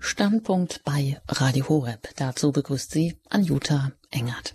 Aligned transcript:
Standpunkt 0.00 0.82
bei 0.84 1.20
Radio 1.28 1.68
Horeb. 1.68 2.08
Dazu 2.16 2.52
begrüßt 2.52 2.90
sie 2.90 3.16
Anjuta 3.28 3.92
Engert. 4.10 4.54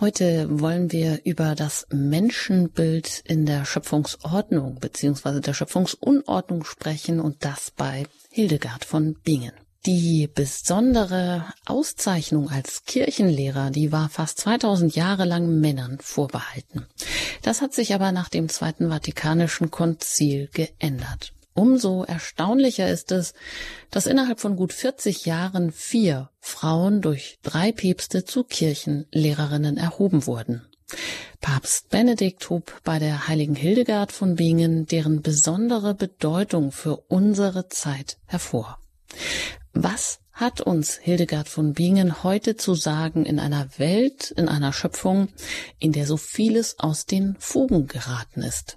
Heute 0.00 0.60
wollen 0.60 0.90
wir 0.92 1.20
über 1.24 1.54
das 1.54 1.86
Menschenbild 1.90 3.20
in 3.26 3.46
der 3.46 3.64
Schöpfungsordnung 3.64 4.76
bzw. 4.80 5.40
der 5.40 5.54
Schöpfungsunordnung 5.54 6.64
sprechen 6.64 7.20
und 7.20 7.44
das 7.44 7.70
bei 7.70 8.06
Hildegard 8.30 8.84
von 8.84 9.14
Bingen. 9.22 9.52
Die 9.86 10.30
besondere 10.32 11.44
Auszeichnung 11.66 12.48
als 12.48 12.84
Kirchenlehrer, 12.84 13.70
die 13.70 13.92
war 13.92 14.08
fast 14.08 14.38
2000 14.38 14.96
Jahre 14.96 15.26
lang 15.26 15.60
Männern 15.60 15.98
vorbehalten. 16.00 16.86
Das 17.42 17.60
hat 17.60 17.74
sich 17.74 17.94
aber 17.94 18.10
nach 18.10 18.30
dem 18.30 18.48
Zweiten 18.48 18.88
Vatikanischen 18.88 19.70
Konzil 19.70 20.48
geändert. 20.54 21.34
Umso 21.54 22.02
erstaunlicher 22.02 22.90
ist 22.90 23.12
es, 23.12 23.32
dass 23.90 24.06
innerhalb 24.06 24.40
von 24.40 24.56
gut 24.56 24.72
40 24.72 25.24
Jahren 25.24 25.70
vier 25.70 26.30
Frauen 26.40 27.00
durch 27.00 27.38
drei 27.42 27.70
Päpste 27.70 28.24
zu 28.24 28.42
Kirchenlehrerinnen 28.42 29.76
erhoben 29.76 30.26
wurden. 30.26 30.66
Papst 31.40 31.90
Benedikt 31.90 32.50
hob 32.50 32.80
bei 32.82 32.98
der 32.98 33.28
heiligen 33.28 33.54
Hildegard 33.54 34.10
von 34.10 34.34
Bingen 34.34 34.86
deren 34.86 35.22
besondere 35.22 35.94
Bedeutung 35.94 36.72
für 36.72 36.96
unsere 37.08 37.68
Zeit 37.68 38.18
hervor. 38.26 38.78
Was 39.72 40.18
hat 40.32 40.60
uns 40.60 40.96
Hildegard 40.96 41.48
von 41.48 41.74
Bingen 41.74 42.24
heute 42.24 42.56
zu 42.56 42.74
sagen 42.74 43.24
in 43.24 43.38
einer 43.38 43.68
Welt, 43.78 44.32
in 44.32 44.48
einer 44.48 44.72
Schöpfung, 44.72 45.28
in 45.78 45.92
der 45.92 46.06
so 46.06 46.16
vieles 46.16 46.80
aus 46.80 47.06
den 47.06 47.36
Fugen 47.38 47.86
geraten 47.86 48.42
ist? 48.42 48.76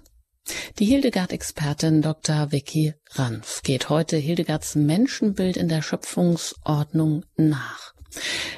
Die 0.78 0.86
Hildegard-Expertin 0.86 2.02
Dr. 2.02 2.52
Vicky 2.52 2.94
Ranf 3.12 3.62
geht 3.62 3.88
heute 3.88 4.16
Hildegards 4.16 4.74
Menschenbild 4.74 5.56
in 5.56 5.68
der 5.68 5.82
Schöpfungsordnung 5.82 7.24
nach. 7.36 7.94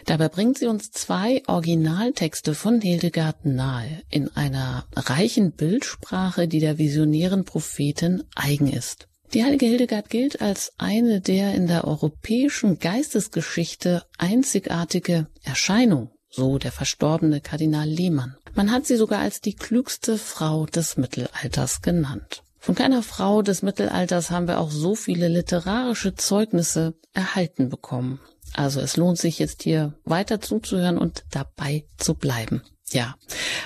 Dabei 0.07 0.29
bringt 0.29 0.59
sie 0.59 0.67
uns 0.67 0.91
zwei 0.91 1.43
Originaltexte 1.47 2.55
von 2.55 2.81
Hildegard 2.81 3.45
nahe, 3.45 4.03
in 4.09 4.29
einer 4.37 4.87
reichen 4.95 5.53
Bildsprache, 5.53 6.47
die 6.49 6.61
der 6.61 6.79
visionären 6.79 7.45
Prophetin 7.45 8.25
eigen 8.35 8.73
ist. 8.73 9.09
Die 9.33 9.45
heilige 9.45 9.67
Hildegard 9.67 10.11
gilt 10.11 10.41
als 10.41 10.73
eine 10.79 11.21
der 11.21 11.55
in 11.55 11.69
der 11.69 11.85
europäischen 11.85 12.79
Geistesgeschichte 12.81 14.05
einzigartige 14.19 15.29
Erscheinung, 15.45 16.11
so 16.29 16.59
der 16.59 16.73
verstorbene 16.73 17.41
Kardinal 17.41 17.89
Lehmann. 17.89 18.37
Man 18.55 18.71
hat 18.71 18.87
sie 18.87 18.97
sogar 18.97 19.21
als 19.21 19.41
die 19.41 19.55
klügste 19.55 20.19
Frau 20.19 20.67
des 20.67 20.97
Mittelalters 20.97 21.83
genannt. 21.83 22.43
Von 22.59 22.75
keiner 22.75 23.03
Frau 23.03 23.41
des 23.43 23.63
Mittelalters 23.63 24.31
haben 24.31 24.47
wir 24.47 24.59
auch 24.59 24.71
so 24.71 24.95
viele 24.95 25.29
literarische 25.29 26.15
Zeugnisse 26.15 26.95
erhalten 27.15 27.71
bekommen. 27.71 28.21
Also 28.53 28.81
es 28.81 28.97
lohnt 28.97 29.19
sich 29.19 29.39
jetzt 29.39 29.63
hier 29.63 29.95
weiter 30.05 30.41
zuzuhören 30.41 30.99
und 30.99 31.25
dabei 31.31 31.85
zu 31.97 32.15
bleiben. 32.15 32.63
Ja, 32.91 33.15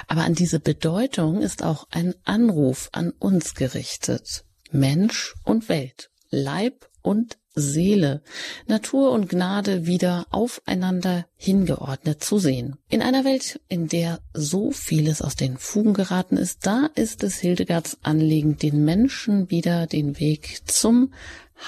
aber 0.07 0.23
an 0.23 0.35
diese 0.35 0.61
Bedeutung 0.61 1.41
ist 1.41 1.63
auch 1.63 1.87
ein 1.91 2.15
Anruf 2.25 2.91
an 2.93 3.11
uns 3.11 3.55
gerichtet. 3.55 4.45
Mensch 4.71 5.35
und 5.45 5.69
Welt, 5.69 6.11
Leib 6.31 6.89
und 7.01 7.39
Seele, 7.55 8.23
Natur 8.67 9.13
und 9.13 9.29
Gnade 9.29 9.87
wieder 9.87 10.27
aufeinander 10.31 11.27
hingeordnet 11.37 12.23
zu 12.23 12.39
sehen. 12.39 12.77
In 12.89 13.03
einer 13.03 13.25
Welt, 13.25 13.61
in 13.69 13.89
der 13.89 14.21
so 14.33 14.71
vieles 14.71 15.23
aus 15.23 15.37
den 15.37 15.57
Fugen 15.57 15.95
geraten 15.95 16.37
ist, 16.37 16.67
da 16.67 16.89
ist 16.95 17.23
es 17.23 17.39
Hildegards 17.39 17.99
Anliegen, 18.03 18.57
den 18.59 18.85
Menschen 18.85 19.51
wieder 19.51 19.87
den 19.87 20.19
Weg 20.19 20.63
zum 20.67 21.13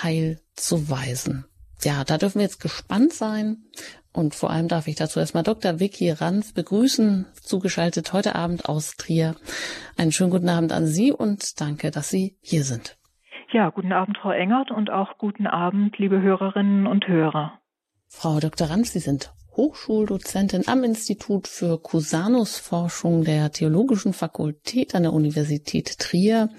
Heil 0.02 0.40
zu 0.54 0.90
weisen. 0.90 1.44
Ja, 1.82 2.04
da 2.04 2.18
dürfen 2.18 2.38
wir 2.38 2.44
jetzt 2.44 2.60
gespannt 2.60 3.12
sein. 3.12 3.58
Und 4.12 4.34
vor 4.34 4.50
allem 4.50 4.66
darf 4.66 4.88
ich 4.88 4.96
dazu 4.96 5.20
erstmal 5.20 5.42
Dr. 5.42 5.78
Vicky 5.78 6.10
Ranf 6.10 6.54
begrüßen, 6.54 7.26
zugeschaltet 7.42 8.14
heute 8.14 8.34
Abend 8.34 8.66
aus 8.66 8.96
Trier. 8.96 9.36
Einen 9.98 10.10
schönen 10.10 10.30
guten 10.30 10.48
Abend 10.48 10.72
an 10.72 10.86
Sie 10.86 11.12
und 11.12 11.60
danke, 11.60 11.90
dass 11.90 12.08
Sie 12.08 12.38
hier 12.40 12.64
sind. 12.64 12.96
Ja, 13.56 13.70
guten 13.70 13.92
Abend, 13.92 14.18
Frau 14.18 14.32
Engert, 14.32 14.70
und 14.70 14.90
auch 14.90 15.16
guten 15.16 15.46
Abend, 15.46 15.96
liebe 15.96 16.20
Hörerinnen 16.20 16.86
und 16.86 17.08
Hörer. 17.08 17.58
Frau 18.06 18.38
Dr. 18.38 18.68
Ranf, 18.68 18.88
Sie 18.88 18.98
sind 18.98 19.32
Hochschuldozentin 19.56 20.68
am 20.68 20.84
Institut 20.84 21.48
für 21.48 21.78
Cusanus-Forschung 21.78 23.24
der 23.24 23.50
Theologischen 23.52 24.12
Fakultät 24.12 24.94
an 24.94 25.04
der 25.04 25.14
Universität 25.14 25.98
Trier. 25.98 26.50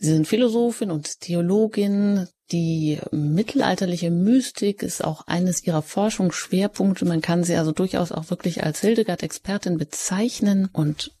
Sie 0.00 0.10
sind 0.10 0.26
Philosophin 0.26 0.90
und 0.90 1.20
Theologin. 1.20 2.26
Die 2.50 2.98
mittelalterliche 3.12 4.10
Mystik 4.10 4.82
ist 4.82 5.04
auch 5.04 5.28
eines 5.28 5.64
ihrer 5.64 5.82
Forschungsschwerpunkte. 5.82 7.04
Man 7.04 7.20
kann 7.20 7.44
sie 7.44 7.54
also 7.54 7.70
durchaus 7.70 8.10
auch 8.10 8.28
wirklich 8.28 8.64
als 8.64 8.80
Hildegard-Expertin 8.80 9.78
bezeichnen 9.78 10.68
und 10.72 11.12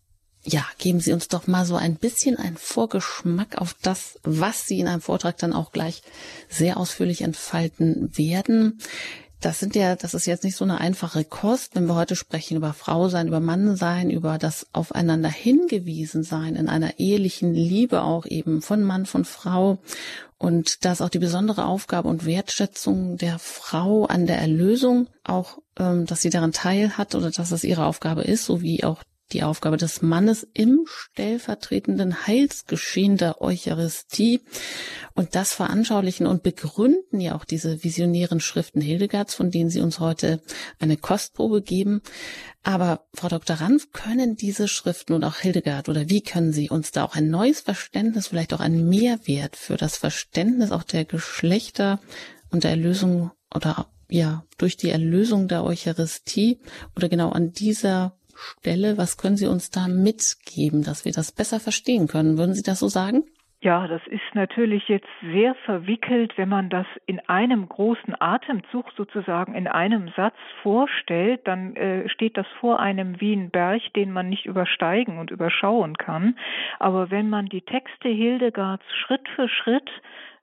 ja, 0.42 0.64
geben 0.78 1.00
Sie 1.00 1.12
uns 1.12 1.28
doch 1.28 1.46
mal 1.46 1.66
so 1.66 1.76
ein 1.76 1.96
bisschen 1.96 2.36
einen 2.36 2.56
Vorgeschmack 2.56 3.58
auf 3.58 3.74
das, 3.82 4.18
was 4.22 4.66
Sie 4.66 4.80
in 4.80 4.88
einem 4.88 5.02
Vortrag 5.02 5.36
dann 5.38 5.52
auch 5.52 5.72
gleich 5.72 6.02
sehr 6.48 6.78
ausführlich 6.78 7.22
entfalten 7.22 8.16
werden. 8.16 8.78
Das 9.40 9.58
sind 9.58 9.74
ja, 9.74 9.96
das 9.96 10.12
ist 10.12 10.26
jetzt 10.26 10.44
nicht 10.44 10.56
so 10.56 10.64
eine 10.64 10.80
einfache 10.80 11.24
Kost, 11.24 11.74
wenn 11.74 11.86
wir 11.86 11.94
heute 11.94 12.14
sprechen 12.14 12.58
über 12.58 12.74
Frau 12.74 13.08
sein, 13.08 13.28
über 13.28 13.40
Mann 13.40 13.74
sein, 13.74 14.10
über 14.10 14.36
das 14.36 14.66
aufeinander 14.72 15.30
hingewiesen 15.30 16.22
sein 16.22 16.56
in 16.56 16.68
einer 16.68 16.98
ehelichen 16.98 17.54
Liebe 17.54 18.02
auch 18.02 18.26
eben 18.26 18.60
von 18.60 18.82
Mann, 18.82 19.06
von 19.06 19.24
Frau. 19.24 19.78
Und 20.36 20.84
da 20.84 20.92
ist 20.92 21.00
auch 21.00 21.08
die 21.08 21.18
besondere 21.18 21.64
Aufgabe 21.66 22.08
und 22.08 22.26
Wertschätzung 22.26 23.16
der 23.16 23.38
Frau 23.38 24.04
an 24.04 24.26
der 24.26 24.38
Erlösung, 24.38 25.08
auch, 25.24 25.58
ähm, 25.78 26.04
dass 26.06 26.20
sie 26.22 26.30
daran 26.30 26.52
teil 26.52 26.98
hat 26.98 27.14
oder 27.14 27.30
dass 27.30 27.50
es 27.50 27.64
ihre 27.64 27.86
Aufgabe 27.86 28.22
ist, 28.22 28.44
so 28.44 28.60
wie 28.60 28.84
auch 28.84 29.02
die 29.32 29.42
Aufgabe 29.42 29.76
des 29.76 30.02
Mannes 30.02 30.46
im 30.52 30.84
stellvertretenden 30.86 32.26
Heilsgeschehen 32.26 33.16
der 33.16 33.40
Eucharistie 33.40 34.40
und 35.14 35.34
das 35.34 35.52
veranschaulichen 35.52 36.26
und 36.26 36.42
begründen 36.42 37.20
ja 37.20 37.34
auch 37.34 37.44
diese 37.44 37.82
visionären 37.84 38.40
Schriften 38.40 38.80
Hildegards, 38.80 39.34
von 39.34 39.50
denen 39.50 39.70
Sie 39.70 39.80
uns 39.80 40.00
heute 40.00 40.40
eine 40.78 40.96
Kostprobe 40.96 41.62
geben. 41.62 42.02
Aber 42.62 43.06
Frau 43.14 43.28
Dr. 43.28 43.56
Ranf, 43.56 43.92
können 43.92 44.36
diese 44.36 44.68
Schriften 44.68 45.14
und 45.14 45.24
auch 45.24 45.36
Hildegard 45.36 45.88
oder 45.88 46.08
wie 46.08 46.22
können 46.22 46.52
Sie 46.52 46.68
uns 46.70 46.90
da 46.90 47.04
auch 47.04 47.14
ein 47.14 47.30
neues 47.30 47.60
Verständnis, 47.60 48.28
vielleicht 48.28 48.52
auch 48.52 48.60
einen 48.60 48.88
Mehrwert 48.88 49.56
für 49.56 49.76
das 49.76 49.96
Verständnis 49.96 50.72
auch 50.72 50.82
der 50.82 51.04
Geschlechter 51.04 52.00
und 52.50 52.64
der 52.64 52.72
Erlösung 52.72 53.30
oder 53.54 53.88
ja, 54.10 54.44
durch 54.58 54.76
die 54.76 54.90
Erlösung 54.90 55.48
der 55.48 55.64
Eucharistie 55.64 56.58
oder 56.96 57.08
genau 57.08 57.30
an 57.30 57.52
dieser 57.52 58.18
Stelle. 58.40 58.98
Was 58.98 59.16
können 59.16 59.36
Sie 59.36 59.46
uns 59.46 59.70
da 59.70 59.88
mitgeben, 59.88 60.82
dass 60.82 61.04
wir 61.04 61.12
das 61.12 61.32
besser 61.32 61.60
verstehen 61.60 62.06
können? 62.06 62.38
Würden 62.38 62.54
Sie 62.54 62.62
das 62.62 62.78
so 62.80 62.88
sagen? 62.88 63.24
Ja, 63.62 63.86
das 63.86 64.00
ist 64.06 64.22
natürlich 64.32 64.88
jetzt 64.88 65.10
sehr 65.20 65.54
verwickelt, 65.66 66.32
wenn 66.38 66.48
man 66.48 66.70
das 66.70 66.86
in 67.04 67.20
einem 67.28 67.68
großen 67.68 68.14
Atemzug 68.18 68.86
sozusagen 68.96 69.54
in 69.54 69.66
einem 69.66 70.10
Satz 70.16 70.36
vorstellt, 70.62 71.46
dann 71.46 71.76
äh, 71.76 72.08
steht 72.08 72.38
das 72.38 72.46
vor 72.58 72.80
einem 72.80 73.20
wie 73.20 73.34
ein 73.34 73.50
Berg, 73.50 73.82
den 73.94 74.12
man 74.12 74.30
nicht 74.30 74.46
übersteigen 74.46 75.18
und 75.18 75.30
überschauen 75.30 75.98
kann. 75.98 76.38
Aber 76.78 77.10
wenn 77.10 77.28
man 77.28 77.46
die 77.50 77.60
Texte 77.60 78.08
Hildegards 78.08 78.84
Schritt 78.94 79.28
für 79.36 79.46
Schritt 79.50 79.90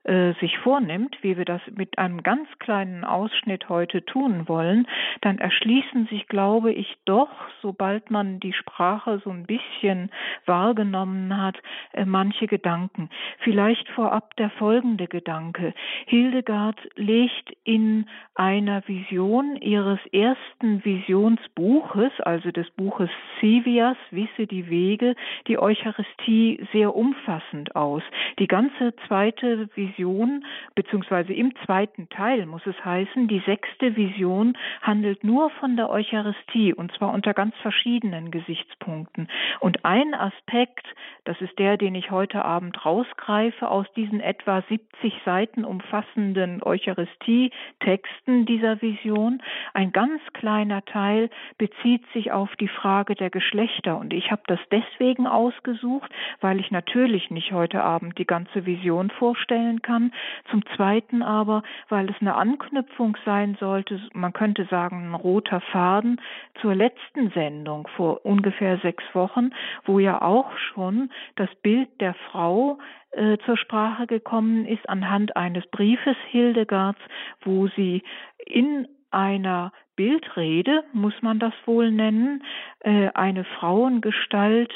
äh, 0.08 0.34
sich 0.40 0.58
vornimmt, 0.60 1.18
wie 1.22 1.36
wir 1.36 1.44
das 1.44 1.62
mit 1.76 1.98
einem 1.98 2.24
ganz 2.24 2.48
kleinen 2.60 3.04
Ausschnitt 3.04 3.68
heute 3.68 4.06
tun 4.06 4.48
wollen, 4.48 4.88
dann 5.20 5.38
erschließen 5.38 6.08
sich, 6.08 6.28
glaube 6.28 6.72
ich, 6.72 6.98
doch, 7.04 7.30
sobald 7.62 8.10
man 8.10 8.40
die 8.40 8.54
Sprache 8.54 9.20
so 9.26 9.32
ein 9.32 9.46
bisschen 9.46 10.10
wahrgenommen 10.46 11.36
hat, 11.36 11.58
äh, 11.92 12.06
manche 12.06 12.48
Gedanken. 12.48 13.10
Vielleicht 13.40 13.90
vorab 13.90 14.34
der 14.38 14.50
folgende 14.52 15.08
Gedanke. 15.08 15.74
Hildegard 16.06 16.80
legt 16.96 17.52
in 17.66 18.06
einer 18.34 18.88
Vision 18.88 19.58
ihres 19.58 20.00
ersten 20.14 20.86
Visionsbuches, 20.86 22.14
also 22.22 22.52
des 22.52 22.70
Buches 22.72 23.10
Sivias, 23.42 23.98
Wisse 24.12 24.48
die 24.48 24.70
Wege, 24.70 25.16
die 25.48 25.60
Eucharistie 25.60 26.66
sehr 26.72 26.96
umfassend 26.96 27.76
aus. 27.76 28.04
Die 28.40 28.48
ganze 28.48 28.96
zweite 29.08 29.68
Vision 29.76 29.97
Vision, 29.98 30.46
beziehungsweise 30.76 31.34
im 31.34 31.54
zweiten 31.66 32.08
Teil 32.10 32.46
muss 32.46 32.66
es 32.66 32.76
heißen, 32.84 33.28
die 33.28 33.42
sechste 33.46 33.96
Vision 33.96 34.58
handelt 34.82 35.24
nur 35.24 35.50
von 35.50 35.76
der 35.76 35.90
Eucharistie 35.90 36.74
und 36.74 36.92
zwar 36.94 37.14
unter 37.14 37.34
ganz 37.34 37.56
verschiedenen 37.62 38.32
Gesichtspunkten. 38.32 39.28
Und 39.60 39.86
ein 39.86 40.14
Aspekt, 40.14 40.86
das 41.24 41.40
ist 41.42 41.58
der, 41.58 41.78
den 41.78 41.96
ich 41.96 42.12
heute 42.12 42.46
Abend 42.46 42.86
rausgreife 42.86 43.70
aus 43.70 43.86
diesen 43.96 44.20
etwa 44.20 44.62
70 44.70 45.14
Seiten 45.26 45.66
umfassenden 45.66 46.62
Eucharistie-Texten 46.62 48.46
dieser 48.46 48.82
Vision, 48.82 49.42
ein 49.74 49.92
ganz 49.92 50.22
kleiner 50.34 50.86
Teil 50.86 51.30
bezieht 51.58 52.04
sich 52.14 52.32
auf 52.32 52.56
die 52.58 52.68
Frage 52.68 53.16
der 53.16 53.30
Geschlechter. 53.30 53.98
Und 53.98 54.14
ich 54.14 54.32
habe 54.32 54.44
das 54.48 54.60
deswegen 54.72 55.28
ausgesucht, 55.28 56.12
weil 56.42 56.60
ich 56.60 56.72
natürlich 56.72 57.32
nicht 57.32 57.52
heute 57.52 57.84
Abend 57.84 58.18
die 58.18 58.28
ganze 58.28 58.66
Vision 58.66 59.10
vorstellen 59.10 59.82
kann. 59.88 60.12
Zum 60.52 60.64
Zweiten 60.76 61.24
aber, 61.24 61.64
weil 61.90 62.10
es 62.10 62.16
eine 62.20 62.36
Anknüpfung 62.36 63.18
sein 63.26 63.58
sollte, 63.60 64.00
man 64.14 64.34
könnte 64.34 64.66
sagen, 64.66 65.10
ein 65.10 65.16
roter 65.16 65.62
Faden 65.72 66.22
zur 66.62 66.76
letzten 66.76 67.32
Sendung 67.32 67.88
vor 67.96 68.26
ungefähr 68.26 68.78
sechs 68.80 69.04
Wochen, 69.14 69.52
wo 69.86 70.00
ja 70.00 70.22
auch 70.22 70.52
schon 70.58 71.10
das 71.36 71.50
Bild 71.64 71.90
der 72.02 72.14
Frau 72.30 72.78
äh, 73.12 73.38
zur 73.46 73.58
Sprache 73.58 74.08
gekommen 74.08 74.66
ist 74.66 74.88
anhand 74.90 75.36
eines 75.38 75.66
Briefes 75.68 76.18
Hildegards, 76.30 77.00
wo 77.42 77.68
sie 77.70 78.04
in 78.46 78.88
einer 79.12 79.72
Bildrede, 79.96 80.84
muss 80.94 81.14
man 81.22 81.40
das 81.40 81.54
wohl 81.66 81.92
nennen, 81.92 82.44
äh, 82.82 83.10
eine 83.14 83.44
Frauengestalt 83.44 84.72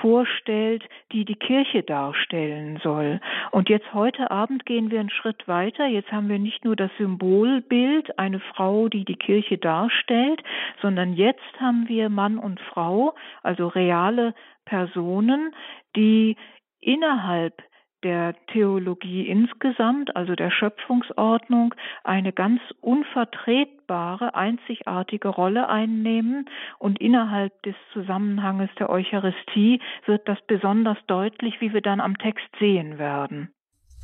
vorstellt, 0.00 0.84
die 1.12 1.24
die 1.24 1.36
Kirche 1.36 1.82
darstellen 1.82 2.78
soll. 2.82 3.20
Und 3.50 3.68
jetzt 3.68 3.92
heute 3.94 4.30
Abend 4.30 4.66
gehen 4.66 4.90
wir 4.90 5.00
einen 5.00 5.10
Schritt 5.10 5.46
weiter. 5.48 5.86
Jetzt 5.86 6.12
haben 6.12 6.28
wir 6.28 6.38
nicht 6.38 6.64
nur 6.64 6.76
das 6.76 6.90
Symbolbild, 6.98 8.18
eine 8.18 8.40
Frau, 8.40 8.88
die 8.88 9.04
die 9.04 9.16
Kirche 9.16 9.58
darstellt, 9.58 10.42
sondern 10.82 11.14
jetzt 11.14 11.60
haben 11.60 11.88
wir 11.88 12.08
Mann 12.08 12.38
und 12.38 12.60
Frau, 12.60 13.14
also 13.42 13.68
reale 13.68 14.34
Personen, 14.64 15.54
die 15.94 16.36
innerhalb 16.80 17.62
der 18.02 18.34
Theologie 18.52 19.26
insgesamt, 19.26 20.14
also 20.14 20.34
der 20.34 20.50
Schöpfungsordnung, 20.50 21.74
eine 22.04 22.32
ganz 22.32 22.60
unvertretbare, 22.80 23.75
einzigartige 23.88 25.28
Rolle 25.28 25.68
einnehmen. 25.68 26.48
Und 26.78 27.00
innerhalb 27.00 27.62
des 27.62 27.74
Zusammenhanges 27.92 28.70
der 28.78 28.90
Eucharistie 28.90 29.80
wird 30.06 30.28
das 30.28 30.38
besonders 30.46 30.98
deutlich, 31.06 31.60
wie 31.60 31.72
wir 31.72 31.82
dann 31.82 32.00
am 32.00 32.18
Text 32.18 32.46
sehen 32.58 32.98
werden. 32.98 33.52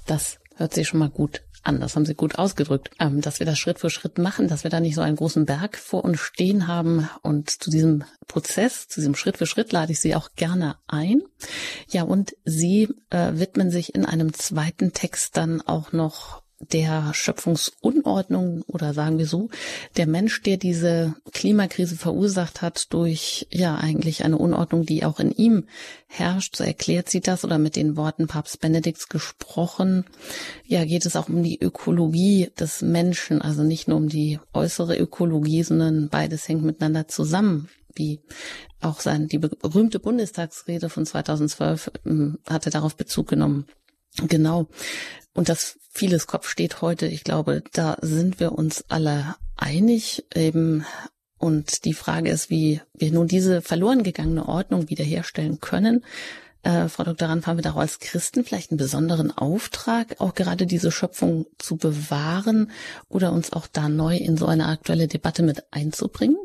Das 0.07 0.41
hört 0.57 0.75
sich 0.75 0.89
schon 0.89 1.01
mal 1.01 1.11
gut 1.11 1.43
an. 1.63 1.81
Das 1.81 1.95
haben 1.95 2.05
Sie 2.05 2.15
gut 2.15 2.39
ausgedrückt. 2.39 2.91
Ähm, 2.99 3.21
dass 3.21 3.39
wir 3.39 3.47
das 3.47 3.59
Schritt 3.59 3.79
für 3.79 3.91
Schritt 3.91 4.19
machen, 4.19 4.49
dass 4.49 4.65
wir 4.65 4.71
da 4.71 4.81
nicht 4.81 4.95
so 4.95 5.01
einen 5.01 5.17
großen 5.17 5.47
Berg 5.47 5.77
vor 5.77 6.05
uns 6.05 6.21
stehen 6.21 6.67
haben. 6.67 7.09
Und 7.23 7.51
zu 7.51 7.71
diesem 7.71 8.05
Prozess, 8.27 8.89
zu 8.89 9.01
diesem 9.01 9.15
Schritt 9.15 9.39
für 9.39 9.47
Schritt 9.47 9.73
lade 9.73 9.93
ich 9.93 10.01
Sie 10.01 10.15
auch 10.15 10.31
gerne 10.37 10.77
ein. 10.87 11.23
Ja, 11.89 12.03
und 12.03 12.35
Sie 12.45 12.89
äh, 13.11 13.33
widmen 13.35 13.71
sich 13.71 13.95
in 13.95 14.05
einem 14.05 14.33
zweiten 14.33 14.93
Text 14.93 15.37
dann 15.37 15.61
auch 15.61 15.93
noch 15.93 16.42
der 16.71 17.13
Schöpfungsunordnung 17.15 18.63
oder 18.67 18.95
sagen 18.95 19.19
wir 19.19 19.27
so, 19.27 19.49
der 19.97 20.07
Mensch, 20.07 20.43
der 20.43 20.57
diese 20.57 21.15
Klimakrise 21.33 21.97
verursacht 21.97 22.63
hat 22.63 22.93
durch 22.93 23.47
ja 23.51 23.77
eigentlich 23.77 24.25
eine 24.25 24.39
Unordnung, 24.39 24.87
die 24.87 25.05
auch 25.05 25.19
in 25.19 25.33
ihm 25.33 25.65
herrscht, 26.07 26.57
so 26.57 26.65
erklärt 26.65 27.09
sie 27.09 27.21
das 27.21 27.45
oder 27.45 27.59
mit 27.59 27.77
den 27.77 27.97
Worten 27.97 28.27
Papst 28.27 28.61
Benedikts 28.61 29.09
gesprochen. 29.09 30.05
Ja, 30.67 30.85
geht 30.85 31.07
es 31.07 31.17
auch 31.17 31.29
um 31.29 31.43
die 31.43 31.61
Ökologie 31.61 32.51
des 32.59 32.83
Menschen, 32.83 33.43
also 33.43 33.63
nicht 33.63 33.89
nur 33.89 33.97
um 33.97 34.09
die 34.09 34.39
äußere 34.53 34.97
Ökologie, 34.97 35.63
sondern 35.63 36.09
beides 36.09 36.49
hängt 36.49 36.63
miteinander 36.63 37.09
zusammen 37.09 37.69
wie 37.95 38.21
auch 38.81 39.01
sein, 39.01 39.29
die 39.29 39.39
berühmte 39.39 39.99
Bundestagsrede 39.99 40.89
von 40.89 41.07
2012 41.07 41.91
ähm, 42.07 42.39
hatte 42.49 42.71
darauf 42.71 42.97
Bezug 42.97 43.29
genommen. 43.29 43.67
Genau. 44.29 44.69
Und 45.35 45.49
das 45.49 45.79
vieles 45.91 46.27
Kopf 46.27 46.49
steht 46.49 46.83
heute, 46.83 47.07
ich 47.07 47.25
glaube, 47.25 47.63
da 47.73 47.97
sind 48.01 48.41
wir 48.41 48.53
uns 48.53 48.85
alle 48.91 49.37
einig. 49.57 50.25
Eben 50.35 50.85
und 51.39 51.85
die 51.85 51.95
Frage 51.95 52.31
ist, 52.31 52.51
wie 52.51 52.81
wir 52.95 53.13
nun 53.13 53.27
diese 53.27 53.63
verloren 53.63 54.03
gegangene 54.03 54.47
Ordnung 54.47 54.89
wiederherstellen 54.91 55.59
können. 55.61 56.05
Äh, 56.63 56.87
Frau 56.87 57.03
Dr. 57.03 57.29
Ranf, 57.29 57.47
haben 57.47 57.59
wir 57.59 57.63
da 57.63 57.73
auch 57.73 57.79
als 57.79 57.99
Christen 57.99 58.45
vielleicht 58.45 58.71
einen 58.71 58.79
besonderen 58.79 59.37
Auftrag, 59.37 60.21
auch 60.21 60.35
gerade 60.35 60.67
diese 60.67 60.93
Schöpfung 60.93 61.47
zu 61.59 61.77
bewahren 61.77 62.71
oder 63.09 63.33
uns 63.33 63.53
auch 63.53 63.67
da 63.67 63.89
neu 63.89 64.17
in 64.17 64.37
so 64.37 64.47
eine 64.47 64.67
aktuelle 64.67 65.09
Debatte 65.09 65.43
mit 65.43 65.65
einzubringen? 65.73 66.37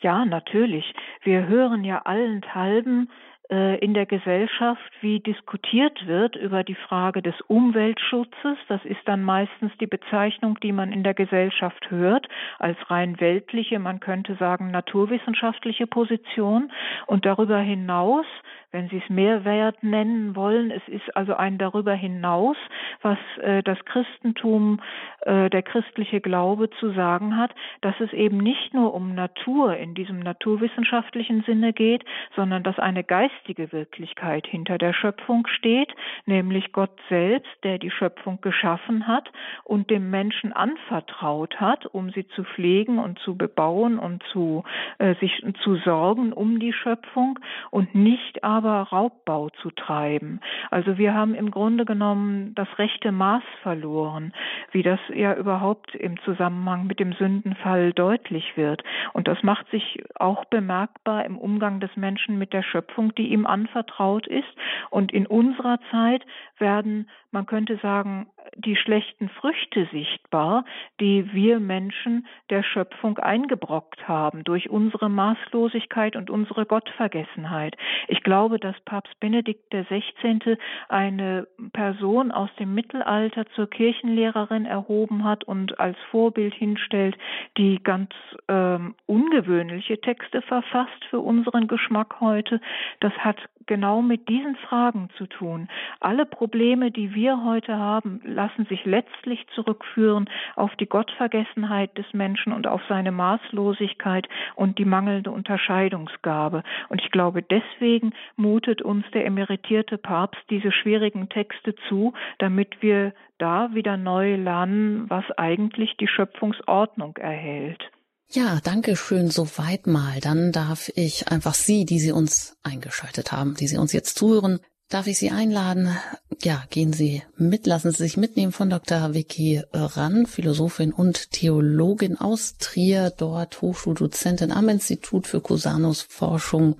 Ja, 0.00 0.24
natürlich. 0.24 0.84
Wir 1.24 1.48
hören 1.48 1.82
ja 1.82 2.02
allenthalben 2.02 3.10
in 3.50 3.92
der 3.92 4.06
Gesellschaft, 4.06 4.90
wie 5.02 5.20
diskutiert 5.20 6.06
wird 6.06 6.34
über 6.34 6.64
die 6.64 6.74
Frage 6.74 7.20
des 7.20 7.34
Umweltschutzes. 7.42 8.56
Das 8.68 8.82
ist 8.84 9.00
dann 9.04 9.22
meistens 9.22 9.70
die 9.78 9.86
Bezeichnung, 9.86 10.58
die 10.60 10.72
man 10.72 10.92
in 10.92 11.02
der 11.02 11.12
Gesellschaft 11.12 11.90
hört, 11.90 12.26
als 12.58 12.78
rein 12.90 13.20
weltliche, 13.20 13.78
man 13.78 14.00
könnte 14.00 14.34
sagen 14.36 14.70
naturwissenschaftliche 14.70 15.86
Position. 15.86 16.72
Und 17.06 17.26
darüber 17.26 17.58
hinaus 17.58 18.26
wenn 18.74 18.88
Sie 18.88 18.98
es 18.98 19.08
Mehrwert 19.08 19.82
nennen 19.84 20.34
wollen. 20.34 20.72
Es 20.72 20.82
ist 20.88 21.16
also 21.16 21.34
ein 21.34 21.58
darüber 21.58 21.94
hinaus, 21.94 22.56
was 23.02 23.18
äh, 23.40 23.62
das 23.62 23.78
Christentum, 23.84 24.80
äh, 25.20 25.48
der 25.48 25.62
christliche 25.62 26.20
Glaube 26.20 26.68
zu 26.80 26.90
sagen 26.90 27.36
hat, 27.36 27.54
dass 27.82 27.94
es 28.00 28.12
eben 28.12 28.38
nicht 28.38 28.74
nur 28.74 28.92
um 28.92 29.14
Natur 29.14 29.76
in 29.76 29.94
diesem 29.94 30.18
naturwissenschaftlichen 30.18 31.44
Sinne 31.44 31.72
geht, 31.72 32.04
sondern 32.34 32.64
dass 32.64 32.80
eine 32.80 33.04
geistige 33.04 33.70
Wirklichkeit 33.72 34.44
hinter 34.44 34.76
der 34.76 34.92
Schöpfung 34.92 35.46
steht, 35.46 35.94
nämlich 36.26 36.72
Gott 36.72 36.98
selbst, 37.08 37.52
der 37.62 37.78
die 37.78 37.92
Schöpfung 37.92 38.40
geschaffen 38.40 39.06
hat 39.06 39.30
und 39.62 39.88
dem 39.88 40.10
Menschen 40.10 40.52
anvertraut 40.52 41.60
hat, 41.60 41.86
um 41.86 42.10
sie 42.10 42.26
zu 42.26 42.42
pflegen 42.42 42.98
und 42.98 43.20
zu 43.20 43.36
bebauen 43.36 44.00
und 44.00 44.24
zu 44.32 44.64
äh, 44.98 45.14
sich 45.20 45.44
zu 45.62 45.76
sorgen 45.76 46.32
um 46.32 46.58
die 46.58 46.72
Schöpfung 46.72 47.38
und 47.70 47.94
nicht 47.94 48.42
aber 48.42 48.63
aber 48.64 48.88
Raubbau 48.88 49.50
zu 49.60 49.70
treiben. 49.70 50.40
Also 50.70 50.96
wir 50.96 51.12
haben 51.12 51.34
im 51.34 51.50
Grunde 51.50 51.84
genommen 51.84 52.54
das 52.54 52.68
rechte 52.78 53.12
Maß 53.12 53.42
verloren, 53.62 54.32
wie 54.72 54.82
das 54.82 54.98
ja 55.12 55.34
überhaupt 55.34 55.94
im 55.94 56.18
Zusammenhang 56.22 56.86
mit 56.86 56.98
dem 56.98 57.12
Sündenfall 57.12 57.92
deutlich 57.92 58.56
wird. 58.56 58.82
Und 59.12 59.28
das 59.28 59.42
macht 59.42 59.70
sich 59.70 60.02
auch 60.18 60.46
bemerkbar 60.46 61.26
im 61.26 61.36
Umgang 61.36 61.80
des 61.80 61.94
Menschen 61.96 62.38
mit 62.38 62.52
der 62.54 62.62
Schöpfung, 62.62 63.14
die 63.14 63.28
ihm 63.28 63.46
anvertraut 63.46 64.26
ist. 64.26 64.54
Und 64.88 65.12
in 65.12 65.26
unserer 65.26 65.78
Zeit 65.90 66.24
werden, 66.58 67.10
man 67.32 67.44
könnte 67.44 67.76
sagen, 67.76 68.28
die 68.56 68.76
schlechten 68.76 69.28
Früchte 69.28 69.88
sichtbar, 69.92 70.64
die 71.00 71.32
wir 71.32 71.60
Menschen 71.60 72.26
der 72.50 72.62
Schöpfung 72.62 73.18
eingebrockt 73.18 74.06
haben 74.08 74.44
durch 74.44 74.70
unsere 74.70 75.08
Maßlosigkeit 75.08 76.16
und 76.16 76.30
unsere 76.30 76.66
Gottvergessenheit. 76.66 77.76
Ich 78.08 78.22
glaube, 78.22 78.58
dass 78.58 78.78
Papst 78.80 79.18
Benedikt 79.20 79.70
XVI. 79.70 80.56
eine 80.88 81.46
Person 81.72 82.30
aus 82.32 82.50
dem 82.58 82.74
Mittelalter 82.74 83.46
zur 83.54 83.68
Kirchenlehrerin 83.68 84.66
erhoben 84.66 85.24
hat 85.24 85.44
und 85.44 85.78
als 85.78 85.96
Vorbild 86.10 86.54
hinstellt, 86.54 87.16
die 87.56 87.82
ganz 87.82 88.10
ähm, 88.48 88.94
ungewöhnliche 89.06 90.00
Texte 90.00 90.42
verfasst 90.42 91.04
für 91.10 91.20
unseren 91.20 91.68
Geschmack 91.68 92.20
heute. 92.20 92.60
Das 93.00 93.12
hat 93.14 93.38
genau 93.66 94.02
mit 94.02 94.28
diesen 94.28 94.56
Fragen 94.56 95.08
zu 95.16 95.26
tun. 95.26 95.68
Alle 96.00 96.26
Probleme, 96.26 96.90
die 96.90 97.14
wir 97.14 97.44
heute 97.44 97.76
haben, 97.76 98.20
lassen 98.24 98.66
sich 98.66 98.84
letztlich 98.84 99.46
zurückführen 99.54 100.28
auf 100.56 100.74
die 100.76 100.86
Gottvergessenheit 100.86 101.96
des 101.96 102.06
Menschen 102.12 102.52
und 102.52 102.66
auf 102.66 102.82
seine 102.88 103.12
Maßlosigkeit 103.12 104.28
und 104.54 104.78
die 104.78 104.84
mangelnde 104.84 105.30
Unterscheidungsgabe. 105.30 106.62
Und 106.88 107.02
ich 107.02 107.10
glaube, 107.10 107.42
deswegen 107.42 108.12
mutet 108.36 108.82
uns 108.82 109.04
der 109.12 109.26
emeritierte 109.26 109.98
Papst 109.98 110.42
diese 110.50 110.72
schwierigen 110.72 111.28
Texte 111.28 111.74
zu, 111.88 112.12
damit 112.38 112.82
wir 112.82 113.12
da 113.38 113.74
wieder 113.74 113.96
neu 113.96 114.36
lernen, 114.36 115.08
was 115.08 115.24
eigentlich 115.36 115.96
die 115.96 116.08
Schöpfungsordnung 116.08 117.16
erhält. 117.16 117.90
Ja, 118.34 118.58
danke 118.64 118.96
schön. 118.96 119.30
Soweit 119.30 119.86
mal. 119.86 120.18
Dann 120.20 120.50
darf 120.50 120.90
ich 120.96 121.28
einfach 121.28 121.54
Sie, 121.54 121.84
die 121.84 122.00
Sie 122.00 122.10
uns 122.10 122.56
eingeschaltet 122.64 123.30
haben, 123.30 123.54
die 123.54 123.68
Sie 123.68 123.76
uns 123.76 123.92
jetzt 123.92 124.18
zuhören, 124.18 124.58
darf 124.88 125.06
ich 125.06 125.18
Sie 125.18 125.30
einladen. 125.30 125.96
Ja, 126.42 126.64
gehen 126.68 126.92
Sie 126.92 127.22
mit, 127.36 127.64
lassen 127.64 127.92
Sie 127.92 128.02
sich 128.02 128.16
mitnehmen 128.16 128.50
von 128.50 128.70
Dr. 128.70 129.14
Vicky 129.14 129.62
Rann, 129.72 130.26
Philosophin 130.26 130.92
und 130.92 131.30
Theologin 131.30 132.18
aus 132.18 132.56
Trier, 132.58 133.12
dort 133.16 133.62
Hochschuldozentin 133.62 134.50
am 134.50 134.68
Institut 134.68 135.28
für 135.28 135.40
Cusanus 135.40 136.02
Forschung. 136.02 136.74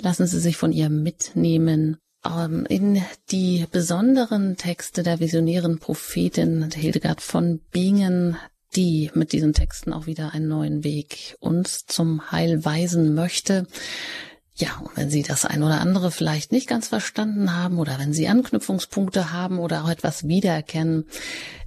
Lassen 0.00 0.26
Sie 0.26 0.40
sich 0.40 0.56
von 0.56 0.72
ihr 0.72 0.88
mitnehmen 0.88 1.98
ähm, 2.24 2.64
in 2.70 3.02
die 3.30 3.66
besonderen 3.70 4.56
Texte 4.56 5.02
der 5.02 5.20
visionären 5.20 5.78
Prophetin 5.78 6.70
Hildegard 6.70 7.20
von 7.20 7.60
Bingen, 7.70 8.38
die 8.76 9.10
mit 9.14 9.32
diesen 9.32 9.54
Texten 9.54 9.92
auch 9.92 10.06
wieder 10.06 10.32
einen 10.34 10.48
neuen 10.48 10.84
Weg 10.84 11.36
uns 11.40 11.86
zum 11.86 12.30
Heil 12.30 12.64
weisen 12.64 13.14
möchte. 13.14 13.66
Ja, 14.58 14.80
und 14.82 14.96
wenn 14.96 15.10
Sie 15.10 15.22
das 15.22 15.44
ein 15.44 15.62
oder 15.62 15.80
andere 15.80 16.10
vielleicht 16.10 16.50
nicht 16.50 16.66
ganz 16.66 16.88
verstanden 16.88 17.54
haben 17.54 17.78
oder 17.78 17.98
wenn 17.98 18.14
Sie 18.14 18.28
Anknüpfungspunkte 18.28 19.32
haben 19.32 19.58
oder 19.58 19.84
auch 19.84 19.90
etwas 19.90 20.28
wiedererkennen, 20.28 21.04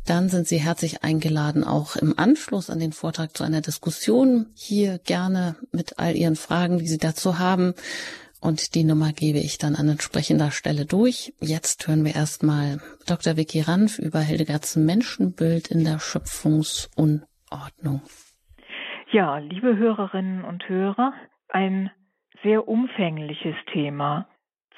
dann 0.05 0.29
sind 0.29 0.47
Sie 0.47 0.57
herzlich 0.57 1.03
eingeladen, 1.03 1.63
auch 1.63 1.95
im 1.95 2.17
Anschluss 2.17 2.71
an 2.71 2.79
den 2.79 2.91
Vortrag 2.91 3.37
zu 3.37 3.43
einer 3.43 3.61
Diskussion 3.61 4.47
hier 4.55 4.97
gerne 4.97 5.55
mit 5.71 5.99
all 5.99 6.15
Ihren 6.15 6.35
Fragen, 6.35 6.79
die 6.79 6.87
Sie 6.87 6.97
dazu 6.97 7.37
haben, 7.37 7.75
und 8.41 8.75
die 8.75 8.84
Nummer 8.84 9.12
gebe 9.12 9.39
ich 9.39 9.58
dann 9.58 9.75
an 9.75 9.89
entsprechender 9.89 10.51
Stelle 10.51 10.86
durch. 10.86 11.34
Jetzt 11.39 11.88
hören 11.88 12.05
wir 12.05 12.15
erstmal 12.15 12.79
Dr. 13.08 13.38
Vicky 13.38 13.62
Ranf 13.62 14.00
über 14.00 14.19
Hildegards 14.19 14.75
Menschenbild 14.75 15.69
in 15.69 15.84
der 15.84 16.00
Schöpfungsunordnung. 16.00 18.01
Ja, 19.12 19.39
liebe 19.39 19.75
Hörerinnen 19.75 20.46
und 20.46 20.69
Hörer, 20.69 21.13
ein 21.50 21.91
sehr 22.43 22.67
umfängliches 22.67 23.55
Thema. 23.74 24.27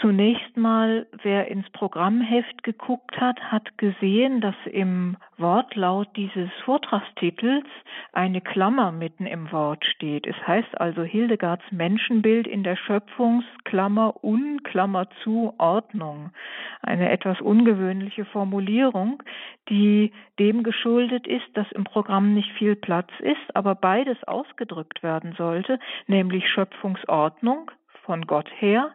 Zunächst 0.01 0.57
mal, 0.57 1.05
wer 1.21 1.47
ins 1.47 1.69
Programmheft 1.69 2.63
geguckt 2.63 3.21
hat, 3.21 3.39
hat 3.39 3.77
gesehen, 3.77 4.41
dass 4.41 4.55
im 4.65 5.15
Wortlaut 5.37 6.07
dieses 6.15 6.49
Vortragstitels 6.65 7.67
eine 8.11 8.41
Klammer 8.41 8.91
mitten 8.91 9.27
im 9.27 9.51
Wort 9.51 9.85
steht. 9.85 10.25
Es 10.25 10.35
heißt 10.47 10.81
also 10.81 11.03
Hildegards 11.03 11.63
Menschenbild 11.69 12.47
in 12.47 12.63
der 12.63 12.77
Schöpfungsklammer 12.77 14.23
un 14.23 14.63
Klammer 14.63 15.07
zu 15.23 15.53
Ordnung. 15.59 16.31
Eine 16.81 17.11
etwas 17.11 17.39
ungewöhnliche 17.39 18.25
Formulierung, 18.25 19.21
die 19.69 20.13
dem 20.39 20.63
geschuldet 20.63 21.27
ist, 21.27 21.45
dass 21.53 21.71
im 21.73 21.83
Programm 21.83 22.33
nicht 22.33 22.51
viel 22.53 22.75
Platz 22.75 23.11
ist, 23.19 23.55
aber 23.55 23.75
beides 23.75 24.17
ausgedrückt 24.23 25.03
werden 25.03 25.35
sollte, 25.37 25.77
nämlich 26.07 26.49
Schöpfungsordnung 26.49 27.69
von 28.03 28.25
Gott 28.25 28.49
her 28.59 28.91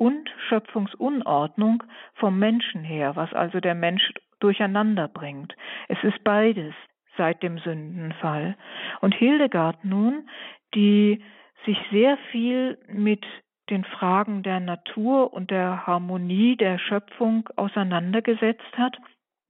und 0.00 0.30
Schöpfungsunordnung 0.48 1.82
vom 2.14 2.38
Menschen 2.38 2.82
her, 2.82 3.16
was 3.16 3.34
also 3.34 3.60
der 3.60 3.74
Mensch 3.74 4.14
durcheinander 4.40 5.08
bringt. 5.08 5.54
Es 5.88 5.98
ist 6.02 6.24
beides 6.24 6.72
seit 7.18 7.42
dem 7.42 7.58
Sündenfall. 7.58 8.56
Und 9.02 9.14
Hildegard 9.14 9.84
nun, 9.84 10.26
die 10.74 11.22
sich 11.66 11.76
sehr 11.90 12.16
viel 12.32 12.78
mit 12.88 13.26
den 13.68 13.84
Fragen 13.84 14.42
der 14.42 14.58
Natur 14.58 15.34
und 15.34 15.50
der 15.50 15.86
Harmonie 15.86 16.56
der 16.56 16.78
Schöpfung 16.78 17.46
auseinandergesetzt 17.56 18.78
hat, 18.78 18.96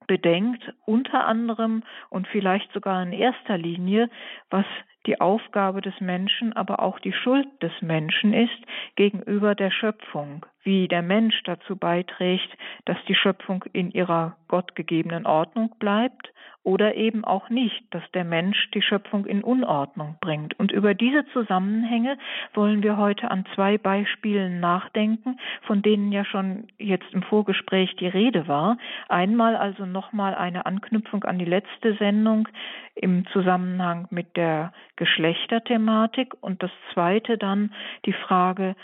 bedenkt 0.08 0.74
unter 0.84 1.26
anderem 1.26 1.84
und 2.08 2.26
vielleicht 2.26 2.72
sogar 2.72 3.00
in 3.04 3.12
erster 3.12 3.56
Linie, 3.56 4.10
was 4.50 4.66
die 5.06 5.20
Aufgabe 5.20 5.80
des 5.80 5.98
Menschen, 6.00 6.52
aber 6.54 6.80
auch 6.80 6.98
die 6.98 7.12
Schuld 7.12 7.48
des 7.62 7.72
Menschen 7.80 8.32
ist 8.32 8.58
gegenüber 8.96 9.54
der 9.54 9.70
Schöpfung, 9.70 10.44
wie 10.62 10.88
der 10.88 11.02
Mensch 11.02 11.42
dazu 11.44 11.76
beiträgt, 11.76 12.48
dass 12.84 12.98
die 13.08 13.14
Schöpfung 13.14 13.64
in 13.72 13.90
ihrer 13.90 14.36
gottgegebenen 14.48 15.26
Ordnung 15.26 15.74
bleibt 15.78 16.32
oder 16.62 16.94
eben 16.94 17.24
auch 17.24 17.48
nicht, 17.48 17.82
dass 17.90 18.02
der 18.12 18.24
Mensch 18.24 18.70
die 18.72 18.82
Schöpfung 18.82 19.24
in 19.24 19.42
Unordnung 19.42 20.16
bringt. 20.20 20.58
Und 20.58 20.72
über 20.72 20.92
diese 20.92 21.24
Zusammenhänge 21.32 22.18
wollen 22.52 22.82
wir 22.82 22.98
heute 22.98 23.30
an 23.30 23.46
zwei 23.54 23.78
Beispielen 23.78 24.60
nachdenken, 24.60 25.38
von 25.62 25.80
denen 25.80 26.12
ja 26.12 26.24
schon 26.24 26.68
jetzt 26.78 27.10
im 27.12 27.22
Vorgespräch 27.22 27.96
die 27.96 28.08
Rede 28.08 28.46
war. 28.46 28.76
Einmal 29.08 29.56
also 29.56 29.86
nochmal 29.86 30.34
eine 30.34 30.66
Anknüpfung 30.66 31.24
an 31.24 31.38
die 31.38 31.46
letzte 31.46 31.94
Sendung 31.94 32.46
im 32.94 33.26
Zusammenhang 33.28 34.06
mit 34.10 34.36
der 34.36 34.72
Geschlechterthematik 34.96 36.34
und 36.42 36.62
das 36.62 36.70
zweite 36.92 37.38
dann 37.38 37.72
die 38.04 38.12
Frage 38.12 38.76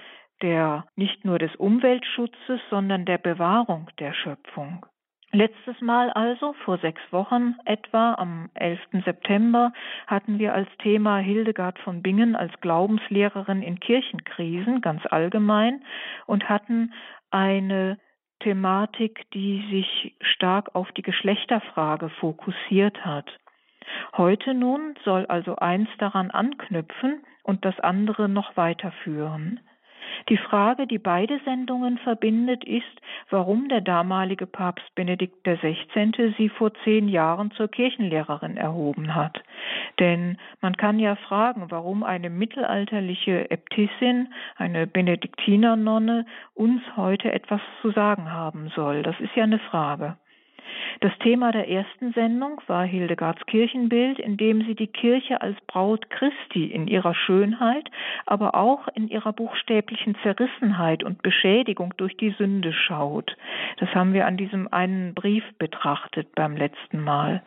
der 0.43 0.85
nicht 0.97 1.25
nur 1.25 1.39
des 1.39 1.55
Umweltschutzes, 1.57 2.61
sondern 2.71 3.05
der 3.05 3.19
Bewahrung 3.19 3.89
der 3.99 4.13
Schöpfung. 4.13 4.85
Letztes 5.33 5.81
Mal 5.81 6.11
also, 6.11 6.55
vor 6.65 6.79
sechs 6.79 7.01
Wochen 7.11 7.57
etwa, 7.65 8.15
am 8.15 8.49
11. 8.55 8.81
September, 9.05 9.73
hatten 10.07 10.39
wir 10.39 10.55
als 10.55 10.69
Thema 10.79 11.19
Hildegard 11.19 11.79
von 11.81 12.01
Bingen 12.01 12.37
als 12.37 12.53
Glaubenslehrerin 12.61 13.61
in 13.61 13.81
Kirchenkrisen 13.81 14.81
ganz 14.81 15.03
allgemein 15.07 15.85
und 16.27 16.49
hatten 16.49 16.95
eine 17.31 17.99
Thematik, 18.41 19.29
die 19.33 19.63
sich 19.71 20.17
stark 20.21 20.75
auf 20.75 20.91
die 20.93 21.03
Geschlechterfrage 21.03 22.09
fokussiert 22.21 23.05
hat. 23.05 23.29
Heute 24.17 24.55
nun 24.55 24.95
soll 25.05 25.27
also 25.27 25.57
eins 25.57 25.89
daran 25.99 26.31
anknüpfen 26.31 27.25
und 27.43 27.65
das 27.65 27.79
andere 27.81 28.29
noch 28.29 28.57
weiterführen. 28.57 29.61
Die 30.29 30.37
Frage, 30.37 30.87
die 30.87 30.99
beide 30.99 31.41
Sendungen 31.45 31.99
verbindet, 31.99 32.65
ist, 32.65 32.85
warum 33.31 33.69
der 33.69 33.81
damalige 33.81 34.47
Papst 34.47 34.95
Benedikt 34.95 35.45
XVI. 35.45 36.35
sie 36.37 36.49
vor 36.49 36.73
zehn 36.85 37.09
Jahren 37.09 37.51
zur 37.53 37.69
Kirchenlehrerin 37.69 38.57
erhoben 38.57 39.15
hat. 39.15 39.43
Denn 39.99 40.39
man 40.61 40.77
kann 40.77 40.99
ja 40.99 41.17
fragen, 41.17 41.67
warum 41.71 42.03
eine 42.03 42.31
mittelalterliche 42.31 43.51
Äbtissin, 43.51 44.29
eine 44.57 44.87
Benediktinernonne, 44.87 46.27
uns 46.55 46.83
heute 46.97 47.33
etwas 47.33 47.61
zu 47.83 47.91
sagen 47.91 48.33
haben 48.33 48.71
soll. 48.75 49.03
Das 49.03 49.19
ist 49.21 49.35
ja 49.35 49.45
eine 49.45 49.59
Frage. 49.59 50.17
Das 51.01 51.17
Thema 51.19 51.53
der 51.53 51.69
ersten 51.69 52.13
Sendung 52.13 52.61
war 52.67 52.85
Hildegards 52.85 53.45
Kirchenbild, 53.47 54.19
in 54.19 54.37
dem 54.37 54.63
sie 54.63 54.75
die 54.75 54.87
Kirche 54.87 55.41
als 55.41 55.61
Braut 55.67 56.09
Christi 56.11 56.67
in 56.67 56.89
ihrer 56.89 57.15
Schönheit, 57.15 57.91
aber 58.25 58.55
auch 58.55 58.89
in 58.95 59.09
ihrer 59.09 59.33
buchstäblichen 59.33 60.17
Zerrissenheit 60.23 61.03
und 61.03 61.23
Beschädigung 61.23 61.95
durch 61.97 62.17
die 62.17 62.31
Sünde 62.31 62.73
schaut. 62.73 63.37
Das 63.79 63.95
haben 63.95 64.13
wir 64.13 64.27
an 64.27 64.37
diesem 64.37 64.73
einen 64.73 65.15
Brief 65.15 65.45
betrachtet 65.59 66.35
beim 66.35 66.57
letzten 66.57 67.03
Mal. 67.03 67.43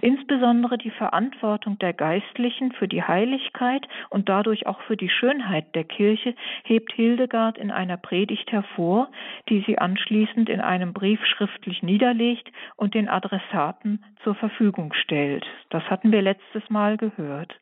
Insbesondere 0.00 0.78
die 0.78 0.90
Verantwortung 0.90 1.78
der 1.78 1.92
Geistlichen 1.92 2.72
für 2.72 2.88
die 2.88 3.02
Heiligkeit 3.02 3.86
und 4.10 4.28
dadurch 4.28 4.66
auch 4.66 4.80
für 4.82 4.96
die 4.96 5.08
Schönheit 5.08 5.74
der 5.74 5.84
Kirche 5.84 6.34
hebt 6.64 6.92
Hildegard 6.92 7.58
in 7.58 7.70
einer 7.70 7.96
Predigt 7.96 8.52
hervor, 8.52 9.08
die 9.48 9.64
sie 9.66 9.78
anschließend 9.78 10.48
in 10.48 10.60
einem 10.60 10.92
Brief 10.92 11.24
schriftlich 11.24 11.82
niederlegt 11.82 12.50
und 12.76 12.94
den 12.94 13.08
Adressaten 13.08 14.04
zur 14.22 14.34
Verfügung 14.34 14.92
stellt. 14.92 15.46
Das 15.70 15.82
hatten 15.90 16.12
wir 16.12 16.22
letztes 16.22 16.68
Mal 16.70 16.96
gehört. 16.96 17.54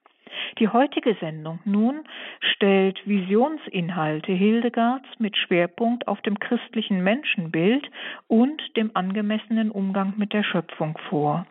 Die 0.59 0.69
heutige 0.69 1.15
Sendung 1.21 1.61
nun 1.65 2.05
stellt 2.41 3.01
Visionsinhalte 3.07 4.33
Hildegards 4.33 5.07
mit 5.19 5.37
Schwerpunkt 5.37 6.09
auf 6.09 6.21
dem 6.23 6.39
christlichen 6.39 7.03
Menschenbild 7.03 7.89
und 8.27 8.63
dem 8.77 8.91
angemessenen 8.95 9.71
Umgang 9.71 10.15
mit 10.17 10.33
der 10.33 10.43
Schöpfung 10.43 10.99
vor. 11.09 11.47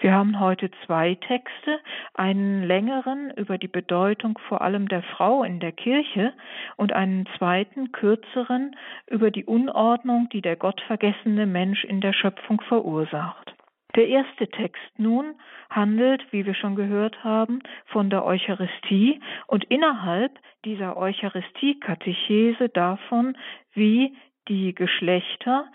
Wir 0.00 0.12
haben 0.12 0.40
heute 0.40 0.70
zwei 0.84 1.14
Texte, 1.14 1.80
einen 2.14 2.62
längeren 2.62 3.30
über 3.30 3.58
die 3.58 3.68
Bedeutung 3.68 4.38
vor 4.48 4.62
allem 4.62 4.88
der 4.88 5.02
Frau 5.02 5.44
in 5.44 5.60
der 5.60 5.72
Kirche 5.72 6.32
und 6.76 6.92
einen 6.92 7.26
zweiten 7.38 7.92
kürzeren 7.92 8.76
über 9.06 9.30
die 9.30 9.44
Unordnung, 9.44 10.28
die 10.32 10.42
der 10.42 10.56
gottvergessene 10.56 11.46
Mensch 11.46 11.84
in 11.84 12.00
der 12.00 12.12
Schöpfung 12.12 12.60
verursacht. 12.62 13.54
Der 13.96 14.08
erste 14.08 14.48
Text 14.48 14.98
nun 14.98 15.36
handelt, 15.70 16.24
wie 16.32 16.44
wir 16.44 16.54
schon 16.54 16.74
gehört 16.74 17.22
haben, 17.22 17.60
von 17.86 18.10
der 18.10 18.24
Eucharistie 18.24 19.20
und 19.46 19.64
innerhalb 19.64 20.32
dieser 20.64 20.96
Eucharistie-Katechese 20.96 22.68
davon, 22.70 23.36
wie 23.72 24.16
die 24.48 24.74
Geschlechter 24.74 25.66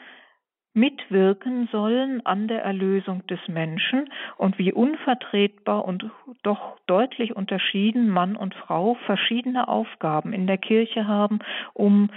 mitwirken 0.73 1.67
sollen 1.71 2.25
an 2.25 2.47
der 2.47 2.63
Erlösung 2.63 3.25
des 3.27 3.39
Menschen 3.47 4.09
und 4.37 4.57
wie 4.57 4.71
unvertretbar 4.71 5.85
und 5.85 6.05
doch 6.43 6.77
deutlich 6.85 7.35
unterschieden 7.35 8.09
Mann 8.09 8.35
und 8.35 8.53
Frau 8.53 8.95
verschiedene 9.05 9.67
Aufgaben 9.67 10.33
in 10.33 10.47
der 10.47 10.57
Kirche 10.57 11.07
haben, 11.07 11.39
um 11.73 12.09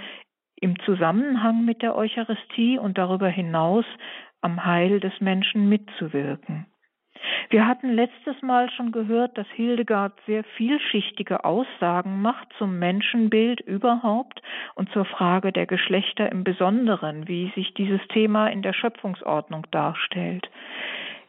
im 0.55 0.79
Zusammenhang 0.81 1.65
mit 1.65 1.81
der 1.81 1.95
Eucharistie 1.95 2.77
und 2.77 2.97
darüber 2.97 3.27
hinaus 3.27 3.85
am 4.41 4.65
Heil 4.65 4.99
des 4.99 5.19
Menschen 5.19 5.67
mitzuwirken. 5.67 6.67
Wir 7.49 7.67
hatten 7.67 7.93
letztes 7.93 8.41
Mal 8.41 8.69
schon 8.71 8.91
gehört, 8.91 9.37
dass 9.37 9.47
Hildegard 9.55 10.13
sehr 10.25 10.43
vielschichtige 10.43 11.45
Aussagen 11.45 12.21
macht 12.21 12.47
zum 12.57 12.79
Menschenbild 12.79 13.61
überhaupt 13.61 14.41
und 14.75 14.91
zur 14.91 15.05
Frage 15.05 15.51
der 15.51 15.65
Geschlechter 15.65 16.31
im 16.31 16.43
Besonderen, 16.43 17.27
wie 17.27 17.51
sich 17.55 17.73
dieses 17.73 18.01
Thema 18.09 18.47
in 18.47 18.61
der 18.61 18.73
Schöpfungsordnung 18.73 19.67
darstellt. 19.71 20.49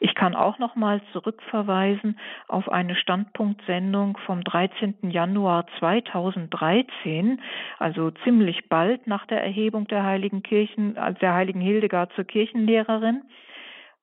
Ich 0.01 0.15
kann 0.15 0.35
auch 0.35 0.59
noch 0.59 0.77
mal 0.77 1.01
zurückverweisen 1.13 2.19
auf 2.49 2.71
eine 2.71 2.95
Standpunktsendung 2.95 4.19
vom 4.27 4.45
13. 4.45 5.11
Januar 5.11 5.67
2013, 5.79 7.41
also 7.79 8.11
ziemlich 8.23 8.69
bald 8.69 9.07
nach 9.07 9.27
der 9.27 9.43
Erhebung 9.43 9.87
der 9.87 10.05
heiligen 10.05 10.43
Kirchen, 10.43 10.95
der 11.23 11.35
heiligen 11.35 11.63
Hildegard 11.63 12.13
zur 12.15 12.25
Kirchenlehrerin, 12.25 13.23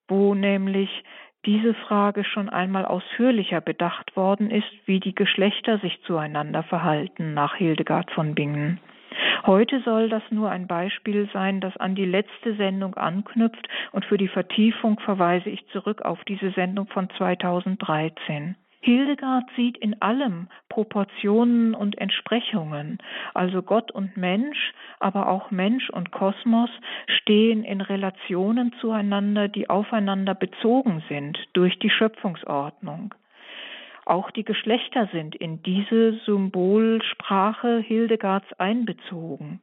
wo 0.08 0.34
nämlich 0.34 0.90
diese 1.46 1.74
Frage 1.74 2.24
schon 2.24 2.50
einmal 2.50 2.86
ausführlicher 2.86 3.62
bedacht 3.62 4.16
worden 4.16 4.52
ist, 4.52 4.72
wie 4.86 5.00
die 5.00 5.16
Geschlechter 5.16 5.80
sich 5.80 6.00
zueinander 6.04 6.64
verhalten 6.64 7.34
nach 7.34 7.56
Hildegard 7.56 8.12
von 8.12 8.36
Bingen. 8.36 8.80
Heute 9.46 9.82
soll 9.82 10.10
das 10.10 10.24
nur 10.30 10.50
ein 10.52 10.68
Beispiel 10.68 11.28
sein, 11.34 11.60
das 11.60 11.76
an 11.78 11.96
die 11.96 12.06
letzte 12.06 12.56
Sendung 12.56 12.96
anknüpft 12.96 13.68
und 13.92 14.06
für 14.06 14.18
die 14.18 14.28
Vertiefung 14.28 15.00
verweise 15.00 15.50
ich 15.50 15.66
zurück 15.68 16.04
auf 16.04 16.24
diese 16.26 16.52
Sendung 16.52 16.88
von 16.88 17.10
2013. 17.18 18.56
Hildegard 18.82 19.46
sieht 19.56 19.78
in 19.78 20.02
allem 20.02 20.48
Proportionen 20.68 21.76
und 21.76 21.98
Entsprechungen. 22.00 22.98
Also 23.34 23.62
Gott 23.62 23.92
und 23.92 24.18
Mensch, 24.18 24.74
aber 25.00 25.30
auch 25.30 25.52
Mensch 25.52 25.90
und 25.92 26.12
Kosmos 26.12 26.70
stehen 27.08 27.64
in 27.64 27.82
Relationen 27.82 28.74
zueinander, 28.82 29.48
die 29.48 29.70
aufeinander 29.70 30.34
bezogen 30.34 31.04
sind 31.10 31.38
durch 31.54 31.78
die 31.78 31.92
Schöpfungsordnung. 31.92 33.14
Auch 34.06 34.32
die 34.32 34.44
Geschlechter 34.44 35.08
sind 35.14 35.36
in 35.36 35.62
diese 35.62 36.14
Symbolsprache 36.26 37.80
Hildegards 37.80 38.52
einbezogen. 38.54 39.62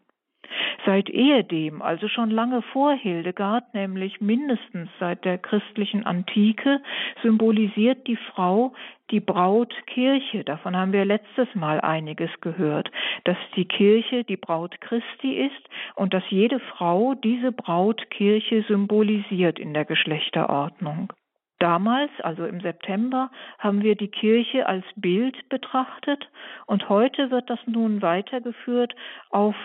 Seit 0.86 1.10
ehedem, 1.10 1.82
also 1.82 2.08
schon 2.08 2.30
lange 2.30 2.62
vor 2.62 2.94
Hildegard, 2.94 3.74
nämlich 3.74 4.20
mindestens 4.20 4.88
seit 4.98 5.24
der 5.24 5.38
christlichen 5.38 6.06
Antike, 6.06 6.80
symbolisiert 7.22 8.06
die 8.06 8.16
Frau 8.16 8.72
die 9.10 9.20
Brautkirche. 9.20 10.44
Davon 10.44 10.76
haben 10.76 10.92
wir 10.92 11.04
letztes 11.04 11.54
Mal 11.54 11.80
einiges 11.80 12.30
gehört, 12.40 12.90
dass 13.24 13.36
die 13.56 13.64
Kirche 13.64 14.24
die 14.24 14.36
Braut 14.36 14.80
Christi 14.80 15.34
ist 15.46 15.68
und 15.94 16.14
dass 16.14 16.24
jede 16.30 16.60
Frau 16.60 17.14
diese 17.14 17.52
Brautkirche 17.52 18.62
symbolisiert 18.68 19.58
in 19.58 19.74
der 19.74 19.84
Geschlechterordnung. 19.84 21.12
Damals, 21.58 22.10
also 22.22 22.46
im 22.46 22.60
September, 22.60 23.30
haben 23.58 23.82
wir 23.82 23.96
die 23.96 24.08
Kirche 24.08 24.66
als 24.66 24.84
Bild 24.94 25.48
betrachtet 25.48 26.28
und 26.66 26.88
heute 26.88 27.30
wird 27.30 27.50
das 27.50 27.58
nun 27.66 28.00
weitergeführt 28.00 28.94
auf 29.30 29.56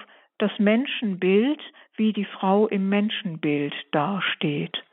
das 0.44 0.60
Menschenbild, 0.60 1.62
wie 1.96 2.12
die 2.12 2.26
Frau 2.26 2.68
im 2.68 2.90
Menschenbild 2.90 3.74
dasteht. 3.92 4.84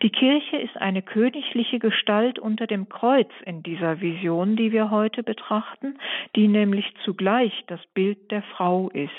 Die 0.00 0.08
Kirche 0.08 0.56
ist 0.56 0.74
eine 0.78 1.02
königliche 1.02 1.78
Gestalt 1.78 2.38
unter 2.38 2.66
dem 2.66 2.88
Kreuz 2.88 3.28
in 3.44 3.62
dieser 3.62 4.00
Vision, 4.00 4.56
die 4.56 4.72
wir 4.72 4.90
heute 4.90 5.22
betrachten, 5.22 5.98
die 6.34 6.48
nämlich 6.48 6.86
zugleich 7.04 7.52
das 7.66 7.80
Bild 7.92 8.30
der 8.30 8.42
Frau 8.42 8.88
ist. 8.88 9.10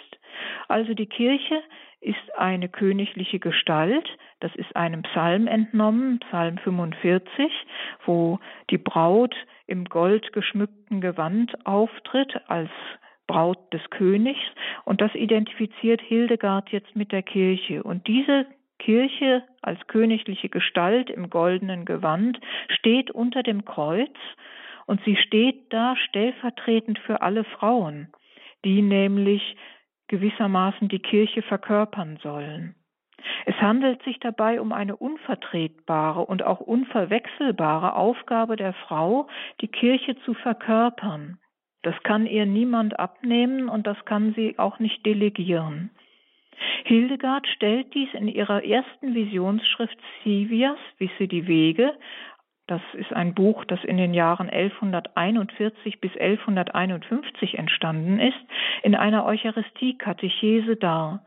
Also 0.67 0.95
die 0.95 1.05
Kirche 1.05 1.61
ist 2.01 2.35
eine 2.35 2.69
königliche 2.69 3.37
Gestalt, 3.37 4.09
das 4.39 4.55
ist 4.55 4.75
einem 4.75 5.03
Psalm 5.03 5.45
entnommen, 5.45 6.19
Psalm 6.21 6.57
45, 6.57 7.51
wo 8.03 8.39
die 8.71 8.79
Braut 8.79 9.35
im 9.67 9.85
goldgeschmückten 9.85 11.01
Gewand 11.01 11.53
auftritt 11.67 12.41
als 12.47 12.71
Braut 13.27 13.71
des 13.73 13.81
Königs 13.89 14.39
und 14.85 15.01
das 15.01 15.13
identifiziert 15.13 16.01
Hildegard 16.01 16.69
jetzt 16.69 16.95
mit 16.95 17.11
der 17.11 17.23
Kirche. 17.23 17.83
Und 17.83 18.07
diese 18.07 18.47
Kirche 18.79 19.43
als 19.61 19.79
königliche 19.87 20.49
Gestalt 20.49 21.09
im 21.09 21.29
goldenen 21.29 21.85
Gewand 21.85 22.39
steht 22.69 23.11
unter 23.11 23.43
dem 23.43 23.65
Kreuz 23.65 24.15
und 24.85 25.03
sie 25.03 25.17
steht 25.17 25.71
da 25.73 25.95
stellvertretend 25.95 26.99
für 26.99 27.21
alle 27.21 27.43
Frauen, 27.43 28.07
die 28.63 28.81
nämlich 28.81 29.57
gewissermaßen 30.07 30.87
die 30.87 30.99
Kirche 30.99 31.41
verkörpern 31.41 32.17
sollen. 32.23 32.75
Es 33.45 33.55
handelt 33.55 34.01
sich 34.03 34.19
dabei 34.19 34.61
um 34.61 34.71
eine 34.71 34.95
unvertretbare 34.95 36.21
und 36.25 36.43
auch 36.43 36.59
unverwechselbare 36.59 37.95
Aufgabe 37.95 38.55
der 38.55 38.73
Frau, 38.73 39.27
die 39.59 39.67
Kirche 39.67 40.15
zu 40.23 40.33
verkörpern. 40.33 41.39
Das 41.87 41.95
kann 42.03 42.25
ihr 42.25 42.45
niemand 42.45 42.99
abnehmen 42.99 43.69
und 43.69 43.87
das 43.87 44.03
kann 44.03 44.33
sie 44.33 44.59
auch 44.59 44.77
nicht 44.77 45.05
delegieren. 45.05 45.89
Hildegard 46.83 47.47
stellt 47.47 47.93
dies 47.93 48.09
in 48.13 48.27
ihrer 48.27 48.65
ersten 48.65 49.15
Visionsschrift 49.15 49.97
Sivias, 50.21 50.77
Wisse 50.97 51.29
die 51.29 51.47
Wege, 51.47 51.93
das 52.67 52.81
ist 52.91 53.13
ein 53.13 53.33
Buch, 53.33 53.63
das 53.63 53.81
in 53.85 53.95
den 53.95 54.13
Jahren 54.13 54.49
1141 54.49 56.01
bis 56.01 56.11
1151 56.17 57.57
entstanden 57.57 58.19
ist, 58.19 58.35
in 58.83 58.93
einer 58.93 59.25
Eucharistie-Katechese 59.25 60.75
dar. 60.75 61.23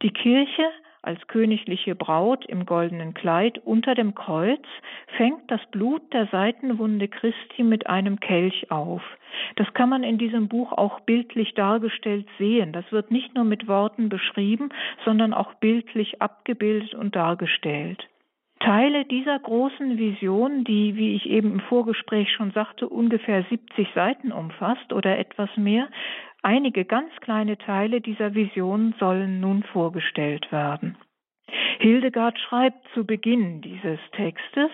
Die 0.00 0.12
Kirche 0.12 0.70
als 1.02 1.26
königliche 1.28 1.94
Braut 1.94 2.44
im 2.46 2.66
goldenen 2.66 3.14
Kleid 3.14 3.58
unter 3.64 3.94
dem 3.94 4.14
Kreuz 4.14 4.64
fängt 5.16 5.50
das 5.50 5.60
Blut 5.70 6.02
der 6.12 6.26
Seitenwunde 6.26 7.08
Christi 7.08 7.62
mit 7.62 7.86
einem 7.86 8.20
Kelch 8.20 8.70
auf. 8.70 9.02
Das 9.56 9.72
kann 9.74 9.88
man 9.88 10.02
in 10.02 10.18
diesem 10.18 10.48
Buch 10.48 10.72
auch 10.72 11.00
bildlich 11.00 11.54
dargestellt 11.54 12.26
sehen. 12.38 12.72
Das 12.72 12.90
wird 12.90 13.10
nicht 13.10 13.34
nur 13.34 13.44
mit 13.44 13.68
Worten 13.68 14.08
beschrieben, 14.08 14.70
sondern 15.04 15.32
auch 15.34 15.54
bildlich 15.54 16.20
abgebildet 16.20 16.94
und 16.94 17.14
dargestellt. 17.14 18.08
Teile 18.60 19.04
dieser 19.04 19.38
großen 19.38 19.98
Vision, 19.98 20.64
die, 20.64 20.96
wie 20.96 21.14
ich 21.14 21.26
eben 21.26 21.52
im 21.52 21.60
Vorgespräch 21.60 22.32
schon 22.32 22.50
sagte, 22.50 22.88
ungefähr 22.88 23.44
70 23.48 23.88
Seiten 23.94 24.32
umfasst 24.32 24.92
oder 24.92 25.18
etwas 25.18 25.48
mehr, 25.56 25.88
Einige 26.42 26.84
ganz 26.84 27.10
kleine 27.20 27.58
Teile 27.58 28.00
dieser 28.00 28.34
Vision 28.34 28.94
sollen 28.98 29.40
nun 29.40 29.64
vorgestellt 29.64 30.50
werden. 30.52 30.96
Hildegard 31.80 32.38
schreibt 32.38 32.86
zu 32.94 33.04
Beginn 33.04 33.60
dieses 33.60 33.98
Textes, 34.12 34.70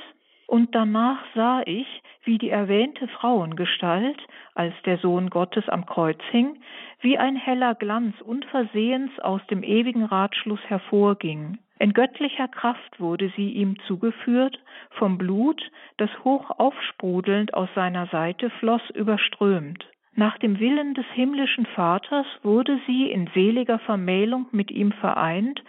und 0.47 0.75
danach 0.75 1.25
sah 1.35 1.62
ich, 1.64 1.87
wie 2.25 2.37
die 2.37 2.51
erwähnte 2.51 3.09
Frauengestalt, 3.09 4.18
als 4.55 4.75
der 4.85 4.99
Sohn 4.99 5.31
Gottes 5.31 5.66
am 5.70 5.87
Kreuz 5.87 6.20
hing, 6.31 6.61
wie 7.01 7.16
ein 7.16 7.37
heller 7.37 7.75
Glanz 7.75 8.20
unversehens 8.20 9.11
aus 9.20 9.40
dem 9.47 9.62
ewigen 9.62 10.05
Ratschluss 10.05 10.61
hervorging. 10.66 11.59
In 11.78 11.92
göttlicher 11.92 12.48
Kraft 12.48 13.00
wurde 13.00 13.32
sie 13.37 13.50
ihm 13.50 13.78
zugeführt, 13.87 14.58
vom 14.90 15.18
Blut, 15.18 15.60
das 15.96 16.10
hoch 16.22 16.50
aufsprudelnd 16.50 17.54
aus 17.54 17.68
seiner 17.74 18.06
Seite 18.06 18.50
floss, 18.50 18.82
überströmt. 18.90 19.84
Nach 20.16 20.38
dem 20.38 20.60
Willen 20.60 20.94
des 20.94 21.06
himmlischen 21.14 21.66
Vaters 21.66 22.26
wurde 22.44 22.78
sie 22.87 23.10
in 23.10 23.28
seliger 23.34 23.80
Vermählung 23.80 24.46
mit 24.52 24.70
ihm 24.70 24.92
vereint 24.92 25.62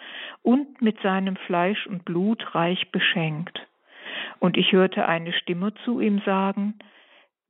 und 0.43 0.81
mit 0.81 0.99
seinem 1.01 1.35
Fleisch 1.35 1.87
und 1.87 2.05
Blut 2.05 2.53
reich 2.53 2.91
beschenkt. 2.91 3.65
Und 4.39 4.55
ich 4.55 4.71
hörte 4.71 5.07
eine 5.07 5.33
Stimme 5.33 5.73
zu 5.83 5.99
ihm 5.99 6.21
sagen, 6.25 6.75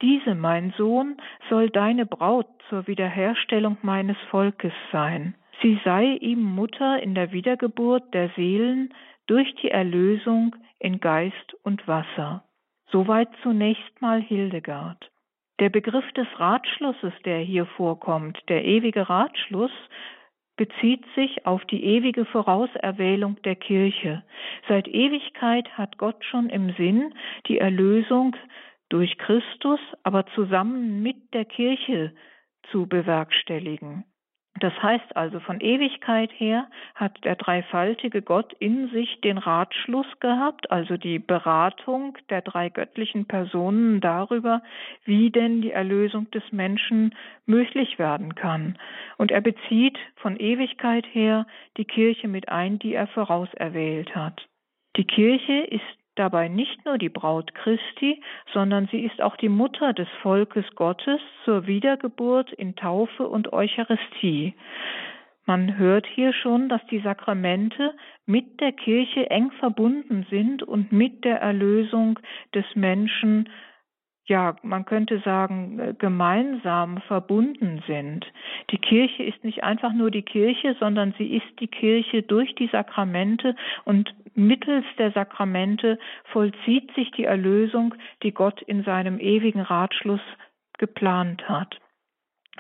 diese, 0.01 0.35
mein 0.35 0.73
Sohn, 0.77 1.17
soll 1.49 1.69
deine 1.69 2.05
Braut 2.05 2.47
zur 2.69 2.87
Wiederherstellung 2.87 3.77
meines 3.81 4.17
Volkes 4.29 4.73
sein. 4.91 5.35
Sie 5.61 5.79
sei 5.83 6.17
ihm 6.21 6.41
Mutter 6.41 7.01
in 7.01 7.15
der 7.15 7.31
Wiedergeburt 7.31 8.13
der 8.13 8.29
Seelen 8.35 8.93
durch 9.27 9.53
die 9.55 9.71
Erlösung 9.71 10.55
in 10.79 10.99
Geist 10.99 11.55
und 11.63 11.87
Wasser. 11.87 12.43
Soweit 12.91 13.29
zunächst 13.41 14.01
mal 14.01 14.21
Hildegard. 14.21 15.11
Der 15.59 15.69
Begriff 15.69 16.09
des 16.13 16.27
Ratschlusses, 16.37 17.13
der 17.23 17.39
hier 17.39 17.65
vorkommt, 17.65 18.37
der 18.49 18.65
ewige 18.65 19.09
Ratschluss, 19.09 19.71
bezieht 20.57 21.03
sich 21.15 21.45
auf 21.45 21.63
die 21.65 21.83
ewige 21.83 22.25
Vorauserwählung 22.25 23.41
der 23.43 23.55
Kirche. 23.55 24.23
Seit 24.67 24.87
Ewigkeit 24.87 25.69
hat 25.77 25.97
Gott 25.97 26.23
schon 26.25 26.49
im 26.49 26.73
Sinn, 26.75 27.13
die 27.47 27.57
Erlösung 27.57 28.35
durch 28.89 29.17
Christus, 29.17 29.79
aber 30.03 30.25
zusammen 30.27 31.01
mit 31.01 31.33
der 31.33 31.45
Kirche 31.45 32.13
zu 32.71 32.87
bewerkstelligen. 32.87 34.05
Das 34.59 34.73
heißt 34.81 35.17
also, 35.17 35.41
von 35.41 35.59
Ewigkeit 35.59 36.31
her 36.37 36.67
hat 36.95 37.21
der 37.25 37.35
dreifaltige 37.35 38.21
Gott 38.21 38.53
in 38.59 38.89
sich 38.89 39.19
den 39.19 39.37
Ratschluss 39.37 40.07
gehabt, 40.21 40.71
also 40.71 40.95
die 40.95 41.19
Beratung 41.19 42.17
der 42.29 42.41
drei 42.41 42.69
göttlichen 42.69 43.25
Personen 43.25 43.99
darüber, 43.99 44.61
wie 45.03 45.29
denn 45.29 45.61
die 45.61 45.71
Erlösung 45.71 46.31
des 46.31 46.43
Menschen 46.53 47.13
möglich 47.45 47.99
werden 47.99 48.35
kann. 48.35 48.77
Und 49.17 49.31
er 49.31 49.41
bezieht 49.41 49.97
von 50.15 50.37
Ewigkeit 50.37 51.05
her 51.11 51.45
die 51.75 51.85
Kirche 51.85 52.29
mit 52.29 52.47
ein, 52.47 52.79
die 52.79 52.93
er 52.93 53.07
vorauserwählt 53.07 54.15
hat. 54.15 54.47
Die 54.95 55.05
Kirche 55.05 55.65
ist 55.65 55.83
dabei 56.15 56.47
nicht 56.47 56.86
nur 56.86 56.97
die 56.97 57.10
Braut 57.10 57.54
Christi, 57.56 58.21
sondern 58.54 58.88
sie 58.91 59.01
ist 59.06 59.21
auch 59.21 59.36
die 59.36 59.49
Mutter 59.49 59.93
des 59.93 60.08
Volkes 60.21 60.65
Gottes 60.75 61.19
zur 61.43 61.67
Wiedergeburt 61.67 62.51
in 62.54 62.75
Taufe 62.75 63.28
und 63.28 63.54
Eucharistie. 63.54 64.54
Man 65.45 65.78
hört 65.78 66.08
hier 66.08 66.34
schon, 66.34 66.69
dass 66.69 66.82
die 66.88 66.99
Sakramente 66.99 67.93
mit 68.25 68.60
der 68.60 68.71
Kirche 68.71 69.30
eng 69.30 69.51
verbunden 69.60 70.25
sind 70.30 70.63
und 70.63 70.91
mit 70.91 71.23
der 71.23 71.39
Erlösung 71.39 72.19
des 72.54 72.65
Menschen 72.73 73.47
ja, 74.27 74.55
man 74.63 74.85
könnte 74.85 75.19
sagen, 75.19 75.79
äh, 75.79 75.93
gemeinsam 75.97 76.99
verbunden 77.01 77.83
sind. 77.88 78.25
Die 78.71 78.77
Kirche 78.77 79.23
ist 79.23 79.43
nicht 79.43 79.63
einfach 79.63 79.93
nur 79.93 80.09
die 80.09 80.23
Kirche, 80.23 80.75
sondern 80.79 81.13
sie 81.17 81.35
ist 81.35 81.59
die 81.59 81.67
Kirche 81.67 82.23
durch 82.23 82.55
die 82.55 82.67
Sakramente 82.67 83.55
und 83.83 84.13
mittels 84.33 84.85
der 84.97 85.11
Sakramente 85.11 85.99
vollzieht 86.25 86.93
sich 86.95 87.11
die 87.11 87.25
Erlösung, 87.25 87.95
die 88.23 88.33
Gott 88.33 88.61
in 88.63 88.83
seinem 88.83 89.19
ewigen 89.19 89.61
Ratschluss 89.61 90.21
geplant 90.77 91.47
hat. 91.47 91.79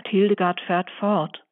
Hildegard 0.07 0.61
fährt 0.61 0.89
fort. 0.91 1.44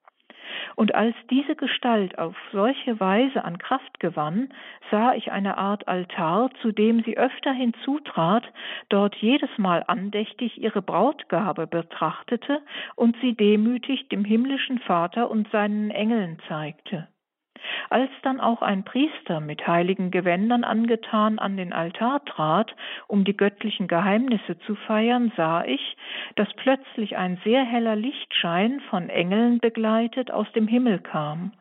Und 0.75 0.95
als 0.95 1.15
diese 1.29 1.55
Gestalt 1.55 2.17
auf 2.17 2.35
solche 2.51 2.99
Weise 2.99 3.43
an 3.43 3.57
Kraft 3.57 3.99
gewann, 3.99 4.49
sah 4.91 5.13
ich 5.13 5.31
eine 5.31 5.57
Art 5.57 5.87
Altar, 5.87 6.49
zu 6.61 6.71
dem 6.71 7.03
sie 7.03 7.17
öfter 7.17 7.53
hinzutrat, 7.53 8.43
dort 8.89 9.15
jedes 9.15 9.49
Mal 9.57 9.83
andächtig 9.87 10.61
ihre 10.61 10.81
Brautgabe 10.81 11.67
betrachtete 11.67 12.61
und 12.95 13.15
sie 13.21 13.35
demütig 13.35 14.09
dem 14.09 14.25
himmlischen 14.25 14.79
Vater 14.79 15.29
und 15.29 15.49
seinen 15.51 15.91
Engeln 15.91 16.39
zeigte. 16.47 17.07
Als 17.89 18.09
dann 18.21 18.39
auch 18.39 18.61
ein 18.61 18.83
Priester 18.83 19.39
mit 19.39 19.67
heiligen 19.67 20.11
Gewändern 20.11 20.63
angetan 20.63 21.39
an 21.39 21.57
den 21.57 21.73
Altar 21.73 22.23
trat, 22.25 22.75
um 23.07 23.23
die 23.23 23.37
göttlichen 23.37 23.87
Geheimnisse 23.87 24.57
zu 24.59 24.75
feiern, 24.75 25.31
sah 25.37 25.63
ich, 25.63 25.95
dass 26.35 26.53
plötzlich 26.55 27.17
ein 27.17 27.39
sehr 27.43 27.63
heller 27.63 27.95
Lichtschein 27.95 28.79
von 28.89 29.09
Engeln 29.09 29.59
begleitet 29.59 30.31
aus 30.31 30.51
dem 30.53 30.67
Himmel 30.67 30.99
kam. 30.99 31.51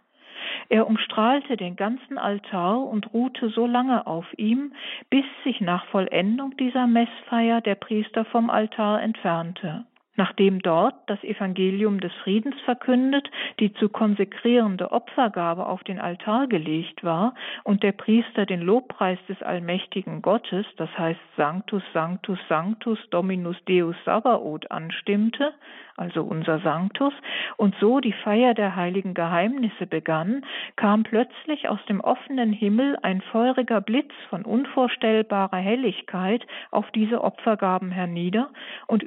Er 0.69 0.87
umstrahlte 0.87 1.57
den 1.57 1.77
ganzen 1.77 2.19
Altar 2.19 2.81
und 2.81 3.13
ruhte 3.13 3.49
so 3.51 3.67
lange 3.67 4.07
auf 4.07 4.27
ihm, 4.37 4.73
bis 5.11 5.25
sich 5.45 5.61
nach 5.61 5.87
Vollendung 5.87 6.57
dieser 6.57 6.87
Messfeier 6.87 7.61
der 7.61 7.75
Priester 7.75 8.25
vom 8.25 8.51
Altar 8.51 9.03
entfernte. 9.03 9.85
Nachdem 10.15 10.61
dort 10.61 10.95
das 11.07 11.23
Evangelium 11.25 11.99
des 11.99 12.13
Friedens 12.23 12.55
verkündet, 12.67 13.31
die 13.61 13.73
zu 13.73 13.89
konsekrierende 13.89 14.93
Opfergabe 14.93 15.65
auf 15.65 15.85
den 15.85 15.99
Altar 15.99 16.49
gelegt 16.49 17.03
war 17.03 17.35
und 17.65 17.83
der 17.83 17.93
Priester 17.93 18.45
den 18.45 18.61
Lobpreis 18.61 19.19
des 19.27 19.43
allmächtigen 19.43 20.21
Gottes, 20.21 20.67
das 20.77 20.91
heißt 20.99 21.21
Sanctus, 21.39 21.83
Sanctus, 21.95 22.39
Sanctus, 22.47 22.99
Dominus 23.09 23.57
Deus 23.65 23.97
Sabaoth 24.05 24.71
anstimmte, 24.71 25.55
also 25.97 26.23
unser 26.23 26.61
Sanctus, 26.61 27.13
und 27.57 27.75
so 27.81 28.01
die 28.01 28.13
Feier 28.13 28.55
der 28.55 28.77
heiligen 28.77 29.15
Geheimnisse 29.15 29.87
begann, 29.87 30.45
kam 30.77 31.05
plötzlich 31.05 31.69
aus 31.69 31.81
dem 31.89 32.01
offenen 32.01 32.53
Himmel 32.53 32.99
ein 33.03 33.21
feuriger 33.21 33.81
Blitz 33.81 34.13
von 34.29 34.45
unvorstellbarer 34.45 35.57
Helligkeit 35.57 36.47
auf 36.71 36.91
diese 36.91 37.23
Opfergaben 37.23 37.91
hernieder 37.91 38.51
und 38.87 39.03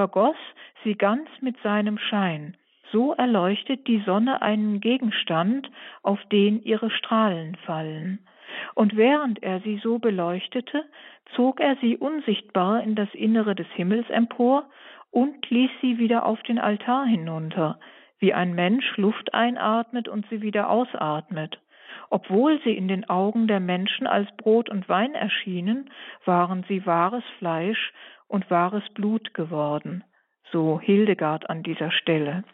übergoss 0.00 0.36
sie 0.82 0.94
ganz 0.94 1.28
mit 1.42 1.60
seinem 1.62 1.98
Schein. 1.98 2.56
So 2.90 3.12
erleuchtet 3.12 3.86
die 3.86 4.02
Sonne 4.06 4.40
einen 4.40 4.80
Gegenstand, 4.80 5.70
auf 6.02 6.18
den 6.32 6.62
ihre 6.62 6.90
Strahlen 6.90 7.54
fallen. 7.66 8.18
Und 8.74 8.96
während 8.96 9.42
er 9.42 9.60
sie 9.60 9.78
so 9.82 9.98
beleuchtete, 9.98 10.86
zog 11.36 11.60
er 11.60 11.76
sie 11.82 11.98
unsichtbar 11.98 12.82
in 12.82 12.94
das 12.94 13.12
Innere 13.12 13.54
des 13.54 13.66
Himmels 13.74 14.08
empor 14.08 14.70
und 15.10 15.50
ließ 15.50 15.70
sie 15.82 15.98
wieder 15.98 16.24
auf 16.24 16.42
den 16.44 16.58
Altar 16.58 17.04
hinunter, 17.04 17.78
wie 18.20 18.32
ein 18.32 18.54
Mensch 18.54 18.96
Luft 18.96 19.34
einatmet 19.34 20.08
und 20.08 20.26
sie 20.30 20.40
wieder 20.40 20.70
ausatmet. 20.70 21.60
Obwohl 22.08 22.58
sie 22.64 22.72
in 22.72 22.88
den 22.88 23.08
Augen 23.10 23.46
der 23.48 23.60
Menschen 23.60 24.06
als 24.06 24.34
Brot 24.38 24.70
und 24.70 24.88
Wein 24.88 25.14
erschienen, 25.14 25.90
waren 26.24 26.64
sie 26.68 26.86
wahres 26.86 27.24
Fleisch 27.38 27.92
und 28.30 28.50
wahres 28.50 28.88
Blut 28.94 29.34
geworden. 29.34 30.04
So 30.52 30.80
Hildegard 30.80 31.50
an 31.50 31.62
dieser 31.62 31.90
Stelle. 31.90 32.44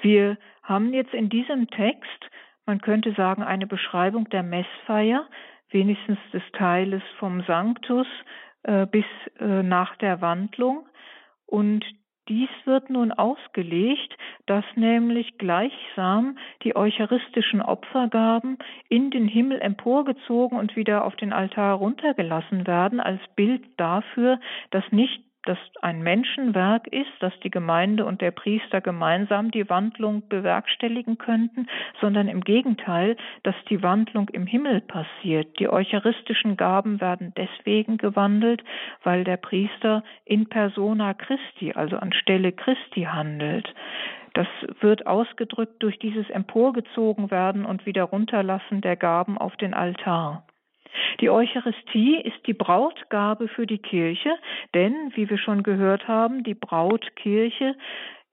Wir 0.00 0.38
haben 0.62 0.92
jetzt 0.94 1.12
in 1.12 1.28
diesem 1.28 1.68
Text, 1.68 2.30
man 2.66 2.80
könnte 2.80 3.12
sagen, 3.12 3.42
eine 3.42 3.66
Beschreibung 3.66 4.28
der 4.30 4.42
Messfeier, 4.42 5.28
wenigstens 5.70 6.18
des 6.32 6.42
Teiles 6.52 7.02
vom 7.18 7.42
Sanctus 7.42 8.06
äh, 8.62 8.86
bis 8.86 9.04
äh, 9.38 9.62
nach 9.62 9.96
der 9.96 10.20
Wandlung. 10.22 10.88
Und 11.46 11.84
dies 12.28 12.48
wird 12.64 12.90
nun 12.90 13.12
ausgelegt, 13.12 14.16
dass 14.46 14.64
nämlich 14.76 15.38
gleichsam 15.38 16.38
die 16.62 16.76
eucharistischen 16.76 17.62
Opfergaben 17.62 18.58
in 18.88 19.10
den 19.10 19.26
Himmel 19.26 19.60
emporgezogen 19.60 20.58
und 20.58 20.76
wieder 20.76 21.04
auf 21.04 21.16
den 21.16 21.32
Altar 21.32 21.74
runtergelassen 21.76 22.66
werden, 22.66 23.00
als 23.00 23.20
Bild 23.34 23.62
dafür, 23.76 24.40
dass 24.70 24.84
nicht 24.90 25.22
das 25.48 25.58
ein 25.80 26.02
Menschenwerk 26.02 26.86
ist, 26.88 27.10
dass 27.20 27.32
die 27.40 27.50
Gemeinde 27.50 28.04
und 28.04 28.20
der 28.20 28.30
Priester 28.30 28.82
gemeinsam 28.82 29.50
die 29.50 29.68
Wandlung 29.70 30.28
bewerkstelligen 30.28 31.16
könnten, 31.16 31.66
sondern 32.00 32.28
im 32.28 32.42
Gegenteil, 32.42 33.16
dass 33.44 33.54
die 33.70 33.82
Wandlung 33.82 34.28
im 34.28 34.46
Himmel 34.46 34.82
passiert. 34.82 35.58
Die 35.58 35.68
eucharistischen 35.68 36.56
Gaben 36.58 37.00
werden 37.00 37.32
deswegen 37.36 37.96
gewandelt, 37.96 38.62
weil 39.02 39.24
der 39.24 39.38
Priester 39.38 40.04
in 40.26 40.48
persona 40.48 41.14
Christi, 41.14 41.72
also 41.72 41.96
anstelle 41.96 42.52
Christi 42.52 43.04
handelt. 43.04 43.72
Das 44.34 44.48
wird 44.80 45.06
ausgedrückt 45.06 45.82
durch 45.82 45.98
dieses 45.98 46.28
Emporgezogen 46.30 47.30
werden 47.30 47.64
und 47.64 47.86
wieder 47.86 48.04
runterlassen 48.04 48.82
der 48.82 48.96
Gaben 48.96 49.38
auf 49.38 49.56
den 49.56 49.72
Altar. 49.74 50.44
Die 51.20 51.30
Eucharistie 51.30 52.20
ist 52.20 52.46
die 52.46 52.54
Brautgabe 52.54 53.48
für 53.48 53.66
die 53.66 53.78
Kirche, 53.78 54.30
denn, 54.74 55.12
wie 55.14 55.28
wir 55.28 55.38
schon 55.38 55.62
gehört 55.62 56.08
haben, 56.08 56.44
die 56.44 56.54
Brautkirche 56.54 57.76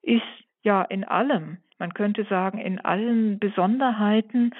ist 0.01 0.21
ja 0.61 0.81
in 0.83 1.03
allem, 1.03 1.57
man 1.77 1.93
könnte 1.93 2.23
sagen, 2.25 2.57
in 2.59 2.79
allen 2.79 3.39
Besonderheiten 3.39 4.51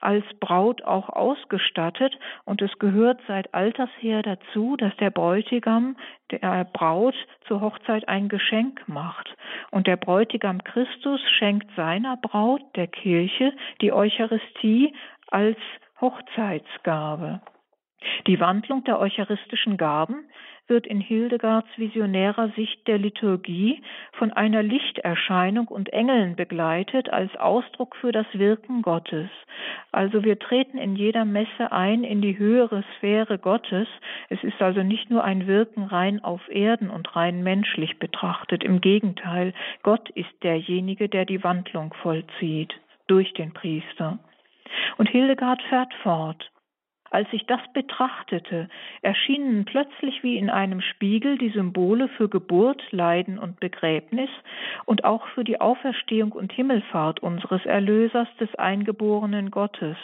als 0.00 0.24
Braut 0.40 0.82
auch 0.82 1.08
ausgestattet. 1.08 2.18
Und 2.44 2.62
es 2.62 2.78
gehört 2.78 3.20
seit 3.26 3.54
alters 3.54 3.90
her 3.98 4.22
dazu, 4.22 4.76
dass 4.76 4.94
der 4.96 5.10
Bräutigam 5.10 5.96
der 6.30 6.64
Braut 6.64 7.14
zur 7.46 7.60
Hochzeit 7.60 8.08
ein 8.08 8.28
Geschenk 8.28 8.86
macht. 8.88 9.34
Und 9.70 9.86
der 9.86 9.96
Bräutigam 9.96 10.62
Christus 10.64 11.20
schenkt 11.38 11.70
seiner 11.76 12.16
Braut, 12.16 12.62
der 12.76 12.86
Kirche, 12.86 13.52
die 13.80 13.92
Eucharistie 13.92 14.94
als 15.28 15.58
Hochzeitsgabe. 16.00 17.40
Die 18.26 18.40
Wandlung 18.40 18.84
der 18.84 18.98
eucharistischen 18.98 19.76
Gaben 19.76 20.24
wird 20.70 20.86
in 20.86 21.00
Hildegards 21.00 21.68
visionärer 21.76 22.48
Sicht 22.50 22.86
der 22.86 22.96
Liturgie 22.96 23.82
von 24.12 24.32
einer 24.32 24.62
Lichterscheinung 24.62 25.68
und 25.68 25.92
Engeln 25.92 26.36
begleitet 26.36 27.10
als 27.10 27.34
Ausdruck 27.36 27.96
für 27.96 28.12
das 28.12 28.26
Wirken 28.32 28.80
Gottes. 28.80 29.28
Also 29.92 30.22
wir 30.24 30.38
treten 30.38 30.78
in 30.78 30.96
jeder 30.96 31.24
Messe 31.24 31.72
ein 31.72 32.04
in 32.04 32.22
die 32.22 32.38
höhere 32.38 32.84
Sphäre 32.96 33.38
Gottes. 33.38 33.88
Es 34.28 34.42
ist 34.44 34.62
also 34.62 34.82
nicht 34.82 35.10
nur 35.10 35.24
ein 35.24 35.46
Wirken 35.46 35.82
rein 35.82 36.22
auf 36.22 36.40
Erden 36.48 36.88
und 36.88 37.14
rein 37.16 37.42
menschlich 37.42 37.98
betrachtet. 37.98 38.62
Im 38.62 38.80
Gegenteil, 38.80 39.52
Gott 39.82 40.08
ist 40.10 40.32
derjenige, 40.42 41.08
der 41.08 41.26
die 41.26 41.42
Wandlung 41.42 41.92
vollzieht 41.94 42.72
durch 43.08 43.34
den 43.34 43.52
Priester. 43.52 44.20
Und 44.96 45.08
Hildegard 45.08 45.62
fährt 45.64 45.92
fort. 46.02 46.50
Als 47.10 47.26
ich 47.32 47.44
das 47.46 47.60
betrachtete, 47.74 48.68
erschienen 49.02 49.64
plötzlich 49.64 50.22
wie 50.22 50.36
in 50.36 50.48
einem 50.48 50.80
Spiegel 50.80 51.38
die 51.38 51.50
Symbole 51.50 52.06
für 52.08 52.28
Geburt, 52.28 52.80
Leiden 52.92 53.36
und 53.38 53.58
Begräbnis 53.58 54.30
und 54.84 55.04
auch 55.04 55.26
für 55.28 55.42
die 55.42 55.60
Auferstehung 55.60 56.30
und 56.30 56.52
Himmelfahrt 56.52 57.20
unseres 57.20 57.66
Erlösers 57.66 58.28
des 58.38 58.54
eingeborenen 58.54 59.50
Gottes. 59.50 59.96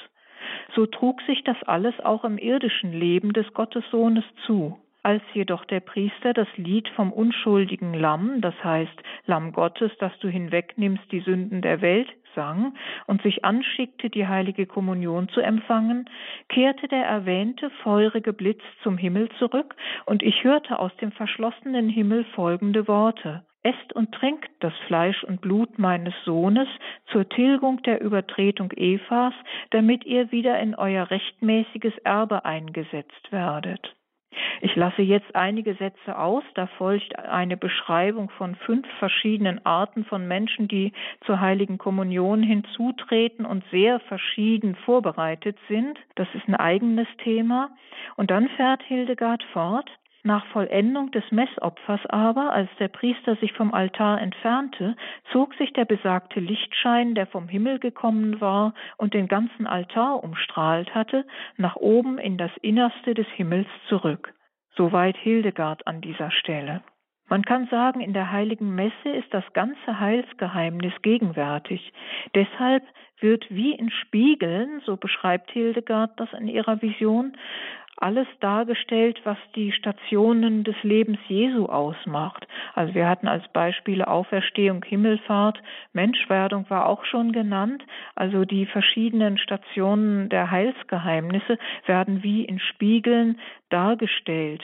So 0.75 0.87
trug 0.87 1.23
sich 1.23 1.45
das 1.45 1.63
alles 1.63 1.95
auch 2.01 2.25
im 2.25 2.39
irdischen 2.39 2.93
Leben 2.93 3.33
des 3.33 3.53
Gottessohnes 3.55 4.25
zu. 4.45 4.77
Als 5.05 5.23
jedoch 5.35 5.65
der 5.67 5.79
Priester 5.79 6.33
das 6.33 6.49
Lied 6.57 6.89
vom 6.89 7.13
unschuldigen 7.13 7.95
Lamm, 7.95 8.41
das 8.41 8.55
heißt 8.65 9.01
Lamm 9.27 9.53
Gottes, 9.53 9.93
das 10.01 10.11
du 10.19 10.29
hinwegnimmst 10.29 11.05
die 11.13 11.21
Sünden 11.21 11.63
der 11.63 11.81
Welt, 11.81 12.09
sang 12.37 12.75
und 13.09 13.21
sich 13.23 13.45
anschickte, 13.45 14.09
die 14.11 14.29
heilige 14.29 14.67
Kommunion 14.67 15.29
zu 15.31 15.41
empfangen, 15.41 16.09
kehrte 16.49 16.87
der 16.87 17.05
erwähnte 17.05 17.71
feurige 17.83 18.33
Blitz 18.33 18.63
zum 18.85 18.97
Himmel 18.97 19.29
zurück, 19.41 19.75
und 20.05 20.23
ich 20.23 20.45
hörte 20.45 20.79
aus 20.79 20.95
dem 21.01 21.11
verschlossenen 21.11 21.89
Himmel 21.89 22.25
folgende 22.37 22.87
Worte 22.87 23.45
Esst 23.67 23.93
und 23.95 24.13
trinkt 24.13 24.49
das 24.61 24.73
Fleisch 24.87 25.25
und 25.25 25.41
Blut 25.41 25.77
meines 25.77 26.15
Sohnes 26.25 26.69
zur 27.11 27.29
Tilgung 27.29 27.83
der 27.83 28.01
Übertretung 28.01 28.71
Evas, 28.71 29.35
damit 29.71 30.07
ihr 30.07 30.31
wieder 30.31 30.57
in 30.61 30.77
euer 30.77 31.11
rechtmäßiges 31.11 31.99
Erbe 32.05 32.45
eingesetzt 32.45 33.33
werdet. 33.33 33.97
Ich 34.61 34.75
lasse 34.77 35.03
jetzt 35.03 35.35
einige 35.35 35.75
Sätze 35.75 36.19
aus, 36.19 36.43
da 36.55 36.67
folgt 36.67 37.19
eine 37.19 37.57
Beschreibung 37.57 38.31
von 38.31 38.55
fünf 38.55 38.87
verschiedenen 38.99 39.65
Arten 39.65 40.05
von 40.05 40.27
Menschen, 40.27 40.69
die 40.69 40.93
zur 41.25 41.41
heiligen 41.41 41.79
Kommunion 41.79 42.43
hinzutreten 42.43 43.45
und 43.47 43.65
sehr 43.71 44.01
verschieden 44.01 44.77
vorbereitet 44.77 45.59
sind. 45.69 45.99
Das 46.15 46.29
ist 46.35 46.49
ein 46.49 46.55
eigenes 46.55 47.09
Thema. 47.23 47.71
Und 48.17 48.31
dann 48.31 48.49
fährt 48.51 48.83
Hildegard 48.83 49.43
fort. 49.53 49.91
Nach 50.27 50.45
Vollendung 50.47 51.13
des 51.13 51.23
Messopfers 51.31 52.05
aber, 52.07 52.51
als 52.53 52.69
der 52.81 52.89
Priester 52.89 53.37
sich 53.37 53.53
vom 53.53 53.73
Altar 53.73 54.21
entfernte, 54.21 54.97
zog 55.31 55.55
sich 55.55 55.73
der 55.73 55.85
besagte 55.85 56.41
Lichtschein, 56.41 57.15
der 57.15 57.29
vom 57.29 57.47
Himmel 57.47 57.79
gekommen 57.79 58.41
war 58.41 58.75
und 58.97 59.15
den 59.15 59.29
ganzen 59.29 59.69
Altar 59.69 60.25
umstrahlt 60.25 60.93
hatte, 60.97 61.25
nach 61.59 61.77
oben 61.77 62.19
in 62.19 62.39
das 62.39 62.51
Innerste 62.61 63.15
des 63.15 63.29
Himmels 63.37 63.69
zurück. 63.89 64.35
Soweit 64.75 65.17
Hildegard 65.17 65.87
an 65.87 66.01
dieser 66.01 66.33
Stelle. 66.33 66.83
Man 67.29 67.43
kann 67.43 67.69
sagen, 67.69 68.01
in 68.01 68.13
der 68.13 68.33
heiligen 68.33 68.75
Messe 68.75 69.11
ist 69.11 69.33
das 69.33 69.45
ganze 69.53 70.01
Heilsgeheimnis 70.01 70.95
gegenwärtig. 71.03 71.93
Deshalb 72.35 72.83
wird 73.21 73.47
wie 73.49 73.75
in 73.75 73.91
Spiegeln, 73.91 74.83
so 74.85 74.97
beschreibt 74.97 75.53
Hildegard 75.53 76.19
das 76.19 76.33
in 76.33 76.49
ihrer 76.49 76.83
Vision, 76.83 77.37
alles 77.97 78.27
dargestellt, 78.41 79.21
was 79.25 79.39
die 79.55 79.73
Stationen 79.73 80.65
des 80.65 80.77
Lebens 80.83 81.19
Jesu 81.29 81.67
ausmacht. 81.67 82.47
Also 82.75 82.95
wir 82.95 83.09
hatten 83.09 83.27
als 83.27 83.47
Beispiele 83.53 84.07
Auferstehung, 84.07 84.85
Himmelfahrt, 84.85 85.63
Menschwerdung 85.93 86.69
war 86.69 86.87
auch 86.87 87.05
schon 87.05 87.33
genannt. 87.33 87.83
Also 88.15 88.45
die 88.45 88.67
verschiedenen 88.67 89.39
Stationen 89.39 90.29
der 90.29 90.51
Heilsgeheimnisse 90.51 91.59
werden 91.87 92.23
wie 92.23 92.45
in 92.45 92.59
Spiegeln 92.59 93.41
dargestellt 93.71 94.63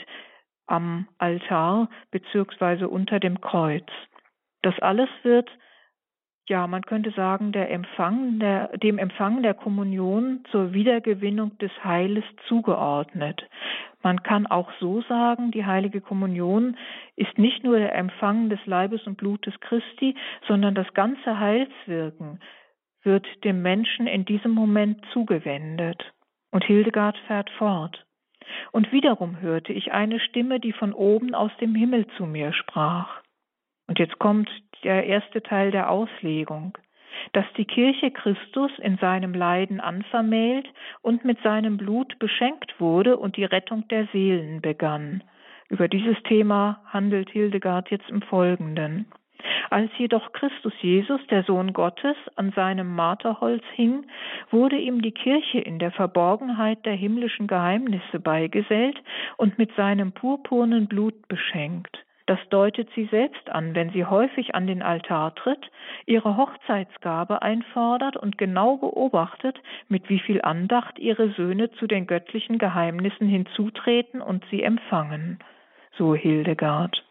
am 0.66 1.08
Altar 1.18 1.88
beziehungsweise 2.10 2.88
unter 2.88 3.20
dem 3.20 3.40
Kreuz. 3.40 3.86
Das 4.62 4.78
alles 4.78 5.08
wird 5.22 5.50
ja, 6.48 6.66
man 6.66 6.82
könnte 6.82 7.12
sagen, 7.12 7.52
der 7.52 7.70
Empfang 7.70 8.38
der, 8.38 8.76
dem 8.78 8.98
Empfang 8.98 9.42
der 9.42 9.54
Kommunion 9.54 10.44
zur 10.50 10.72
Wiedergewinnung 10.72 11.56
des 11.58 11.70
Heiles 11.84 12.24
zugeordnet. 12.48 13.48
Man 14.02 14.22
kann 14.24 14.48
auch 14.48 14.70
so 14.80 15.02
sagen, 15.02 15.52
die 15.52 15.64
heilige 15.64 16.00
Kommunion 16.00 16.76
ist 17.14 17.38
nicht 17.38 17.62
nur 17.62 17.78
der 17.78 17.94
Empfang 17.94 18.48
des 18.48 18.58
Leibes 18.66 19.06
und 19.06 19.16
Blutes 19.16 19.54
Christi, 19.60 20.16
sondern 20.48 20.74
das 20.74 20.92
ganze 20.94 21.38
Heilswirken 21.38 22.40
wird 23.04 23.26
dem 23.44 23.62
Menschen 23.62 24.06
in 24.06 24.24
diesem 24.24 24.52
Moment 24.52 25.04
zugewendet. 25.12 26.12
Und 26.50 26.64
Hildegard 26.64 27.16
fährt 27.26 27.50
fort. 27.50 28.04
Und 28.72 28.92
wiederum 28.92 29.40
hörte 29.40 29.72
ich 29.72 29.92
eine 29.92 30.18
Stimme, 30.18 30.58
die 30.58 30.72
von 30.72 30.92
oben 30.92 31.34
aus 31.34 31.52
dem 31.60 31.74
Himmel 31.74 32.06
zu 32.16 32.26
mir 32.26 32.52
sprach. 32.52 33.22
Und 33.86 33.98
jetzt 33.98 34.18
kommt 34.18 34.50
der 34.84 35.06
erste 35.06 35.42
Teil 35.42 35.70
der 35.70 35.90
Auslegung, 35.90 36.76
dass 37.32 37.44
die 37.56 37.64
Kirche 37.64 38.10
Christus 38.10 38.70
in 38.78 38.98
seinem 38.98 39.34
Leiden 39.34 39.80
anvermählt 39.80 40.68
und 41.02 41.24
mit 41.24 41.40
seinem 41.42 41.76
Blut 41.76 42.18
beschenkt 42.18 42.80
wurde 42.80 43.16
und 43.16 43.36
die 43.36 43.44
Rettung 43.44 43.86
der 43.88 44.06
Seelen 44.12 44.60
begann. 44.60 45.22
Über 45.68 45.88
dieses 45.88 46.22
Thema 46.24 46.82
handelt 46.86 47.30
Hildegard 47.30 47.90
jetzt 47.90 48.08
im 48.10 48.22
Folgenden. 48.22 49.06
Als 49.70 49.90
jedoch 49.96 50.32
Christus 50.32 50.74
Jesus, 50.80 51.20
der 51.28 51.42
Sohn 51.44 51.72
Gottes, 51.72 52.16
an 52.36 52.52
seinem 52.52 52.94
Marterholz 52.94 53.64
hing, 53.74 54.04
wurde 54.50 54.76
ihm 54.76 55.02
die 55.02 55.12
Kirche 55.12 55.58
in 55.58 55.78
der 55.78 55.90
Verborgenheit 55.90 56.84
der 56.84 56.94
himmlischen 56.94 57.46
Geheimnisse 57.46 58.20
beigesellt 58.20 59.00
und 59.38 59.58
mit 59.58 59.74
seinem 59.74 60.12
purpurnen 60.12 60.86
Blut 60.86 61.26
beschenkt. 61.26 62.04
Das 62.26 62.38
deutet 62.50 62.88
sie 62.94 63.06
selbst 63.06 63.50
an, 63.50 63.74
wenn 63.74 63.90
sie 63.90 64.04
häufig 64.04 64.54
an 64.54 64.66
den 64.66 64.82
Altar 64.82 65.34
tritt, 65.34 65.70
ihre 66.06 66.36
Hochzeitsgabe 66.36 67.42
einfordert 67.42 68.16
und 68.16 68.38
genau 68.38 68.76
beobachtet, 68.76 69.60
mit 69.88 70.08
wie 70.08 70.20
viel 70.20 70.40
Andacht 70.42 70.98
ihre 70.98 71.30
Söhne 71.30 71.70
zu 71.72 71.86
den 71.86 72.06
göttlichen 72.06 72.58
Geheimnissen 72.58 73.28
hinzutreten 73.28 74.20
und 74.20 74.44
sie 74.50 74.62
empfangen. 74.62 75.38
So 75.96 76.14
Hildegard. 76.14 77.04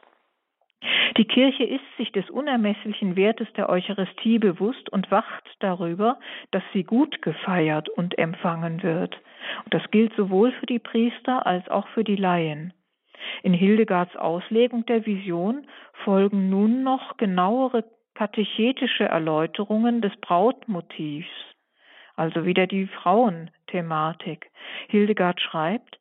Die 1.17 1.25
Kirche 1.25 1.63
ist 1.63 1.85
sich 1.97 2.11
des 2.11 2.29
unermesslichen 2.29 3.15
Wertes 3.15 3.47
der 3.53 3.69
Eucharistie 3.69 4.39
bewusst 4.39 4.89
und 4.89 5.11
wacht 5.11 5.43
darüber, 5.59 6.17
dass 6.51 6.63
sie 6.73 6.83
gut 6.83 7.21
gefeiert 7.21 7.89
und 7.89 8.17
empfangen 8.17 8.81
wird. 8.81 9.15
Und 9.65 9.73
das 9.73 9.83
gilt 9.91 10.15
sowohl 10.15 10.51
für 10.53 10.65
die 10.65 10.79
Priester 10.79 11.45
als 11.45 11.67
auch 11.69 11.87
für 11.89 12.03
die 12.03 12.15
Laien. 12.15 12.73
In 13.43 13.53
Hildegards 13.53 14.15
Auslegung 14.15 14.85
der 14.85 15.05
Vision 15.05 15.67
folgen 16.03 16.49
nun 16.49 16.83
noch 16.83 17.17
genauere 17.17 17.83
katechetische 18.15 19.05
Erläuterungen 19.05 20.01
des 20.01 20.15
Brautmotivs, 20.17 21.29
also 22.15 22.45
wieder 22.45 22.67
die 22.67 22.87
Frauenthematik. 22.87 24.51
Hildegard 24.89 25.41
schreibt, 25.41 25.99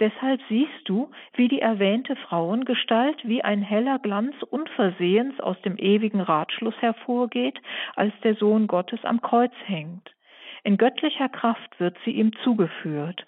Deshalb 0.00 0.40
siehst 0.48 0.88
du, 0.88 1.10
wie 1.34 1.46
die 1.46 1.60
erwähnte 1.60 2.16
Frauengestalt 2.16 3.16
wie 3.22 3.44
ein 3.44 3.62
heller 3.62 4.00
Glanz 4.00 4.34
unversehens 4.42 5.38
aus 5.38 5.60
dem 5.62 5.78
ewigen 5.78 6.20
Ratschluss 6.20 6.74
hervorgeht, 6.80 7.60
als 7.94 8.12
der 8.24 8.34
Sohn 8.34 8.66
Gottes 8.66 9.04
am 9.04 9.20
Kreuz 9.20 9.52
hängt. 9.64 10.10
In 10.64 10.76
göttlicher 10.76 11.28
Kraft 11.28 11.78
wird 11.78 11.96
sie 12.04 12.12
ihm 12.12 12.32
zugeführt. 12.42 13.24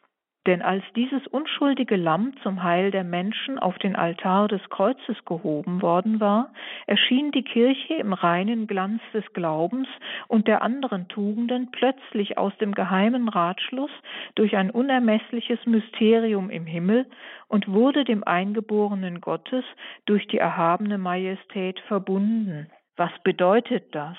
Denn 0.47 0.61
als 0.61 0.85
dieses 0.95 1.27
unschuldige 1.27 1.97
Lamm 1.97 2.35
zum 2.43 2.63
Heil 2.63 2.91
der 2.91 3.05
Menschen 3.05 3.59
auf 3.59 3.79
den 3.79 3.97
Altar 3.97 4.49
des 4.49 4.61
Kreuzes 4.69 5.25
gehoben 5.25 5.81
worden 5.81 6.21
war, 6.21 6.53
erschien 6.87 7.33
die 7.33 7.45
Kirche 7.45 7.95
im 7.95 8.13
reinen 8.13 8.67
Glanz 8.67 9.01
des 9.15 9.25
Glaubens 9.33 9.89
und 10.29 10.47
der 10.47 10.61
anderen 10.61 11.09
Tugenden 11.09 11.71
plötzlich 11.71 12.37
aus 12.37 12.53
dem 12.59 12.75
geheimen 12.75 13.31
Ratschluss 13.31 13.91
durch 14.35 14.55
ein 14.55 14.71
unermessliches 14.71 15.65
Mysterium 15.65 16.51
im 16.51 16.67
Himmel 16.67 17.07
und 17.49 17.69
wurde 17.69 18.05
dem 18.05 18.23
Eingeborenen 18.23 19.23
Gottes 19.23 19.65
durch 20.05 20.27
die 20.27 20.39
erhabene 20.39 20.99
Majestät 20.99 21.81
verbunden. 21.81 22.71
Was 22.97 23.13
bedeutet 23.23 23.95
das? 23.95 24.17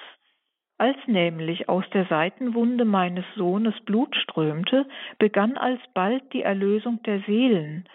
Als 0.78 0.98
nämlich 1.08 1.70
aus 1.70 1.86
der 1.94 2.06
Seitenwunde 2.06 2.84
meines 2.84 3.26
Sohnes 3.36 3.80
Blut 3.86 4.14
strömte, 4.16 4.86
begann 5.20 5.58
alsbald 5.58 6.34
die 6.34 6.42
Erlösung 6.42 7.02
der 7.04 7.22
Seelen, 7.22 7.88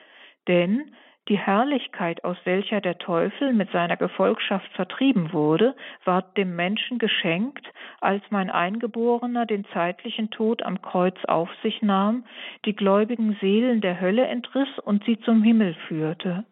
denn 0.49 0.91
die 1.29 1.39
Herrlichkeit, 1.39 2.25
aus 2.25 2.39
welcher 2.45 2.81
der 2.81 2.99
Teufel 2.99 3.53
mit 3.53 3.71
seiner 3.71 3.97
Gefolgschaft 3.97 4.69
vertrieben 4.73 5.33
wurde, 5.33 5.77
ward 6.05 6.37
dem 6.37 6.57
Menschen 6.57 6.99
geschenkt, 6.99 7.65
als 8.01 8.23
mein 8.31 8.51
Eingeborener 8.51 9.47
den 9.47 9.65
zeitlichen 9.67 10.31
Tod 10.31 10.63
am 10.63 10.81
Kreuz 10.81 11.15
auf 11.27 11.49
sich 11.63 11.83
nahm, 11.83 12.25
die 12.65 12.75
gläubigen 12.75 13.37
Seelen 13.41 13.81
der 13.81 14.01
Hölle 14.01 14.27
entriss 14.27 14.79
und 14.81 15.05
sie 15.05 15.21
zum 15.21 15.43
Himmel 15.43 15.75
führte. 15.87 16.45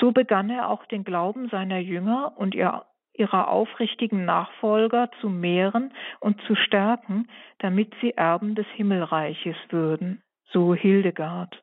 So 0.00 0.10
begann 0.10 0.50
er 0.50 0.70
auch 0.70 0.86
den 0.86 1.04
Glauben 1.04 1.48
seiner 1.48 1.78
Jünger 1.78 2.32
und 2.36 2.54
ihr 2.54 2.82
ihrer 3.12 3.48
aufrichtigen 3.48 4.24
Nachfolger 4.24 5.10
zu 5.20 5.28
mehren 5.28 5.92
und 6.20 6.40
zu 6.42 6.54
stärken, 6.54 7.28
damit 7.58 7.94
sie 8.00 8.12
Erben 8.16 8.54
des 8.54 8.66
Himmelreiches 8.74 9.56
würden. 9.70 10.22
So 10.52 10.74
Hildegard. 10.74 11.62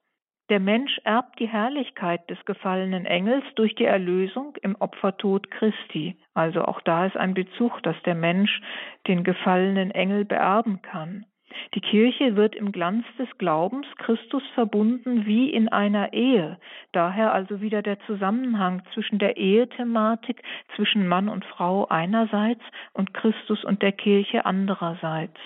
Der 0.50 0.60
Mensch 0.62 0.98
erbt 1.04 1.40
die 1.40 1.48
Herrlichkeit 1.48 2.30
des 2.30 2.44
gefallenen 2.46 3.06
Engels 3.06 3.44
durch 3.56 3.76
die 3.76 3.84
Erlösung 3.84 4.56
im 4.62 4.76
Opfertod 4.80 5.52
Christi. 5.52 6.18
Also 6.34 6.64
auch 6.64 6.80
da 6.82 7.06
ist 7.06 7.18
ein 7.18 7.34
Bezug, 7.34 7.84
dass 7.84 8.02
der 8.04 8.16
Mensch 8.16 8.62
den 9.08 9.26
gefallenen 9.26 9.92
Engel 9.92 10.24
beerben 10.24 10.82
kann. 10.82 11.26
Die 11.74 11.82
Kirche 11.82 12.36
wird 12.36 12.56
im 12.56 12.72
Glanz 12.72 13.06
des 13.18 13.28
Glaubens 13.38 13.86
Christus 13.98 14.44
verbunden 14.54 15.26
wie 15.26 15.50
in 15.50 15.70
einer 15.70 16.14
Ehe. 16.14 16.58
Daher 16.92 17.34
also 17.34 17.62
wieder 17.62 17.82
der 17.82 18.00
Zusammenhang 18.02 18.82
zwischen 18.94 19.20
der 19.20 19.38
Ehethematik 19.38 20.42
zwischen 20.76 21.08
Mann 21.08 21.30
und 21.30 21.46
Frau 21.46 21.88
einerseits 21.88 22.64
und 22.94 23.14
Christus 23.14 23.64
und 23.64 23.82
der 23.82 23.92
Kirche 23.92 24.46
andererseits. 24.46 25.40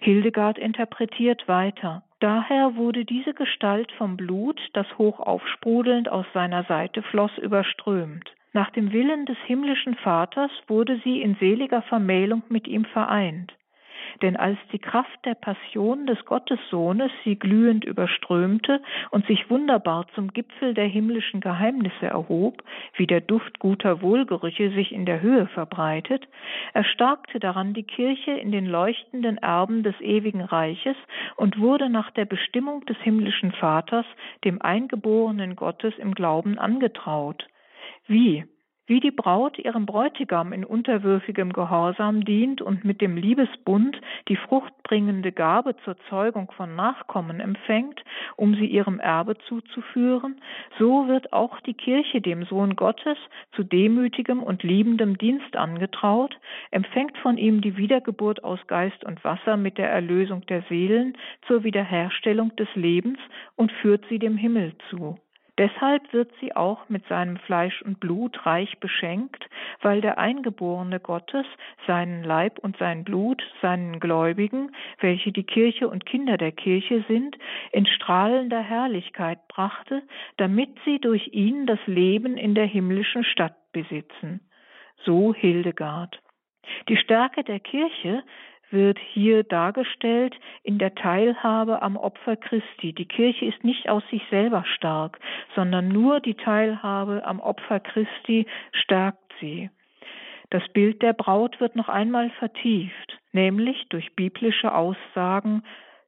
Hildegard 0.00 0.58
interpretiert 0.58 1.46
weiter. 1.48 2.02
Daher 2.20 2.76
wurde 2.76 3.04
diese 3.04 3.34
Gestalt 3.34 3.92
vom 3.92 4.16
Blut, 4.16 4.60
das 4.72 4.86
hoch 4.96 5.20
aufsprudelnd 5.20 6.08
aus 6.08 6.26
seiner 6.32 6.64
Seite 6.64 7.02
floss, 7.02 7.36
überströmt. 7.38 8.32
Nach 8.52 8.70
dem 8.70 8.92
Willen 8.92 9.26
des 9.26 9.36
himmlischen 9.44 9.96
Vaters 9.96 10.50
wurde 10.66 10.98
sie 11.04 11.20
in 11.20 11.34
seliger 11.34 11.82
Vermählung 11.82 12.42
mit 12.48 12.66
ihm 12.66 12.86
vereint. 12.86 13.52
Denn 14.22 14.36
als 14.36 14.58
die 14.72 14.78
Kraft 14.78 15.24
der 15.24 15.34
Passion 15.34 16.06
des 16.06 16.24
Gottessohnes 16.24 17.10
sie 17.24 17.38
glühend 17.38 17.84
überströmte 17.84 18.80
und 19.10 19.26
sich 19.26 19.50
wunderbar 19.50 20.06
zum 20.14 20.32
Gipfel 20.32 20.74
der 20.74 20.86
himmlischen 20.86 21.40
Geheimnisse 21.40 22.06
erhob, 22.06 22.62
wie 22.94 23.06
der 23.06 23.20
Duft 23.20 23.58
guter 23.58 24.02
Wohlgerüche 24.02 24.70
sich 24.70 24.92
in 24.92 25.06
der 25.06 25.20
Höhe 25.20 25.46
verbreitet, 25.48 26.26
erstarkte 26.72 27.38
daran 27.40 27.74
die 27.74 27.82
Kirche 27.82 28.32
in 28.32 28.52
den 28.52 28.66
leuchtenden 28.66 29.38
Erben 29.38 29.82
des 29.82 30.00
ewigen 30.00 30.40
Reiches 30.40 30.96
und 31.36 31.58
wurde 31.58 31.90
nach 31.90 32.10
der 32.10 32.24
Bestimmung 32.24 32.84
des 32.86 32.96
himmlischen 32.98 33.52
Vaters 33.52 34.06
dem 34.44 34.62
Eingeborenen 34.62 35.56
Gottes 35.56 35.94
im 35.98 36.14
Glauben 36.14 36.58
angetraut. 36.58 37.46
Wie? 38.06 38.44
Wie 38.86 39.00
die 39.00 39.10
Braut 39.10 39.58
ihrem 39.58 39.86
Bräutigam 39.86 40.52
in 40.52 40.64
unterwürfigem 40.64 41.52
Gehorsam 41.52 42.24
dient 42.24 42.62
und 42.62 42.84
mit 42.84 43.00
dem 43.00 43.16
Liebesbund 43.16 44.00
die 44.28 44.36
fruchtbringende 44.36 45.32
Gabe 45.32 45.76
zur 45.84 45.96
Zeugung 46.08 46.50
von 46.52 46.76
Nachkommen 46.76 47.40
empfängt, 47.40 48.02
um 48.36 48.54
sie 48.54 48.66
ihrem 48.66 49.00
Erbe 49.00 49.36
zuzuführen, 49.48 50.40
so 50.78 51.08
wird 51.08 51.32
auch 51.32 51.60
die 51.60 51.74
Kirche 51.74 52.20
dem 52.20 52.44
Sohn 52.44 52.76
Gottes 52.76 53.18
zu 53.52 53.64
demütigem 53.64 54.42
und 54.42 54.62
liebendem 54.62 55.18
Dienst 55.18 55.56
angetraut, 55.56 56.38
empfängt 56.70 57.16
von 57.18 57.38
ihm 57.38 57.60
die 57.60 57.76
Wiedergeburt 57.76 58.44
aus 58.44 58.60
Geist 58.66 59.04
und 59.04 59.22
Wasser 59.24 59.56
mit 59.56 59.78
der 59.78 59.90
Erlösung 59.90 60.46
der 60.46 60.62
Seelen 60.68 61.16
zur 61.46 61.64
Wiederherstellung 61.64 62.54
des 62.56 62.68
Lebens 62.74 63.18
und 63.56 63.72
führt 63.72 64.04
sie 64.08 64.18
dem 64.18 64.36
Himmel 64.36 64.74
zu. 64.90 65.18
Deshalb 65.58 66.12
wird 66.12 66.30
sie 66.40 66.54
auch 66.54 66.88
mit 66.90 67.06
seinem 67.08 67.38
Fleisch 67.38 67.80
und 67.80 67.98
Blut 67.98 68.44
reich 68.44 68.78
beschenkt, 68.78 69.48
weil 69.80 70.02
der 70.02 70.18
Eingeborene 70.18 71.00
Gottes 71.00 71.46
seinen 71.86 72.24
Leib 72.24 72.58
und 72.58 72.76
sein 72.76 73.04
Blut 73.04 73.42
seinen 73.62 73.98
Gläubigen, 73.98 74.72
welche 75.00 75.32
die 75.32 75.44
Kirche 75.44 75.88
und 75.88 76.04
Kinder 76.04 76.36
der 76.36 76.52
Kirche 76.52 77.04
sind, 77.08 77.38
in 77.72 77.86
strahlender 77.86 78.60
Herrlichkeit 78.60 79.48
brachte, 79.48 80.02
damit 80.36 80.70
sie 80.84 80.98
durch 80.98 81.28
ihn 81.28 81.66
das 81.66 81.80
Leben 81.86 82.36
in 82.36 82.54
der 82.54 82.66
himmlischen 82.66 83.24
Stadt 83.24 83.56
besitzen. 83.72 84.40
So 85.04 85.32
Hildegard. 85.32 86.20
Die 86.88 86.96
Stärke 86.96 87.44
der 87.44 87.60
Kirche 87.60 88.22
wird 88.70 88.98
hier 88.98 89.44
dargestellt 89.44 90.34
in 90.62 90.78
der 90.78 90.94
Teilhabe 90.94 91.82
am 91.82 91.96
Opfer 91.96 92.36
Christi. 92.36 92.92
Die 92.92 93.06
Kirche 93.06 93.44
ist 93.44 93.64
nicht 93.64 93.88
aus 93.88 94.02
sich 94.10 94.22
selber 94.30 94.64
stark, 94.74 95.18
sondern 95.54 95.88
nur 95.88 96.20
die 96.20 96.34
Teilhabe 96.34 97.24
am 97.24 97.40
Opfer 97.40 97.80
Christi 97.80 98.46
stärkt 98.72 99.32
sie. 99.40 99.70
Das 100.50 100.62
Bild 100.72 101.02
der 101.02 101.12
Braut 101.12 101.60
wird 101.60 101.76
noch 101.76 101.88
einmal 101.88 102.30
vertieft, 102.38 103.18
nämlich 103.32 103.88
durch 103.88 104.14
biblische 104.14 104.74
Aussagen 104.74 105.62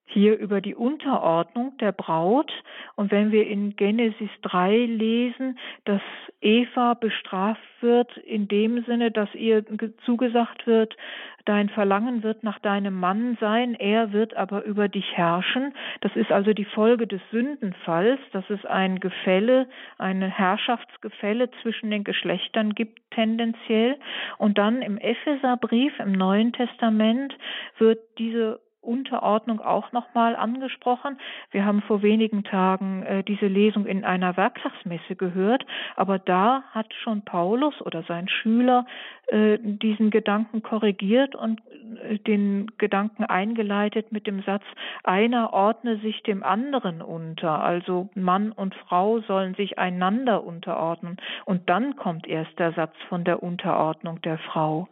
hier 0.09 0.39
über 0.39 0.61
die 0.61 0.75
Unterordnung 0.75 1.77
der 1.79 1.93
Braut. 1.93 2.51
Und 2.97 3.11
wenn 3.11 3.31
wir 3.31 3.47
in 3.47 3.77
Genesis 3.77 4.31
3 4.43 4.87
lesen, 4.87 5.59
dass 5.85 6.01
Eva 6.41 6.95
bestraft 6.95 7.61
wird 7.81 8.17
in 8.19 8.49
dem 8.49 8.85
Sinne, 8.85 9.11
dass 9.11 9.33
ihr 9.35 9.65
zugesagt 10.05 10.67
wird, 10.67 10.97
dein 11.45 11.69
Verlangen 11.69 12.23
wird 12.23 12.43
nach 12.43 12.59
deinem 12.59 12.99
Mann 12.99 13.37
sein, 13.41 13.75
er 13.75 14.13
wird 14.13 14.35
aber 14.37 14.65
über 14.65 14.89
dich 14.89 15.17
herrschen. 15.17 15.75
Das 16.01 16.15
ist 16.17 16.33
also 16.33 16.53
die 16.53 16.65
Folge 16.65 17.07
des 17.07 17.21
Sündenfalls, 17.31 18.21
dass 18.33 18.49
es 18.51 18.65
ein 18.65 19.01
Gefälle, 19.01 19.69
ein 19.99 20.23
Herrschaftsgefälle 20.23 21.51
zwischen 21.63 21.91
den 21.91 22.05
Geschlechtern 22.05 22.75
gibt 22.75 22.99
tendenziell. 23.11 23.97
Und 24.39 24.59
dann 24.59 24.83
im 24.83 24.99
Epheserbrief 24.99 25.99
im 26.01 26.13
Neuen 26.13 26.53
Testament 26.53 27.37
wird 27.79 28.01
diese 28.19 28.61
Unterordnung 28.89 29.61
auch 29.61 29.93
nochmal 29.93 30.35
angesprochen. 30.35 31.19
Wir 31.51 31.65
haben 31.65 31.83
vor 31.83 32.03
wenigen 32.03 32.43
Tagen 32.43 33.03
äh, 33.03 33.23
diese 33.23 33.47
Lesung 33.47 33.87
in 33.87 34.05
einer 34.05 34.37
Werktagsmesse 34.37 35.15
gehört, 35.15 35.67
aber 35.97 36.19
da 36.19 36.63
hat 36.73 36.93
schon 36.95 37.23
Paulus 37.23 37.81
oder 37.83 38.03
sein 38.05 38.29
Schüler 38.29 38.87
äh, 39.29 39.59
diesen 39.61 40.11
Gedanken 40.11 40.63
korrigiert 40.63 41.35
und 41.35 41.61
äh, 42.03 42.19
den 42.19 42.73
Gedanken 42.79 43.25
eingeleitet 43.25 44.11
mit 44.11 44.27
dem 44.27 44.43
Satz, 44.43 44.63
einer 45.05 45.53
ordne 45.53 45.99
sich 45.99 46.23
dem 46.23 46.43
anderen 46.43 47.03
unter, 47.03 47.63
also 47.63 48.09
Mann 48.15 48.53
und 48.53 48.75
Frau 48.75 49.21
sollen 49.21 49.55
sich 49.55 49.79
einander 49.79 50.45
unterordnen. 50.45 51.19
Und 51.45 51.69
dann 51.69 51.97
kommt 51.97 52.27
erst 52.27 52.59
der 52.59 52.73
Satz 52.73 52.95
von 53.11 53.25
der 53.25 53.43
Unterordnung 53.43 54.23
der 54.23 54.39
Frau. 54.39 54.89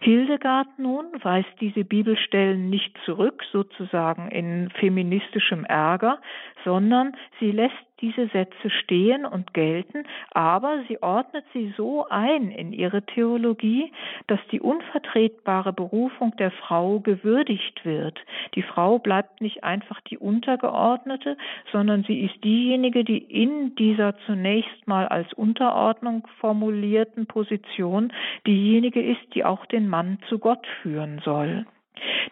Hildegard 0.00 0.66
nun 0.78 1.06
weist 1.22 1.48
diese 1.60 1.84
Bibelstellen 1.84 2.68
nicht 2.68 2.92
zurück, 3.04 3.35
sozusagen 3.52 4.28
in 4.30 4.70
feministischem 4.70 5.64
Ärger, 5.64 6.18
sondern 6.64 7.16
sie 7.40 7.50
lässt 7.50 7.74
diese 8.00 8.28
Sätze 8.28 8.70
stehen 8.70 9.24
und 9.24 9.54
gelten, 9.54 10.04
aber 10.32 10.82
sie 10.88 11.02
ordnet 11.02 11.44
sie 11.52 11.72
so 11.76 12.06
ein 12.08 12.50
in 12.50 12.72
ihre 12.72 13.02
Theologie, 13.02 13.92
dass 14.26 14.40
die 14.52 14.60
unvertretbare 14.60 15.72
Berufung 15.72 16.36
der 16.36 16.50
Frau 16.50 17.00
gewürdigt 17.00 17.84
wird. 17.84 18.18
Die 18.54 18.62
Frau 18.62 18.98
bleibt 18.98 19.40
nicht 19.40 19.64
einfach 19.64 20.00
die 20.02 20.18
Untergeordnete, 20.18 21.36
sondern 21.72 22.04
sie 22.04 22.20
ist 22.20 22.42
diejenige, 22.44 23.04
die 23.04 23.18
in 23.18 23.74
dieser 23.76 24.16
zunächst 24.26 24.86
mal 24.86 25.08
als 25.08 25.32
Unterordnung 25.32 26.26
formulierten 26.40 27.26
Position 27.26 28.12
diejenige 28.46 29.02
ist, 29.02 29.34
die 29.34 29.44
auch 29.44 29.64
den 29.66 29.88
Mann 29.88 30.18
zu 30.28 30.38
Gott 30.38 30.66
führen 30.82 31.20
soll. 31.24 31.66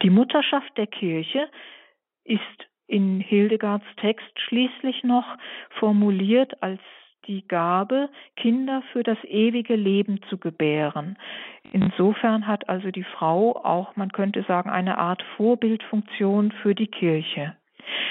Die 0.03 0.11
Mutterschaft 0.11 0.77
der 0.77 0.87
Kirche 0.87 1.49
ist 2.25 2.41
in 2.87 3.21
Hildegards 3.21 3.87
Text 3.97 4.29
schließlich 4.41 5.05
noch 5.05 5.27
formuliert 5.79 6.63
als 6.63 6.81
die 7.27 7.47
Gabe, 7.49 8.11
Kinder 8.37 8.83
für 8.93 9.03
das 9.03 9.17
ewige 9.25 9.77
Leben 9.77 10.21
zu 10.29 10.37
gebären. 10.37 11.17
Insofern 11.73 12.47
hat 12.47 12.69
also 12.69 12.91
die 12.91 13.05
Frau 13.05 13.57
auch, 13.57 13.97
man 13.97 14.13
könnte 14.13 14.43
sagen, 14.43 14.69
eine 14.69 14.99
Art 14.99 15.23
Vorbildfunktion 15.37 16.53
für 16.63 16.75
die 16.75 16.87
Kirche. 16.87 17.57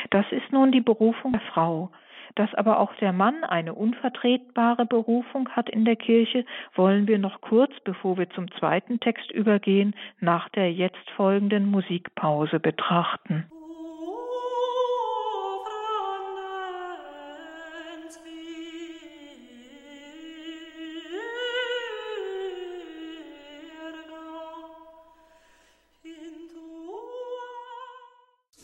Das 0.10 0.26
ist 0.32 0.52
nun 0.52 0.72
die 0.72 0.82
Berufung 0.82 1.34
der 1.34 1.42
Frau. 1.42 1.92
Dass 2.36 2.54
aber 2.56 2.80
auch 2.80 2.94
der 2.96 3.14
Mann 3.14 3.44
eine 3.44 3.74
unvertretbare 3.74 4.86
Berufung 4.86 5.50
hat 5.50 5.70
in 5.70 5.86
der 5.86 5.96
Kirche, 5.96 6.46
wollen 6.76 7.08
wir 7.08 7.20
noch 7.20 7.42
kurz, 7.42 7.72
bevor 7.84 8.18
wir 8.18 8.30
zum 8.32 8.52
zweiten 8.54 9.00
Text 9.00 9.32
übergehen, 9.32 9.96
nach 10.20 10.50
der 10.50 10.72
jetzt 10.72 11.10
folgenden 11.16 11.70
Musikpause 11.70 12.60
betrachten. 12.60 13.46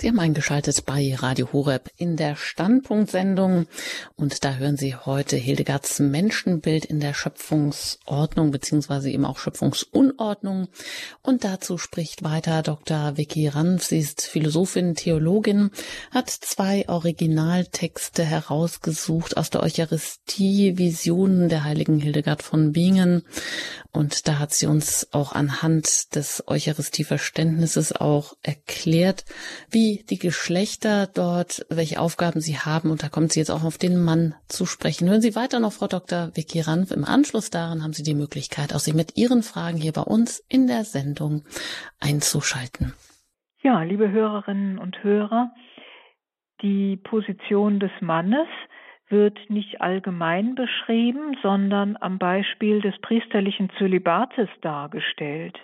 Sie 0.10 0.12
haben 0.14 0.22
eingeschaltet 0.22 0.88
bei 0.88 1.14
Radio 1.14 1.54
Horeb 1.54 1.92
in 1.96 2.18
der 2.18 2.36
Standpunktsendung 2.36 3.68
und 4.16 4.44
da 4.44 4.56
hören 4.56 4.76
Sie 4.76 4.96
heute 4.96 5.36
Hildegards 5.36 6.00
Menschenbild 6.00 6.84
in 6.84 7.00
der 7.00 7.14
Schöpfungsordnung 7.14 8.50
beziehungsweise 8.50 9.12
eben 9.12 9.24
auch 9.24 9.38
Schöpfungsunordnung 9.38 10.70
und 11.22 11.44
dazu 11.44 11.78
spricht 11.78 12.24
weiter 12.24 12.64
Dr. 12.64 13.18
Vicky 13.18 13.50
Ranf. 13.50 13.84
Sie 13.84 14.00
ist 14.00 14.26
Philosophin, 14.26 14.96
Theologin, 14.96 15.70
hat 16.10 16.32
zwei 16.32 16.90
Originaltexte 16.90 18.26
herausgesucht 18.26 19.38
aus 19.38 19.52
der 19.52 19.62
Eucharistie 19.62 20.80
Visionen 20.80 21.50
der 21.50 21.66
heiligen 21.66 22.00
Hildegard 22.00 22.42
von 22.42 22.72
Bingen 22.72 23.28
und 23.92 24.28
da 24.28 24.40
hat 24.40 24.54
sie 24.54 24.66
uns 24.66 25.08
auch 25.12 25.34
anhand 25.34 26.16
des 26.16 26.44
Eucharistieverständnisses 26.48 27.92
auch 27.92 28.36
erklärt, 28.42 29.26
wie 29.70 29.99
die 30.10 30.20
Geschlechter 30.20 31.08
dort, 31.08 31.66
welche 31.70 32.00
Aufgaben 32.00 32.42
sie 32.42 32.58
haben. 32.58 32.92
Und 32.92 33.04
da 33.04 33.10
kommt 33.10 33.32
sie 33.32 33.40
jetzt 33.40 33.52
auch 33.52 33.64
auf 33.64 33.78
den 33.78 34.04
Mann 34.04 34.36
zu 34.48 34.66
sprechen. 34.66 35.10
Hören 35.10 35.22
Sie 35.22 35.36
weiter 35.36 35.60
noch, 35.60 35.74
Frau 35.74 35.88
Dr. 35.88 36.32
Vicky 36.36 36.62
Ranf. 36.62 36.92
Im 36.92 37.06
Anschluss 37.06 37.50
daran 37.50 37.84
haben 37.84 37.94
Sie 37.94 38.04
die 38.04 38.16
Möglichkeit, 38.16 38.74
auch 38.74 38.80
sich 38.80 38.94
mit 38.94 39.18
Ihren 39.18 39.44
Fragen 39.44 39.78
hier 39.78 39.94
bei 39.94 40.02
uns 40.02 40.40
in 40.50 40.68
der 40.68 40.84
Sendung 40.84 41.44
einzuschalten. 42.00 42.94
Ja, 43.62 43.84
liebe 43.84 44.10
Hörerinnen 44.10 44.80
und 44.80 45.04
Hörer, 45.04 45.52
die 46.62 46.98
Position 46.98 47.80
des 47.80 47.92
Mannes 48.02 48.48
wird 49.10 49.38
nicht 49.50 49.82
allgemein 49.82 50.56
beschrieben, 50.56 51.36
sondern 51.42 51.98
am 52.00 52.18
Beispiel 52.18 52.82
des 52.82 52.98
priesterlichen 53.00 53.70
Zölibates 53.78 54.50
dargestellt. 54.62 55.58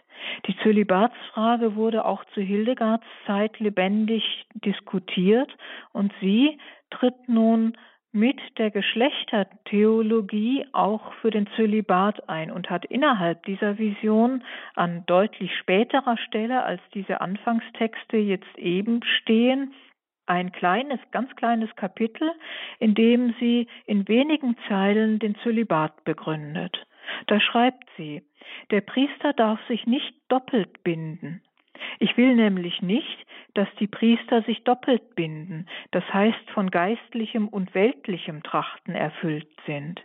Die 0.48 0.58
Zölibatsfrage 0.58 1.76
wurde 1.76 2.06
auch 2.06 2.24
zu 2.34 2.42
Hildegards 2.42 3.06
Zeit 3.26 3.60
lebendig 3.60 4.24
diskutiert 4.54 5.56
und 5.92 6.12
sie 6.22 6.58
tritt 6.90 7.28
nun 7.28 7.78
mit 8.16 8.40
der 8.58 8.72
Geschlechtertheologie 8.72 10.66
auch 10.72 11.12
für 11.16 11.32
den 11.32 11.48
Zölibat 11.58 12.30
ein 12.30 12.50
und 12.50 12.70
hat 12.70 12.86
innerhalb 12.86 13.44
dieser 13.44 13.78
Vision 13.78 14.42
an 14.74 15.04
deutlich 15.06 15.52
späterer 15.58 16.16
Stelle, 16.18 16.64
als 16.64 16.82
diese 16.94 17.20
Anfangstexte 17.20 18.16
jetzt 18.16 18.58
eben 18.58 19.02
stehen, 19.04 19.74
ein 20.26 20.52
kleines, 20.52 21.00
ganz 21.12 21.36
kleines 21.36 21.76
Kapitel, 21.76 22.32
in 22.80 22.96
dem 22.96 23.36
sie 23.40 23.68
in 23.86 24.08
wenigen 24.08 24.56
Zeilen 24.68 25.20
den 25.20 25.36
Zölibat 25.44 26.04
begründet. 26.04 26.86
Da 27.28 27.40
schreibt 27.40 27.88
sie, 27.98 28.24
der 28.72 28.82
Priester 28.82 29.34
darf 29.34 29.60
sich 29.68 29.86
nicht 29.86 30.14
doppelt 30.28 30.84
binden. 30.84 31.42
Ich 32.00 32.18
will 32.18 32.36
nämlich 32.36 32.82
nicht, 32.82 33.26
dass 33.54 33.68
die 33.80 33.88
Priester 33.88 34.42
sich 34.44 34.64
doppelt 34.64 35.16
binden, 35.16 35.66
das 35.92 36.04
heißt 36.14 36.50
von 36.54 36.70
geistlichem 36.72 37.48
und 37.48 37.74
weltlichem 37.74 38.44
Trachten 38.44 38.96
erfüllt 38.96 39.48
sind. 39.66 40.02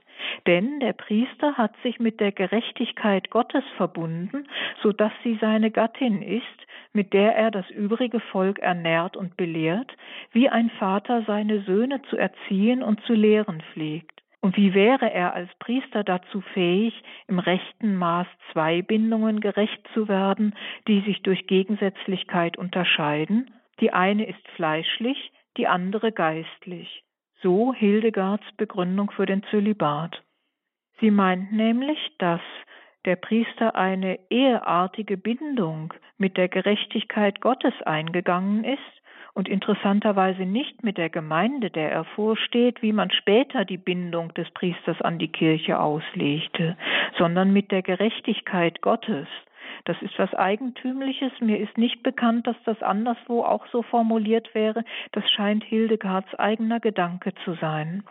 Denn 0.47 0.81
der 0.81 0.93
Priester 0.93 1.57
hat 1.57 1.75
sich 1.83 1.99
mit 1.99 2.21
der 2.21 2.33
Gerechtigkeit 2.33 3.31
Gottes 3.31 3.65
verbunden, 3.77 4.47
so 4.83 4.93
dass 4.93 5.13
sie 5.25 5.37
seine 5.41 5.71
Gattin 5.71 6.23
ist, 6.23 6.47
mit 6.93 7.13
der 7.13 7.35
er 7.35 7.51
das 7.51 7.69
übrige 7.71 8.21
Volk 8.21 8.59
ernährt 8.59 9.17
und 9.17 9.37
belehrt, 9.37 9.97
wie 10.33 10.49
ein 10.49 10.71
Vater 10.71 11.23
seine 11.27 11.61
Söhne 11.62 12.03
zu 12.03 12.16
erziehen 12.16 12.83
und 12.83 13.01
zu 13.03 13.14
lehren 13.14 13.62
pflegt. 13.73 14.20
Und 14.41 14.57
wie 14.57 14.72
wäre 14.72 15.12
er 15.12 15.34
als 15.34 15.51
Priester 15.59 16.03
dazu 16.03 16.41
fähig, 16.41 16.95
im 17.26 17.38
rechten 17.38 17.97
Maß 17.97 18.26
zwei 18.53 18.80
Bindungen 18.80 19.41
gerecht 19.41 19.86
zu 19.93 20.09
werden, 20.09 20.55
die 20.88 21.01
sich 21.01 21.22
durch 21.22 21.47
Gegensätzlichkeit 21.47 22.57
unterscheiden? 22.57 23.51
Die 23.80 23.93
eine 23.93 24.26
ist 24.26 24.49
fleischlich, 24.57 25.32
die 25.57 25.66
andere 25.66 26.12
geistlich. 26.12 27.05
So 27.43 27.74
Hildegards 27.74 28.45
Begründung 28.57 29.11
für 29.11 29.26
den 29.26 29.43
Zölibat. 29.45 30.22
Sie 31.01 31.11
meint 31.11 31.53
nämlich, 31.53 31.99
dass 32.18 32.43
der 33.07 33.16
Priester 33.16 33.74
eine 33.76 34.18
eheartige 34.28 35.16
Bindung 35.16 35.95
mit 36.18 36.36
der 36.36 36.49
Gerechtigkeit 36.49 37.41
Gottes 37.41 37.72
eingegangen 37.82 38.64
ist 38.64 38.99
und 39.35 39.49
interessanterweise 39.49 40.43
nicht 40.43 40.83
mit 40.83 40.99
der 40.99 41.11
Gemeinde, 41.11 41.70
der 41.70 41.91
er 41.91 42.05
vorsteht, 42.05 42.83
wie 42.83 42.93
man 42.93 43.11
später 43.11 43.64
die 43.64 43.78
Bindung 43.78 44.35
des 44.35 44.51
Priesters 44.51 45.01
an 45.01 45.18
die 45.18 45.28
Kirche 45.28 45.78
auslegte, 45.78 46.76
sondern 47.18 47.53
mit 47.53 47.70
der 47.70 47.83
Gerechtigkeit 47.83 48.81
Gottes. 48.81 49.28
Das 49.85 50.01
ist 50.03 50.18
was 50.18 50.35
Eigentümliches. 50.35 51.33
Mir 51.41 51.59
ist 51.59 51.78
nicht 51.78 52.03
bekannt, 52.03 52.47
dass 52.47 52.57
das 52.64 52.83
anderswo 52.83 53.43
auch 53.43 53.66
so 53.68 53.83
formuliert 53.83 54.55
wäre. 54.55 54.85
Das 55.12 55.28
scheint 55.31 55.64
Hildegards 55.64 56.35
eigener 56.35 56.81
Gedanke 56.81 57.33
zu 57.45 57.55
sein. 57.55 58.05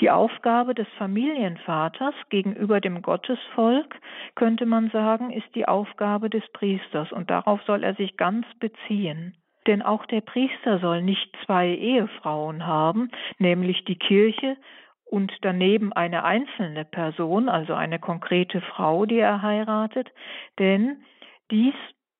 Die 0.00 0.10
Aufgabe 0.10 0.74
des 0.74 0.88
Familienvaters 0.98 2.14
gegenüber 2.28 2.80
dem 2.80 3.02
Gottesvolk, 3.02 4.00
könnte 4.34 4.66
man 4.66 4.90
sagen, 4.90 5.30
ist 5.30 5.54
die 5.54 5.68
Aufgabe 5.68 6.28
des 6.28 6.42
Priesters 6.52 7.12
und 7.12 7.30
darauf 7.30 7.62
soll 7.62 7.84
er 7.84 7.94
sich 7.94 8.16
ganz 8.16 8.46
beziehen. 8.58 9.36
Denn 9.66 9.82
auch 9.82 10.06
der 10.06 10.20
Priester 10.20 10.78
soll 10.78 11.02
nicht 11.02 11.36
zwei 11.44 11.68
Ehefrauen 11.68 12.66
haben, 12.66 13.10
nämlich 13.38 13.84
die 13.84 13.98
Kirche 13.98 14.56
und 15.04 15.32
daneben 15.42 15.92
eine 15.92 16.24
einzelne 16.24 16.84
Person, 16.84 17.48
also 17.48 17.74
eine 17.74 17.98
konkrete 17.98 18.60
Frau, 18.60 19.06
die 19.06 19.18
er 19.18 19.42
heiratet, 19.42 20.08
denn 20.58 21.02
dies 21.50 21.74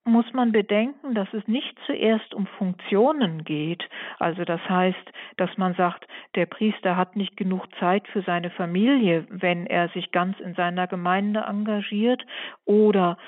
muss 0.04 0.32
man 0.32 0.50
bedenken, 0.50 1.14
dass 1.14 1.32
es 1.32 1.46
nicht 1.46 1.78
zuerst 1.86 2.34
um 2.34 2.46
Funktionen 2.58 3.44
geht. 3.44 3.86
Also 4.18 4.44
das 4.44 4.60
heißt, 4.68 5.12
dass 5.36 5.56
man 5.56 5.74
sagt, 5.74 6.06
der 6.34 6.46
Priester 6.46 6.96
hat 6.96 7.16
nicht 7.16 7.36
genug 7.36 7.66
Zeit 7.78 8.08
für 8.08 8.22
seine 8.22 8.50
Familie, 8.50 9.26
wenn 9.28 9.66
er 9.66 9.88
sich 9.90 10.10
ganz 10.10 10.40
in 10.40 10.54
seiner 10.54 10.86
Gemeinde 10.86 11.40
engagiert 11.40 12.24
oder 12.64 13.18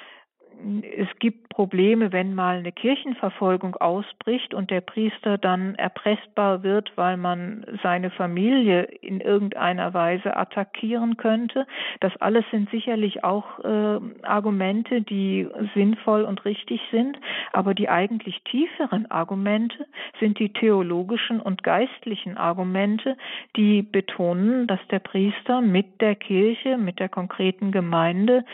es 0.96 1.08
gibt 1.18 1.48
Probleme, 1.48 2.12
wenn 2.12 2.34
mal 2.34 2.58
eine 2.58 2.72
Kirchenverfolgung 2.72 3.76
ausbricht 3.76 4.54
und 4.54 4.70
der 4.70 4.80
Priester 4.80 5.36
dann 5.36 5.74
erpressbar 5.74 6.62
wird, 6.62 6.92
weil 6.96 7.16
man 7.16 7.66
seine 7.82 8.10
Familie 8.10 8.82
in 8.82 9.20
irgendeiner 9.20 9.92
Weise 9.92 10.36
attackieren 10.36 11.16
könnte. 11.16 11.66
Das 12.00 12.16
alles 12.20 12.44
sind 12.50 12.70
sicherlich 12.70 13.22
auch 13.24 13.58
äh, 13.60 14.00
Argumente, 14.22 15.02
die 15.02 15.46
sinnvoll 15.74 16.22
und 16.22 16.44
richtig 16.44 16.80
sind, 16.90 17.18
aber 17.52 17.74
die 17.74 17.88
eigentlich 17.88 18.42
tieferen 18.44 19.10
Argumente 19.10 19.86
sind 20.20 20.38
die 20.38 20.52
theologischen 20.52 21.40
und 21.40 21.62
geistlichen 21.62 22.36
Argumente, 22.38 23.16
die 23.56 23.82
betonen, 23.82 24.66
dass 24.66 24.80
der 24.90 25.00
Priester 25.00 25.60
mit 25.60 26.00
der 26.00 26.14
Kirche, 26.14 26.78
mit 26.78 26.98
der 26.98 27.08
konkreten 27.08 27.72
Gemeinde 27.72 28.44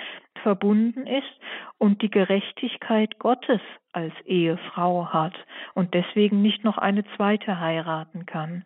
verbunden 0.43 1.07
ist 1.07 1.41
und 1.78 2.03
die 2.03 2.11
Gerechtigkeit 2.11 3.18
Gottes 3.18 3.61
als 3.93 4.12
Ehefrau 4.24 5.12
hat 5.12 5.34
und 5.74 5.95
deswegen 5.95 6.43
nicht 6.43 6.64
noch 6.64 6.78
eine 6.78 7.05
zweite 7.16 7.61
heiraten 7.61 8.26
kann. 8.26 8.64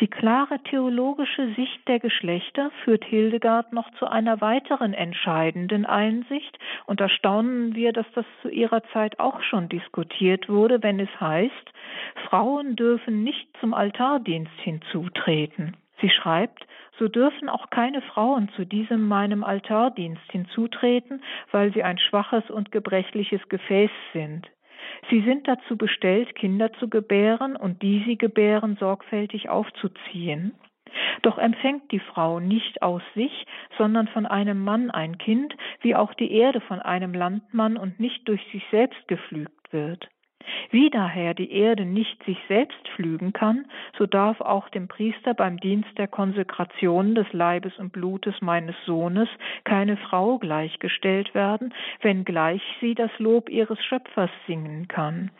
Die 0.00 0.08
klare 0.08 0.58
theologische 0.64 1.54
Sicht 1.54 1.88
der 1.88 1.98
Geschlechter 1.98 2.70
führt 2.84 3.04
Hildegard 3.04 3.72
noch 3.72 3.90
zu 3.98 4.06
einer 4.06 4.40
weiteren 4.40 4.92
entscheidenden 4.92 5.86
Einsicht, 5.86 6.58
und 6.86 7.00
da 7.00 7.08
staunen 7.08 7.74
wir, 7.74 7.92
dass 7.92 8.06
das 8.14 8.26
zu 8.42 8.48
ihrer 8.48 8.82
Zeit 8.92 9.18
auch 9.18 9.42
schon 9.42 9.68
diskutiert 9.68 10.48
wurde, 10.48 10.82
wenn 10.82 11.00
es 11.00 11.20
heißt, 11.20 11.72
Frauen 12.28 12.76
dürfen 12.76 13.22
nicht 13.22 13.48
zum 13.60 13.74
Altardienst 13.74 14.58
hinzutreten. 14.60 15.76
Sie 16.02 16.10
schreibt, 16.10 16.66
so 16.98 17.08
dürfen 17.08 17.48
auch 17.48 17.70
keine 17.70 18.02
Frauen 18.02 18.50
zu 18.56 18.66
diesem 18.66 19.08
meinem 19.08 19.44
Altardienst 19.44 20.30
hinzutreten, 20.30 21.22
weil 21.50 21.72
sie 21.72 21.82
ein 21.82 21.98
schwaches 21.98 22.50
und 22.50 22.70
gebrechliches 22.72 23.40
Gefäß 23.48 23.90
sind. 24.12 24.50
Sie 25.10 25.22
sind 25.22 25.48
dazu 25.48 25.76
bestellt, 25.76 26.34
Kinder 26.34 26.72
zu 26.74 26.88
gebären 26.88 27.56
und 27.56 27.82
die 27.82 28.02
sie 28.06 28.18
gebären 28.18 28.76
sorgfältig 28.78 29.48
aufzuziehen. 29.48 30.54
Doch 31.22 31.38
empfängt 31.38 31.90
die 31.90 32.00
Frau 32.00 32.40
nicht 32.40 32.82
aus 32.82 33.02
sich, 33.14 33.46
sondern 33.78 34.08
von 34.08 34.26
einem 34.26 34.62
Mann 34.62 34.90
ein 34.90 35.16
Kind, 35.18 35.54
wie 35.80 35.94
auch 35.94 36.12
die 36.14 36.32
Erde 36.32 36.60
von 36.60 36.80
einem 36.80 37.14
Landmann 37.14 37.76
und 37.76 38.00
nicht 38.00 38.28
durch 38.28 38.42
sich 38.52 38.64
selbst 38.70 39.08
gepflügt 39.08 39.72
wird. 39.72 40.08
Wie 40.70 40.90
daher 40.90 41.34
die 41.34 41.52
Erde 41.52 41.84
nicht 41.84 42.22
sich 42.24 42.38
selbst 42.48 42.78
pflügen 42.88 43.32
kann, 43.32 43.66
so 43.98 44.06
darf 44.06 44.40
auch 44.40 44.68
dem 44.68 44.88
Priester 44.88 45.34
beim 45.34 45.58
Dienst 45.58 45.96
der 45.98 46.08
Konsekration 46.08 47.14
des 47.14 47.32
Leibes 47.32 47.78
und 47.78 47.92
Blutes 47.92 48.34
meines 48.40 48.76
Sohnes 48.84 49.28
keine 49.64 49.96
Frau 49.96 50.38
gleichgestellt 50.38 51.34
werden, 51.34 51.74
wenngleich 52.00 52.62
sie 52.80 52.94
das 52.94 53.10
Lob 53.18 53.48
ihres 53.48 53.82
Schöpfers 53.84 54.30
singen 54.46 54.88
kann. 54.88 55.30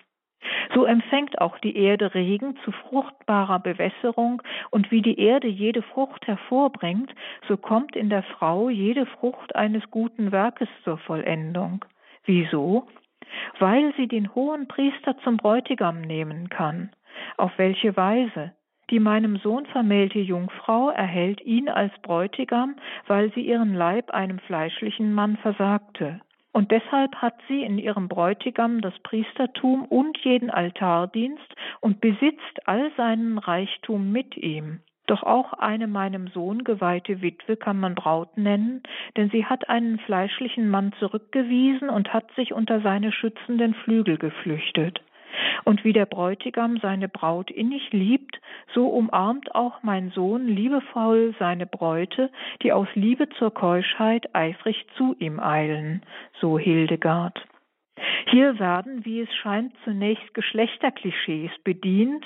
So 0.74 0.84
empfängt 0.84 1.40
auch 1.40 1.58
die 1.58 1.76
Erde 1.76 2.14
Regen 2.14 2.56
zu 2.64 2.72
fruchtbarer 2.72 3.58
Bewässerung, 3.60 4.42
und 4.70 4.90
wie 4.90 5.02
die 5.02 5.18
Erde 5.18 5.48
jede 5.48 5.82
Frucht 5.82 6.26
hervorbringt, 6.26 7.14
so 7.48 7.56
kommt 7.56 7.94
in 7.96 8.08
der 8.08 8.22
Frau 8.22 8.68
jede 8.68 9.06
Frucht 9.06 9.54
eines 9.54 9.82
guten 9.90 10.32
Werkes 10.32 10.68
zur 10.84 10.98
Vollendung. 10.98 11.84
Wieso? 12.24 12.86
Weil 13.58 13.92
sie 13.96 14.08
den 14.08 14.34
hohen 14.34 14.68
Priester 14.68 15.16
zum 15.24 15.36
Bräutigam 15.36 16.00
nehmen 16.00 16.48
kann. 16.48 16.90
Auf 17.36 17.52
welche 17.58 17.96
Weise? 17.96 18.52
Die 18.90 19.00
meinem 19.00 19.36
Sohn 19.38 19.64
vermählte 19.66 20.18
Jungfrau 20.18 20.90
erhält 20.90 21.40
ihn 21.40 21.68
als 21.68 21.92
Bräutigam, 22.02 22.76
weil 23.06 23.32
sie 23.32 23.40
ihren 23.40 23.74
Leib 23.74 24.10
einem 24.10 24.38
fleischlichen 24.40 25.14
Mann 25.14 25.38
versagte. 25.38 26.20
Und 26.52 26.70
deshalb 26.70 27.14
hat 27.16 27.34
sie 27.48 27.62
in 27.62 27.78
ihrem 27.78 28.08
Bräutigam 28.08 28.82
das 28.82 28.92
Priestertum 29.02 29.86
und 29.86 30.18
jeden 30.18 30.50
Altardienst 30.50 31.54
und 31.80 32.02
besitzt 32.02 32.66
all 32.66 32.92
seinen 32.96 33.38
Reichtum 33.38 34.12
mit 34.12 34.36
ihm. 34.36 34.80
Doch 35.12 35.24
auch 35.24 35.52
eine 35.52 35.88
meinem 35.88 36.28
Sohn 36.28 36.64
geweihte 36.64 37.20
Witwe 37.20 37.58
kann 37.58 37.78
man 37.78 37.94
Braut 37.94 38.38
nennen, 38.38 38.82
denn 39.14 39.28
sie 39.28 39.44
hat 39.44 39.68
einen 39.68 39.98
fleischlichen 39.98 40.70
Mann 40.70 40.94
zurückgewiesen 41.00 41.90
und 41.90 42.14
hat 42.14 42.32
sich 42.34 42.54
unter 42.54 42.80
seine 42.80 43.12
schützenden 43.12 43.74
Flügel 43.74 44.16
geflüchtet. 44.16 45.02
Und 45.64 45.84
wie 45.84 45.92
der 45.92 46.06
Bräutigam 46.06 46.78
seine 46.78 47.10
Braut 47.10 47.50
innig 47.50 47.92
liebt, 47.92 48.40
so 48.72 48.86
umarmt 48.86 49.54
auch 49.54 49.82
mein 49.82 50.12
Sohn 50.12 50.48
liebevoll 50.48 51.34
seine 51.38 51.66
Bräute, 51.66 52.30
die 52.62 52.72
aus 52.72 52.88
Liebe 52.94 53.28
zur 53.38 53.52
Keuschheit 53.52 54.34
eifrig 54.34 54.86
zu 54.96 55.14
ihm 55.18 55.40
eilen, 55.40 56.00
so 56.40 56.58
Hildegard. 56.58 57.38
Hier 58.30 58.58
werden, 58.58 59.04
wie 59.04 59.20
es 59.20 59.34
scheint, 59.34 59.74
zunächst 59.84 60.32
Geschlechterklischees 60.32 61.50
bedient, 61.64 62.24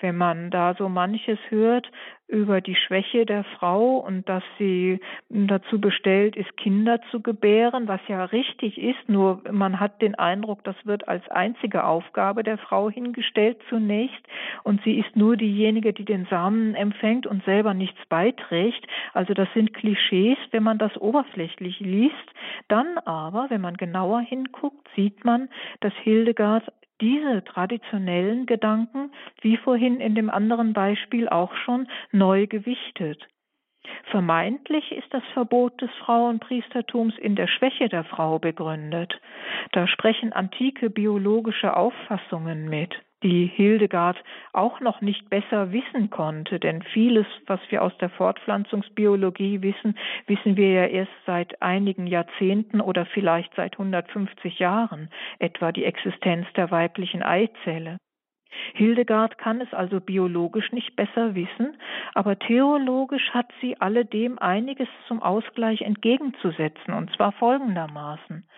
wenn 0.00 0.16
man 0.16 0.50
da 0.50 0.74
so 0.74 0.88
manches 0.88 1.38
hört 1.48 1.90
über 2.28 2.60
die 2.60 2.74
Schwäche 2.74 3.24
der 3.24 3.42
Frau 3.42 3.96
und 3.96 4.28
dass 4.28 4.42
sie 4.58 5.00
dazu 5.30 5.80
bestellt 5.80 6.36
ist, 6.36 6.56
Kinder 6.58 7.00
zu 7.10 7.22
gebären, 7.22 7.88
was 7.88 8.00
ja 8.06 8.26
richtig 8.26 8.76
ist, 8.76 9.08
nur 9.08 9.42
man 9.50 9.80
hat 9.80 10.02
den 10.02 10.14
Eindruck, 10.14 10.62
das 10.62 10.76
wird 10.84 11.08
als 11.08 11.26
einzige 11.30 11.84
Aufgabe 11.84 12.42
der 12.42 12.58
Frau 12.58 12.90
hingestellt 12.90 13.58
zunächst 13.70 14.20
und 14.62 14.82
sie 14.84 14.98
ist 14.98 15.16
nur 15.16 15.38
diejenige, 15.38 15.94
die 15.94 16.04
den 16.04 16.26
Samen 16.26 16.74
empfängt 16.74 17.26
und 17.26 17.42
selber 17.44 17.72
nichts 17.72 18.00
beiträgt. 18.10 18.86
Also 19.14 19.32
das 19.32 19.48
sind 19.54 19.72
Klischees, 19.72 20.36
wenn 20.50 20.62
man 20.62 20.76
das 20.76 20.96
oberflächlich 20.98 21.80
liest. 21.80 22.14
Dann 22.68 22.98
aber, 23.06 23.46
wenn 23.48 23.62
man 23.62 23.78
genauer 23.78 24.20
hinguckt, 24.20 24.86
sieht 24.94 25.24
man, 25.24 25.48
dass 25.80 25.94
Hildegard 26.02 26.64
diese 27.00 27.44
traditionellen 27.44 28.46
Gedanken, 28.46 29.12
wie 29.40 29.56
vorhin 29.56 30.00
in 30.00 30.14
dem 30.14 30.30
anderen 30.30 30.72
Beispiel 30.72 31.28
auch 31.28 31.54
schon, 31.54 31.88
neu 32.12 32.46
gewichtet. 32.46 33.26
Vermeintlich 34.10 34.92
ist 34.92 35.12
das 35.12 35.22
Verbot 35.32 35.80
des 35.80 35.90
Frauenpriestertums 36.04 37.16
in 37.18 37.36
der 37.36 37.46
Schwäche 37.46 37.88
der 37.88 38.04
Frau 38.04 38.38
begründet. 38.38 39.20
Da 39.72 39.86
sprechen 39.86 40.32
antike 40.32 40.90
biologische 40.90 41.76
Auffassungen 41.76 42.68
mit 42.68 42.94
die 43.22 43.46
Hildegard 43.46 44.22
auch 44.52 44.80
noch 44.80 45.00
nicht 45.00 45.28
besser 45.28 45.72
wissen 45.72 46.10
konnte, 46.10 46.60
denn 46.60 46.82
vieles, 46.82 47.26
was 47.46 47.60
wir 47.70 47.82
aus 47.82 47.96
der 47.98 48.10
Fortpflanzungsbiologie 48.10 49.62
wissen, 49.62 49.98
wissen 50.26 50.56
wir 50.56 50.70
ja 50.70 50.86
erst 50.86 51.12
seit 51.26 51.60
einigen 51.60 52.06
Jahrzehnten 52.06 52.80
oder 52.80 53.06
vielleicht 53.06 53.54
seit 53.54 53.72
150 53.72 54.58
Jahren, 54.58 55.10
etwa 55.38 55.72
die 55.72 55.84
Existenz 55.84 56.46
der 56.54 56.70
weiblichen 56.70 57.22
Eizelle. 57.22 57.98
Hildegard 58.74 59.38
kann 59.38 59.60
es 59.60 59.72
also 59.72 60.00
biologisch 60.00 60.72
nicht 60.72 60.96
besser 60.96 61.34
wissen, 61.34 61.76
aber 62.14 62.38
theologisch 62.38 63.30
hat 63.30 63.50
sie 63.60 63.80
alledem 63.80 64.38
einiges 64.38 64.88
zum 65.06 65.22
Ausgleich 65.22 65.82
entgegenzusetzen, 65.82 66.94
und 66.94 67.14
zwar 67.14 67.32
folgendermaßen. 67.32 68.48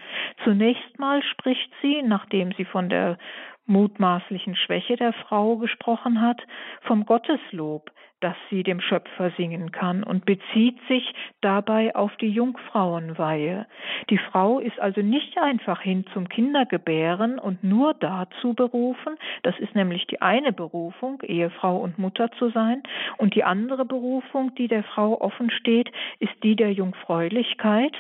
Zunächst 0.45 0.99
mal 0.99 1.23
spricht 1.23 1.73
sie, 1.83 2.03
nachdem 2.03 2.53
sie 2.53 2.65
von 2.65 2.89
der 2.89 3.19
mutmaßlichen 3.67 4.57
Schwäche 4.57 4.97
der 4.97 5.13
Frau 5.13 5.57
gesprochen 5.57 6.21
hat, 6.21 6.43
vom 6.83 7.07
Gotteslob, 7.07 7.91
das 8.21 8.37
sie 8.51 8.63
dem 8.63 8.81
Schöpfer 8.81 9.31
singen 9.37 9.73
kann 9.73 10.03
und 10.05 10.27
bezieht 10.27 10.79
sich 10.89 11.15
dabei 11.41 11.95
auf 11.95 12.15
die 12.17 12.29
Jungfrauenweihe. 12.29 13.67
Die 14.11 14.19
Frau 14.19 14.59
ist 14.59 14.79
also 14.79 15.01
nicht 15.01 15.39
einfach 15.39 15.81
hin 15.81 16.05
zum 16.13 16.29
Kindergebären 16.29 17.39
und 17.39 17.65
nur 17.65 17.95
dazu 17.95 18.55
berufen, 18.55 19.17
das 19.43 19.59
ist 19.59 19.75
nämlich 19.75 20.07
die 20.07 20.21
eine 20.21 20.53
Berufung, 20.53 21.23
Ehefrau 21.23 21.79
und 21.79 21.99
Mutter 21.99 22.31
zu 22.33 22.51
sein, 22.51 22.83
und 23.17 23.35
die 23.35 23.45
andere 23.45 23.85
Berufung, 23.85 24.55
die 24.55 24.69
der 24.69 24.85
Frau 24.85 25.21
offen 25.21 25.51
steht, 25.51 25.91
ist 26.19 26.35
die 26.43 26.57
der 26.57 26.73
Jungfräulichkeit, 26.73 27.95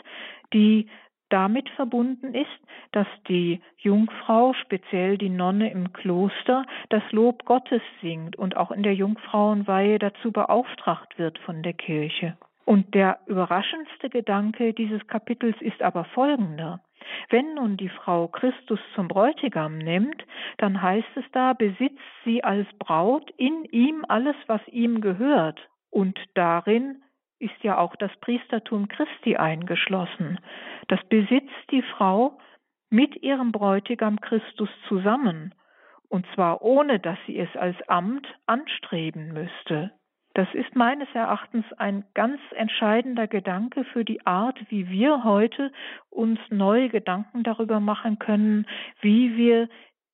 die 0.52 0.88
damit 1.30 1.68
verbunden 1.70 2.34
ist, 2.34 2.48
dass 2.92 3.06
die 3.28 3.60
Jungfrau, 3.78 4.52
speziell 4.54 5.16
die 5.16 5.30
Nonne 5.30 5.70
im 5.70 5.92
Kloster, 5.92 6.64
das 6.88 7.02
Lob 7.10 7.44
Gottes 7.44 7.82
singt 8.02 8.36
und 8.36 8.56
auch 8.56 8.70
in 8.70 8.82
der 8.82 8.94
Jungfrauenweihe 8.94 9.98
dazu 9.98 10.32
beauftragt 10.32 11.18
wird 11.18 11.38
von 11.38 11.62
der 11.62 11.72
Kirche. 11.72 12.36
Und 12.64 12.94
der 12.94 13.18
überraschendste 13.26 14.10
Gedanke 14.10 14.72
dieses 14.74 15.04
Kapitels 15.06 15.56
ist 15.60 15.82
aber 15.82 16.04
folgender. 16.04 16.80
Wenn 17.28 17.54
nun 17.54 17.76
die 17.76 17.88
Frau 17.88 18.28
Christus 18.28 18.78
zum 18.94 19.08
Bräutigam 19.08 19.78
nimmt, 19.78 20.24
dann 20.58 20.80
heißt 20.80 21.16
es 21.16 21.24
da, 21.32 21.52
besitzt 21.52 21.98
sie 22.24 22.44
als 22.44 22.68
Braut 22.78 23.30
in 23.36 23.64
ihm 23.64 24.04
alles, 24.06 24.36
was 24.46 24.60
ihm 24.68 25.00
gehört. 25.00 25.58
Und 25.90 26.18
darin 26.34 27.02
ist 27.40 27.62
ja 27.62 27.78
auch 27.78 27.96
das 27.96 28.14
Priestertum 28.20 28.88
Christi 28.88 29.36
eingeschlossen. 29.36 30.38
Das 30.88 31.00
besitzt 31.08 31.70
die 31.70 31.82
Frau 31.82 32.38
mit 32.90 33.22
ihrem 33.22 33.50
Bräutigam 33.50 34.20
Christus 34.20 34.68
zusammen, 34.88 35.54
und 36.08 36.26
zwar 36.34 36.62
ohne 36.62 37.00
dass 37.00 37.18
sie 37.26 37.38
es 37.38 37.54
als 37.56 37.76
Amt 37.88 38.26
anstreben 38.46 39.32
müsste. 39.32 39.92
Das 40.34 40.46
ist 40.54 40.76
meines 40.76 41.08
Erachtens 41.12 41.64
ein 41.76 42.04
ganz 42.14 42.40
entscheidender 42.54 43.26
Gedanke 43.26 43.84
für 43.84 44.04
die 44.04 44.24
Art, 44.26 44.58
wie 44.68 44.88
wir 44.88 45.24
heute 45.24 45.72
uns 46.08 46.38
neue 46.50 46.88
Gedanken 46.88 47.42
darüber 47.42 47.80
machen 47.80 48.18
können, 48.20 48.66
wie 49.00 49.36
wir 49.36 49.68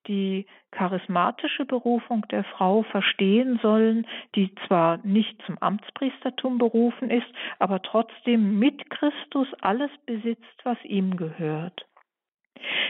die 0.06 0.46
charismatische 0.70 1.64
Berufung 1.64 2.26
der 2.30 2.44
Frau 2.44 2.82
verstehen 2.84 3.58
sollen, 3.62 4.06
die 4.34 4.54
zwar 4.66 4.98
nicht 5.04 5.40
zum 5.46 5.58
Amtspriestertum 5.58 6.58
berufen 6.58 7.10
ist, 7.10 7.26
aber 7.58 7.82
trotzdem 7.82 8.58
mit 8.58 8.90
Christus 8.90 9.48
alles 9.60 9.90
besitzt, 10.06 10.60
was 10.64 10.78
ihm 10.84 11.16
gehört. 11.16 11.86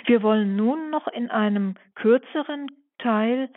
Wir 0.06 0.22
wollen 0.22 0.56
nun 0.56 0.90
noch 0.90 1.08
in 1.08 1.30
einem 1.30 1.74
kürzeren 1.94 2.70
Teil 2.98 3.50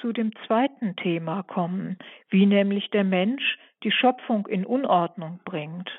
zu 0.00 0.12
dem 0.12 0.32
zweiten 0.46 0.96
Thema 0.96 1.42
kommen, 1.42 1.98
wie 2.28 2.46
nämlich 2.46 2.90
der 2.90 3.04
Mensch 3.04 3.58
die 3.82 3.92
Schöpfung 3.92 4.46
in 4.46 4.64
Unordnung 4.64 5.40
bringt. 5.44 5.90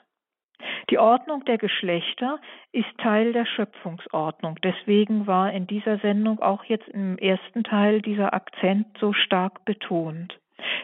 Die 0.91 0.99
Ordnung 0.99 1.45
der 1.45 1.57
Geschlechter 1.57 2.39
ist 2.73 2.97
Teil 2.97 3.31
der 3.31 3.45
Schöpfungsordnung. 3.45 4.57
Deswegen 4.61 5.25
war 5.25 5.53
in 5.53 5.65
dieser 5.65 5.99
Sendung 5.99 6.41
auch 6.41 6.65
jetzt 6.65 6.89
im 6.89 7.17
ersten 7.17 7.63
Teil 7.63 8.01
dieser 8.01 8.33
Akzent 8.33 8.87
so 8.99 9.13
stark 9.13 9.63
betont. 9.63 10.37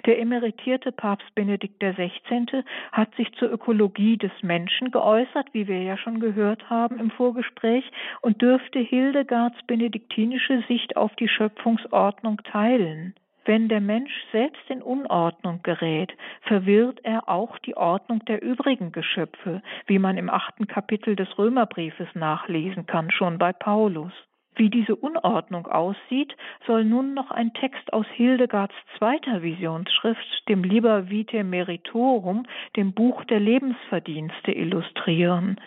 Der 0.06 0.18
emeritierte 0.20 0.94
Papst 0.94 1.36
Benedikt 1.36 1.82
XVI. 1.82 2.64
hat 2.94 3.14
sich 3.16 3.34
zur 3.34 3.52
Ökologie 3.52 4.16
des 4.16 4.32
Menschen 4.42 4.92
geäußert, 4.92 5.50
wie 5.52 5.68
wir 5.68 5.84
ja 5.84 5.98
schon 5.98 6.22
gehört 6.22 6.70
haben 6.70 7.00
im 7.00 7.12
Vorgespräch, 7.12 7.84
und 8.22 8.42
dürfte 8.42 8.80
Hildegards 8.80 9.58
benediktinische 9.68 10.64
Sicht 10.70 10.96
auf 10.96 11.14
die 11.18 11.28
Schöpfungsordnung 11.28 12.38
teilen. 12.44 13.14
Wenn 13.48 13.70
der 13.70 13.80
Mensch 13.80 14.12
selbst 14.34 14.70
in 14.70 14.82
Unordnung 14.82 15.62
gerät, 15.64 16.12
verwirrt 16.42 17.00
er 17.04 17.30
auch 17.30 17.58
die 17.60 17.78
Ordnung 17.78 18.20
der 18.26 18.44
übrigen 18.44 18.92
Geschöpfe, 18.92 19.62
wie 19.86 20.00
man 20.00 20.18
im 20.18 20.30
achten 20.30 20.68
Kapitel 20.68 21.16
des 21.16 21.38
Römerbriefes 21.38 22.10
nachlesen 22.14 22.88
kann, 22.88 23.10
schon 23.10 23.38
bei 23.38 23.54
Paulus. 23.54 24.12
Wie 24.58 24.70
diese 24.70 24.98
Unordnung 24.98 25.66
aussieht, 25.66 26.36
soll 26.66 26.84
nun 26.84 27.14
noch 27.14 27.32
ein 27.32 27.54
Text 27.54 27.94
aus 27.94 28.06
Hildegards 28.16 28.74
zweiter 28.98 29.42
Visionsschrift, 29.42 30.50
dem 30.50 30.66
Liber 30.66 31.10
Vitae 31.10 31.44
Meritorum, 31.44 32.48
dem 32.76 32.92
Buch 32.92 33.24
der 33.26 33.40
Lebensverdienste, 33.40 34.52
illustrieren. 34.52 35.62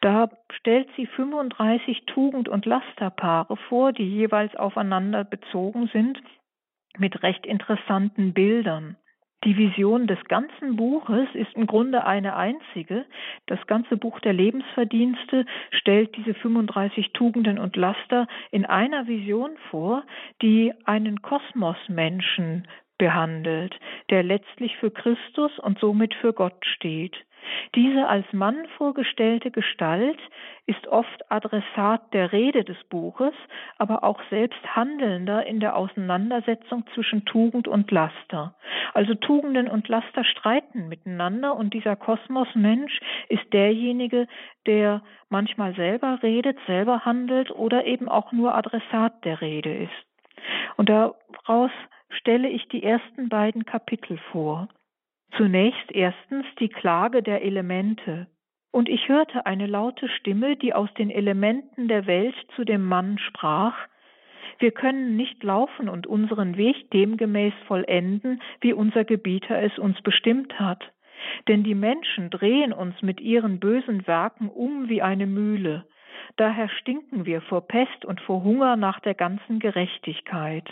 Da 0.00 0.30
stellt 0.58 0.88
sie 0.96 1.06
35 1.06 2.06
Tugend- 2.06 2.48
und 2.48 2.66
Lasterpaare 2.66 3.56
vor, 3.68 3.92
die 3.92 4.08
jeweils 4.08 4.56
aufeinander 4.56 5.22
bezogen 5.22 5.88
sind 5.92 6.20
mit 6.98 7.22
recht 7.22 7.46
interessanten 7.46 8.32
Bildern. 8.32 8.96
Die 9.44 9.56
Vision 9.56 10.06
des 10.06 10.22
ganzen 10.24 10.76
Buches 10.76 11.26
ist 11.32 11.54
im 11.54 11.66
Grunde 11.66 12.06
eine 12.06 12.36
einzige. 12.36 13.06
Das 13.46 13.58
ganze 13.66 13.96
Buch 13.96 14.20
der 14.20 14.34
Lebensverdienste 14.34 15.46
stellt 15.70 16.14
diese 16.14 16.34
35 16.34 17.14
Tugenden 17.14 17.58
und 17.58 17.74
Laster 17.76 18.26
in 18.50 18.66
einer 18.66 19.06
Vision 19.06 19.52
vor, 19.70 20.04
die 20.42 20.74
einen 20.84 21.22
Kosmosmenschen 21.22 22.68
behandelt, 22.98 23.74
der 24.10 24.22
letztlich 24.22 24.76
für 24.76 24.90
Christus 24.90 25.58
und 25.58 25.78
somit 25.78 26.12
für 26.16 26.34
Gott 26.34 26.66
steht. 26.76 27.16
Diese 27.74 28.06
als 28.08 28.26
Mann 28.32 28.66
vorgestellte 28.76 29.50
Gestalt 29.50 30.18
ist 30.66 30.86
oft 30.88 31.30
Adressat 31.30 32.12
der 32.12 32.32
Rede 32.32 32.64
des 32.64 32.76
Buches, 32.88 33.32
aber 33.78 34.04
auch 34.04 34.20
selbst 34.30 34.58
Handelnder 34.76 35.46
in 35.46 35.60
der 35.60 35.76
Auseinandersetzung 35.76 36.84
zwischen 36.94 37.24
Tugend 37.24 37.68
und 37.68 37.90
Laster. 37.90 38.54
Also 38.94 39.14
Tugenden 39.14 39.68
und 39.68 39.88
Laster 39.88 40.24
streiten 40.24 40.88
miteinander 40.88 41.56
und 41.56 41.74
dieser 41.74 41.96
Kosmosmensch 41.96 43.00
ist 43.28 43.52
derjenige, 43.52 44.26
der 44.66 45.02
manchmal 45.28 45.74
selber 45.74 46.18
redet, 46.22 46.58
selber 46.66 47.04
handelt 47.04 47.50
oder 47.50 47.84
eben 47.84 48.08
auch 48.08 48.32
nur 48.32 48.54
Adressat 48.54 49.24
der 49.24 49.40
Rede 49.40 49.74
ist. 49.74 49.90
Und 50.76 50.88
daraus 50.88 51.70
stelle 52.10 52.48
ich 52.48 52.66
die 52.68 52.82
ersten 52.82 53.28
beiden 53.28 53.64
Kapitel 53.64 54.18
vor. 54.32 54.68
Zunächst 55.36 55.92
erstens 55.92 56.46
die 56.58 56.68
Klage 56.68 57.22
der 57.22 57.42
Elemente. 57.42 58.26
Und 58.72 58.88
ich 58.88 59.08
hörte 59.08 59.46
eine 59.46 59.66
laute 59.66 60.08
Stimme, 60.08 60.56
die 60.56 60.74
aus 60.74 60.92
den 60.94 61.10
Elementen 61.10 61.88
der 61.88 62.06
Welt 62.06 62.34
zu 62.54 62.64
dem 62.64 62.84
Mann 62.84 63.18
sprach, 63.18 63.74
wir 64.60 64.72
können 64.72 65.16
nicht 65.16 65.42
laufen 65.42 65.88
und 65.88 66.06
unseren 66.06 66.58
Weg 66.58 66.90
demgemäß 66.90 67.54
vollenden, 67.66 68.42
wie 68.60 68.74
unser 68.74 69.04
Gebieter 69.04 69.60
es 69.62 69.78
uns 69.78 70.00
bestimmt 70.02 70.60
hat. 70.60 70.82
Denn 71.48 71.64
die 71.64 71.74
Menschen 71.74 72.28
drehen 72.28 72.72
uns 72.74 73.00
mit 73.00 73.20
ihren 73.20 73.58
bösen 73.58 74.06
Werken 74.06 74.50
um 74.50 74.90
wie 74.90 75.00
eine 75.00 75.26
Mühle. 75.26 75.86
Daher 76.36 76.68
stinken 76.68 77.24
wir 77.24 77.40
vor 77.40 77.66
Pest 77.66 78.04
und 78.04 78.20
vor 78.20 78.44
Hunger 78.44 78.76
nach 78.76 79.00
der 79.00 79.14
ganzen 79.14 79.60
Gerechtigkeit. 79.60 80.68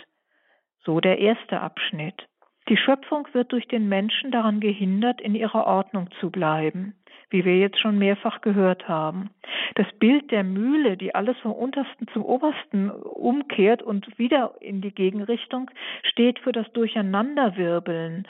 So 0.83 0.99
der 0.99 1.17
erste 1.17 1.59
Abschnitt. 1.59 2.27
Die 2.69 2.77
Schöpfung 2.77 3.27
wird 3.33 3.51
durch 3.51 3.67
den 3.67 3.89
Menschen 3.89 4.29
daran 4.29 4.59
gehindert, 4.59 5.19
in 5.21 5.33
ihrer 5.33 5.65
Ordnung 5.65 6.09
zu 6.19 6.29
bleiben, 6.29 6.93
wie 7.31 7.43
wir 7.43 7.57
jetzt 7.57 7.79
schon 7.79 7.97
mehrfach 7.97 8.41
gehört 8.41 8.87
haben. 8.87 9.31
Das 9.73 9.87
Bild 9.99 10.29
der 10.29 10.43
Mühle, 10.43 10.95
die 10.95 11.15
alles 11.15 11.35
vom 11.39 11.51
untersten 11.51 12.07
zum 12.13 12.23
obersten 12.23 12.91
umkehrt 12.91 13.81
und 13.81 14.19
wieder 14.19 14.53
in 14.61 14.81
die 14.81 14.93
Gegenrichtung, 14.93 15.71
steht 16.03 16.37
für 16.39 16.51
das 16.51 16.71
Durcheinanderwirbeln 16.73 18.27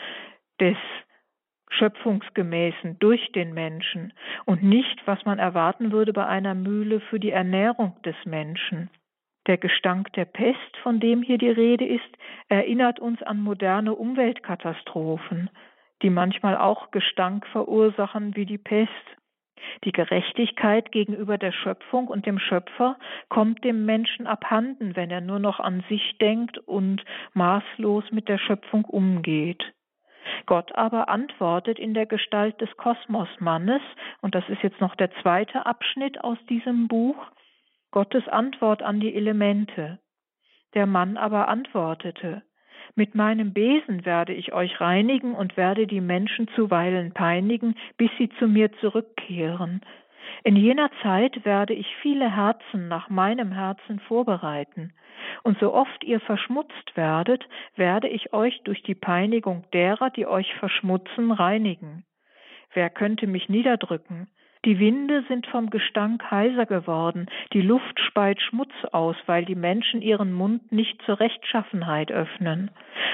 des 0.61 0.77
Schöpfungsgemäßen 1.71 2.97
durch 2.99 3.31
den 3.33 3.53
Menschen 3.53 4.13
und 4.45 4.63
nicht, 4.63 5.05
was 5.05 5.23
man 5.25 5.37
erwarten 5.37 5.91
würde 5.91 6.13
bei 6.13 6.25
einer 6.25 6.55
Mühle 6.55 7.01
für 7.01 7.19
die 7.19 7.31
Ernährung 7.31 8.01
des 8.03 8.15
Menschen. 8.25 8.89
Der 9.47 9.57
Gestank 9.57 10.13
der 10.13 10.25
Pest, 10.25 10.77
von 10.83 10.99
dem 10.99 11.21
hier 11.21 11.37
die 11.37 11.49
Rede 11.49 11.85
ist, 11.85 12.17
erinnert 12.49 12.99
uns 12.99 13.21
an 13.23 13.41
moderne 13.41 13.95
Umweltkatastrophen, 13.95 15.49
die 16.01 16.09
manchmal 16.09 16.57
auch 16.57 16.91
Gestank 16.91 17.47
verursachen 17.47 18.35
wie 18.35 18.45
die 18.45 18.57
Pest. 18.57 18.91
Die 19.83 19.91
Gerechtigkeit 19.91 20.91
gegenüber 20.91 21.37
der 21.37 21.51
Schöpfung 21.51 22.07
und 22.07 22.25
dem 22.25 22.39
Schöpfer 22.39 22.97
kommt 23.29 23.63
dem 23.63 23.85
Menschen 23.85 24.27
abhanden, 24.27 24.95
wenn 24.95 25.11
er 25.11 25.21
nur 25.21 25.39
noch 25.39 25.59
an 25.59 25.83
sich 25.89 26.17
denkt 26.19 26.57
und 26.59 27.03
maßlos 27.33 28.11
mit 28.11 28.29
der 28.29 28.37
Schöpfung 28.37 28.85
umgeht. 28.85 29.63
Gott 30.45 30.73
aber 30.75 31.09
antwortet 31.09 31.79
in 31.79 31.93
der 31.93 32.05
Gestalt 32.05 32.59
des 32.61 32.75
Kosmosmannes, 32.77 33.81
und 34.21 34.35
das 34.35 34.47
ist 34.49 34.61
jetzt 34.63 34.79
noch 34.79 34.95
der 34.95 35.11
zweite 35.21 35.65
Abschnitt 35.65 36.23
aus 36.23 36.37
diesem 36.49 36.87
Buch, 36.87 37.17
Gottes 37.91 38.27
Antwort 38.27 38.81
an 38.81 38.99
die 38.99 39.15
Elemente. 39.15 39.99
Der 40.73 40.85
Mann 40.85 41.17
aber 41.17 41.47
antwortete, 41.47 42.43
mit 42.95 43.15
meinem 43.15 43.53
Besen 43.53 44.05
werde 44.05 44.33
ich 44.33 44.53
euch 44.53 44.81
reinigen 44.81 45.33
und 45.33 45.57
werde 45.57 45.87
die 45.87 46.01
Menschen 46.01 46.47
zuweilen 46.49 47.13
peinigen, 47.13 47.75
bis 47.97 48.09
sie 48.17 48.29
zu 48.39 48.47
mir 48.47 48.71
zurückkehren. 48.73 49.81
In 50.43 50.55
jener 50.55 50.89
Zeit 51.01 51.43
werde 51.45 51.73
ich 51.73 51.87
viele 52.01 52.35
Herzen 52.35 52.87
nach 52.87 53.09
meinem 53.09 53.51
Herzen 53.51 53.99
vorbereiten, 53.99 54.93
und 55.43 55.59
so 55.59 55.73
oft 55.73 56.03
ihr 56.03 56.19
verschmutzt 56.19 56.95
werdet, 56.95 57.47
werde 57.75 58.07
ich 58.07 58.33
euch 58.33 58.61
durch 58.63 58.81
die 58.83 58.95
Peinigung 58.95 59.65
derer, 59.73 60.09
die 60.09 60.25
euch 60.25 60.53
verschmutzen, 60.55 61.31
reinigen. 61.31 62.05
Wer 62.73 62.89
könnte 62.89 63.27
mich 63.27 63.49
niederdrücken? 63.49 64.27
Die 64.66 64.78
Winde 64.78 65.24
sind 65.30 65.47
vom 65.47 65.70
Gestank 65.70 66.30
heiser 66.30 66.66
geworden, 66.66 67.28
die 67.53 67.62
Luft 67.62 67.97
speit 68.01 68.41
Schmutz 68.41 68.74
aus, 68.91 69.16
weil 69.26 69.45
die 69.45 69.55
Menschen 69.55 70.01
ihren 70.01 70.34
Mund 70.34 70.70
nicht 70.74 71.01
zur 71.03 71.22
Rechtschaffenheit 71.22 72.12
öffnen. 72.12 72.70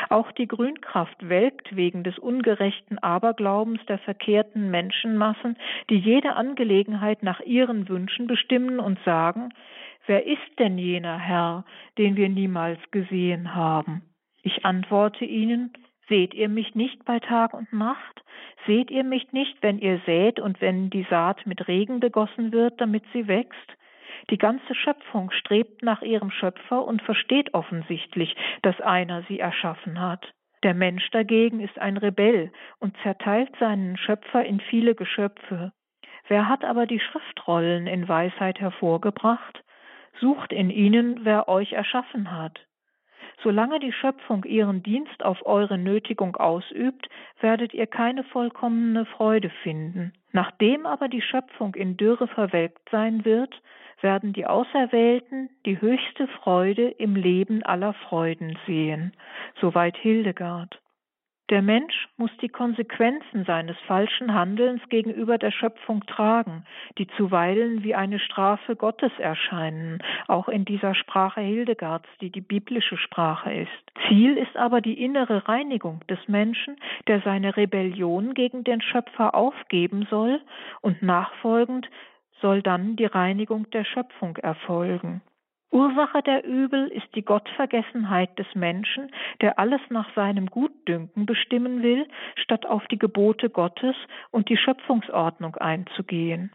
Auch 0.10 0.32
die 0.32 0.48
Grünkraft 0.48 1.30
welkt 1.30 1.76
wegen 1.76 2.04
des 2.04 2.18
ungerechten 2.18 2.98
Aberglaubens 2.98 3.80
der 3.86 4.00
verkehrten 4.00 4.72
Menschenmassen, 4.72 5.56
die 5.91 6.00
jede 6.00 6.36
Angelegenheit 6.36 7.22
nach 7.22 7.41
ihren 7.41 7.88
Wünschen 7.89 8.26
bestimmen 8.26 8.80
und 8.80 8.98
sagen, 9.06 9.50
wer 10.08 10.26
ist 10.26 10.58
denn 10.58 10.80
jener 10.80 11.20
Herr, 11.20 11.64
den 12.00 12.16
wir 12.16 12.30
niemals 12.30 12.80
gesehen 12.89 13.54
haben? 13.54 14.02
Ich 14.41 14.66
antworte 14.66 15.26
ihnen, 15.26 15.74
Seht 16.08 16.34
ihr 16.34 16.49
mich 16.49 16.76
nicht 16.76 17.03
bei 17.06 17.20
Tag 17.20 17.53
und 17.53 17.72
Nacht? 17.74 18.24
Seht 18.68 18.91
ihr 18.91 19.03
mich 19.03 19.32
nicht, 19.32 19.58
wenn 19.62 19.80
ihr 19.80 19.99
sät 20.06 20.39
und 20.39 20.62
wenn 20.62 20.89
die 20.89 21.06
Saat 21.10 21.45
mit 21.45 21.68
Regen 21.68 21.99
begossen 21.99 22.51
wird, 22.51 22.80
damit 22.80 23.03
sie 23.14 23.28
wächst? 23.28 23.78
Die 24.30 24.38
ganze 24.38 24.74
Schöpfung 24.74 25.32
strebt 25.32 25.84
nach 25.84 26.01
ihrem 26.01 26.32
Schöpfer 26.32 26.86
und 26.86 27.01
versteht 27.01 27.53
offensichtlich, 27.53 28.36
dass 28.62 28.80
einer 28.82 29.24
sie 29.24 29.39
erschaffen 29.39 29.99
hat. 29.99 30.34
Der 30.64 30.74
Mensch 30.74 31.10
dagegen 31.12 31.60
ist 31.60 31.78
ein 31.78 31.97
Rebell 31.97 32.51
und 32.80 32.97
zerteilt 33.03 33.56
seinen 33.60 33.97
Schöpfer 33.97 34.43
in 34.43 34.60
viele 34.60 34.95
Geschöpfe. 34.95 35.74
Wer 36.28 36.47
hat 36.47 36.64
aber 36.64 36.88
die 36.88 36.99
Schriftrollen 36.99 37.86
in 37.86 38.08
Weisheit 38.08 38.60
hervorgebracht? 38.60 39.64
Sucht 40.20 40.53
in 40.53 40.72
ihnen, 40.72 41.20
wer 41.24 41.47
euch 41.47 41.74
erschaffen 41.74 42.32
hat. 42.32 42.66
Solange 43.44 43.80
die 43.80 43.92
Schöpfung 43.92 44.44
ihren 44.44 44.84
Dienst 44.84 45.24
auf 45.24 45.46
eure 45.46 45.78
Nötigung 45.78 46.36
ausübt, 46.36 47.10
werdet 47.40 47.74
ihr 47.74 47.88
keine 47.88 48.24
vollkommene 48.24 49.06
Freude 49.06 49.50
finden. 49.64 50.14
Nachdem 50.32 50.86
aber 50.86 51.08
die 51.08 51.22
Schöpfung 51.22 51.76
in 51.76 51.98
Dürre 51.98 52.28
verwelkt 52.28 52.90
sein 52.90 53.26
wird, 53.26 53.62
werden 54.02 54.34
die 54.34 54.46
Auserwählten 54.46 55.50
die 55.66 55.80
höchste 55.80 56.28
Freude 56.28 56.90
im 56.90 57.16
Leben 57.16 57.64
aller 57.64 57.94
Freuden 57.94 58.58
sehen. 58.66 59.14
Soweit 59.62 59.98
Hildegard. 59.98 60.80
Der 61.52 61.62
Mensch 61.62 62.08
muss 62.18 62.32
die 62.41 62.50
Konsequenzen 62.50 63.46
seines 63.46 63.78
falschen 63.86 64.34
Handelns 64.34 64.82
gegenüber 64.89 65.38
der 65.38 65.52
Schöpfung 65.52 66.04
tragen, 66.08 66.66
die 66.98 67.06
zuweilen 67.18 67.84
wie 67.84 67.93
eine 67.93 68.18
Strafe 68.18 68.76
Gottes 68.76 69.12
erscheinen, 69.20 70.02
auch 70.28 70.50
in 70.50 70.66
dieser 70.66 70.96
Sprache 70.96 71.41
Hildegards, 71.41 72.10
die 72.20 72.32
die 72.32 72.41
biblische 72.41 72.98
Sprache 72.98 73.54
ist. 73.54 74.08
Ziel 74.08 74.38
ist 74.38 74.58
aber 74.58 74.82
die 74.82 75.00
innere 75.00 75.48
Reinigung 75.48 76.00
des 76.10 76.20
Menschen, 76.28 76.78
der 77.08 77.22
seine 77.22 77.56
Rebellion 77.56 78.34
gegen 78.34 78.64
den 78.64 78.82
Schöpfer 78.82 79.36
aufgeben 79.36 80.08
soll, 80.10 80.41
und 80.82 81.04
nachfolgend 81.04 81.88
soll 82.41 82.64
dann 82.64 82.96
die 82.96 83.06
Reinigung 83.06 83.70
der 83.70 83.86
Schöpfung 83.86 84.38
erfolgen. 84.38 85.22
Ursache 85.76 86.23
der 86.23 86.45
Übel 86.45 86.88
ist 86.88 87.13
die 87.15 87.26
Gottvergessenheit 87.26 88.39
des 88.39 88.47
Menschen, 88.55 89.11
der 89.41 89.59
alles 89.59 89.82
nach 89.89 90.07
seinem 90.15 90.45
Gutdünken 90.45 91.26
bestimmen 91.26 91.84
will, 91.84 92.07
statt 92.38 92.65
auf 92.65 92.88
die 92.88 92.97
Gebote 92.97 93.49
Gottes 93.49 93.97
und 94.32 94.47
die 94.47 94.55
Schöpfungsordnung 94.55 95.57
einzugehen. 95.57 96.53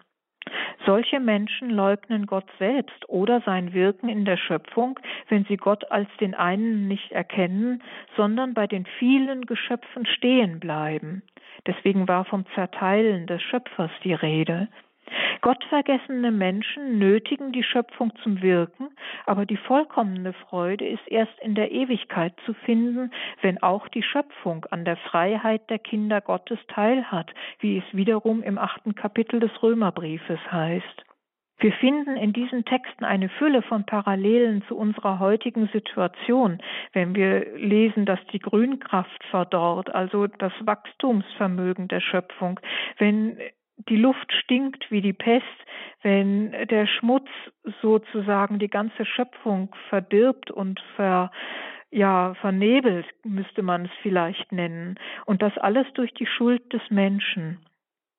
Solche 0.86 1.20
Menschen 1.20 1.68
leugnen 1.68 2.24
Gott 2.24 2.46
selbst 2.58 3.10
oder 3.10 3.42
sein 3.42 3.74
Wirken 3.74 4.08
in 4.08 4.24
der 4.24 4.38
Schöpfung, 4.38 4.98
wenn 5.28 5.44
sie 5.44 5.58
Gott 5.58 5.90
als 5.90 6.08
den 6.18 6.34
einen 6.34 6.88
nicht 6.88 7.12
erkennen, 7.12 7.82
sondern 8.16 8.54
bei 8.54 8.66
den 8.66 8.86
vielen 8.98 9.44
Geschöpfen 9.44 10.06
stehen 10.06 10.60
bleiben. 10.60 11.22
Deswegen 11.66 12.08
war 12.08 12.24
vom 12.24 12.46
Zerteilen 12.54 13.26
des 13.26 13.42
Schöpfers 13.42 13.90
die 14.02 14.14
Rede. 14.14 14.68
Gottvergessene 15.40 16.30
Menschen 16.30 16.98
nötigen 16.98 17.52
die 17.52 17.62
Schöpfung 17.62 18.12
zum 18.22 18.42
Wirken, 18.42 18.88
aber 19.26 19.46
die 19.46 19.56
vollkommene 19.56 20.32
Freude 20.32 20.86
ist 20.86 21.06
erst 21.06 21.38
in 21.40 21.54
der 21.54 21.72
Ewigkeit 21.72 22.34
zu 22.44 22.54
finden, 22.54 23.10
wenn 23.40 23.62
auch 23.62 23.88
die 23.88 24.02
Schöpfung 24.02 24.66
an 24.70 24.84
der 24.84 24.96
Freiheit 24.96 25.70
der 25.70 25.78
Kinder 25.78 26.20
Gottes 26.20 26.58
teilhat, 26.68 27.32
wie 27.60 27.78
es 27.78 27.84
wiederum 27.92 28.42
im 28.42 28.58
achten 28.58 28.94
Kapitel 28.94 29.40
des 29.40 29.62
Römerbriefes 29.62 30.40
heißt. 30.50 31.04
Wir 31.60 31.72
finden 31.74 32.16
in 32.16 32.32
diesen 32.32 32.64
Texten 32.64 33.04
eine 33.04 33.28
Fülle 33.28 33.60
von 33.60 33.84
Parallelen 33.84 34.62
zu 34.66 34.76
unserer 34.76 35.18
heutigen 35.18 35.68
Situation, 35.68 36.58
wenn 36.94 37.14
wir 37.14 37.54
lesen, 37.58 38.06
dass 38.06 38.18
die 38.32 38.38
Grünkraft 38.38 39.22
verdorrt, 39.30 39.94
also 39.94 40.26
das 40.26 40.52
Wachstumsvermögen 40.60 41.86
der 41.88 42.00
Schöpfung, 42.00 42.58
wenn 42.96 43.38
die 43.88 43.96
Luft 43.96 44.32
stinkt 44.32 44.90
wie 44.90 45.00
die 45.00 45.12
Pest, 45.12 45.46
wenn 46.02 46.52
der 46.68 46.86
Schmutz 46.86 47.28
sozusagen 47.82 48.58
die 48.58 48.68
ganze 48.68 49.04
Schöpfung 49.04 49.74
verdirbt 49.88 50.50
und 50.50 50.80
ver, 50.96 51.30
ja, 51.90 52.34
vernebelt, 52.40 53.06
müsste 53.24 53.62
man 53.62 53.86
es 53.86 53.90
vielleicht 54.02 54.52
nennen. 54.52 54.98
Und 55.26 55.42
das 55.42 55.56
alles 55.58 55.86
durch 55.94 56.12
die 56.14 56.26
Schuld 56.26 56.72
des 56.72 56.82
Menschen. 56.90 57.58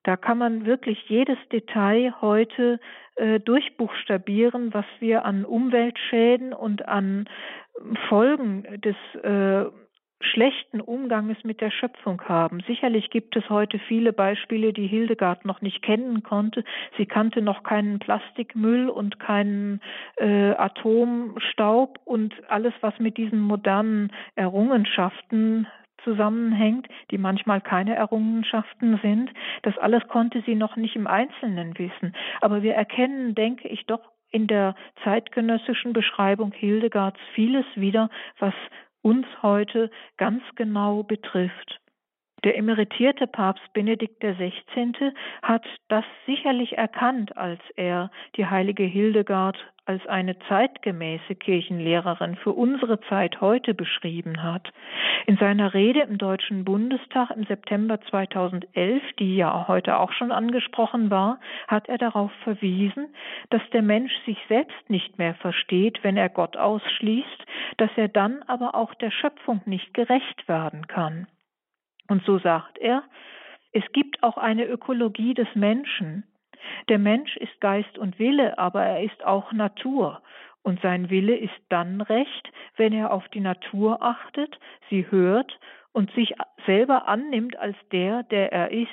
Da 0.03 0.17
kann 0.17 0.39
man 0.39 0.65
wirklich 0.65 1.07
jedes 1.07 1.37
Detail 1.51 2.13
heute 2.21 2.79
äh, 3.15 3.39
durchbuchstabieren, 3.39 4.73
was 4.73 4.85
wir 4.99 5.25
an 5.25 5.45
Umweltschäden 5.45 6.53
und 6.53 6.87
an 6.87 7.29
Folgen 8.09 8.63
des 8.81 8.95
äh, 9.23 9.65
schlechten 10.21 10.81
Umganges 10.81 11.37
mit 11.43 11.61
der 11.61 11.71
Schöpfung 11.71 12.21
haben. 12.23 12.61
Sicherlich 12.67 13.09
gibt 13.09 13.35
es 13.35 13.49
heute 13.49 13.79
viele 13.79 14.13
Beispiele, 14.13 14.73
die 14.73 14.87
Hildegard 14.87 15.45
noch 15.45 15.61
nicht 15.61 15.81
kennen 15.81 16.23
konnte. 16.23 16.63
Sie 16.97 17.05
kannte 17.05 17.41
noch 17.41 17.63
keinen 17.63 17.99
Plastikmüll 17.99 18.89
und 18.89 19.19
keinen 19.19 19.81
äh, 20.17 20.51
Atomstaub 20.51 21.99
und 22.05 22.33
alles, 22.49 22.73
was 22.81 22.97
mit 22.99 23.17
diesen 23.17 23.39
modernen 23.39 24.11
Errungenschaften 24.35 25.67
zusammenhängt, 26.03 26.87
die 27.11 27.17
manchmal 27.17 27.61
keine 27.61 27.95
Errungenschaften 27.95 28.99
sind. 29.01 29.31
Das 29.61 29.77
alles 29.77 30.07
konnte 30.07 30.41
sie 30.45 30.55
noch 30.55 30.75
nicht 30.75 30.95
im 30.95 31.07
Einzelnen 31.07 31.77
wissen. 31.77 32.15
Aber 32.41 32.63
wir 32.63 32.73
erkennen, 32.73 33.35
denke 33.35 33.67
ich, 33.67 33.85
doch 33.85 34.01
in 34.31 34.47
der 34.47 34.75
zeitgenössischen 35.03 35.93
Beschreibung 35.93 36.53
Hildegards 36.53 37.19
vieles 37.35 37.65
wieder, 37.75 38.09
was 38.39 38.53
uns 39.01 39.25
heute 39.41 39.89
ganz 40.17 40.43
genau 40.55 41.03
betrifft. 41.03 41.79
Der 42.43 42.57
emeritierte 42.57 43.27
Papst 43.27 43.71
Benedikt 43.73 44.19
XVI. 44.19 45.13
hat 45.43 45.63
das 45.89 46.03
sicherlich 46.25 46.75
erkannt, 46.75 47.37
als 47.37 47.59
er 47.75 48.09
die 48.35 48.47
heilige 48.47 48.83
Hildegard 48.83 49.57
als 49.85 50.05
eine 50.07 50.39
zeitgemäße 50.47 51.35
Kirchenlehrerin 51.35 52.35
für 52.37 52.53
unsere 52.53 52.99
Zeit 53.01 53.41
heute 53.41 53.75
beschrieben 53.75 54.41
hat. 54.41 54.71
In 55.27 55.37
seiner 55.37 55.75
Rede 55.75 56.01
im 56.01 56.17
Deutschen 56.17 56.65
Bundestag 56.65 57.29
im 57.29 57.45
September 57.45 58.01
2011, 58.01 59.03
die 59.19 59.35
ja 59.35 59.67
heute 59.67 59.97
auch 59.97 60.11
schon 60.11 60.31
angesprochen 60.31 61.11
war, 61.11 61.39
hat 61.67 61.89
er 61.89 61.99
darauf 61.99 62.31
verwiesen, 62.43 63.13
dass 63.51 63.61
der 63.71 63.83
Mensch 63.83 64.13
sich 64.25 64.37
selbst 64.47 64.89
nicht 64.89 65.19
mehr 65.19 65.35
versteht, 65.35 66.03
wenn 66.03 66.17
er 66.17 66.29
Gott 66.29 66.57
ausschließt, 66.57 67.45
dass 67.77 67.91
er 67.97 68.07
dann 68.07 68.41
aber 68.47 68.73
auch 68.73 68.95
der 68.95 69.11
Schöpfung 69.11 69.61
nicht 69.65 69.93
gerecht 69.93 70.47
werden 70.47 70.87
kann. 70.87 71.27
Und 72.11 72.25
so 72.25 72.39
sagt 72.39 72.77
er, 72.77 73.03
es 73.71 73.89
gibt 73.93 74.21
auch 74.21 74.35
eine 74.35 74.65
Ökologie 74.65 75.33
des 75.33 75.47
Menschen. 75.55 76.25
Der 76.89 76.99
Mensch 76.99 77.37
ist 77.37 77.61
Geist 77.61 77.97
und 77.97 78.19
Wille, 78.19 78.59
aber 78.59 78.83
er 78.83 79.01
ist 79.01 79.23
auch 79.23 79.53
Natur. 79.53 80.21
Und 80.61 80.81
sein 80.81 81.09
Wille 81.09 81.37
ist 81.37 81.55
dann 81.69 82.01
recht, 82.01 82.51
wenn 82.75 82.91
er 82.91 83.13
auf 83.13 83.29
die 83.29 83.39
Natur 83.39 84.01
achtet, 84.03 84.59
sie 84.89 85.09
hört 85.09 85.57
und 85.93 86.11
sich 86.11 86.33
selber 86.65 87.07
annimmt 87.07 87.55
als 87.55 87.77
der, 87.93 88.23
der 88.23 88.51
er 88.51 88.71
ist. 88.71 88.89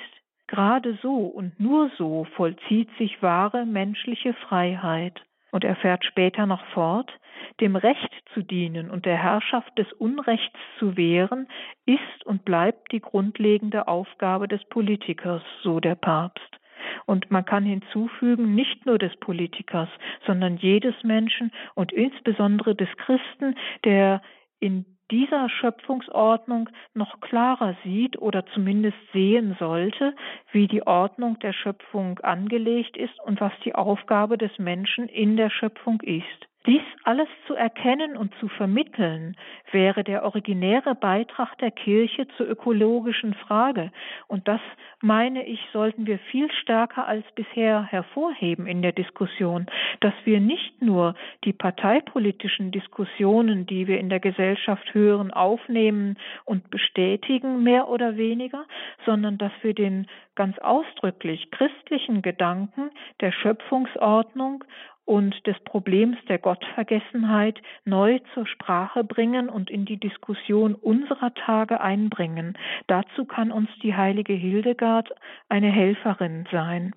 Gerade 0.47 0.97
so 1.01 1.25
und 1.25 1.59
nur 1.59 1.91
so 1.97 2.23
vollzieht 2.37 2.89
sich 2.97 3.21
wahre 3.21 3.65
menschliche 3.65 4.33
Freiheit. 4.33 5.21
Und 5.51 5.63
er 5.63 5.75
fährt 5.75 6.05
später 6.05 6.45
noch 6.45 6.63
fort, 6.67 7.11
dem 7.59 7.75
Recht 7.75 8.11
zu 8.33 8.41
dienen 8.41 8.89
und 8.89 9.05
der 9.05 9.17
Herrschaft 9.17 9.77
des 9.77 9.91
Unrechts 9.93 10.57
zu 10.77 10.95
wehren, 10.97 11.47
ist 11.85 12.25
und 12.25 12.45
bleibt 12.45 12.91
die 12.91 13.01
grundlegende 13.01 13.87
Aufgabe 13.87 14.47
des 14.47 14.63
Politikers, 14.65 15.41
so 15.63 15.79
der 15.79 15.95
Papst. 15.95 16.59
Und 17.05 17.29
man 17.31 17.45
kann 17.45 17.65
hinzufügen, 17.65 18.55
nicht 18.55 18.85
nur 18.85 18.97
des 18.97 19.15
Politikers, 19.17 19.89
sondern 20.25 20.57
jedes 20.57 20.95
Menschen 21.03 21.51
und 21.75 21.91
insbesondere 21.91 22.75
des 22.75 22.89
Christen, 22.97 23.55
der 23.83 24.21
in 24.59 24.85
dieser 25.11 25.49
Schöpfungsordnung 25.49 26.69
noch 26.93 27.19
klarer 27.21 27.75
sieht 27.83 28.17
oder 28.19 28.45
zumindest 28.47 28.97
sehen 29.13 29.55
sollte, 29.59 30.15
wie 30.51 30.67
die 30.67 30.85
Ordnung 30.85 31.39
der 31.39 31.53
Schöpfung 31.53 32.19
angelegt 32.19 32.97
ist 32.97 33.19
und 33.25 33.41
was 33.41 33.53
die 33.63 33.75
Aufgabe 33.75 34.37
des 34.37 34.57
Menschen 34.57 35.07
in 35.07 35.37
der 35.37 35.49
Schöpfung 35.49 36.01
ist. 36.01 36.48
Dies 36.65 36.81
alles 37.05 37.29
zu 37.47 37.53
erkennen 37.55 38.17
und 38.17 38.35
zu 38.35 38.49
vermitteln, 38.49 39.37
wäre 39.71 40.03
der 40.03 40.23
originäre 40.23 40.93
Beitrag 40.93 41.57
der 41.59 41.71
Kirche 41.71 42.27
zur 42.35 42.49
ökologischen 42.49 43.33
Frage. 43.33 43.91
Und 44.27 44.47
das, 44.49 44.59
meine 44.99 45.45
ich, 45.45 45.61
sollten 45.71 46.05
wir 46.05 46.19
viel 46.19 46.51
stärker 46.51 47.07
als 47.07 47.23
bisher 47.33 47.83
hervorheben 47.83 48.67
in 48.67 48.81
der 48.81 48.91
Diskussion, 48.91 49.67
dass 50.01 50.13
wir 50.25 50.41
nicht 50.41 50.81
nur 50.81 51.15
die 51.45 51.53
parteipolitischen 51.53 52.71
Diskussionen, 52.71 53.65
die 53.65 53.87
wir 53.87 53.97
in 53.97 54.09
der 54.09 54.19
Gesellschaft 54.19 54.93
hören, 54.93 55.31
aufnehmen 55.31 56.17
und 56.43 56.69
bestätigen, 56.69 57.63
mehr 57.63 57.87
oder 57.87 58.17
weniger, 58.17 58.65
sondern 59.05 59.37
dass 59.37 59.53
wir 59.61 59.73
den 59.73 60.07
ganz 60.35 60.57
ausdrücklich 60.59 61.51
christlichen 61.51 62.21
Gedanken 62.21 62.91
der 63.21 63.31
Schöpfungsordnung 63.31 64.65
und 65.09 65.33
des 65.47 65.55
Problems 65.65 66.17
der 66.27 66.37
Gottvergessenheit 66.37 67.59
neu 67.83 68.19
zur 68.35 68.45
Sprache 68.45 69.03
bringen 69.03 69.49
und 69.49 69.71
in 69.71 69.85
die 69.85 69.97
Diskussion 69.97 70.75
unserer 70.75 71.33
Tage 71.33 71.81
einbringen. 71.81 72.55
Dazu 72.85 73.25
kann 73.25 73.51
uns 73.51 73.69
die 73.81 73.95
heilige 73.95 74.33
Hildegard 74.33 75.09
eine 75.49 75.71
Helferin 75.71 76.47
sein. 76.51 76.93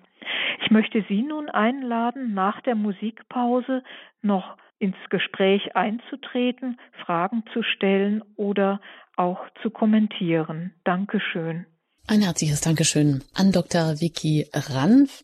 Ich 0.63 0.69
möchte 0.69 1.03
Sie 1.09 1.23
nun 1.23 1.49
einladen, 1.49 2.35
nach 2.35 2.61
der 2.61 2.75
Musikpause 2.75 3.83
noch 4.21 4.57
ins 4.77 4.95
Gespräch 5.09 5.75
einzutreten, 5.75 6.79
Fragen 7.03 7.43
zu 7.51 7.63
stellen 7.63 8.23
oder 8.35 8.79
auch 9.15 9.39
zu 9.63 9.71
kommentieren. 9.71 10.71
Dankeschön. 10.83 11.65
Ein 12.05 12.21
herzliches 12.21 12.61
Dankeschön 12.61 13.23
an 13.33 13.51
Dr. 13.51 13.99
Vicky 14.01 14.45
Ranf, 14.53 15.23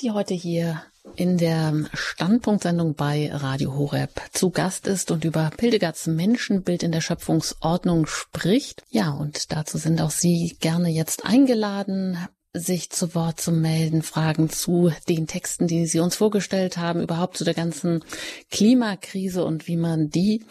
die 0.00 0.10
heute 0.12 0.34
hier 0.34 0.82
in 1.16 1.36
der 1.38 1.74
Standpunktsendung 1.92 2.94
bei 2.94 3.30
Radio 3.32 3.74
Horeb 3.74 4.10
zu 4.32 4.50
Gast 4.50 4.86
ist 4.86 5.10
und 5.10 5.24
über 5.24 5.50
Pildegards 5.56 6.06
Menschenbild 6.06 6.82
in 6.82 6.92
der 6.92 7.00
Schöpfungsordnung 7.00 8.06
spricht. 8.06 8.82
Ja, 8.90 9.10
und 9.10 9.52
dazu 9.52 9.78
sind 9.78 10.00
auch 10.00 10.10
Sie 10.10 10.56
gerne 10.60 10.88
jetzt 10.88 11.24
eingeladen, 11.24 12.18
sich 12.52 12.90
zu 12.90 13.14
Wort 13.14 13.40
zu 13.40 13.52
melden, 13.52 14.02
Fragen 14.02 14.50
zu 14.50 14.90
den 15.08 15.28
Texten, 15.28 15.68
die 15.68 15.86
Sie 15.86 16.00
uns 16.00 16.16
vorgestellt 16.16 16.78
haben, 16.78 17.00
überhaupt 17.00 17.36
zu 17.36 17.44
der 17.44 17.54
ganzen 17.54 18.04
Klimakrise 18.50 19.44
und 19.44 19.68
wie 19.68 19.76
man 19.76 20.10
die 20.10 20.44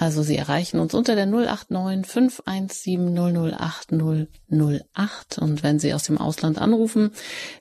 Also 0.00 0.22
Sie 0.22 0.36
erreichen 0.36 0.80
uns 0.80 0.94
unter 0.94 1.14
der 1.14 1.26
089 1.26 2.10
517 2.10 3.14
008 3.14 3.92
008 3.92 5.38
und 5.38 5.62
wenn 5.62 5.78
Sie 5.78 5.92
aus 5.92 6.04
dem 6.04 6.16
Ausland 6.16 6.56
anrufen, 6.56 7.10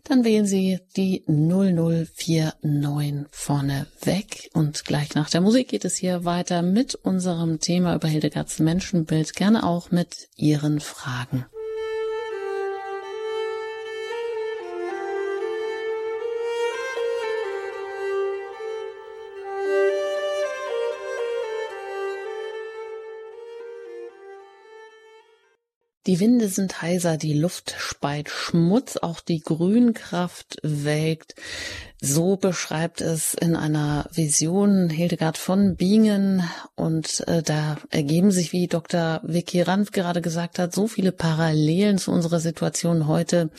dann 0.06 0.24
wählen 0.24 0.46
Sie 0.46 0.80
die 0.96 1.26
0049 1.28 3.26
vorne 3.30 3.88
weg. 4.04 4.50
Und 4.54 4.86
gleich 4.86 5.16
nach 5.16 5.30
der 5.30 5.42
Musik 5.42 5.68
geht 5.68 5.84
es 5.84 5.98
hier 5.98 6.24
weiter 6.24 6.62
mit 6.62 6.96
unserem 6.96 7.60
Thema 7.60 7.94
über 7.94 8.08
Hildegards 8.08 8.60
Menschenbild, 8.60 9.36
gerne 9.36 9.66
auch 9.66 9.92
mit 9.92 10.30
Ihren 10.38 10.80
Fragen. 10.80 11.46
Die 26.10 26.20
Winde 26.20 26.48
sind 26.48 26.82
heiser, 26.82 27.18
die 27.18 27.36
Luft 27.36 27.76
speit 27.78 28.30
Schmutz, 28.30 28.98
auch 28.98 29.20
die 29.20 29.42
Grünkraft 29.42 30.58
welkt. 30.64 31.36
So 32.02 32.36
beschreibt 32.36 33.00
es 33.00 33.36
in 33.36 33.56
einer 33.56 34.10
Vision 34.12 34.90
Hildegard 34.90 35.38
von 35.38 35.76
Bingen 35.76 36.42
und 36.74 37.24
äh, 37.28 37.44
da 37.44 37.78
ergeben 37.92 38.32
sich, 38.32 38.54
wie 38.54 38.66
Dr. 38.66 39.22
Vicky 39.22 39.62
Ranf 39.62 39.92
gerade 39.92 40.22
gesagt 40.22 40.58
hat, 40.58 40.74
so 40.74 40.88
viele 40.88 41.12
Parallelen 41.12 42.00
zu 42.00 42.12
unserer 42.12 42.40
Situation 42.40 43.06
heute. 43.06 43.52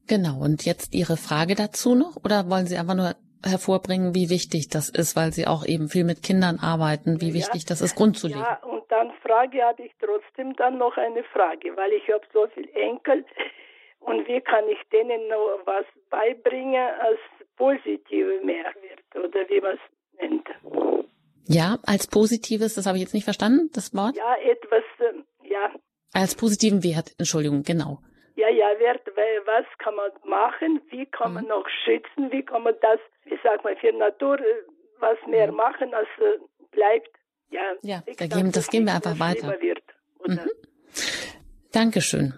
Genau, 0.07 0.43
und 0.43 0.65
jetzt 0.65 0.93
Ihre 0.93 1.17
Frage 1.17 1.55
dazu 1.55 1.95
noch? 1.95 2.17
Oder 2.23 2.49
wollen 2.49 2.65
Sie 2.65 2.77
einfach 2.77 2.95
nur 2.95 3.15
hervorbringen, 3.43 4.13
wie 4.13 4.29
wichtig 4.29 4.69
das 4.69 4.89
ist, 4.89 5.15
weil 5.15 5.31
Sie 5.31 5.47
auch 5.47 5.65
eben 5.65 5.89
viel 5.89 6.03
mit 6.03 6.21
Kindern 6.21 6.59
arbeiten, 6.59 7.21
wie 7.21 7.33
wichtig 7.33 7.65
das 7.65 7.81
ist, 7.81 7.95
grundzulegen? 7.95 8.41
Ja, 8.41 8.61
und 8.63 8.83
dann 8.89 9.11
Frage 9.23 9.63
habe 9.63 9.83
ich 9.83 9.91
trotzdem 9.99 10.55
dann 10.57 10.77
noch 10.77 10.97
eine 10.97 11.23
Frage, 11.23 11.75
weil 11.75 11.93
ich 11.93 12.07
habe 12.11 12.25
so 12.33 12.47
viel 12.47 12.69
Enkel 12.75 13.25
und 13.99 14.27
wie 14.27 14.41
kann 14.41 14.67
ich 14.67 14.79
denen 14.91 15.27
noch 15.27 15.59
was 15.65 15.85
beibringen 16.09 16.89
als 16.99 17.19
positive 17.57 18.41
Mehrwert 18.43 19.15
oder 19.15 19.47
wie 19.49 19.61
man 19.61 19.75
es 19.75 20.00
nennt. 20.21 20.47
Ja, 21.47 21.77
als 21.85 22.07
positives, 22.07 22.75
das 22.75 22.85
habe 22.85 22.97
ich 22.97 23.03
jetzt 23.03 23.13
nicht 23.13 23.25
verstanden, 23.25 23.69
das 23.73 23.93
Wort? 23.93 24.15
Ja, 24.15 24.35
etwas, 24.37 24.83
äh, 24.99 25.49
ja. 25.49 25.71
Als 26.13 26.35
positiven 26.35 26.83
Wert, 26.83 27.13
Entschuldigung, 27.17 27.63
genau. 27.63 27.99
Ja, 28.35 28.49
ja, 28.49 28.79
Wert, 28.79 29.05
weil 29.15 29.41
was 29.45 29.65
kann 29.77 29.95
man 29.95 30.11
machen, 30.25 30.81
wie 30.89 31.05
kann 31.05 31.33
man 31.33 31.43
mhm. 31.43 31.49
noch 31.49 31.67
schützen, 31.83 32.31
wie 32.31 32.43
kann 32.43 32.63
man 32.63 32.75
das, 32.81 32.99
wie 33.25 33.37
sagt 33.43 33.63
man, 33.63 33.75
für 33.77 33.91
Natur 33.91 34.39
äh, 34.39 34.43
was 34.99 35.17
mehr 35.27 35.51
mhm. 35.51 35.57
machen, 35.57 35.93
als 35.93 36.07
äh, 36.19 36.39
bleibt. 36.71 37.09
Ja, 37.49 37.61
ja 37.81 38.03
da 38.17 38.27
gehen, 38.27 38.51
das 38.51 38.69
gehen 38.69 38.85
wir 38.85 38.93
einfach 38.95 39.19
weiter. 39.19 39.59
Wird, 39.59 39.83
mhm. 40.25 40.49
Dankeschön. 41.73 42.33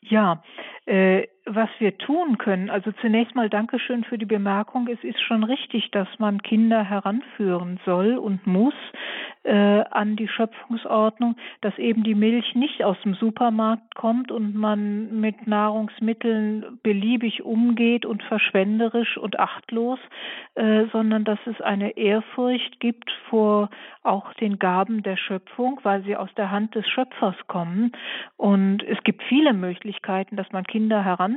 Ja, 0.00 0.42
äh, 0.86 1.26
was 1.46 1.68
wir 1.78 1.96
tun 1.96 2.38
können, 2.38 2.70
also 2.70 2.90
zunächst 3.00 3.34
mal 3.36 3.48
Dankeschön 3.48 4.04
für 4.04 4.18
die 4.18 4.26
Bemerkung. 4.26 4.88
Es 4.88 5.02
ist 5.04 5.20
schon 5.22 5.44
richtig, 5.44 5.90
dass 5.92 6.08
man 6.18 6.42
Kinder 6.42 6.82
heranführen 6.82 7.78
soll 7.84 8.16
und 8.16 8.46
muss 8.46 8.74
äh, 9.44 9.84
an 9.90 10.16
die 10.16 10.26
Schöpfungsordnung, 10.26 11.36
dass 11.60 11.78
eben 11.78 12.02
die 12.02 12.16
Milch 12.16 12.54
nicht 12.56 12.82
aus 12.82 12.96
dem 13.04 13.14
Supermarkt 13.14 13.94
kommt 13.94 14.32
und 14.32 14.56
man 14.56 15.20
mit 15.20 15.46
Nahrungsmitteln 15.46 16.80
beliebig 16.82 17.44
umgeht 17.44 18.04
und 18.04 18.24
verschwenderisch 18.24 19.16
und 19.16 19.38
achtlos, 19.38 20.00
äh, 20.56 20.86
sondern 20.92 21.24
dass 21.24 21.38
es 21.46 21.60
eine 21.60 21.96
Ehrfurcht 21.96 22.80
gibt 22.80 23.10
vor 23.30 23.70
auch 24.02 24.32
den 24.34 24.58
Gaben 24.58 25.02
der 25.02 25.16
Schöpfung, 25.16 25.80
weil 25.82 26.02
sie 26.04 26.16
aus 26.16 26.32
der 26.36 26.50
Hand 26.50 26.74
des 26.74 26.88
Schöpfers 26.88 27.36
kommen. 27.46 27.92
Und 28.36 28.82
es 28.82 29.02
gibt 29.04 29.22
viele 29.24 29.52
Möglichkeiten, 29.52 30.36
dass 30.36 30.50
man 30.52 30.64
Kinder 30.64 31.04
heranführt, 31.04 31.35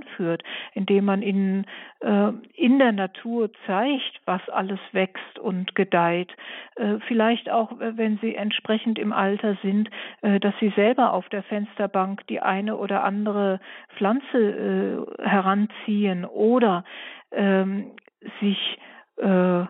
indem 0.73 1.05
man 1.05 1.21
ihnen 1.21 1.65
äh, 2.01 2.31
in 2.55 2.79
der 2.79 2.91
Natur 2.91 3.49
zeigt, 3.65 4.21
was 4.25 4.47
alles 4.49 4.79
wächst 4.91 5.39
und 5.39 5.75
gedeiht. 5.75 6.31
Äh, 6.75 6.97
vielleicht 7.07 7.49
auch, 7.49 7.71
wenn 7.79 8.17
sie 8.19 8.35
entsprechend 8.35 8.99
im 8.99 9.13
Alter 9.13 9.57
sind, 9.61 9.89
äh, 10.21 10.39
dass 10.39 10.53
sie 10.59 10.71
selber 10.75 11.13
auf 11.13 11.27
der 11.29 11.43
Fensterbank 11.43 12.25
die 12.27 12.41
eine 12.41 12.77
oder 12.77 13.03
andere 13.03 13.59
Pflanze 13.97 14.37
äh, 14.37 15.23
heranziehen 15.27 16.25
oder 16.25 16.83
ähm, 17.31 17.91
sich 18.39 18.77
äh, 19.17 19.65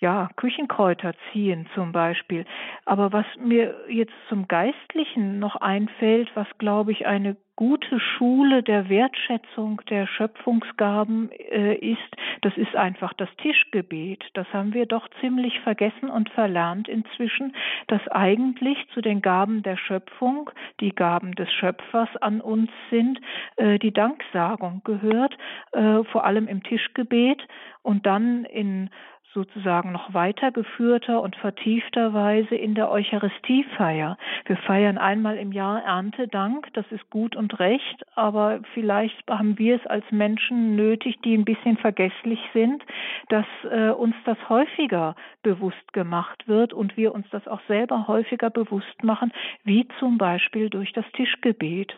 ja, 0.00 0.28
Küchenkräuter 0.36 1.14
ziehen 1.32 1.66
zum 1.74 1.92
Beispiel. 1.92 2.44
Aber 2.84 3.12
was 3.12 3.26
mir 3.38 3.74
jetzt 3.88 4.14
zum 4.28 4.46
Geistlichen 4.46 5.38
noch 5.40 5.56
einfällt, 5.56 6.30
was 6.34 6.46
glaube 6.58 6.92
ich 6.92 7.06
eine 7.06 7.36
gute 7.56 7.98
Schule 7.98 8.62
der 8.62 8.88
Wertschätzung 8.88 9.80
der 9.90 10.06
Schöpfungsgaben 10.06 11.32
äh, 11.32 11.74
ist, 11.74 12.16
das 12.42 12.56
ist 12.56 12.76
einfach 12.76 13.12
das 13.14 13.28
Tischgebet. 13.38 14.22
Das 14.34 14.46
haben 14.52 14.74
wir 14.74 14.86
doch 14.86 15.08
ziemlich 15.20 15.58
vergessen 15.60 16.08
und 16.08 16.28
verlernt 16.30 16.86
inzwischen, 16.86 17.56
dass 17.88 18.06
eigentlich 18.12 18.78
zu 18.94 19.00
den 19.00 19.22
Gaben 19.22 19.64
der 19.64 19.76
Schöpfung 19.76 20.50
die 20.78 20.94
Gaben 20.94 21.32
des 21.34 21.52
Schöpfers 21.52 22.14
an 22.20 22.40
uns 22.40 22.70
sind, 22.90 23.20
äh, 23.56 23.80
die 23.80 23.92
Danksagung 23.92 24.82
gehört, 24.84 25.36
äh, 25.72 26.04
vor 26.04 26.24
allem 26.24 26.46
im 26.46 26.62
Tischgebet 26.62 27.42
und 27.82 28.06
dann 28.06 28.44
in 28.44 28.90
sozusagen 29.38 29.92
noch 29.92 30.12
weitergeführter 30.14 31.22
und 31.22 31.36
vertiefter 31.36 32.12
Weise 32.12 32.56
in 32.56 32.74
der 32.74 32.90
Eucharistiefeier. 32.90 34.18
Wir 34.46 34.56
feiern 34.56 34.98
einmal 34.98 35.36
im 35.36 35.52
Jahr 35.52 35.80
Erntedank, 35.84 36.66
das 36.72 36.84
ist 36.90 37.08
gut 37.08 37.36
und 37.36 37.60
recht, 37.60 38.04
aber 38.16 38.58
vielleicht 38.74 39.14
haben 39.30 39.56
wir 39.56 39.76
es 39.76 39.86
als 39.86 40.04
Menschen 40.10 40.74
nötig, 40.74 41.20
die 41.24 41.36
ein 41.36 41.44
bisschen 41.44 41.76
vergesslich 41.76 42.40
sind, 42.52 42.82
dass 43.28 43.46
äh, 43.70 43.90
uns 43.90 44.16
das 44.24 44.38
häufiger 44.48 45.14
bewusst 45.44 45.92
gemacht 45.92 46.48
wird 46.48 46.72
und 46.72 46.96
wir 46.96 47.14
uns 47.14 47.26
das 47.30 47.46
auch 47.46 47.60
selber 47.68 48.08
häufiger 48.08 48.50
bewusst 48.50 49.04
machen, 49.04 49.32
wie 49.62 49.86
zum 50.00 50.18
Beispiel 50.18 50.68
durch 50.68 50.92
das 50.92 51.04
Tischgebet. 51.12 51.96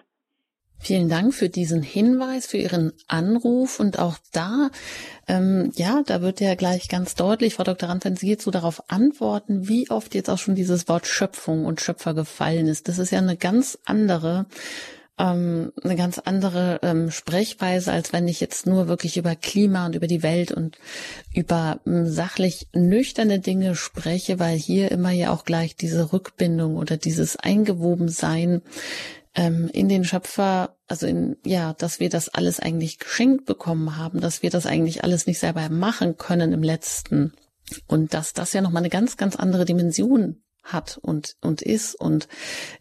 Vielen 0.83 1.11
Dank 1.11 1.35
für 1.35 1.51
diesen 1.51 1.83
Hinweis, 1.83 2.47
für 2.47 2.57
Ihren 2.57 2.93
Anruf 3.07 3.81
und 3.81 3.99
auch 3.99 4.17
da, 4.33 4.71
ähm, 5.29 5.73
ja, 5.77 6.03
da 6.07 6.23
wird 6.23 6.41
ja 6.41 6.55
gleich 6.55 6.89
ganz 6.89 7.15
deutlich, 7.15 7.55
Frau 7.55 7.65
Dr. 7.65 7.91
Rand, 7.91 8.07
wenn 8.07 8.17
Sie 8.17 8.37
so 8.41 8.51
darauf 8.51 8.91
antworten, 8.91 9.69
wie 9.69 9.91
oft 9.91 10.15
jetzt 10.15 10.31
auch 10.31 10.39
schon 10.39 10.55
dieses 10.55 10.89
Wort 10.89 11.07
Schöpfung 11.07 11.67
und 11.67 11.83
Schöpfer 11.83 12.15
gefallen 12.15 12.67
ist. 12.67 12.89
Das 12.89 12.99
ist 12.99 13.13
ja 13.13 13.19
eine 13.19 13.37
ganz 13.37 13.79
andere 13.85 14.47
ähm, 15.19 15.73
eine 15.83 15.97
ganz 15.97 16.19
andere 16.19 16.81
ähm, 16.83 17.11
Sprechweise, 17.11 17.93
als 17.93 18.13
wenn 18.15 18.27
ich 18.27 18.41
jetzt 18.41 18.67
nur 18.67 18.89
wirklich 18.89 19.19
über 19.19 19.37
Klima 19.37 19.85
und 19.85 19.95
über 19.95 20.07
die 20.07 20.23
Welt 20.23 20.51
und 20.51 20.79
über 21.35 21.81
ähm, 21.87 22.09
sachlich 22.09 22.69
nüchterne 22.73 23.39
Dinge 23.39 23.75
spreche, 23.75 24.39
weil 24.39 24.57
hier 24.57 24.91
immer 24.91 25.11
ja 25.11 25.31
auch 25.31 25.45
gleich 25.45 25.77
diese 25.77 26.13
Rückbindung 26.13 26.77
oder 26.77 26.97
dieses 26.97 27.37
Eingewobensein 27.37 28.63
in 29.35 29.89
den 29.89 30.05
Schöpfer, 30.05 30.77
also 30.89 31.07
in, 31.07 31.37
ja, 31.45 31.73
dass 31.75 32.01
wir 32.01 32.11
das 32.11 32.29
alles 32.29 32.59
eigentlich 32.59 32.99
geschenkt 32.99 33.45
bekommen 33.45 33.97
haben, 33.97 34.21
dass 34.21 34.43
wir 34.43 34.51
das 34.51 34.67
eigentlich 34.67 35.05
alles 35.05 35.27
nicht 35.27 35.39
selber 35.39 35.69
machen 35.69 36.17
können 36.17 36.53
im 36.53 36.63
letzten. 36.63 37.33
Und 37.87 38.13
dass 38.13 38.33
das 38.33 38.53
ja 38.53 38.61
nochmal 38.61 38.83
eine 38.83 38.91
ganz, 38.91 39.17
ganz 39.17 39.37
andere 39.37 39.65
Dimension 39.65 40.43
hat 40.65 40.99
und, 41.01 41.37
und 41.41 41.63
ist 41.63 41.95
und 41.95 42.27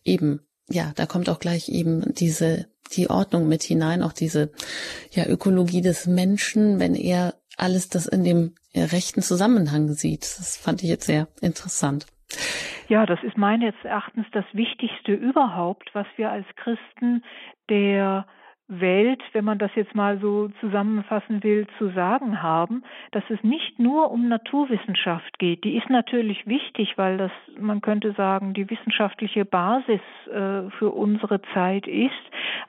eben, 0.04 0.42
ja, 0.68 0.92
da 0.96 1.06
kommt 1.06 1.30
auch 1.30 1.40
gleich 1.40 1.70
eben 1.70 2.14
diese, 2.16 2.66
die 2.94 3.10
Ordnung 3.10 3.48
mit 3.48 3.62
hinein, 3.62 4.02
auch 4.02 4.14
diese, 4.14 4.52
ja, 5.12 5.28
Ökologie 5.28 5.82
des 5.82 6.08
Menschen, 6.08 6.80
wenn 6.80 6.96
er 6.96 7.36
alles 7.58 7.90
das 7.90 8.08
in 8.08 8.24
dem 8.24 8.56
rechten 8.74 9.22
Zusammenhang 9.22 9.94
sieht. 9.94 10.24
Das 10.40 10.58
fand 10.58 10.82
ich 10.82 10.90
jetzt 10.90 11.06
sehr 11.06 11.28
interessant. 11.42 12.08
Ja, 12.88 13.06
das 13.06 13.22
ist 13.24 13.38
meines 13.38 13.76
Erachtens 13.84 14.26
das 14.32 14.46
Wichtigste 14.54 15.14
überhaupt, 15.14 15.94
was 15.94 16.08
wir 16.16 16.32
als 16.32 16.48
Christen 16.56 17.24
der 17.70 18.26
Welt, 18.70 19.22
wenn 19.34 19.46
man 19.46 19.58
das 19.58 19.72
jetzt 19.76 19.96
mal 19.96 20.20
so 20.20 20.50
zusammenfassen 20.60 21.44
will, 21.44 21.66
zu 21.80 21.90
sagen 21.90 22.42
haben, 22.44 22.84
dass 23.12 23.24
es 23.30 23.44
nicht 23.44 23.80
nur 23.80 24.12
um 24.12 24.28
Naturwissenschaft 24.28 25.40
geht. 25.40 25.64
Die 25.64 25.76
ist 25.76 25.90
natürlich 25.90 26.46
wichtig, 26.46 26.98
weil 26.98 27.18
das, 27.18 27.32
man 27.60 27.82
könnte 27.82 28.14
sagen, 28.14 28.54
die 28.54 28.70
wissenschaftliche 28.70 29.44
Basis 29.44 30.02
äh, 30.28 30.70
für 30.78 30.92
unsere 30.92 31.42
Zeit 31.54 31.88
ist. 31.88 32.14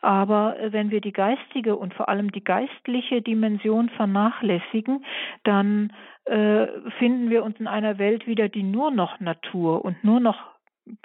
Aber 0.01 0.59
äh, 0.59 0.73
wenn 0.73 0.91
wir 0.91 1.03
die 1.03 1.13
geistige 1.13 1.77
und 1.77 1.93
vor 1.93 2.09
allem 2.09 2.33
die 2.33 2.45
geistliche 2.45 3.21
Dimension 3.21 3.91
vernachlässigen, 3.91 5.05
dann 5.45 5.93
äh, 6.25 6.67
finden 6.99 7.29
wir 7.29 7.45
uns 7.45 7.61
in 7.61 7.67
einer 7.67 7.99
Welt 7.99 8.27
wieder, 8.27 8.49
die 8.49 8.63
nur 8.63 8.91
noch 8.91 9.21
Natur 9.21 9.85
und 9.85 10.03
nur 10.03 10.21
noch 10.21 10.39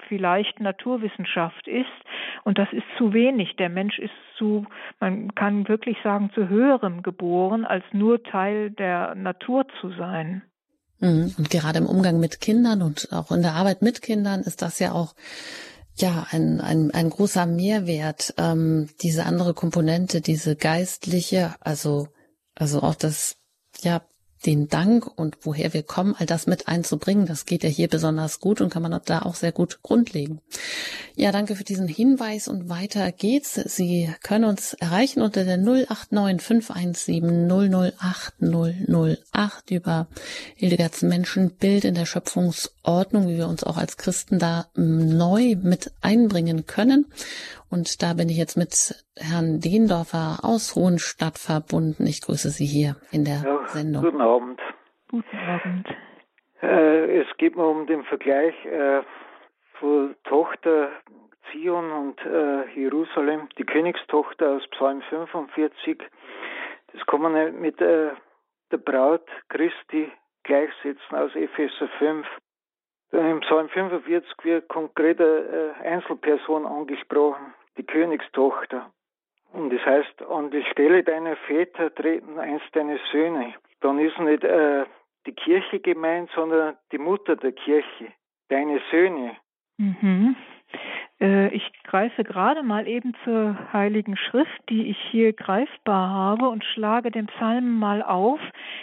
vielleicht 0.08 0.60
Naturwissenschaft 0.60 1.68
ist. 1.68 1.86
Und 2.44 2.58
das 2.58 2.68
ist 2.72 2.84
zu 2.98 3.12
wenig. 3.12 3.56
Der 3.56 3.68
Mensch 3.68 3.98
ist 3.98 4.14
zu, 4.38 4.66
man 5.00 5.34
kann 5.34 5.68
wirklich 5.68 5.96
sagen, 6.02 6.30
zu 6.34 6.48
höherem 6.48 7.02
geboren, 7.02 7.64
als 7.64 7.84
nur 7.92 8.22
Teil 8.22 8.70
der 8.70 9.14
Natur 9.14 9.66
zu 9.80 9.90
sein. 9.90 10.42
Mhm. 11.00 11.34
Und 11.38 11.50
gerade 11.50 11.78
im 11.78 11.86
Umgang 11.86 12.20
mit 12.20 12.40
Kindern 12.40 12.82
und 12.82 13.08
auch 13.12 13.30
in 13.30 13.42
der 13.42 13.54
Arbeit 13.54 13.82
mit 13.82 14.02
Kindern 14.02 14.40
ist 14.40 14.62
das 14.62 14.78
ja 14.78 14.92
auch 14.92 15.14
ja 15.98 16.26
ein, 16.30 16.60
ein, 16.60 16.90
ein 16.90 17.10
großer 17.10 17.46
Mehrwert, 17.46 18.34
ähm, 18.38 18.90
diese 19.02 19.24
andere 19.24 19.54
Komponente, 19.54 20.20
diese 20.20 20.56
geistliche, 20.56 21.54
also, 21.60 22.08
also 22.54 22.82
auch 22.82 22.94
das, 22.94 23.36
ja, 23.80 24.02
den 24.46 24.68
Dank 24.68 25.06
und 25.18 25.38
woher 25.42 25.74
wir 25.74 25.82
kommen, 25.82 26.14
all 26.16 26.26
das 26.26 26.46
mit 26.46 26.68
einzubringen. 26.68 27.26
Das 27.26 27.44
geht 27.44 27.64
ja 27.64 27.68
hier 27.68 27.88
besonders 27.88 28.40
gut 28.40 28.60
und 28.60 28.70
kann 28.70 28.82
man 28.82 28.98
da 29.04 29.22
auch 29.22 29.34
sehr 29.34 29.52
gut 29.52 29.80
grundlegen. 29.82 30.40
Ja, 31.16 31.32
danke 31.32 31.56
für 31.56 31.64
diesen 31.64 31.88
Hinweis 31.88 32.46
und 32.46 32.68
weiter 32.68 33.10
geht's. 33.10 33.54
Sie 33.54 34.12
können 34.22 34.44
uns 34.44 34.74
erreichen 34.74 35.22
unter 35.22 35.44
der 35.44 35.56
089 35.56 36.42
517 36.42 37.48
008 37.48 38.34
008 38.40 39.70
über 39.70 40.08
Hildegards 40.54 41.02
Menschenbild 41.02 41.84
in 41.84 41.94
der 41.94 42.06
Schöpfungsordnung, 42.06 43.28
wie 43.28 43.38
wir 43.38 43.48
uns 43.48 43.64
auch 43.64 43.76
als 43.76 43.96
Christen 43.96 44.38
da 44.38 44.68
neu 44.76 45.56
mit 45.60 45.92
einbringen 46.00 46.66
können. 46.66 47.06
Und 47.68 48.02
da 48.02 48.14
bin 48.14 48.28
ich 48.28 48.36
jetzt 48.36 48.56
mit 48.56 49.05
Herrn 49.18 49.60
Dehndorfer 49.60 50.38
aus 50.42 50.76
Hohenstadt 50.76 51.38
verbunden. 51.38 52.06
Ich 52.06 52.20
grüße 52.20 52.50
Sie 52.50 52.66
hier 52.66 52.96
in 53.10 53.24
der 53.24 53.42
ja, 53.44 53.66
Sendung. 53.68 54.02
Guten 54.02 54.20
Abend. 54.20 54.60
Guten 55.10 55.36
Abend. 55.36 55.88
Äh, 56.62 57.20
es 57.20 57.26
geht 57.38 57.56
mir 57.56 57.66
um 57.66 57.86
den 57.86 58.04
Vergleich 58.04 58.54
äh, 58.66 59.02
von 59.78 60.14
Tochter 60.24 60.90
Zion 61.50 61.90
und 61.92 62.20
äh, 62.24 62.68
Jerusalem, 62.74 63.48
die 63.58 63.64
Königstochter 63.64 64.50
aus 64.50 64.66
Psalm 64.68 65.02
45. 65.02 65.98
Das 66.92 67.06
kann 67.06 67.22
man 67.22 67.32
nicht 67.34 67.58
mit 67.58 67.80
äh, 67.80 68.10
der 68.70 68.78
Braut 68.78 69.26
Christi 69.48 70.10
gleichsetzen 70.42 71.16
aus 71.16 71.34
Epheser 71.34 71.88
5. 71.98 72.26
Im 73.12 73.40
Psalm 73.40 73.68
45 73.68 74.30
wird 74.42 74.68
konkret 74.68 75.20
eine 75.20 75.74
äh, 75.80 75.88
Einzelperson 75.88 76.66
angesprochen, 76.66 77.54
die 77.76 77.84
Königstochter. 77.84 78.90
Das 79.56 79.86
heißt, 79.86 80.22
an 80.30 80.50
die 80.50 80.62
Stelle 80.70 81.02
deiner 81.02 81.36
Väter 81.36 81.94
treten 81.94 82.38
einst 82.38 82.66
deine 82.72 82.98
Söhne. 83.10 83.54
Dann 83.80 83.98
ist 83.98 84.18
nicht 84.18 84.44
äh, 84.44 84.84
die 85.26 85.32
Kirche 85.32 85.80
gemeint, 85.80 86.30
sondern 86.34 86.76
die 86.92 86.98
Mutter 86.98 87.36
der 87.36 87.52
Kirche, 87.52 88.12
deine 88.48 88.80
Söhne. 88.90 89.36
Mhm. 89.78 90.36
Äh, 91.20 91.48
ich 91.54 91.64
greife 91.84 92.22
gerade 92.24 92.62
mal 92.62 92.86
eben 92.86 93.14
zur 93.24 93.56
Heiligen 93.72 94.16
Schrift, 94.16 94.60
die 94.68 94.90
ich 94.90 94.98
hier 95.10 95.32
greifbar 95.32 96.10
habe 96.10 96.48
und 96.48 96.64
schlage 96.64 97.10
den 97.10 97.26
Psalm 97.26 97.78
mal 97.78 98.02
auf. 98.02 98.40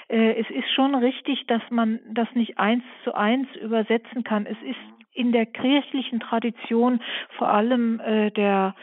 Äh, 0.07 0.39
es 0.39 0.49
ist 0.49 0.71
schon 0.73 0.95
richtig, 0.95 1.45
dass 1.47 1.61
man 1.69 1.99
das 2.09 2.27
nicht 2.33 2.57
eins 2.57 2.83
zu 3.03 3.13
eins 3.13 3.47
übersetzen 3.57 4.23
kann. 4.23 4.45
Es 4.47 4.57
ist 4.63 4.79
in 5.13 5.31
der 5.31 5.45
kirchlichen 5.45 6.19
Tradition 6.19 6.99
vor 7.37 7.49
allem 7.49 7.99
äh, 7.99 8.31
der 8.31 8.73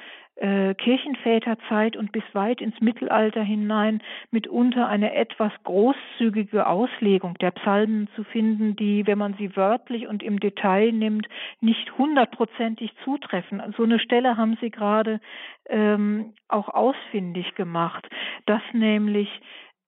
äh, 0.40 0.74
Kirchenväterzeit 0.74 1.96
und 1.96 2.12
bis 2.12 2.22
weit 2.32 2.60
ins 2.60 2.80
Mittelalter 2.80 3.42
hinein 3.42 4.02
mitunter 4.30 4.88
eine 4.88 5.14
etwas 5.14 5.52
großzügige 5.64 6.66
Auslegung 6.66 7.34
der 7.38 7.50
Psalmen 7.50 8.08
zu 8.16 8.24
finden, 8.24 8.74
die, 8.74 9.06
wenn 9.06 9.18
man 9.18 9.34
sie 9.34 9.54
wörtlich 9.54 10.06
und 10.06 10.22
im 10.22 10.40
Detail 10.40 10.92
nimmt, 10.92 11.28
nicht 11.60 11.96
hundertprozentig 11.98 12.92
zutreffen. 13.04 13.62
So 13.76 13.84
eine 13.84 13.98
Stelle 14.00 14.36
haben 14.36 14.56
Sie 14.60 14.70
gerade 14.70 15.20
ähm, 15.68 16.32
auch 16.48 16.68
ausfindig 16.68 17.54
gemacht, 17.54 18.08
dass 18.46 18.62
nämlich 18.72 19.28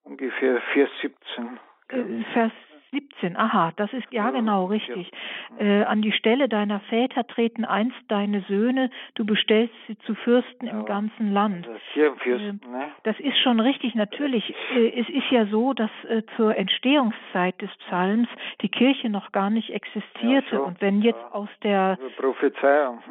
ungefähr 0.04 0.60
417 0.72 1.58
äh, 1.88 2.24
Vers 2.32 2.52
17, 2.92 3.36
aha, 3.36 3.72
das 3.76 3.92
ist 3.94 4.06
ja 4.10 4.30
genau 4.30 4.66
richtig. 4.66 5.10
Äh, 5.58 5.82
an 5.84 6.02
die 6.02 6.12
Stelle 6.12 6.48
deiner 6.48 6.80
Väter 6.80 7.26
treten 7.26 7.64
einst 7.64 7.96
deine 8.08 8.42
Söhne, 8.42 8.90
du 9.14 9.24
bestellst 9.24 9.74
sie 9.86 9.98
zu 10.00 10.14
Fürsten 10.14 10.66
im 10.66 10.84
ganzen 10.84 11.32
Land. 11.32 11.66
Fürsten, 11.94 12.60
äh, 12.62 12.68
ne? 12.68 12.84
das 13.04 13.18
ist 13.18 13.38
schon 13.38 13.60
richtig. 13.60 13.94
Natürlich, 13.94 14.54
äh, 14.74 15.00
es 15.00 15.08
ist 15.08 15.30
ja 15.30 15.46
so, 15.46 15.72
dass 15.72 15.90
äh, 16.08 16.22
zur 16.36 16.54
Entstehungszeit 16.56 17.60
des 17.62 17.70
Psalms 17.86 18.28
die 18.60 18.68
Kirche 18.68 19.08
noch 19.08 19.32
gar 19.32 19.48
nicht 19.48 19.70
existierte. 19.70 20.60
Und 20.60 20.80
wenn 20.82 21.00
jetzt 21.00 21.24
aus 21.32 21.48
der 21.62 21.98
Prophezeiung 22.18 23.02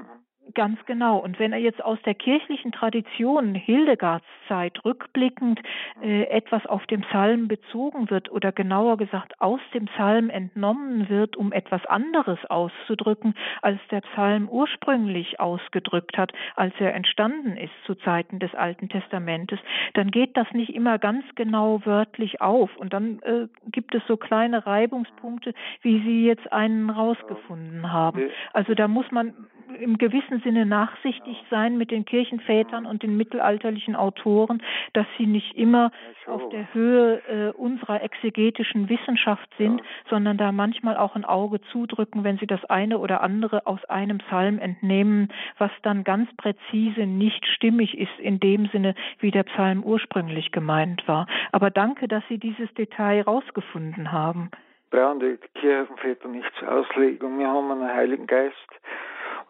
Ganz 0.53 0.79
genau. 0.85 1.17
Und 1.17 1.39
wenn 1.39 1.53
er 1.53 1.59
jetzt 1.59 1.83
aus 1.83 1.99
der 2.03 2.15
kirchlichen 2.15 2.71
Tradition 2.71 3.55
Hildegards 3.55 4.25
Zeit 4.47 4.83
rückblickend 4.83 5.61
äh, 6.01 6.23
etwas 6.23 6.65
auf 6.65 6.85
dem 6.87 7.01
Psalm 7.01 7.47
bezogen 7.47 8.09
wird 8.09 8.31
oder 8.31 8.51
genauer 8.51 8.97
gesagt 8.97 9.39
aus 9.39 9.61
dem 9.73 9.85
Psalm 9.85 10.29
entnommen 10.29 11.09
wird, 11.09 11.37
um 11.37 11.53
etwas 11.53 11.85
anderes 11.85 12.39
auszudrücken, 12.49 13.35
als 13.61 13.79
der 13.91 14.01
Psalm 14.01 14.49
ursprünglich 14.49 15.39
ausgedrückt 15.39 16.17
hat, 16.17 16.33
als 16.55 16.73
er 16.79 16.95
entstanden 16.95 17.55
ist 17.55 17.73
zu 17.85 17.95
Zeiten 17.95 18.39
des 18.39 18.53
Alten 18.55 18.89
Testamentes, 18.89 19.59
dann 19.93 20.11
geht 20.11 20.35
das 20.35 20.51
nicht 20.51 20.73
immer 20.73 20.97
ganz 20.99 21.23
genau 21.35 21.81
wörtlich 21.85 22.41
auf. 22.41 22.75
Und 22.77 22.93
dann 22.93 23.19
äh, 23.21 23.47
gibt 23.71 23.95
es 23.95 24.01
so 24.07 24.17
kleine 24.17 24.65
Reibungspunkte, 24.65 25.53
wie 25.81 26.01
Sie 26.01 26.25
jetzt 26.25 26.51
einen 26.51 26.89
rausgefunden 26.89 27.93
haben. 27.93 28.29
Also 28.53 28.73
da 28.73 28.87
muss 28.87 29.09
man 29.11 29.33
im 29.79 29.97
gewissen 29.97 30.41
Sinne 30.41 30.65
nachsichtig 30.65 31.37
sein 31.49 31.77
mit 31.77 31.91
den 31.91 32.05
Kirchenvätern 32.05 32.85
und 32.85 33.03
den 33.03 33.17
mittelalterlichen 33.17 33.95
Autoren, 33.95 34.61
dass 34.93 35.05
sie 35.17 35.25
nicht 35.25 35.55
immer 35.55 35.91
auf 36.27 36.49
der 36.49 36.73
Höhe 36.73 37.21
äh, 37.27 37.51
unserer 37.57 38.03
exegetischen 38.03 38.89
Wissenschaft 38.89 39.49
sind, 39.57 39.81
sondern 40.09 40.37
da 40.37 40.51
manchmal 40.51 40.97
auch 40.97 41.15
ein 41.15 41.25
Auge 41.25 41.61
zudrücken, 41.71 42.23
wenn 42.23 42.37
sie 42.37 42.47
das 42.47 42.63
eine 42.65 42.99
oder 42.99 43.21
andere 43.21 43.65
aus 43.67 43.83
einem 43.85 44.19
Psalm 44.19 44.59
entnehmen, 44.59 45.29
was 45.57 45.71
dann 45.83 46.03
ganz 46.03 46.29
präzise 46.37 47.05
nicht 47.05 47.45
stimmig 47.47 47.97
ist 47.97 48.19
in 48.19 48.39
dem 48.39 48.67
Sinne, 48.67 48.95
wie 49.19 49.31
der 49.31 49.43
Psalm 49.43 49.83
ursprünglich 49.83 50.51
gemeint 50.51 51.07
war. 51.07 51.27
Aber 51.51 51.69
danke, 51.69 52.07
dass 52.07 52.23
Sie 52.29 52.37
dieses 52.37 52.73
Detail 52.75 53.21
rausgefunden 53.21 54.11
haben 54.11 54.49
brauchen 54.91 55.21
die 55.21 55.37
Kirchenväter 55.59 56.27
nicht 56.27 56.51
zur 56.59 56.69
Auslegung. 56.71 57.39
Wir 57.39 57.47
haben 57.47 57.71
einen 57.71 57.87
Heiligen 57.87 58.27
Geist, 58.27 58.55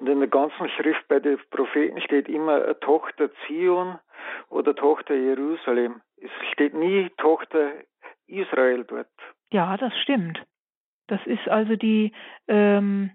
und 0.02 0.10
in 0.10 0.20
der 0.20 0.30
ganzen 0.30 0.68
Schrift 0.70 1.08
bei 1.08 1.20
den 1.20 1.38
Propheten 1.52 2.02
steht 2.02 2.28
immer 2.28 2.80
Tochter 2.80 3.30
Zion 3.46 4.00
oder 4.50 4.76
Tochter 4.76 5.14
Jerusalem. 5.14 6.02
Es 6.18 6.32
steht 6.52 6.74
nie 6.74 7.10
Tochter 7.18 7.72
Israel 8.26 8.84
dort. 8.84 9.08
Ja, 9.52 9.78
das 9.78 9.94
stimmt. 10.02 10.42
Das 11.06 11.20
ist 11.28 11.48
also 11.48 11.76
die, 11.76 12.14
ähm, 12.48 13.12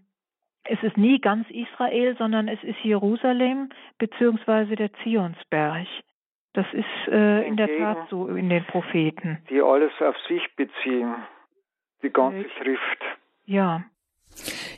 es 0.62 0.80
ist 0.84 0.97
nie 0.97 1.20
ganz 1.20 1.51
Israel, 1.51 2.16
sondern 2.18 2.47
es 2.47 2.62
ist 2.62 2.78
Jerusalem 2.84 3.70
beziehungsweise 3.99 4.76
der 4.76 4.93
Zionsberg. 5.03 5.89
Das 6.53 6.66
ist 6.72 7.09
äh, 7.09 7.47
in 7.49 7.57
der 7.57 7.78
Tat 7.78 8.09
so 8.11 8.28
in 8.28 8.49
den 8.49 8.64
Propheten. 8.64 9.43
Die 9.51 9.61
alles 9.61 9.93
auf 10.01 10.16
sich 10.28 10.55
beziehen, 10.55 11.16
die 12.03 12.11
ganze 12.11 12.47
äh, 12.47 12.51
Schrift. 12.59 13.05
Ja. 13.45 13.82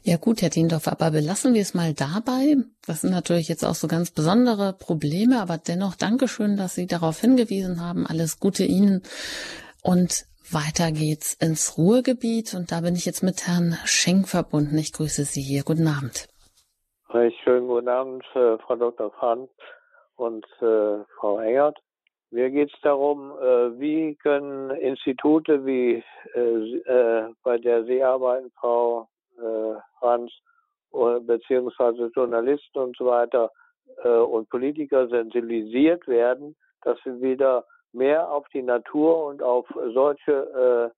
Ja 0.03 0.17
gut, 0.17 0.43
Herr 0.43 0.51
Tiendorf, 0.51 0.89
aber 0.89 1.11
belassen 1.11 1.55
wir 1.55 1.63
es 1.63 1.75
mal 1.75 1.95
dabei. 1.95 2.57
Das 2.87 3.03
sind 3.03 3.11
natürlich 3.11 3.49
jetzt 3.49 3.65
auch 3.65 3.75
so 3.75 3.89
ganz 3.89 4.11
besondere 4.11 4.73
Probleme, 4.73 5.41
aber 5.41 5.59
dennoch 5.59 5.95
Dankeschön, 5.95 6.57
dass 6.57 6.75
Sie 6.75 6.87
darauf 6.87 7.21
hingewiesen 7.21 7.81
haben. 7.81 8.07
Alles 8.07 8.41
Gute 8.41 8.65
Ihnen. 8.65 9.03
Und 9.83 10.27
weiter 10.51 10.93
geht's 10.93 11.35
ins 11.35 11.77
Ruhrgebiet 11.77 12.55
und 12.55 12.73
da 12.73 12.81
bin 12.81 12.95
ich 12.95 13.05
jetzt 13.05 13.23
mit 13.23 13.47
Herrn 13.47 13.77
Schenk 13.85 14.29
verbunden. 14.29 14.79
Ich 14.79 14.93
grüße 14.93 15.25
Sie 15.25 15.43
hier. 15.43 15.63
Guten 15.63 15.87
Abend. 15.87 16.29
Schönen 17.43 17.67
guten 17.67 17.89
Abend, 17.89 18.23
äh, 18.35 18.59
Frau 18.59 18.77
Dr. 18.77 19.11
Frank 19.13 19.49
und 20.17 20.45
äh, 20.61 21.05
Frau 21.19 21.39
Engert. 21.39 21.79
Mir 22.31 22.51
geht 22.51 22.71
es 22.75 22.81
darum, 22.83 23.33
äh, 23.41 23.81
wie 23.81 24.15
können 24.17 24.71
Institute 24.71 25.65
wie 25.65 26.05
äh, 26.35 26.41
äh, 26.41 27.33
bei 27.43 27.57
der 27.57 27.85
Sie 27.85 28.03
arbeiten, 28.03 28.51
Frau 28.61 29.09
äh, 29.39 29.81
Hans, 30.01 30.33
beziehungsweise 30.91 32.11
Journalisten 32.15 32.79
und 32.79 32.97
so 32.97 33.07
weiter 33.07 33.51
äh, 34.05 34.09
und 34.09 34.49
Politiker 34.49 35.09
sensibilisiert 35.09 36.07
werden, 36.09 36.57
dass 36.83 36.99
sie 37.05 37.21
wieder 37.21 37.65
mehr 37.93 38.31
auf 38.31 38.47
die 38.51 38.63
Natur 38.63 39.27
und 39.27 39.43
auf 39.43 39.67
solche 39.93 40.93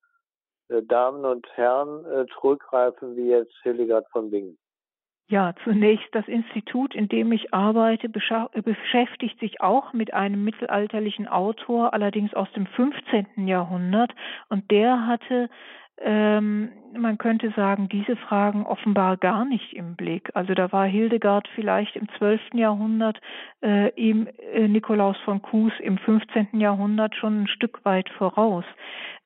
äh, 0.71 0.75
äh 0.75 0.83
Damen 0.87 1.25
und 1.25 1.47
Herren 1.55 2.05
äh, 2.05 2.27
zurückgreifen 2.35 3.17
wie 3.17 3.31
jetzt 3.31 3.55
Hildegard 3.63 4.07
von 4.11 4.31
Bingen. 4.31 4.59
Ja, 5.29 5.55
zunächst 5.63 6.09
das 6.13 6.27
Institut, 6.27 6.93
in 6.93 7.09
dem 7.09 7.31
ich 7.31 7.55
arbeite, 7.55 8.09
beschäftigt 8.09 9.39
sich 9.39 9.61
auch 9.61 9.93
mit 9.93 10.13
einem 10.13 10.43
mittelalterlichen 10.43 11.29
Autor, 11.29 11.95
allerdings 11.95 12.35
aus 12.35 12.51
dem 12.57 12.67
15. 12.67 13.47
Jahrhundert. 13.47 14.13
Und 14.49 14.69
der 14.73 15.07
hatte 15.07 15.49
ähm, 15.99 16.73
man 16.97 17.19
könnte 17.19 17.51
sagen, 17.57 17.89
diese 17.89 18.17
Fragen 18.17 18.67
offenbar 18.67 19.17
gar 19.17 19.45
nicht 19.45 19.73
im 19.75 19.97
Blick. 19.97 20.31
Also 20.35 20.55
da 20.55 20.73
war 20.73 20.87
Hildegard 20.87 21.49
vielleicht 21.55 21.97
im 21.97 22.09
12. 22.19 22.41
Jahrhundert, 22.55 23.21
äh, 23.63 23.91
ihm 23.95 24.29
äh, 24.53 24.69
Nikolaus 24.69 25.17
von 25.25 25.43
Kues 25.43 25.73
im 25.81 25.99
15. 25.99 26.61
Jahrhundert 26.61 27.15
schon 27.15 27.43
ein 27.43 27.49
Stück 27.49 27.85
weit 27.85 28.09
voraus. 28.11 28.65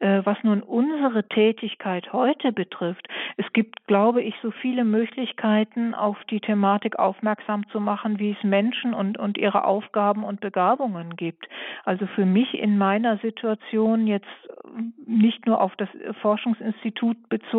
Äh, 0.01 0.23
was 0.25 0.37
nun 0.43 0.63
unsere 0.63 1.29
Tätigkeit 1.29 2.13
heute 2.13 2.53
betrifft, 2.53 3.09
es 3.37 3.47
gibt, 3.53 3.87
glaube 3.87 4.23
ich, 4.23 4.35
so 4.43 4.51
viele 4.51 4.85
Möglichkeiten, 4.85 5.95
auf 5.95 6.17
die 6.31 6.41
Thematik 6.41 6.99
aufmerksam 6.99 7.67
zu 7.69 7.81
machen, 7.81 8.19
wie 8.19 8.33
es 8.33 8.45
Menschen 8.45 8.93
und, 8.93 9.19
und 9.19 9.39
ihre 9.39 9.65
Aufgaben 9.65 10.25
und 10.25 10.41
Begabungen 10.41 11.17
gibt. 11.17 11.49
Also 11.85 12.07
für 12.07 12.27
mich 12.27 12.55
in 12.55 12.77
meiner 12.77 13.19
Situation 13.19 14.07
jetzt 14.07 14.27
nicht 15.07 15.47
nur 15.47 15.61
auf 15.61 15.75
das 15.77 15.89
Forschungsinstitut 16.21 17.29
bezogen, 17.29 17.54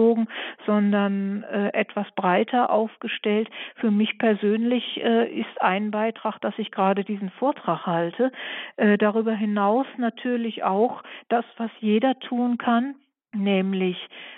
sondern 0.66 1.44
äh, 1.44 1.70
etwas 1.74 2.08
breiter 2.16 2.70
aufgestellt. 2.70 3.50
Für 3.76 3.92
mich 3.92 4.18
persönlich 4.18 5.02
äh, 5.04 5.28
ist 5.28 5.62
ein 5.62 5.92
Beitrag, 5.92 6.40
dass 6.42 6.54
ich 6.58 6.72
gerade 6.72 7.04
diesen 7.04 7.30
Vortrag 7.32 7.86
halte. 7.86 8.32
Äh, 8.78 8.98
darüber 8.98 9.34
hinaus 9.34 9.88
natürlich 9.98 10.64
auch 10.64 11.04
das, 11.30 11.46
was 11.58 11.72
jeder 11.80 12.20
tun 12.20 12.58
kann, 12.58 12.96
nämlich 13.34 13.98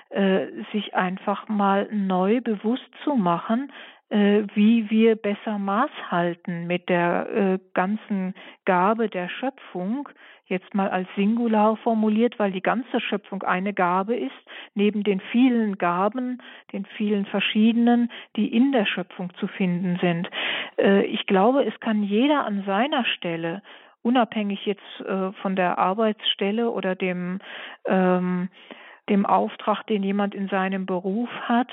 äh, 0.09 0.47
sich 0.71 0.95
einfach 0.95 1.47
mal 1.47 1.87
neu 1.91 2.41
bewusst 2.41 2.89
zu 3.03 3.15
machen, 3.15 3.71
wie 4.09 4.89
wir 4.89 5.15
besser 5.15 5.57
Maß 5.57 5.91
halten 6.09 6.65
mit 6.65 6.87
der 6.87 7.29
äh, 7.29 7.59
ganzen 7.73 8.33
Gabe 8.65 9.09
der 9.09 9.27
Schöpfung, 9.27 10.07
jetzt 10.45 10.73
mal 10.73 10.89
als 10.89 11.07
Singular 11.15 11.75
formuliert, 11.77 12.39
weil 12.39 12.51
die 12.51 12.61
ganze 12.61 13.01
Schöpfung 13.01 13.43
eine 13.43 13.73
Gabe 13.73 14.15
ist, 14.15 14.31
neben 14.73 15.03
den 15.03 15.19
vielen 15.19 15.77
Gaben, 15.77 16.41
den 16.71 16.85
vielen 16.95 17.25
verschiedenen, 17.25 18.09
die 18.35 18.47
in 18.47 18.71
der 18.71 18.85
Schöpfung 18.85 19.33
zu 19.39 19.47
finden 19.47 19.97
sind. 20.01 20.29
Äh, 20.77 21.03
ich 21.05 21.25
glaube, 21.25 21.65
es 21.65 21.77
kann 21.79 22.03
jeder 22.03 22.45
an 22.45 22.63
seiner 22.65 23.05
Stelle 23.05 23.61
unabhängig 24.03 24.65
jetzt 24.65 25.01
äh, 25.05 25.33
von 25.41 25.55
der 25.57 25.77
Arbeitsstelle 25.77 26.71
oder 26.71 26.95
dem 26.95 27.39
ähm, 27.85 28.49
dem 29.09 29.25
Auftrag, 29.25 29.83
den 29.87 30.03
jemand 30.03 30.35
in 30.35 30.47
seinem 30.47 30.85
Beruf 30.85 31.29
hat, 31.43 31.69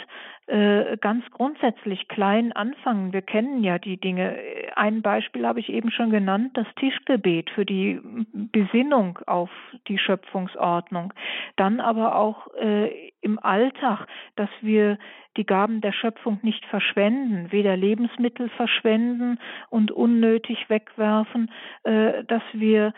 äh, 0.46 0.96
ganz 0.98 1.24
grundsätzlich 1.30 2.06
klein 2.08 2.52
anfangen. 2.52 3.12
Wir 3.12 3.22
kennen 3.22 3.64
ja 3.64 3.78
die 3.78 3.96
Dinge. 3.96 4.36
Ein 4.76 5.00
Beispiel 5.00 5.46
habe 5.46 5.60
ich 5.60 5.70
eben 5.70 5.90
schon 5.90 6.10
genannt, 6.10 6.50
das 6.54 6.66
Tischgebet 6.76 7.50
für 7.50 7.64
die 7.64 8.00
Besinnung 8.32 9.18
auf 9.26 9.50
die 9.88 9.98
Schöpfungsordnung. 9.98 11.14
Dann 11.56 11.80
aber 11.80 12.16
auch 12.16 12.48
äh, 12.56 13.10
im 13.22 13.38
Alltag, 13.38 14.06
dass 14.36 14.50
wir 14.60 14.98
die 15.36 15.46
Gaben 15.46 15.80
der 15.80 15.92
Schöpfung 15.92 16.38
nicht 16.42 16.64
verschwenden, 16.66 17.50
weder 17.50 17.76
Lebensmittel 17.76 18.50
verschwenden 18.50 19.38
und 19.70 19.90
unnötig 19.90 20.68
wegwerfen, 20.68 21.50
äh, 21.84 22.22
dass 22.24 22.42
wir 22.52 22.92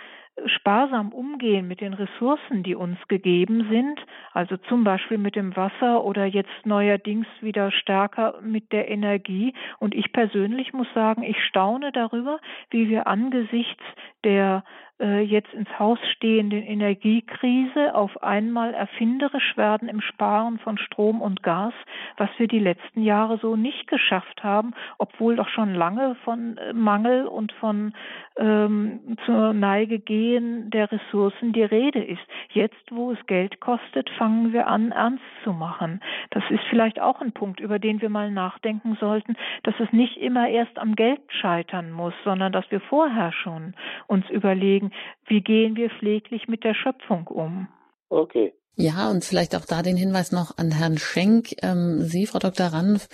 sparsam 0.44 1.12
umgehen 1.12 1.66
mit 1.66 1.80
den 1.80 1.94
Ressourcen, 1.94 2.62
die 2.62 2.74
uns 2.74 2.98
gegeben 3.08 3.66
sind, 3.70 3.98
also 4.32 4.56
zum 4.56 4.84
Beispiel 4.84 5.18
mit 5.18 5.34
dem 5.34 5.56
Wasser 5.56 6.04
oder 6.04 6.26
jetzt 6.26 6.64
neuerdings 6.64 7.26
wieder 7.40 7.70
stärker 7.70 8.38
mit 8.42 8.72
der 8.72 8.88
Energie. 8.88 9.54
Und 9.78 9.94
ich 9.94 10.12
persönlich 10.12 10.72
muss 10.72 10.88
sagen, 10.94 11.22
ich 11.22 11.42
staune 11.44 11.90
darüber, 11.92 12.38
wie 12.70 12.88
wir 12.88 13.06
angesichts 13.06 13.82
der 14.24 14.64
äh, 15.00 15.20
jetzt 15.20 15.52
ins 15.52 15.68
Haus 15.78 15.98
stehenden 16.16 16.62
Energiekrise 16.62 17.94
auf 17.94 18.22
einmal 18.22 18.74
erfinderisch 18.74 19.56
werden 19.56 19.88
im 19.88 20.00
Sparen 20.00 20.58
von 20.58 20.78
Strom 20.78 21.20
und 21.20 21.42
Gas, 21.42 21.74
was 22.16 22.30
wir 22.38 22.48
die 22.48 22.58
letzten 22.58 23.02
Jahre 23.02 23.38
so 23.38 23.56
nicht 23.56 23.86
geschafft 23.88 24.42
haben, 24.42 24.74
obwohl 24.98 25.36
doch 25.36 25.48
schon 25.48 25.74
lange 25.74 26.14
von 26.24 26.56
äh, 26.58 26.72
Mangel 26.72 27.26
und 27.26 27.52
von 27.52 27.92
ähm, 28.38 29.16
zur 29.24 29.52
Neige 29.54 29.98
gehen 29.98 30.70
der 30.70 30.90
Ressourcen 30.92 31.52
die 31.52 31.62
Rede 31.62 32.02
ist. 32.02 32.22
Jetzt, 32.50 32.90
wo 32.90 33.12
es 33.12 33.26
Geld 33.26 33.60
kostet, 33.60 34.10
fangen 34.10 34.52
wir 34.52 34.66
an, 34.66 34.92
ernst 34.92 35.24
zu 35.42 35.52
machen. 35.52 36.00
Das 36.30 36.42
ist 36.50 36.62
vielleicht 36.68 37.00
auch 37.00 37.20
ein 37.20 37.32
Punkt, 37.32 37.60
über 37.60 37.78
den 37.78 38.00
wir 38.00 38.10
mal 38.10 38.30
nachdenken 38.30 38.96
sollten, 39.00 39.36
dass 39.62 39.74
es 39.78 39.92
nicht 39.92 40.16
immer 40.18 40.48
erst 40.48 40.78
am 40.78 40.94
Geld 40.96 41.20
scheitern 41.28 41.90
muss, 41.90 42.14
sondern 42.24 42.52
dass 42.52 42.70
wir 42.70 42.80
vorher 42.80 43.32
schon 43.32 43.74
uns 44.06 44.28
überlegen, 44.30 44.85
wie 45.26 45.40
gehen 45.40 45.76
wir 45.76 45.90
pfleglich 45.90 46.48
mit 46.48 46.64
der 46.64 46.74
Schöpfung 46.74 47.26
um. 47.26 47.68
Okay. 48.08 48.52
Ja, 48.78 49.10
und 49.10 49.24
vielleicht 49.24 49.56
auch 49.56 49.64
da 49.64 49.80
den 49.80 49.96
Hinweis 49.96 50.32
noch 50.32 50.58
an 50.58 50.70
Herrn 50.70 50.98
Schenk. 50.98 51.54
Ähm, 51.62 52.02
Sie, 52.02 52.26
Frau 52.26 52.38
Dr. 52.38 52.66
Ranf, 52.66 53.08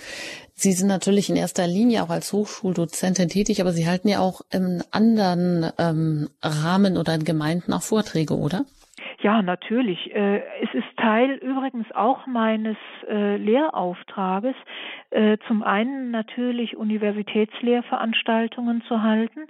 Sie 0.53 0.73
sind 0.73 0.87
natürlich 0.87 1.29
in 1.29 1.37
erster 1.37 1.67
Linie 1.67 2.03
auch 2.03 2.09
als 2.09 2.33
Hochschuldozentin 2.33 3.29
tätig, 3.29 3.61
aber 3.61 3.71
Sie 3.71 3.87
halten 3.87 4.09
ja 4.09 4.19
auch 4.19 4.41
im 4.51 4.83
anderen 4.91 5.71
ähm, 5.77 6.29
Rahmen 6.41 6.97
oder 6.97 7.15
in 7.15 7.23
Gemeinden 7.23 7.71
auch 7.71 7.81
Vorträge, 7.81 8.37
oder? 8.37 8.65
Ja, 9.23 9.41
natürlich. 9.41 10.13
Äh, 10.13 10.43
es 10.61 10.73
ist 10.73 10.97
Teil 10.97 11.35
übrigens 11.35 11.89
auch 11.93 12.27
meines 12.27 12.75
äh, 13.07 13.37
Lehrauftrages, 13.37 14.55
äh, 15.11 15.37
zum 15.47 15.63
einen 15.63 16.11
natürlich 16.11 16.75
Universitätslehrveranstaltungen 16.75 18.81
zu 18.81 19.01
halten 19.01 19.47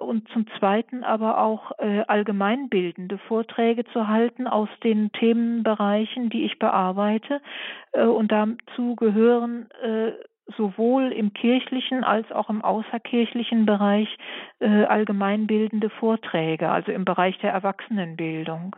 und 0.00 0.28
zum 0.30 0.46
zweiten 0.58 1.04
aber 1.04 1.38
auch 1.38 1.70
allgemeinbildende 2.08 3.18
Vorträge 3.18 3.84
zu 3.92 4.08
halten 4.08 4.48
aus 4.48 4.68
den 4.82 5.12
Themenbereichen, 5.12 6.28
die 6.28 6.44
ich 6.44 6.58
bearbeite. 6.58 7.40
Und 7.92 8.32
dazu 8.32 8.96
gehören 8.96 9.68
sowohl 10.56 11.12
im 11.12 11.32
kirchlichen 11.32 12.02
als 12.02 12.32
auch 12.32 12.50
im 12.50 12.62
außerkirchlichen 12.62 13.64
Bereich 13.64 14.08
allgemeinbildende 14.58 15.90
Vorträge, 15.90 16.68
also 16.68 16.90
im 16.90 17.04
Bereich 17.04 17.38
der 17.38 17.52
Erwachsenenbildung. 17.52 18.74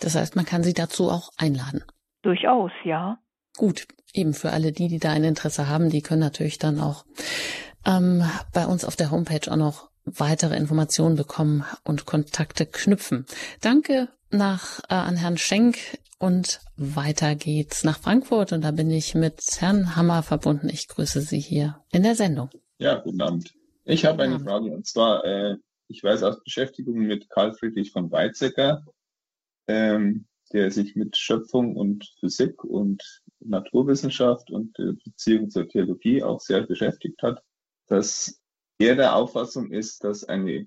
Das 0.00 0.14
heißt, 0.14 0.36
man 0.36 0.44
kann 0.44 0.62
sie 0.62 0.74
dazu 0.74 1.10
auch 1.10 1.30
einladen. 1.36 1.84
Durchaus, 2.22 2.70
ja. 2.84 3.18
Gut, 3.56 3.86
eben 4.14 4.34
für 4.34 4.50
alle 4.50 4.72
die, 4.72 4.88
die 4.88 4.98
da 4.98 5.10
ein 5.10 5.24
Interesse 5.24 5.68
haben, 5.68 5.90
die 5.90 6.02
können 6.02 6.20
natürlich 6.20 6.58
dann 6.58 6.80
auch 6.80 7.04
ähm, 7.84 8.24
bei 8.52 8.66
uns 8.66 8.84
auf 8.84 8.96
der 8.96 9.10
Homepage 9.10 9.50
auch 9.50 9.56
noch 9.56 9.90
weitere 10.04 10.56
Informationen 10.56 11.16
bekommen 11.16 11.64
und 11.84 12.06
Kontakte 12.06 12.66
knüpfen. 12.66 13.26
Danke 13.60 14.08
nach 14.30 14.80
äh, 14.88 14.94
an 14.94 15.16
Herrn 15.16 15.38
Schenk 15.38 15.76
und 16.18 16.60
weiter 16.76 17.34
geht's 17.34 17.84
nach 17.84 17.98
Frankfurt 17.98 18.52
und 18.52 18.62
da 18.62 18.70
bin 18.70 18.90
ich 18.90 19.14
mit 19.14 19.42
Herrn 19.58 19.96
Hammer 19.96 20.22
verbunden. 20.22 20.68
Ich 20.68 20.88
grüße 20.88 21.20
Sie 21.20 21.40
hier 21.40 21.80
in 21.90 22.02
der 22.02 22.14
Sendung. 22.14 22.50
Ja, 22.78 22.96
guten 22.96 23.20
Abend. 23.20 23.52
Ich 23.84 24.04
habe 24.04 24.22
eine 24.22 24.40
Frage 24.40 24.66
und 24.66 24.86
zwar, 24.86 25.24
äh, 25.24 25.56
ich 25.88 26.02
weiß 26.02 26.22
aus 26.22 26.42
Beschäftigung 26.42 27.00
mit 27.00 27.28
Karl 27.28 27.52
Friedrich 27.54 27.92
von 27.92 28.10
Weizsäcker, 28.10 28.84
ähm, 29.72 30.26
der 30.52 30.70
sich 30.70 30.94
mit 30.96 31.16
Schöpfung 31.16 31.76
und 31.76 32.12
Physik 32.20 32.62
und 32.62 33.22
Naturwissenschaft 33.40 34.50
und 34.50 34.78
äh, 34.78 34.92
Beziehung 35.04 35.48
zur 35.48 35.66
Theologie 35.66 36.22
auch 36.22 36.40
sehr 36.40 36.66
beschäftigt 36.66 37.22
hat, 37.22 37.42
dass 37.86 38.38
er 38.78 38.96
der 38.96 39.16
Auffassung 39.16 39.70
ist, 39.70 40.04
dass 40.04 40.24
eine 40.24 40.66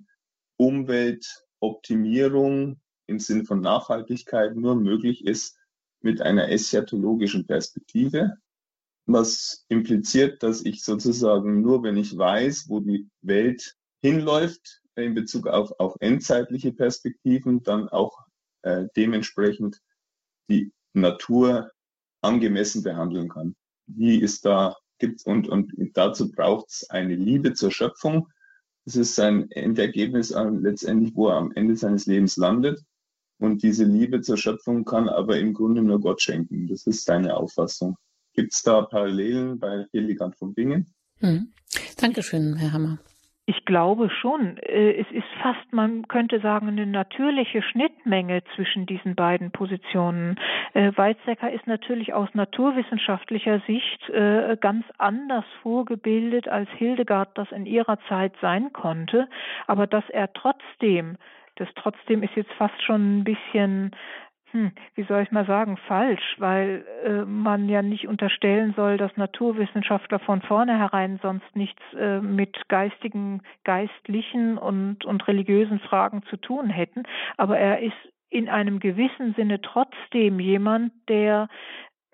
Umweltoptimierung 0.58 2.82
im 3.08 3.20
Sinn 3.20 3.45
von 3.45 3.62
Nachhaltigkeit 3.62 4.56
nur 4.56 4.76
möglich 4.76 5.24
ist 5.24 5.56
mit 6.01 6.20
einer 6.22 6.49
eschatologischen 6.49 7.45
Perspektive, 7.45 8.38
was 9.06 9.66
impliziert, 9.68 10.41
dass 10.41 10.66
ich 10.66 10.84
sozusagen 10.84 11.62
nur, 11.62 11.84
wenn 11.84 11.97
ich 11.97 12.18
weiß, 12.18 12.70
wo 12.70 12.80
die 12.80 13.08
Welt 13.22 13.76
hinläuft, 14.01 14.82
in 14.95 15.14
Bezug 15.14 15.45
auf, 15.47 15.72
auf 15.80 15.95
endzeitliche 15.99 16.72
Perspektiven, 16.72 17.62
dann 17.64 17.89
auch 17.89 18.24
äh, 18.66 18.88
dementsprechend 18.95 19.80
die 20.49 20.72
Natur 20.93 21.72
angemessen 22.22 22.84
behandeln 22.84 23.30
kann. 23.30 23.55
Wie 23.86 24.20
ist 24.20 24.45
da 24.45 24.76
gibt's 24.97 25.26
und 25.26 25.47
und 25.47 25.72
dazu 25.93 26.32
braucht 26.32 26.70
es 26.70 26.89
eine 26.89 27.16
Liebe 27.16 27.53
zur 27.53 27.72
Schöpfung. 27.72 28.28
Das 28.86 28.95
ist 28.95 29.16
sein 29.16 29.49
Endergebnis 29.51 30.30
letztendlich, 30.30 31.16
wo 31.16 31.30
er 31.30 31.36
am 31.36 31.51
Ende 31.53 31.76
seines 31.76 32.05
Lebens 32.05 32.38
landet. 32.38 32.82
Und 33.38 33.63
diese 33.63 33.84
Liebe 33.84 34.22
zur 34.22 34.38
Schöpfung 34.38 34.86
kann 34.86 35.09
aber 35.09 35.38
im 35.38 35.53
Grunde 35.53 35.82
nur 35.82 35.99
Gott 35.99 36.22
schenken. 36.22 36.68
Das 36.68 36.88
ist 36.88 37.03
seine 37.05 37.36
Auffassung. 37.36 37.97
Gibt 38.34 38.53
es 38.53 38.63
da 38.63 38.82
Parallelen 38.84 39.59
bei 39.59 39.86
Hildegard 39.91 40.36
von 40.38 40.53
Bingen? 40.53 40.93
Hm. 41.20 41.53
Dankeschön, 41.97 42.55
Herr 42.55 42.74
Hammer. 42.74 42.99
Ich 43.47 43.63
glaube 43.65 44.09
schon. 44.09 44.57
Äh, 44.57 44.93
es 44.93 45.11
ist 45.11 45.27
fast, 45.41 45.71
man 45.71 46.07
könnte 46.07 46.39
sagen, 46.39 46.67
eine 46.67 46.87
natürliche 46.87 47.61
Schnittmenge 47.61 48.43
zwischen 48.55 48.87
diesen 48.87 49.15
beiden 49.15 49.51
Positionen. 49.51 50.39
Äh, 50.73 50.91
Weizsäcker 50.95 51.51
ist 51.51 51.67
natürlich 51.67 52.13
aus 52.13 52.29
naturwissenschaftlicher 52.33 53.59
Sicht 53.67 54.09
äh, 54.09 54.57
ganz 54.59 54.85
anders 54.97 55.45
vorgebildet, 55.61 56.47
als 56.47 56.69
Hildegard 56.71 57.37
das 57.37 57.51
in 57.51 57.67
ihrer 57.67 57.99
Zeit 58.09 58.33
sein 58.41 58.73
konnte. 58.73 59.27
Aber 59.67 59.85
dass 59.85 60.09
er 60.09 60.33
trotzdem 60.33 61.17
das 61.57 61.69
trotzdem 61.75 62.21
ist 62.21 62.35
jetzt 62.35 62.51
fast 62.53 62.81
schon 62.83 63.19
ein 63.19 63.23
bisschen 63.23 63.91
hm, 64.56 64.72
wie 64.95 65.03
soll 65.03 65.22
ich 65.22 65.32
mal 65.32 65.45
sagen, 65.45 65.76
falsch, 65.76 66.36
weil 66.38 66.86
äh, 67.03 67.26
man 67.26 67.68
ja 67.68 67.82
nicht 67.82 68.08
unterstellen 68.08 68.74
soll, 68.74 68.95
dass 68.95 69.18
Naturwissenschaftler 69.18 70.20
von 70.20 70.41
vornherein 70.41 71.20
sonst 71.22 71.58
nichts 71.58 71.82
äh, 71.93 72.22
mit 72.22 72.70
geistigen, 72.70 73.41
geistlichen 73.66 74.58
und, 74.58 75.03
und 75.03 75.28
religiösen 75.28 75.80
Fragen 75.80 76.24
zu 76.30 76.38
tun 76.38 76.70
hätten. 76.70 77.03
Aber 77.36 77.60
er 77.60 77.82
ist 77.82 77.97
in 78.30 78.47
einem 78.47 78.80
gewissen 78.80 79.34
Sinne 79.36 79.60
trotzdem 79.60 80.39
jemand, 80.39 80.93
der 81.10 81.49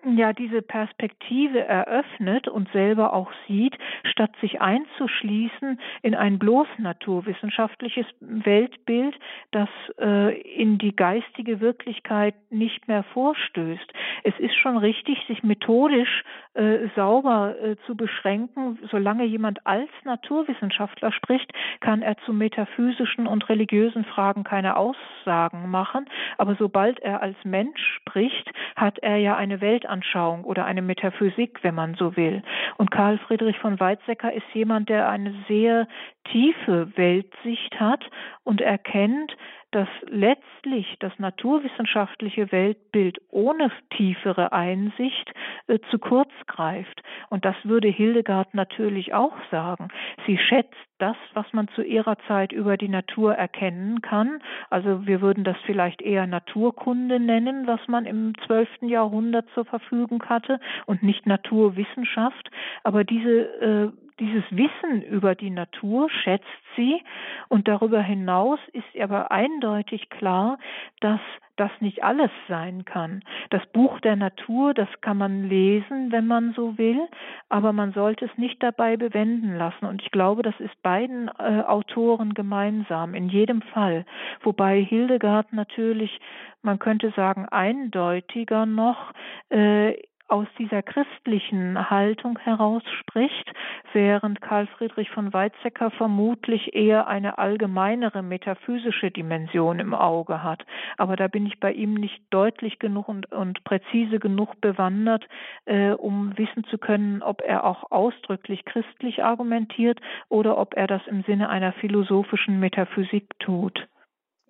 ja 0.04 0.32
diese 0.32 0.62
Perspektive 0.62 1.60
eröffnet 1.60 2.48
und 2.48 2.70
selber 2.72 3.12
auch 3.12 3.30
sieht, 3.46 3.76
statt 4.04 4.32
sich 4.40 4.60
einzuschließen 4.60 5.80
in 6.02 6.14
ein 6.14 6.38
bloß 6.38 6.66
naturwissenschaftliches 6.78 8.06
Weltbild, 8.20 9.14
das 9.50 9.68
äh, 9.98 10.40
in 10.40 10.78
die 10.78 10.94
geistige 10.94 11.60
Wirklichkeit 11.60 12.34
nicht 12.50 12.88
mehr 12.88 13.02
vorstößt. 13.02 13.92
Es 14.24 14.38
ist 14.38 14.56
schon 14.56 14.76
richtig, 14.76 15.18
sich 15.26 15.42
methodisch 15.42 16.24
äh, 16.54 16.88
sauber 16.96 17.54
äh, 17.62 17.76
zu 17.86 17.96
beschränken. 17.96 18.78
Solange 18.90 19.24
jemand 19.24 19.66
als 19.66 19.88
Naturwissenschaftler 20.04 21.12
spricht, 21.12 21.52
kann 21.80 22.02
er 22.02 22.16
zu 22.26 22.32
metaphysischen 22.32 23.26
und 23.26 23.48
religiösen 23.48 24.04
Fragen 24.04 24.44
keine 24.44 24.76
Aussagen 24.76 25.70
machen. 25.70 26.06
Aber 26.38 26.56
sobald 26.56 27.00
er 27.00 27.22
als 27.22 27.36
Mensch 27.44 27.80
spricht, 27.96 28.50
hat 28.76 28.98
er 28.98 29.16
ja 29.16 29.36
eine 29.36 29.60
Welt 29.60 29.86
Weltanschauung 29.92 30.44
oder 30.44 30.64
eine 30.64 30.82
Metaphysik, 30.82 31.58
wenn 31.62 31.74
man 31.74 31.94
so 31.94 32.16
will. 32.16 32.42
Und 32.78 32.90
Karl 32.90 33.18
Friedrich 33.18 33.58
von 33.58 33.78
Weizsäcker 33.78 34.32
ist 34.32 34.46
jemand, 34.54 34.88
der 34.88 35.08
eine 35.08 35.34
sehr 35.48 35.86
tiefe 36.30 36.90
Weltsicht 36.96 37.78
hat 37.78 38.04
und 38.44 38.60
erkennt, 38.60 39.36
dass 39.72 39.88
letztlich 40.06 40.96
das 41.00 41.12
naturwissenschaftliche 41.18 42.52
Weltbild 42.52 43.18
ohne 43.30 43.70
tiefere 43.96 44.52
Einsicht 44.52 45.32
äh, 45.66 45.78
zu 45.90 45.98
kurz 45.98 46.30
greift. 46.46 47.02
Und 47.30 47.44
das 47.44 47.56
würde 47.64 47.88
Hildegard 47.88 48.54
natürlich 48.54 49.14
auch 49.14 49.36
sagen. 49.50 49.88
Sie 50.26 50.38
schätzt 50.38 50.76
das, 50.98 51.16
was 51.34 51.46
man 51.52 51.66
zu 51.68 51.82
ihrer 51.82 52.16
Zeit 52.28 52.52
über 52.52 52.76
die 52.76 52.88
Natur 52.88 53.34
erkennen 53.34 54.02
kann. 54.02 54.40
Also 54.70 55.06
wir 55.06 55.20
würden 55.20 55.42
das 55.42 55.56
vielleicht 55.66 56.00
eher 56.00 56.26
Naturkunde 56.28 57.18
nennen, 57.18 57.66
was 57.66 57.80
man 57.88 58.06
im 58.06 58.34
zwölften 58.46 58.88
Jahrhundert 58.88 59.46
zur 59.54 59.64
Verfügung 59.64 60.22
hatte 60.28 60.60
und 60.86 61.02
nicht 61.02 61.26
Naturwissenschaft. 61.26 62.50
Aber 62.84 63.02
diese 63.02 63.30
äh, 63.60 64.01
dieses 64.22 64.44
Wissen 64.52 65.02
über 65.02 65.34
die 65.34 65.50
Natur 65.50 66.08
schätzt 66.08 66.46
sie 66.76 67.02
und 67.48 67.66
darüber 67.66 68.00
hinaus 68.00 68.60
ist 68.72 68.84
aber 69.00 69.32
eindeutig 69.32 70.10
klar, 70.10 70.58
dass 71.00 71.20
das 71.56 71.70
nicht 71.80 72.04
alles 72.04 72.30
sein 72.48 72.84
kann. 72.84 73.22
Das 73.50 73.66
Buch 73.72 73.98
der 74.00 74.16
Natur, 74.16 74.74
das 74.74 74.88
kann 75.00 75.18
man 75.18 75.48
lesen, 75.48 76.12
wenn 76.12 76.26
man 76.26 76.52
so 76.54 76.78
will, 76.78 77.08
aber 77.48 77.72
man 77.72 77.92
sollte 77.92 78.26
es 78.26 78.38
nicht 78.38 78.62
dabei 78.62 78.96
bewenden 78.96 79.56
lassen. 79.56 79.86
Und 79.86 80.02
ich 80.02 80.10
glaube, 80.12 80.42
das 80.42 80.58
ist 80.60 80.80
beiden 80.82 81.28
äh, 81.38 81.62
Autoren 81.66 82.34
gemeinsam, 82.34 83.14
in 83.14 83.28
jedem 83.28 83.60
Fall. 83.60 84.06
Wobei 84.42 84.82
Hildegard 84.82 85.52
natürlich, 85.52 86.20
man 86.62 86.78
könnte 86.78 87.10
sagen, 87.16 87.48
eindeutiger 87.48 88.66
noch 88.66 89.12
äh, 89.50 89.94
aus 90.28 90.46
dieser 90.58 90.82
christlichen 90.82 91.90
Haltung 91.90 92.38
heraus 92.38 92.82
spricht, 93.00 93.52
während 93.92 94.40
Karl 94.40 94.66
Friedrich 94.66 95.10
von 95.10 95.32
Weizsäcker 95.32 95.90
vermutlich 95.90 96.74
eher 96.74 97.06
eine 97.06 97.38
allgemeinere 97.38 98.22
metaphysische 98.22 99.10
Dimension 99.10 99.78
im 99.78 99.94
Auge 99.94 100.42
hat. 100.42 100.64
Aber 100.96 101.16
da 101.16 101.28
bin 101.28 101.46
ich 101.46 101.60
bei 101.60 101.72
ihm 101.72 101.94
nicht 101.94 102.22
deutlich 102.30 102.78
genug 102.78 103.08
und, 103.08 103.30
und 103.30 103.62
präzise 103.64 104.18
genug 104.18 104.60
bewandert, 104.60 105.26
äh, 105.66 105.90
um 105.90 106.36
wissen 106.38 106.64
zu 106.64 106.78
können, 106.78 107.22
ob 107.22 107.42
er 107.42 107.64
auch 107.64 107.90
ausdrücklich 107.90 108.64
christlich 108.64 109.22
argumentiert 109.22 110.00
oder 110.28 110.56
ob 110.56 110.74
er 110.74 110.86
das 110.86 111.02
im 111.06 111.22
Sinne 111.24 111.48
einer 111.48 111.72
philosophischen 111.72 112.58
Metaphysik 112.60 113.38
tut. 113.38 113.86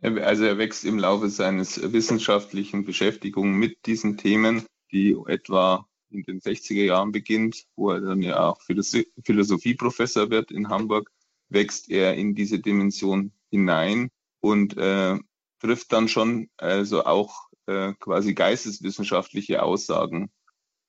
Also 0.02 0.44
er 0.44 0.58
wächst 0.58 0.84
im 0.84 0.98
Laufe 0.98 1.28
seines 1.28 1.92
wissenschaftlichen 1.92 2.84
Beschäftigungen 2.84 3.56
mit 3.56 3.86
diesen 3.86 4.16
Themen 4.16 4.66
die 4.92 5.16
etwa 5.26 5.86
in 6.10 6.22
den 6.24 6.40
60er 6.40 6.84
Jahren 6.84 7.12
beginnt, 7.12 7.64
wo 7.76 7.90
er 7.90 8.00
dann 8.00 8.22
ja 8.22 8.50
auch 8.50 8.60
Philosophieprofessor 8.62 10.30
wird 10.30 10.50
in 10.50 10.68
Hamburg, 10.68 11.10
wächst 11.48 11.90
er 11.90 12.14
in 12.14 12.34
diese 12.34 12.58
Dimension 12.58 13.32
hinein 13.50 14.10
und 14.40 14.76
äh, 14.76 15.18
trifft 15.60 15.92
dann 15.92 16.08
schon 16.08 16.50
also 16.56 17.04
auch 17.04 17.48
äh, 17.66 17.94
quasi 17.98 18.34
geisteswissenschaftliche 18.34 19.62
Aussagen. 19.62 20.30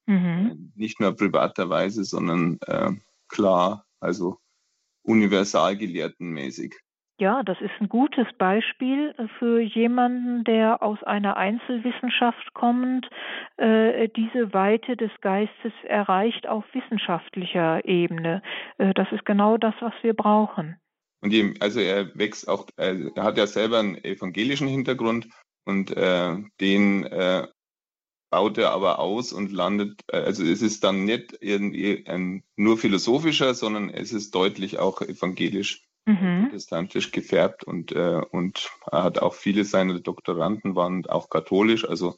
Mhm. 0.06 0.72
Äh, 0.76 0.80
nicht 0.80 1.00
nur 1.00 1.16
privaterweise, 1.16 2.04
sondern 2.04 2.60
äh, 2.62 2.92
klar, 3.28 3.86
also 4.00 4.40
universalgelehrtenmäßig. 5.04 6.76
Ja, 7.20 7.44
das 7.44 7.62
ist 7.62 7.72
ein 7.80 7.90
gutes 7.90 8.26
Beispiel 8.40 9.14
für 9.38 9.62
jemanden, 9.62 10.44
der 10.46 10.82
aus 10.82 11.02
einer 11.04 11.38
Einzelwissenschaft 11.38 12.54
kommend 12.56 13.08
äh, 13.58 14.10
diese 14.10 14.52
Weite 14.54 14.98
des 14.98 15.12
Geistes 15.22 15.74
erreicht 15.84 16.48
auf 16.48 16.66
wissenschaftlicher 16.74 17.86
Ebene. 17.86 18.42
Äh, 18.80 18.94
das 18.96 19.12
ist 19.12 19.26
genau 19.26 19.58
das, 19.58 19.76
was 19.80 19.94
wir 20.02 20.16
brauchen. 20.16 20.78
Und 21.22 21.32
ihm, 21.32 21.54
also 21.60 21.80
er 21.80 22.14
wächst 22.16 22.50
auch, 22.50 22.68
er 22.78 23.14
hat 23.18 23.38
ja 23.38 23.46
selber 23.46 23.80
einen 23.80 24.04
evangelischen 24.04 24.68
Hintergrund 24.68 25.28
und 25.66 25.96
äh, 25.96 26.36
den 26.60 27.06
äh, 27.06 27.48
baut 28.32 28.58
er 28.58 28.72
aber 28.72 28.98
aus 28.98 29.32
und 29.32 29.52
landet, 29.52 30.02
äh, 30.08 30.18
also 30.18 30.44
es 30.44 30.64
ist 30.64 30.84
dann 30.84 31.06
nicht 31.06 31.38
irgendwie 31.40 32.06
ein 32.08 32.44
nur 32.56 32.78
philosophischer, 32.78 33.54
sondern 33.54 33.92
es 33.92 34.12
ist 34.12 34.34
deutlich 34.34 34.80
auch 34.80 35.02
evangelisch 35.02 35.86
mhm. 36.06 36.46
protestantisch 36.46 37.12
gefärbt 37.12 37.64
und, 37.64 37.92
äh, 37.92 38.22
und 38.32 38.70
er 38.92 39.04
hat 39.04 39.20
auch 39.20 39.34
viele 39.34 39.66
seiner 39.66 40.00
Doktoranden 40.00 40.76
waren 40.76 41.06
auch 41.06 41.30
katholisch. 41.30 41.88
Also 41.88 42.16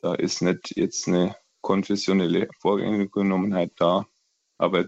da 0.00 0.14
ist 0.14 0.42
nicht 0.42 0.76
jetzt 0.76 1.08
eine 1.08 1.36
konfessionelle 1.60 2.48
Vorgenommenheit 2.60 3.72
da, 3.76 4.06
aber 4.58 4.84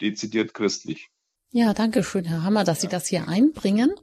dezidiert 0.00 0.54
christlich. 0.54 1.08
Ja, 1.50 1.72
danke 1.72 2.02
schön, 2.02 2.24
Herr 2.24 2.42
Hammer, 2.42 2.64
dass 2.64 2.80
Sie 2.80 2.88
das 2.88 3.06
hier 3.06 3.28
einbringen. 3.28 3.94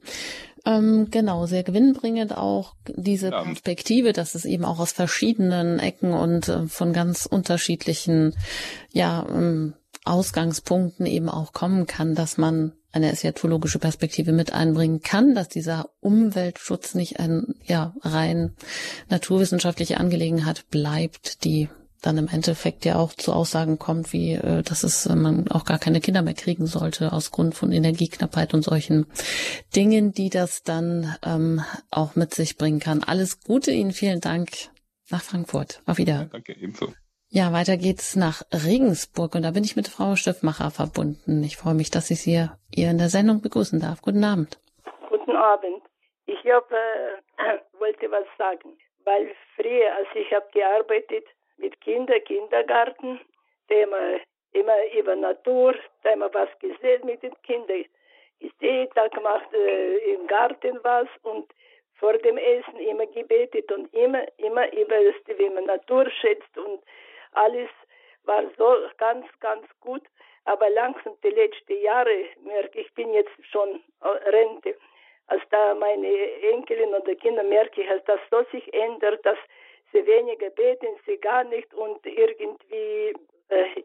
Ähm, 0.66 1.10
genau, 1.12 1.46
sehr 1.46 1.64
gewinnbringend 1.64 2.36
auch 2.36 2.74
diese 2.88 3.32
Perspektive, 3.32 4.14
dass 4.14 4.34
es 4.34 4.46
eben 4.46 4.64
auch 4.64 4.80
aus 4.80 4.94
verschiedenen 4.94 5.80
Ecken 5.80 6.14
und 6.14 6.48
äh, 6.48 6.68
von 6.68 6.94
ganz 6.94 7.26
unterschiedlichen, 7.26 8.34
ja, 8.92 9.28
ähm, 9.30 9.74
Ausgangspunkten 10.06 11.06
eben 11.06 11.30
auch 11.30 11.54
kommen 11.54 11.86
kann, 11.88 12.16
dass 12.16 12.38
man 12.38 12.74
eine 12.92 13.12
eschatologische 13.12 13.80
Perspektive 13.80 14.32
mit 14.32 14.54
einbringen 14.54 15.02
kann, 15.02 15.34
dass 15.34 15.50
dieser 15.50 15.90
Umweltschutz 16.00 16.94
nicht 16.94 17.20
ein 17.20 17.56
ja 17.64 17.96
rein 18.02 18.56
naturwissenschaftliche 19.10 19.98
Angelegenheit 19.98 20.70
bleibt, 20.70 21.44
die 21.44 21.70
dann 22.02 22.18
im 22.18 22.28
Endeffekt 22.28 22.86
ja 22.86 22.98
auch 22.98 23.14
zu 23.14 23.34
Aussagen 23.34 23.80
kommt, 23.80 24.14
wie 24.14 24.34
äh, 24.34 24.62
dass 24.62 24.84
es 24.84 25.06
äh, 25.06 25.16
man 25.16 25.50
auch 25.50 25.66
gar 25.66 25.80
keine 25.80 26.02
Kinder 26.02 26.22
mehr 26.22 26.34
kriegen 26.34 26.68
sollte 26.68 27.14
aus 27.14 27.32
Grund 27.32 27.56
von 27.56 27.72
Energieknappheit 27.72 28.54
und 28.54 28.64
solchen 28.64 29.06
Dingen, 29.76 30.12
die 30.12 30.30
das 30.30 30.64
dann 30.64 31.16
ähm, 31.24 31.62
auch 31.90 32.16
mit 32.16 32.34
sich 32.34 32.58
bringen 32.58 32.80
kann. 32.80 33.04
Alles 33.04 33.40
Gute 33.40 33.72
Ihnen, 33.72 33.92
vielen 33.92 34.22
Dank 34.22 34.52
nach 35.10 35.22
Frankfurt. 35.22 35.82
Auf 35.86 35.98
Wiedersehen. 35.98 36.28
Ja, 36.28 36.34
danke 36.34 36.54
ebenso. 36.54 36.94
Ja, 37.36 37.52
weiter 37.52 37.78
geht's 37.78 38.16
nach 38.16 38.44
Regensburg 38.54 39.34
und 39.34 39.42
da 39.42 39.50
bin 39.50 39.64
ich 39.64 39.76
mit 39.76 39.88
Frau 39.88 40.16
Stiffmacher 40.16 40.70
verbunden. 40.70 41.42
Ich 41.44 41.58
freue 41.58 41.74
mich, 41.74 41.90
dass 41.90 42.12
ich 42.12 42.22
Sie 42.22 42.46
hier 42.70 42.92
in 42.92 43.00
der 43.00 43.10
Sendung 43.10 43.42
begrüßen 43.42 43.80
darf. 43.82 44.04
Guten 44.04 44.24
Abend. 44.24 44.60
Guten 45.10 45.36
Abend. 45.36 45.82
Ich 46.28 46.38
hab, 46.46 46.72
äh, 46.72 47.18
wollte 47.80 48.12
was 48.12 48.28
sagen, 48.38 48.78
weil 49.04 49.34
früher, 49.56 49.96
als 49.96 50.10
ich 50.14 50.32
habe 50.32 50.46
gearbeitet 50.54 51.26
mit 51.58 51.82
Kindern, 51.82 52.24
Kindergarten, 52.24 53.20
da 53.68 53.76
immer, 54.54 54.94
über 54.96 55.16
Natur, 55.16 55.74
immer 56.14 56.32
was 56.36 56.50
gesehen 56.60 57.02
mit 57.04 57.24
den 57.24 57.34
Kindern. 57.42 57.86
Ich 58.42 58.54
jeden 58.62 58.94
Tag 58.94 59.12
gemacht 59.12 59.52
äh, 59.54 60.14
im 60.14 60.28
Garten 60.28 60.78
was 60.84 61.08
und 61.24 61.52
vor 61.96 62.14
dem 62.14 62.38
Essen 62.38 62.78
immer 62.78 63.08
gebetet 63.08 63.72
und 63.72 63.92
immer, 63.92 64.22
immer 64.38 64.72
über 64.72 64.98
das, 65.04 65.38
wie 65.40 65.50
man 65.50 65.66
Natur 65.66 66.08
schätzt 66.22 66.56
und 66.60 66.84
alles 67.36 67.70
war 68.24 68.44
so 68.58 68.76
ganz, 68.98 69.26
ganz 69.40 69.66
gut. 69.80 70.04
Aber 70.46 70.70
langsam 70.70 71.16
die 71.24 71.30
letzten 71.30 71.82
Jahre 71.82 72.26
merke 72.44 72.82
ich, 72.82 72.94
bin 72.94 73.14
jetzt 73.14 73.32
schon 73.52 73.82
Rente. 74.02 74.76
Als 75.28 75.42
da 75.52 75.74
meine 75.74 76.08
Enkelin 76.52 76.94
oder 76.94 77.16
Kinder 77.16 77.44
merke 77.44 77.82
ich, 77.82 77.88
dass 77.88 78.04
das 78.06 78.20
so 78.30 78.44
sich 78.52 78.74
ändert, 78.74 79.26
dass 79.26 79.38
sie 79.94 80.06
weniger 80.06 80.50
beten, 80.50 81.00
sie 81.06 81.18
gar 81.18 81.44
nicht 81.46 81.74
und 81.74 82.06
irgendwie, 82.06 83.14
äh, 83.48 83.84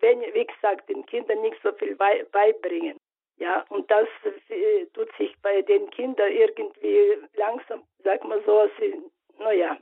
wenn, 0.00 0.20
wie 0.20 0.46
gesagt, 0.46 0.88
den 0.88 1.04
Kindern 1.06 1.40
nicht 1.40 1.56
so 1.62 1.72
viel 1.72 1.96
beibringen. 1.96 3.00
Ja, 3.38 3.64
und 3.68 3.90
das 3.90 4.08
äh, 4.48 4.86
tut 4.94 5.10
sich 5.18 5.34
bei 5.42 5.60
den 5.62 5.90
Kindern 5.90 6.32
irgendwie 6.32 7.18
langsam, 7.34 7.82
sag 8.04 8.24
mal 8.24 8.42
so, 8.46 8.68
sie, 8.78 8.94
naja, 9.38 9.76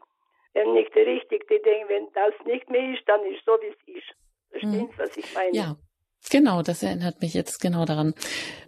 nicht 0.55 0.95
richtig, 0.95 1.49
die 1.49 1.61
denken, 1.63 1.89
wenn 1.89 2.09
das 2.15 2.33
nicht 2.47 2.71
mehr 2.71 2.95
ist, 2.95 3.03
dann 3.07 3.25
ist 3.27 3.45
so, 3.45 3.53
wie 3.61 3.69
es 3.69 3.97
ist. 3.97 4.15
Verstehen 4.51 4.73
Sie, 4.73 4.83
mhm. 4.83 4.91
was 4.97 5.17
ich 5.17 5.35
meine? 5.35 5.57
Ja, 5.57 5.77
genau, 6.31 6.63
das 6.63 6.83
erinnert 6.83 7.21
mich 7.21 7.35
jetzt 7.35 7.61
genau 7.61 7.85
daran. 7.85 8.15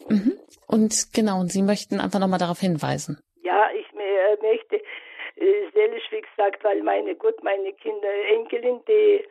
Mhm. 0.09 0.39
Und 0.67 1.13
genau, 1.15 1.41
und 1.41 1.53
Sie 1.53 1.63
möchten 1.63 2.01
einfach 2.01 2.19
nochmal 2.19 2.41
darauf 2.41 2.59
hinweisen. 2.59 3.21
Ja, 3.43 3.69
ich 3.73 3.87
äh, 3.95 4.37
möchte 4.43 4.77
äh, 4.77 5.71
seelisch, 5.73 6.11
wie 6.11 6.23
gesagt, 6.23 6.65
weil 6.65 6.83
meine, 6.83 7.15
gut, 7.15 7.43
meine 7.45 7.73
Kinder, 7.75 8.09
Enkelin, 8.31 8.81
die, 8.89 9.25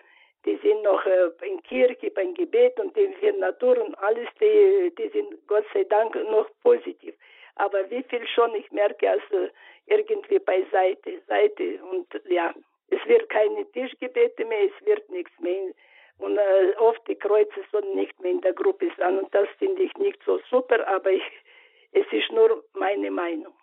die 0.46 0.58
sind 0.64 0.82
noch 0.84 1.06
äh, 1.06 1.30
in 1.46 1.62
Kirche 1.64 2.12
beim 2.12 2.34
Gebet 2.34 2.80
und 2.80 2.96
die 2.96 3.14
für 3.20 3.34
Natur 3.34 3.84
und 3.84 3.96
alles, 4.00 4.30
die, 4.40 4.94
die 4.98 5.10
sind 5.10 5.48
Gott 5.48 5.66
sei 5.74 5.84
Dank 5.84 6.16
noch 6.32 6.48
positiv. 6.64 7.16
Aber 7.56 7.90
wie 7.90 8.04
viel 8.04 8.28
schon, 8.28 8.54
ich 8.56 8.72
merke 8.72 9.10
also, 9.10 9.50
irgendwie 9.88 10.40
beiseite, 10.40 11.22
Seite 11.28 11.80
und 11.92 12.08
ja, 12.30 12.54
es 12.90 13.00
wird 13.08 13.30
keine 13.30 13.66
Tischgebete 13.72 14.46
mehr, 14.46 14.66
es 14.66 14.86
wird 14.86 15.10
nichts 15.10 15.32
mehr. 15.40 15.74
Und 16.18 16.38
äh, 16.38 16.76
oft 16.80 17.02
die 17.08 17.16
Kreuze 17.16 17.62
sollen 17.72 17.96
nicht 17.96 18.20
mehr 18.22 18.32
in 18.32 18.42
der 18.42 18.54
Gruppe 18.54 18.90
sein 18.98 19.18
und 19.18 19.34
das 19.34 19.48
finde 19.60 19.84
ich 19.84 19.94
nicht 19.96 20.20
so 20.26 20.40
super, 20.50 20.88
aber 20.88 21.12
ich, 21.12 21.24
es 21.92 22.06
ist 22.12 22.32
nur 22.32 22.64
meine 22.74 23.12
Meinung, 23.12 23.54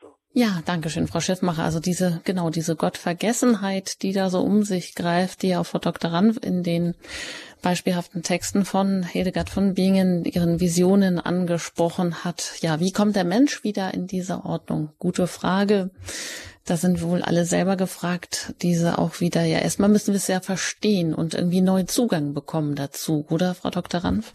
so. 0.00 0.14
Ja, 0.32 0.62
danke 0.66 0.90
schön, 0.90 1.06
Frau 1.06 1.20
Schiffmacher. 1.20 1.62
Also 1.62 1.80
diese, 1.80 2.20
genau, 2.24 2.50
diese 2.50 2.76
Gottvergessenheit, 2.76 4.02
die 4.02 4.12
da 4.12 4.28
so 4.28 4.40
um 4.40 4.62
sich 4.62 4.94
greift, 4.94 5.42
die 5.42 5.56
auch 5.56 5.64
Frau 5.64 5.78
Dr. 5.78 6.10
Ranf 6.10 6.38
in 6.42 6.62
den 6.62 6.94
beispielhaften 7.64 8.22
Texten 8.22 8.66
von 8.66 9.02
Hildegard 9.02 9.48
von 9.48 9.72
Bingen, 9.72 10.26
ihren 10.26 10.60
Visionen 10.60 11.18
angesprochen 11.18 12.22
hat. 12.22 12.52
Ja, 12.60 12.78
wie 12.78 12.92
kommt 12.92 13.16
der 13.16 13.24
Mensch 13.24 13.64
wieder 13.64 13.94
in 13.94 14.06
diese 14.06 14.44
Ordnung? 14.44 14.90
Gute 14.98 15.26
Frage. 15.26 15.90
Da 16.66 16.76
sind 16.76 17.00
wohl 17.02 17.22
alle 17.22 17.46
selber 17.46 17.76
gefragt, 17.76 18.54
diese 18.60 18.98
auch 18.98 19.20
wieder, 19.20 19.44
ja, 19.44 19.58
erstmal 19.58 19.88
müssen 19.88 20.12
wir 20.12 20.18
es 20.18 20.28
ja 20.28 20.40
verstehen 20.40 21.14
und 21.14 21.32
irgendwie 21.32 21.62
neuen 21.62 21.88
Zugang 21.88 22.34
bekommen 22.34 22.74
dazu, 22.74 23.26
oder, 23.30 23.54
Frau 23.54 23.70
Dr. 23.70 24.04
Ranf? 24.04 24.34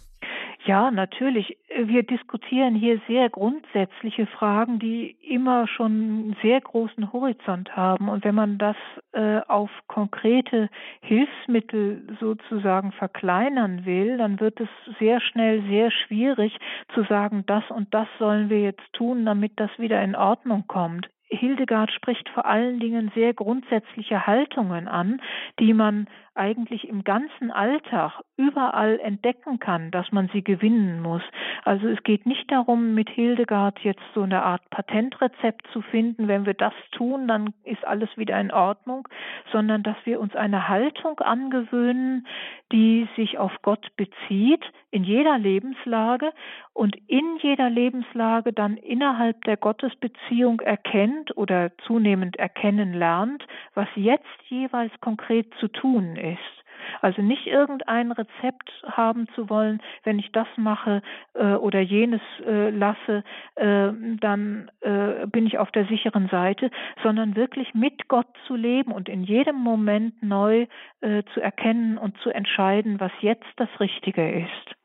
Ja, 0.66 0.92
natürlich. 0.92 1.58
Wir 1.74 2.04
diskutieren 2.04 2.76
hier 2.76 3.00
sehr 3.08 3.30
grundsätzliche 3.30 4.26
Fragen, 4.28 4.78
die 4.78 5.16
immer 5.22 5.68
schon 5.68 5.92
einen 5.92 6.38
sehr 6.42 6.60
großen 6.60 7.14
Horizont 7.14 7.76
haben. 7.78 8.10
Und 8.10 8.26
wenn 8.26 8.36
man 8.36 8.58
das 8.58 8.76
äh, 9.14 9.40
auf 9.48 9.70
konkrete 9.88 10.70
Hilfsmittel 11.00 12.18
sozusagen 12.20 12.92
verkleinern 12.92 13.86
will, 13.86 14.18
dann 14.18 14.42
wird 14.42 14.60
es 14.60 14.70
sehr 15.00 15.22
schnell 15.22 15.64
sehr 15.70 15.92
schwierig 15.92 16.58
zu 16.94 17.04
sagen, 17.04 17.46
das 17.48 17.64
und 17.70 17.94
das 17.94 18.08
sollen 18.20 18.50
wir 18.50 18.60
jetzt 18.62 18.92
tun, 18.92 19.26
damit 19.26 19.54
das 19.56 19.72
wieder 19.78 20.02
in 20.04 20.16
Ordnung 20.16 20.66
kommt 20.68 21.10
Hildegard 21.30 21.92
spricht 21.92 22.28
vor 22.30 22.46
allen 22.46 22.80
Dingen 22.80 23.12
sehr 23.14 23.34
grundsätzliche 23.34 24.26
Haltungen 24.26 24.88
an, 24.88 25.22
die 25.60 25.74
man 25.74 26.08
eigentlich 26.36 26.88
im 26.88 27.04
ganzen 27.04 27.52
Alltag 27.52 28.22
überall 28.38 29.00
entdecken 29.00 29.60
kann, 29.60 29.92
dass 29.92 30.12
man 30.12 30.30
sie 30.34 30.44
gewinnen 30.44 31.02
muss. 31.02 31.22
Also 31.66 31.88
es 31.88 32.02
geht 32.04 32.26
nicht 32.26 32.50
darum, 32.52 32.94
mit 32.94 33.10
Hildegard 33.10 33.80
jetzt 33.80 34.04
so 34.14 34.22
eine 34.22 34.44
Art 34.44 34.62
Patentrezept 34.70 35.68
zu 35.74 35.82
finden. 35.82 36.28
Wenn 36.28 36.46
wir 36.46 36.54
das 36.54 36.74
tun, 36.92 37.28
dann 37.28 37.54
ist 37.64 37.86
alles 37.86 38.10
wieder 38.16 38.40
in 38.40 38.52
Ordnung, 38.52 39.08
sondern 39.52 39.84
dass 39.84 39.98
wir 40.06 40.20
uns 40.20 40.36
eine 40.36 40.68
Haltung 40.68 41.20
angewöhnen, 41.20 42.28
die 42.72 43.08
sich 43.16 43.38
auf 43.38 43.52
Gott 43.62 43.88
bezieht, 43.98 44.64
in 44.92 45.04
jeder 45.04 45.38
Lebenslage 45.38 46.32
und 46.74 46.96
in 47.08 47.38
jeder 47.42 47.70
Lebenslage 47.70 48.54
dann 48.54 48.78
innerhalb 48.78 49.44
der 49.44 49.58
Gottesbeziehung 49.58 50.62
erkennt 50.62 51.36
oder 51.38 51.72
zunehmend 51.86 52.38
erkennen 52.38 52.94
lernt, 52.94 53.46
was 53.76 53.88
jetzt 53.96 54.26
jeweils 54.48 54.92
konkret 55.02 55.54
zu 55.60 55.68
tun 55.68 56.16
ist. 56.20 56.60
Also 57.02 57.22
nicht 57.22 57.48
irgendein 57.48 58.12
Rezept 58.12 58.72
haben 58.86 59.28
zu 59.36 59.50
wollen, 59.50 59.82
wenn 60.04 60.20
ich 60.20 60.32
das 60.32 60.48
mache 60.58 61.02
äh, 61.34 61.54
oder 61.54 61.80
jenes 61.80 62.22
äh, 62.46 62.70
lasse, 62.70 63.24
äh, 63.56 63.90
dann 64.20 64.72
äh, 64.82 65.28
bin 65.28 65.46
ich 65.46 65.58
auf 65.58 65.72
der 65.72 65.86
sicheren 65.86 66.28
Seite, 66.30 66.72
sondern 67.04 67.36
wirklich 67.36 67.74
mit 67.74 68.08
Gott 68.08 68.28
zu 68.48 68.56
leben 68.56 68.92
und 68.92 69.10
in 69.10 69.24
jedem 69.24 69.58
Moment 69.58 70.22
neu 70.22 70.68
äh, 71.02 71.24
zu 71.34 71.42
erkennen 71.42 71.98
und 71.98 72.18
zu 72.20 72.30
entscheiden, 72.30 73.00
was 73.00 73.12
jetzt 73.22 73.48
das 73.58 73.70
Richtige 73.80 74.30
ist. 74.30 74.76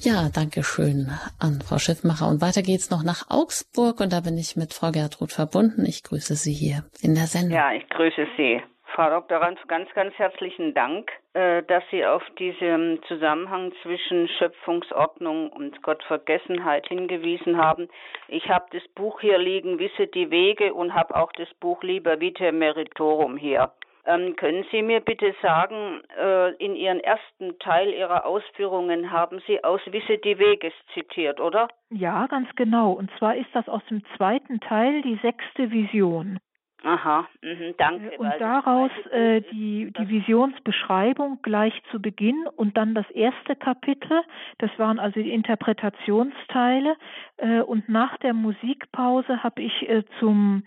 Ja, 0.00 0.30
danke 0.34 0.64
schön 0.64 1.12
an 1.38 1.60
Frau 1.60 1.78
Schiffmacher. 1.78 2.26
Und 2.26 2.42
weiter 2.42 2.62
geht's 2.62 2.90
noch 2.90 3.04
nach 3.04 3.30
Augsburg 3.30 4.00
und 4.00 4.12
da 4.12 4.20
bin 4.20 4.36
ich 4.36 4.56
mit 4.56 4.74
Frau 4.74 4.90
Gertrud 4.90 5.30
verbunden. 5.30 5.84
Ich 5.86 6.02
grüße 6.02 6.34
Sie 6.34 6.52
hier 6.52 6.84
in 7.02 7.14
der 7.14 7.26
Sendung. 7.26 7.56
Ja, 7.56 7.72
ich 7.72 7.88
grüße 7.88 8.26
Sie. 8.36 8.60
Frau 8.94 9.08
Dr. 9.08 9.38
Ranz, 9.38 9.58
ganz, 9.68 9.88
ganz 9.94 10.12
herzlichen 10.18 10.74
Dank, 10.74 11.10
äh, 11.32 11.62
dass 11.62 11.82
Sie 11.90 12.04
auf 12.04 12.22
diesen 12.38 13.02
Zusammenhang 13.08 13.72
zwischen 13.82 14.28
Schöpfungsordnung 14.28 15.48
und 15.50 15.82
Gottvergessenheit 15.82 16.86
hingewiesen 16.88 17.56
haben. 17.56 17.88
Ich 18.28 18.50
habe 18.50 18.66
das 18.70 18.86
Buch 18.88 19.20
hier 19.20 19.38
liegen, 19.38 19.78
Wisse 19.78 20.08
die 20.08 20.30
Wege, 20.30 20.74
und 20.74 20.92
habe 20.92 21.16
auch 21.16 21.32
das 21.32 21.48
Buch 21.54 21.82
Liber 21.82 22.20
Vitae 22.20 22.52
Meritorum 22.52 23.38
hier. 23.38 23.72
Ähm, 24.04 24.36
können 24.36 24.66
Sie 24.70 24.82
mir 24.82 25.00
bitte 25.00 25.34
sagen, 25.40 26.02
äh, 26.20 26.50
in 26.56 26.76
Ihren 26.76 27.00
ersten 27.00 27.58
Teil 27.60 27.94
Ihrer 27.94 28.26
Ausführungen 28.26 29.10
haben 29.10 29.40
Sie 29.46 29.64
aus 29.64 29.80
Wisse 29.86 30.18
die 30.18 30.38
Weges 30.38 30.74
zitiert, 30.92 31.40
oder? 31.40 31.68
Ja, 31.88 32.26
ganz 32.26 32.48
genau. 32.56 32.92
Und 32.92 33.10
zwar 33.16 33.36
ist 33.36 33.54
das 33.54 33.68
aus 33.70 33.82
dem 33.88 34.02
zweiten 34.16 34.60
Teil 34.60 35.00
die 35.00 35.18
sechste 35.22 35.70
Vision. 35.70 36.38
Aha, 36.84 37.28
mhm, 37.42 37.74
danke. 37.78 38.18
Und 38.18 38.32
daraus 38.40 38.90
äh, 39.12 39.40
die, 39.52 39.92
die 39.96 40.08
Visionsbeschreibung 40.08 41.38
gleich 41.42 41.80
zu 41.92 42.02
Beginn 42.02 42.46
und 42.56 42.76
dann 42.76 42.94
das 42.94 43.08
erste 43.10 43.54
Kapitel, 43.54 44.22
das 44.58 44.70
waren 44.78 44.98
also 44.98 45.20
die 45.20 45.32
Interpretationsteile. 45.32 46.96
Äh, 47.36 47.60
und 47.60 47.88
nach 47.88 48.16
der 48.18 48.34
Musikpause 48.34 49.42
habe 49.44 49.62
ich 49.62 49.88
äh, 49.88 50.02
zum 50.18 50.64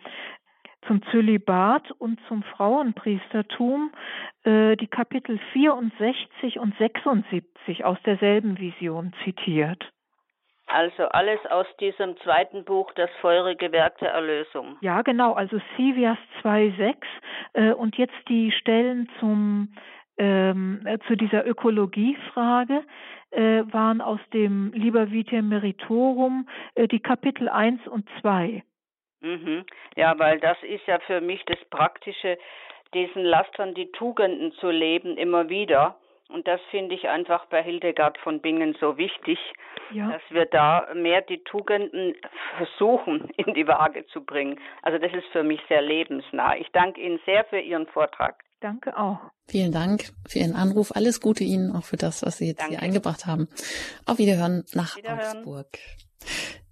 zum 0.88 1.02
Zölibat 1.10 1.92
und 1.94 2.20
zum 2.28 2.44
Frauenpriestertum 2.44 3.92
äh, 4.44 4.76
die 4.76 4.88
Kapitel 4.88 5.40
64 5.54 6.60
und 6.60 6.78
76 6.78 7.84
aus 7.84 7.98
derselben 8.06 8.60
Vision 8.60 9.12
zitiert. 9.24 9.92
Also 10.68 11.04
alles 11.10 11.40
aus 11.50 11.68
diesem 11.80 12.18
zweiten 12.18 12.66
Buch, 12.66 12.92
das 12.96 13.10
feurige 13.22 13.72
Werk 13.72 13.98
der 14.00 14.12
Erlösung. 14.12 14.78
Ja, 14.82 15.02
genau, 15.04 15.34
also 15.34 15.60
Sivias 15.78 16.18
2,6 16.42 16.96
äh, 17.54 17.72
und 17.74 17.98
jetzt 17.98 18.16
die 18.28 18.52
Stellen 18.52 19.10
zum 19.20 19.74
ähm, 20.18 20.82
äh, 20.86 20.98
zu 21.08 21.16
dieser 21.16 21.46
Ökologiefrage 21.46 22.84
äh, 23.32 23.64
waren 23.72 24.02
aus 24.02 24.20
dem 24.34 24.72
Liber 24.74 25.12
Vitae 25.12 25.42
Meritorum 25.42 26.48
äh, 26.76 26.88
die 26.88 27.02
Kapitel 27.02 27.50
1 27.50 27.86
und 27.88 28.08
2. 28.22 28.64
Mhm. 29.22 29.66
Ja, 29.96 30.18
weil 30.18 30.40
das 30.40 30.58
ist 30.64 30.86
ja 30.88 31.00
für 31.00 31.20
mich 31.20 31.44
das 31.46 31.60
Praktische, 31.70 32.38
diesen 32.94 33.24
Lastern 33.24 33.74
die 33.74 33.92
Tugenden 33.92 34.54
zu 34.54 34.70
leben, 34.70 35.18
immer 35.18 35.50
wieder. 35.50 35.98
Und 36.30 36.48
das 36.48 36.60
finde 36.72 36.96
ich 36.96 37.08
einfach 37.08 37.46
bei 37.48 37.62
Hildegard 37.62 38.18
von 38.18 38.42
Bingen 38.42 38.76
so 38.80 38.98
wichtig, 38.98 39.38
ja. 39.92 40.12
dass 40.12 40.22
wir 40.30 40.46
da 40.46 40.88
mehr 40.96 41.22
die 41.22 41.44
Tugenden 41.44 42.16
versuchen 42.58 43.30
in 43.38 43.54
die 43.54 43.68
Waage 43.68 44.06
zu 44.08 44.24
bringen. 44.24 44.60
Also 44.82 44.98
das 44.98 45.14
ist 45.14 45.28
für 45.32 45.44
mich 45.44 45.62
sehr 45.70 45.82
lebensnah. 45.82 46.56
Ich 46.58 46.68
danke 46.72 47.02
Ihnen 47.02 47.20
sehr 47.26 47.46
für 47.46 47.60
Ihren 47.60 47.88
Vortrag. 47.88 48.44
Danke 48.60 48.98
auch. 48.98 49.20
Vielen 49.48 49.72
Dank 49.72 50.06
für 50.28 50.40
Ihren 50.40 50.56
Anruf. 50.56 50.96
Alles 50.96 51.22
Gute 51.22 51.44
Ihnen 51.44 51.76
auch 51.76 51.84
für 51.84 51.98
das, 51.98 52.26
was 52.26 52.40
Sie 52.40 52.48
jetzt 52.48 52.62
danke. 52.62 52.76
hier 52.76 52.84
eingebracht 52.84 53.28
haben. 53.28 53.48
Auf 54.08 54.18
Wiederhören 54.18 54.64
nach 54.74 54.98
Wiederhören. 54.98 55.38
Augsburg. 55.38 55.68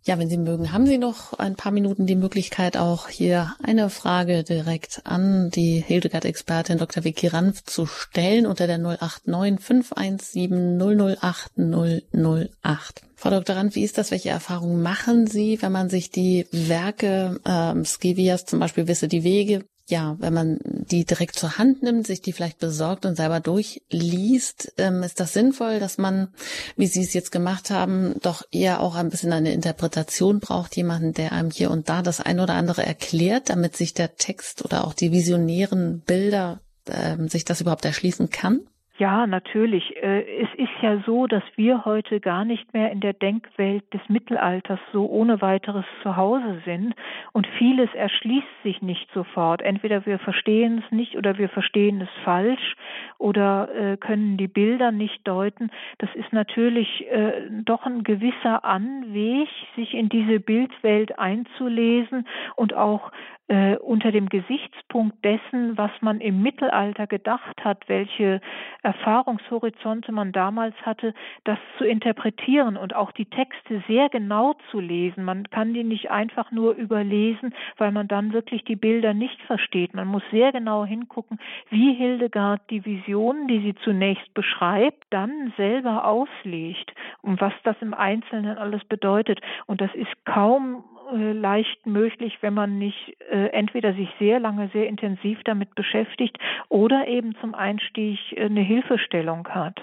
Ja, 0.05 0.19
wenn 0.19 0.29
Sie 0.29 0.37
mögen, 0.37 0.73
haben 0.73 0.85
Sie 0.85 0.97
noch 0.97 1.31
ein 1.39 1.55
paar 1.55 1.71
Minuten 1.71 2.05
die 2.05 2.17
Möglichkeit, 2.17 2.75
auch 2.75 3.07
hier 3.07 3.55
eine 3.63 3.89
Frage 3.89 4.43
direkt 4.43 5.01
an 5.05 5.49
die 5.49 5.79
Hildegard-Expertin 5.79 6.77
Dr. 6.77 7.05
Vicky 7.05 7.27
Ranf 7.27 7.63
zu 7.63 7.85
stellen 7.85 8.45
unter 8.45 8.67
der 8.67 8.79
089 8.79 9.65
517 9.65 10.77
008 10.77 11.51
008. 11.55 13.01
Frau 13.15 13.29
Dr. 13.29 13.55
Ranf, 13.55 13.75
wie 13.75 13.85
ist 13.85 13.97
das? 13.97 14.11
Welche 14.11 14.31
Erfahrungen 14.31 14.81
machen 14.81 15.27
Sie, 15.27 15.61
wenn 15.61 15.71
man 15.71 15.89
sich 15.89 16.11
die 16.11 16.47
Werke 16.51 17.39
ähm, 17.45 17.85
Skevias, 17.85 18.43
zum 18.43 18.59
Beispiel 18.59 18.87
Wisse 18.89 19.07
die 19.07 19.23
Wege, 19.23 19.63
ja, 19.89 20.15
wenn 20.19 20.33
man 20.33 20.59
die 20.63 21.03
direkt 21.03 21.35
zur 21.35 21.57
Hand 21.57 21.83
nimmt, 21.83 22.07
sich 22.07 22.21
die 22.21 22.31
vielleicht 22.31 22.59
besorgt 22.59 23.05
und 23.05 23.15
selber 23.15 23.41
durchliest, 23.41 24.73
ähm, 24.77 25.03
ist 25.03 25.19
das 25.19 25.33
sinnvoll, 25.33 25.79
dass 25.79 25.97
man, 25.97 26.29
wie 26.77 26.87
Sie 26.87 27.01
es 27.01 27.13
jetzt 27.13 27.31
gemacht 27.31 27.69
haben, 27.69 28.15
doch 28.21 28.43
eher 28.51 28.79
auch 28.79 28.95
ein 28.95 29.09
bisschen 29.09 29.33
eine 29.33 29.51
Interpretation 29.51 30.39
braucht, 30.39 30.77
jemanden, 30.77 31.13
der 31.13 31.33
einem 31.33 31.51
hier 31.51 31.69
und 31.69 31.89
da 31.89 32.01
das 32.01 32.21
ein 32.21 32.39
oder 32.39 32.53
andere 32.53 32.85
erklärt, 32.85 33.49
damit 33.49 33.75
sich 33.75 33.93
der 33.93 34.15
Text 34.15 34.63
oder 34.63 34.85
auch 34.87 34.93
die 34.93 35.11
visionären 35.11 35.99
Bilder 35.99 36.61
ähm, 36.87 37.27
sich 37.27 37.43
das 37.43 37.59
überhaupt 37.59 37.85
erschließen 37.85 38.29
kann? 38.29 38.61
Ja, 38.99 39.25
natürlich. 39.25 39.97
Äh, 40.03 40.21
es 40.43 40.49
ist 40.55 40.81
ja 40.83 41.01
so, 41.03 41.25
dass 41.25 41.41
wir 41.55 41.83
heute 41.83 42.19
gar 42.19 42.45
nicht 42.45 42.73
mehr 42.75 42.91
in 42.91 42.99
der 42.99 43.13
Denkwelt 43.13 43.91
des 43.91 44.01
Mittelalters 44.07 44.79
so 44.91 45.07
ohne 45.09 45.41
weiteres 45.41 45.85
zu 46.03 46.15
Hause 46.15 46.61
sind 46.63 46.93
und 47.31 47.47
vieles 47.57 47.91
erschließt 47.95 48.61
sich 48.61 48.83
nicht 48.83 49.11
sofort. 49.11 49.63
Entweder 49.63 50.05
wir 50.05 50.19
verstehen 50.19 50.83
es 50.85 50.91
nicht 50.91 51.17
oder 51.17 51.39
wir 51.39 51.49
verstehen 51.49 52.01
es 52.01 52.23
falsch 52.23 52.75
oder 53.17 53.67
äh, 53.73 53.97
können 53.97 54.37
die 54.37 54.47
Bilder 54.47 54.91
nicht 54.91 55.27
deuten. 55.27 55.71
Das 55.97 56.13
ist 56.13 56.31
natürlich 56.31 57.09
äh, 57.09 57.49
doch 57.49 57.87
ein 57.87 58.03
gewisser 58.03 58.63
Anweg, 58.63 59.49
sich 59.75 59.95
in 59.95 60.09
diese 60.09 60.39
Bildwelt 60.39 61.17
einzulesen 61.17 62.27
und 62.55 62.75
auch 62.75 63.11
äh, 63.53 63.77
unter 63.77 64.11
dem 64.11 64.29
Gesichtspunkt 64.29 65.23
dessen, 65.23 65.77
was 65.77 65.91
man 66.01 66.21
im 66.21 66.41
Mittelalter 66.41 67.05
gedacht 67.05 67.63
hat, 67.63 67.87
welche 67.87 68.41
Erfahrungshorizonte 68.81 70.11
man 70.11 70.31
damals 70.31 70.73
hatte, 70.81 71.13
das 71.43 71.59
zu 71.77 71.83
interpretieren 71.83 72.77
und 72.77 72.95
auch 72.95 73.11
die 73.11 73.27
Texte 73.27 73.83
sehr 73.87 74.09
genau 74.09 74.55
zu 74.71 74.79
lesen. 74.79 75.23
Man 75.23 75.47
kann 75.51 75.71
die 75.75 75.83
nicht 75.83 76.09
einfach 76.09 76.51
nur 76.51 76.73
überlesen, 76.73 77.53
weil 77.77 77.91
man 77.91 78.07
dann 78.07 78.33
wirklich 78.33 78.63
die 78.63 78.75
Bilder 78.75 79.13
nicht 79.13 79.39
versteht. 79.43 79.93
Man 79.93 80.07
muss 80.07 80.23
sehr 80.31 80.51
genau 80.51 80.83
hingucken, 80.83 81.37
wie 81.69 81.93
Hildegard 81.93 82.61
die 82.71 82.83
Visionen, 82.83 83.47
die 83.47 83.59
sie 83.59 83.75
zunächst 83.75 84.33
beschreibt, 84.33 85.03
dann 85.11 85.53
selber 85.57 86.07
auslegt 86.07 86.91
und 87.21 87.39
was 87.39 87.53
das 87.63 87.75
im 87.81 87.93
Einzelnen 87.93 88.57
alles 88.57 88.83
bedeutet. 88.85 89.41
Und 89.67 89.79
das 89.79 89.93
ist 89.93 90.25
kaum 90.25 90.83
leicht 91.11 91.85
möglich, 91.85 92.37
wenn 92.41 92.53
man 92.53 92.77
nicht 92.77 93.15
äh, 93.31 93.47
entweder 93.47 93.93
sich 93.93 94.09
sehr 94.19 94.39
lange, 94.39 94.69
sehr 94.73 94.87
intensiv 94.87 95.39
damit 95.43 95.75
beschäftigt 95.75 96.37
oder 96.69 97.07
eben 97.07 97.35
zum 97.41 97.53
Einstieg 97.55 98.19
äh, 98.31 98.45
eine 98.45 98.61
Hilfestellung 98.61 99.47
hat. 99.47 99.79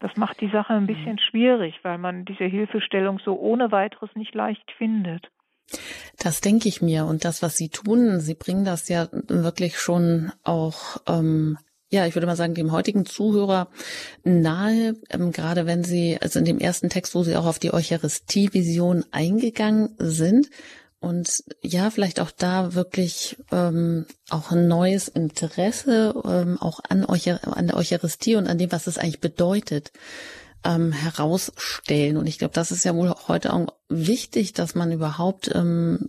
Das 0.00 0.16
macht 0.16 0.40
die 0.40 0.48
Sache 0.48 0.74
ein 0.74 0.86
bisschen 0.86 1.14
mhm. 1.14 1.30
schwierig, 1.30 1.78
weil 1.82 1.98
man 1.98 2.24
diese 2.24 2.44
Hilfestellung 2.44 3.20
so 3.24 3.38
ohne 3.38 3.70
weiteres 3.70 4.10
nicht 4.16 4.34
leicht 4.34 4.70
findet. 4.76 5.28
Das 6.18 6.40
denke 6.40 6.68
ich 6.68 6.82
mir. 6.82 7.06
Und 7.06 7.24
das, 7.24 7.42
was 7.42 7.56
Sie 7.56 7.68
tun, 7.68 8.20
Sie 8.20 8.34
bringen 8.34 8.64
das 8.64 8.88
ja 8.88 9.06
wirklich 9.12 9.78
schon 9.78 10.32
auch 10.42 10.96
ähm, 11.08 11.56
ja, 11.92 12.06
ich 12.06 12.16
würde 12.16 12.26
mal 12.26 12.36
sagen, 12.36 12.54
dem 12.54 12.72
heutigen 12.72 13.04
Zuhörer 13.04 13.68
nahe, 14.24 14.96
ähm, 15.10 15.30
gerade 15.30 15.66
wenn 15.66 15.84
Sie, 15.84 16.18
also 16.20 16.38
in 16.38 16.46
dem 16.46 16.58
ersten 16.58 16.88
Text, 16.88 17.14
wo 17.14 17.22
Sie 17.22 17.36
auch 17.36 17.44
auf 17.44 17.58
die 17.58 17.72
Eucharistie-Vision 17.72 19.04
eingegangen 19.12 19.94
sind, 19.98 20.48
und 21.00 21.42
ja, 21.62 21.90
vielleicht 21.90 22.20
auch 22.20 22.30
da 22.30 22.74
wirklich 22.74 23.36
ähm, 23.50 24.06
auch 24.30 24.52
ein 24.52 24.68
neues 24.68 25.08
Interesse 25.08 26.14
ähm, 26.24 26.58
auch 26.60 26.78
an, 26.88 27.04
an 27.04 27.66
der 27.66 27.76
Eucharistie 27.76 28.36
und 28.36 28.46
an 28.46 28.56
dem, 28.56 28.70
was 28.70 28.86
es 28.86 28.98
eigentlich 28.98 29.18
bedeutet, 29.18 29.90
ähm, 30.62 30.92
herausstellen. 30.92 32.16
Und 32.16 32.28
ich 32.28 32.38
glaube, 32.38 32.54
das 32.54 32.70
ist 32.70 32.84
ja 32.84 32.94
wohl 32.94 33.12
heute 33.26 33.52
auch 33.52 33.66
wichtig, 33.88 34.52
dass 34.52 34.76
man 34.76 34.92
überhaupt 34.92 35.50
ähm, 35.52 36.06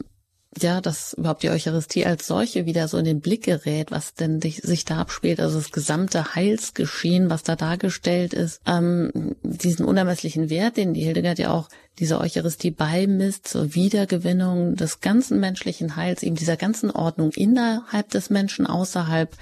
ja, 0.62 0.82
dass 0.82 1.14
überhaupt 1.14 1.44
die 1.44 1.50
Eucharistie 1.50 2.06
als 2.06 2.28
solche 2.28 2.66
wieder 2.66 2.88
so 2.88 2.98
in 2.98 3.06
den 3.06 3.22
Blick 3.22 3.44
gerät, 3.44 3.92
was 3.92 4.14
denn 4.14 4.42
sich 4.42 4.86
da 4.86 5.00
abspielt, 5.00 5.40
also 5.40 5.58
das 5.58 5.72
gesamte 5.72 6.36
Heilsgeschehen, 6.36 7.30
was 7.30 7.44
da 7.44 7.56
dargestellt 7.56 8.34
ist, 8.34 8.62
ähm, 8.66 9.36
diesen 9.44 9.86
unermesslichen 9.86 10.50
Wert, 10.50 10.78
den 10.78 10.94
die 10.94 11.04
Hildegard 11.04 11.40
ja 11.40 11.52
auch 11.52 11.70
diese 12.00 12.20
Eucharistie 12.20 12.72
beimisst 12.72 13.48
zur 13.48 13.76
Wiedergewinnung 13.76 14.76
des 14.76 15.00
ganzen 15.00 15.40
menschlichen 15.40 15.96
Heils, 15.96 16.24
eben 16.24 16.36
dieser 16.36 16.58
ganzen 16.58 16.90
Ordnung 16.90 17.32
innerhalb 17.32 18.10
des 18.10 18.30
Menschen, 18.30 18.66
außerhalb, 18.66 19.36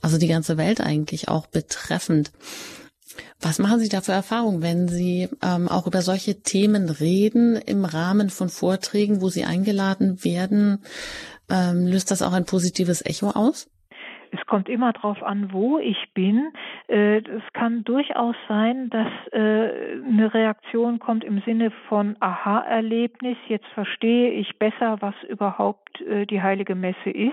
also 0.00 0.16
die 0.16 0.28
ganze 0.28 0.56
Welt 0.56 0.80
eigentlich 0.80 1.28
auch 1.28 1.46
betreffend. 1.46 2.32
Was 3.40 3.58
machen 3.58 3.80
Sie 3.80 3.88
da 3.88 4.00
für 4.00 4.12
Erfahrungen, 4.12 4.62
wenn 4.62 4.88
Sie 4.88 5.28
ähm, 5.42 5.68
auch 5.68 5.86
über 5.86 6.02
solche 6.02 6.42
Themen 6.42 6.88
reden 6.88 7.56
im 7.56 7.84
Rahmen 7.84 8.30
von 8.30 8.48
Vorträgen, 8.48 9.20
wo 9.20 9.28
Sie 9.28 9.44
eingeladen 9.44 10.24
werden? 10.24 10.82
Ähm, 11.50 11.86
löst 11.86 12.10
das 12.10 12.22
auch 12.22 12.32
ein 12.32 12.44
positives 12.44 13.04
Echo 13.04 13.30
aus? 13.30 13.68
Es 14.32 14.46
kommt 14.46 14.68
immer 14.68 14.92
darauf 14.92 15.22
an, 15.22 15.52
wo 15.52 15.78
ich 15.78 16.12
bin. 16.14 16.52
Äh, 16.88 17.18
es 17.18 17.42
kann 17.52 17.82
durchaus 17.82 18.36
sein, 18.48 18.88
dass 18.90 19.08
äh, 19.32 19.38
eine 19.38 20.32
Reaktion 20.32 21.00
kommt 21.00 21.24
im 21.24 21.40
Sinne 21.40 21.72
von 21.88 22.16
Aha-Erlebnis. 22.20 23.36
Jetzt 23.48 23.66
verstehe 23.74 24.30
ich 24.32 24.58
besser, 24.58 24.98
was 25.00 25.14
überhaupt 25.28 26.00
äh, 26.02 26.26
die 26.26 26.42
heilige 26.42 26.74
Messe 26.74 27.10
ist. 27.10 27.32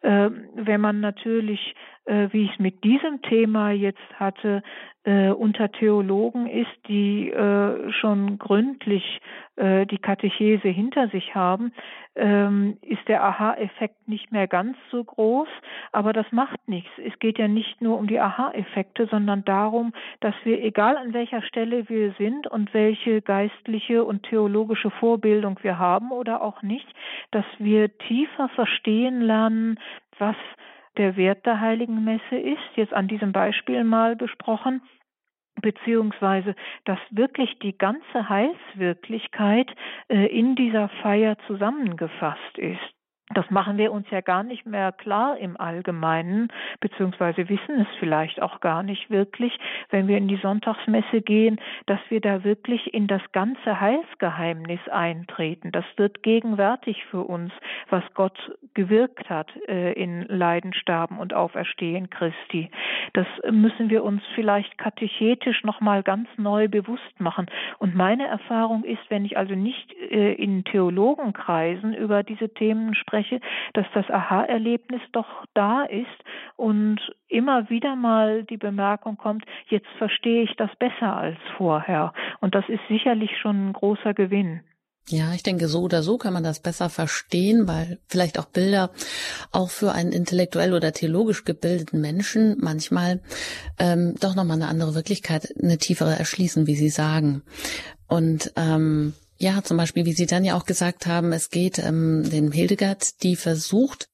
Wenn 0.00 0.80
man 0.80 1.00
natürlich 1.00 1.74
wie 2.08 2.44
ich 2.44 2.52
es 2.52 2.58
mit 2.58 2.84
diesem 2.84 3.20
Thema 3.22 3.70
jetzt 3.70 3.98
hatte, 4.18 4.62
äh, 5.08 5.30
unter 5.30 5.72
Theologen 5.72 6.46
ist, 6.46 6.76
die 6.86 7.30
äh, 7.30 7.90
schon 7.92 8.38
gründlich 8.38 9.20
äh, 9.56 9.86
die 9.86 9.96
Katechese 9.96 10.68
hinter 10.68 11.08
sich 11.08 11.34
haben, 11.34 11.72
ähm, 12.14 12.76
ist 12.82 13.08
der 13.08 13.24
Aha-Effekt 13.24 14.06
nicht 14.06 14.32
mehr 14.32 14.46
ganz 14.46 14.76
so 14.90 15.02
groß. 15.02 15.48
Aber 15.92 16.12
das 16.12 16.26
macht 16.30 16.68
nichts. 16.68 16.90
Es 17.02 17.18
geht 17.20 17.38
ja 17.38 17.48
nicht 17.48 17.80
nur 17.80 17.96
um 17.96 18.06
die 18.06 18.20
Aha-Effekte, 18.20 19.06
sondern 19.06 19.44
darum, 19.46 19.94
dass 20.20 20.34
wir, 20.44 20.62
egal 20.62 20.98
an 20.98 21.14
welcher 21.14 21.40
Stelle 21.42 21.88
wir 21.88 22.12
sind 22.18 22.46
und 22.46 22.74
welche 22.74 23.22
geistliche 23.22 24.04
und 24.04 24.24
theologische 24.24 24.90
Vorbildung 24.90 25.58
wir 25.62 25.78
haben 25.78 26.12
oder 26.12 26.42
auch 26.42 26.60
nicht, 26.60 26.88
dass 27.30 27.46
wir 27.58 27.96
tiefer 27.96 28.50
verstehen 28.50 29.22
lernen, 29.22 29.78
was 30.18 30.36
der 30.98 31.16
Wert 31.16 31.46
der 31.46 31.60
heiligen 31.60 32.04
Messe 32.04 32.36
ist, 32.36 32.76
jetzt 32.76 32.92
an 32.92 33.08
diesem 33.08 33.32
Beispiel 33.32 33.84
mal 33.84 34.16
besprochen, 34.16 34.82
beziehungsweise 35.60 36.54
dass 36.84 36.98
wirklich 37.10 37.58
die 37.60 37.76
ganze 37.76 38.28
Heilswirklichkeit 38.28 39.74
äh, 40.08 40.26
in 40.26 40.54
dieser 40.54 40.88
Feier 41.02 41.36
zusammengefasst 41.46 42.58
ist. 42.58 42.97
Das 43.34 43.50
machen 43.50 43.76
wir 43.76 43.92
uns 43.92 44.06
ja 44.10 44.22
gar 44.22 44.42
nicht 44.42 44.64
mehr 44.64 44.90
klar 44.90 45.36
im 45.36 45.60
Allgemeinen, 45.60 46.48
beziehungsweise 46.80 47.48
wissen 47.48 47.80
es 47.80 47.88
vielleicht 47.98 48.40
auch 48.40 48.60
gar 48.60 48.82
nicht 48.82 49.10
wirklich, 49.10 49.58
wenn 49.90 50.08
wir 50.08 50.16
in 50.16 50.28
die 50.28 50.36
Sonntagsmesse 50.36 51.20
gehen, 51.20 51.60
dass 51.86 52.00
wir 52.08 52.20
da 52.20 52.42
wirklich 52.44 52.94
in 52.94 53.06
das 53.06 53.20
ganze 53.32 53.80
Heilsgeheimnis 53.80 54.80
eintreten. 54.90 55.72
Das 55.72 55.84
wird 55.96 56.22
gegenwärtig 56.22 57.04
für 57.10 57.22
uns, 57.22 57.52
was 57.90 58.02
Gott 58.14 58.38
gewirkt 58.72 59.28
hat 59.28 59.50
äh, 59.68 59.92
in 59.92 60.22
Leiden, 60.28 60.72
Sterben 60.72 61.18
und 61.18 61.34
Auferstehen 61.34 62.08
Christi. 62.08 62.70
Das 63.12 63.26
müssen 63.50 63.90
wir 63.90 64.04
uns 64.04 64.22
vielleicht 64.34 64.78
katechetisch 64.78 65.64
nochmal 65.64 66.02
ganz 66.02 66.28
neu 66.38 66.68
bewusst 66.68 67.20
machen. 67.20 67.46
Und 67.78 67.94
meine 67.94 68.26
Erfahrung 68.26 68.84
ist, 68.84 69.02
wenn 69.10 69.24
ich 69.24 69.36
also 69.36 69.54
nicht 69.54 69.92
äh, 70.10 70.32
in 70.32 70.64
Theologenkreisen 70.64 71.92
über 71.92 72.22
diese 72.22 72.48
Themen 72.48 72.94
spreche, 72.94 73.17
spreche, 73.18 73.40
dass 73.74 73.86
das 73.94 74.08
Aha-Erlebnis 74.10 75.00
doch 75.12 75.44
da 75.54 75.84
ist 75.84 76.06
und 76.56 76.98
immer 77.28 77.68
wieder 77.70 77.96
mal 77.96 78.44
die 78.44 78.56
Bemerkung 78.56 79.16
kommt, 79.16 79.44
jetzt 79.68 79.88
verstehe 79.98 80.42
ich 80.42 80.54
das 80.56 80.70
besser 80.78 81.16
als 81.16 81.38
vorher. 81.56 82.12
Und 82.40 82.54
das 82.54 82.64
ist 82.68 82.80
sicherlich 82.88 83.30
schon 83.40 83.68
ein 83.68 83.72
großer 83.72 84.14
Gewinn. 84.14 84.62
Ja, 85.10 85.32
ich 85.32 85.42
denke, 85.42 85.68
so 85.68 85.80
oder 85.80 86.02
so 86.02 86.18
kann 86.18 86.34
man 86.34 86.42
das 86.42 86.60
besser 86.60 86.90
verstehen, 86.90 87.66
weil 87.66 87.98
vielleicht 88.08 88.38
auch 88.38 88.44
Bilder 88.44 88.90
auch 89.52 89.70
für 89.70 89.92
einen 89.92 90.12
intellektuell 90.12 90.74
oder 90.74 90.92
theologisch 90.92 91.44
gebildeten 91.44 92.02
Menschen 92.02 92.58
manchmal 92.60 93.22
ähm, 93.78 94.16
doch 94.20 94.34
nochmal 94.34 94.58
eine 94.58 94.68
andere 94.68 94.94
Wirklichkeit, 94.94 95.48
eine 95.62 95.78
tiefere 95.78 96.18
erschließen, 96.18 96.66
wie 96.66 96.74
Sie 96.74 96.90
sagen. 96.90 97.42
Und 98.06 98.52
ähm, 98.56 99.14
ja, 99.38 99.62
zum 99.62 99.76
Beispiel, 99.76 100.04
wie 100.04 100.12
Sie 100.12 100.26
dann 100.26 100.44
ja 100.44 100.56
auch 100.56 100.66
gesagt 100.66 101.06
haben, 101.06 101.32
es 101.32 101.50
geht 101.50 101.78
ähm, 101.78 102.28
den 102.28 102.50
Hildegard, 102.50 103.22
die 103.22 103.36
versucht, 103.36 104.08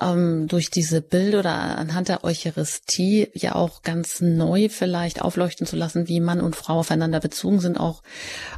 ähm, 0.00 0.48
durch 0.48 0.70
diese 0.70 1.02
Bilder 1.02 1.40
oder 1.40 1.54
anhand 1.78 2.08
der 2.08 2.24
Eucharistie 2.24 3.28
ja 3.34 3.54
auch 3.54 3.82
ganz 3.82 4.20
neu 4.20 4.68
vielleicht 4.70 5.20
aufleuchten 5.20 5.66
zu 5.66 5.76
lassen, 5.76 6.08
wie 6.08 6.20
Mann 6.20 6.40
und 6.40 6.56
Frau 6.56 6.78
aufeinander 6.78 7.20
bezogen 7.20 7.60
sind, 7.60 7.78
auch 7.78 8.02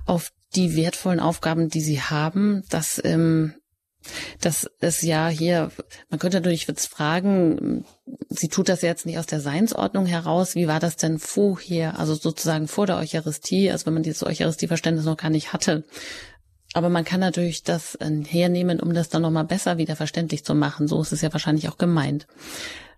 auf 0.07 0.31
die 0.55 0.77
wertvollen 0.77 1.21
Aufgaben, 1.21 1.69
die 1.69 1.81
sie 1.81 2.01
haben, 2.01 2.63
dass 2.71 3.01
ähm, 3.05 3.55
das 4.41 4.65
ist 4.81 5.03
ja 5.03 5.29
hier, 5.29 5.71
man 6.11 6.19
könnte 6.19 6.39
natürlich 6.39 6.67
jetzt 6.67 6.87
fragen, 6.87 7.85
sie 8.29 8.49
tut 8.49 8.69
das 8.69 8.83
jetzt 8.83 9.07
nicht 9.07 9.19
aus 9.19 9.27
der 9.27 9.41
Seinsordnung 9.41 10.07
heraus, 10.07 10.55
wie 10.55 10.69
war 10.69 10.81
das 10.81 10.97
denn 10.97 11.19
vorher, 11.19 11.99
also 11.99 12.15
sozusagen 12.15 12.69
vor 12.69 12.87
der 12.87 12.99
Eucharistie, 12.99 13.71
also 13.71 13.87
wenn 13.87 13.95
man 13.95 14.03
dieses 14.03 14.25
Eucharistieverständnis 14.25 15.05
noch 15.05 15.17
gar 15.17 15.31
nicht 15.31 15.53
hatte. 15.53 15.85
Aber 16.75 16.89
man 16.89 17.05
kann 17.05 17.21
natürlich 17.21 17.65
das 17.65 17.97
äh, 17.97 18.25
hernehmen, 18.25 18.81
um 18.81 18.95
das 18.95 19.11
dann 19.11 19.23
nochmal 19.23 19.45
besser 19.45 19.79
wieder 19.79 19.95
verständlich 19.97 20.45
zu 20.45 20.55
machen. 20.55 20.89
So 20.89 21.01
ist 21.01 21.13
es 21.13 21.23
ja 21.23 21.33
wahrscheinlich 21.33 21.69
auch 21.69 21.77
gemeint. 21.77 22.27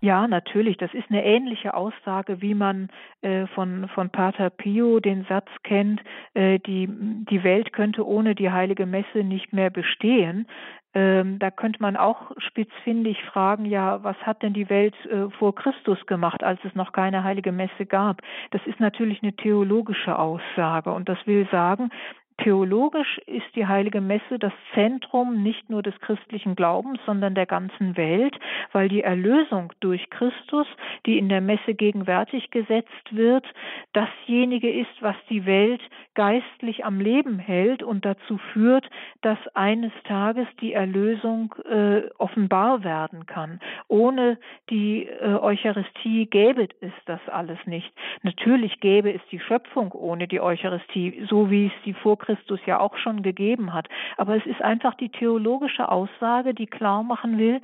Ja, 0.01 0.27
natürlich. 0.27 0.77
Das 0.77 0.93
ist 0.93 1.09
eine 1.09 1.25
ähnliche 1.25 1.73
Aussage, 1.73 2.41
wie 2.41 2.53
man 2.53 2.89
äh, 3.21 3.47
von, 3.47 3.89
von 3.93 4.11
Pater 4.11 4.49
Pio 4.49 4.99
den 4.99 5.25
Satz 5.27 5.47
kennt, 5.63 6.01
äh, 6.35 6.59
die, 6.59 6.87
die 6.87 7.43
Welt 7.43 7.73
könnte 7.73 8.05
ohne 8.05 8.35
die 8.35 8.51
heilige 8.51 8.85
Messe 8.85 9.23
nicht 9.23 9.51
mehr 9.51 9.69
bestehen. 9.69 10.47
Ähm, 10.95 11.39
da 11.39 11.51
könnte 11.51 11.81
man 11.81 11.97
auch 11.97 12.31
spitzfindig 12.37 13.21
fragen, 13.25 13.65
ja, 13.65 14.01
was 14.03 14.15
hat 14.17 14.41
denn 14.41 14.53
die 14.53 14.69
Welt 14.69 14.95
äh, 15.05 15.29
vor 15.37 15.53
Christus 15.53 16.03
gemacht, 16.05 16.41
als 16.41 16.59
es 16.63 16.73
noch 16.73 16.93
keine 16.93 17.25
heilige 17.25 17.51
Messe 17.51 17.85
gab? 17.85 18.21
Das 18.51 18.61
ist 18.65 18.79
natürlich 18.79 19.21
eine 19.21 19.33
theologische 19.33 20.17
Aussage 20.17 20.93
und 20.93 21.09
das 21.09 21.17
will 21.25 21.45
sagen, 21.51 21.89
Theologisch 22.37 23.17
ist 23.27 23.55
die 23.55 23.65
heilige 23.65 24.01
Messe 24.01 24.37
das 24.37 24.51
Zentrum 24.73 25.41
nicht 25.41 25.69
nur 25.69 25.81
des 25.81 25.97
christlichen 26.01 26.55
Glaubens, 26.55 26.99
sondern 27.05 27.33
der 27.33 27.45
ganzen 27.45 27.95
Welt, 27.95 28.37
weil 28.73 28.89
die 28.89 29.03
Erlösung 29.03 29.71
durch 29.79 30.09
Christus, 30.09 30.67
die 31.05 31.17
in 31.17 31.29
der 31.29 31.39
Messe 31.39 31.73
gegenwärtig 31.73 32.51
gesetzt 32.51 32.91
wird, 33.11 33.45
dasjenige 33.93 34.69
ist, 34.69 35.01
was 35.01 35.15
die 35.29 35.45
Welt 35.45 35.81
geistlich 36.13 36.83
am 36.83 36.99
Leben 36.99 37.39
hält 37.39 37.83
und 37.83 38.05
dazu 38.05 38.37
führt, 38.53 38.89
dass 39.21 39.37
eines 39.53 39.91
Tages 40.05 40.47
die 40.59 40.73
Erlösung 40.73 41.55
äh, 41.69 42.09
offenbar 42.17 42.83
werden 42.83 43.25
kann. 43.25 43.59
Ohne 43.87 44.37
die 44.69 45.05
äh, 45.05 45.35
Eucharistie 45.35 46.25
gäbe 46.25 46.67
es 46.81 46.93
das 47.05 47.19
alles 47.27 47.59
nicht. 47.65 47.91
Natürlich 48.23 48.79
gäbe 48.79 49.13
es 49.13 49.21
die 49.31 49.39
Schöpfung 49.39 49.91
ohne 49.93 50.27
die 50.27 50.41
Eucharistie, 50.41 51.25
so 51.29 51.49
wie 51.49 51.67
es 51.67 51.73
die 51.85 51.93
vor 51.93 52.17
Christus 52.25 52.59
ja 52.65 52.79
auch 52.79 52.97
schon 52.97 53.23
gegeben 53.23 53.73
hat. 53.73 53.87
Aber 54.17 54.35
es 54.35 54.45
ist 54.45 54.61
einfach 54.61 54.95
die 54.95 55.09
theologische 55.09 55.89
Aussage, 55.89 56.53
die 56.53 56.67
klar 56.67 57.03
machen 57.03 57.37
will, 57.37 57.61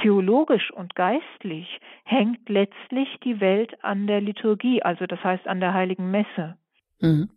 theologisch 0.00 0.70
und 0.72 0.94
geistlich 0.94 1.80
hängt 2.04 2.48
letztlich 2.48 3.08
die 3.24 3.40
Welt 3.40 3.72
an 3.82 4.06
der 4.06 4.20
Liturgie, 4.20 4.82
also 4.82 5.06
das 5.06 5.22
heißt 5.22 5.46
an 5.46 5.60
der 5.60 5.74
heiligen 5.74 6.10
Messe. 6.10 6.56
Mhm. 7.00 7.30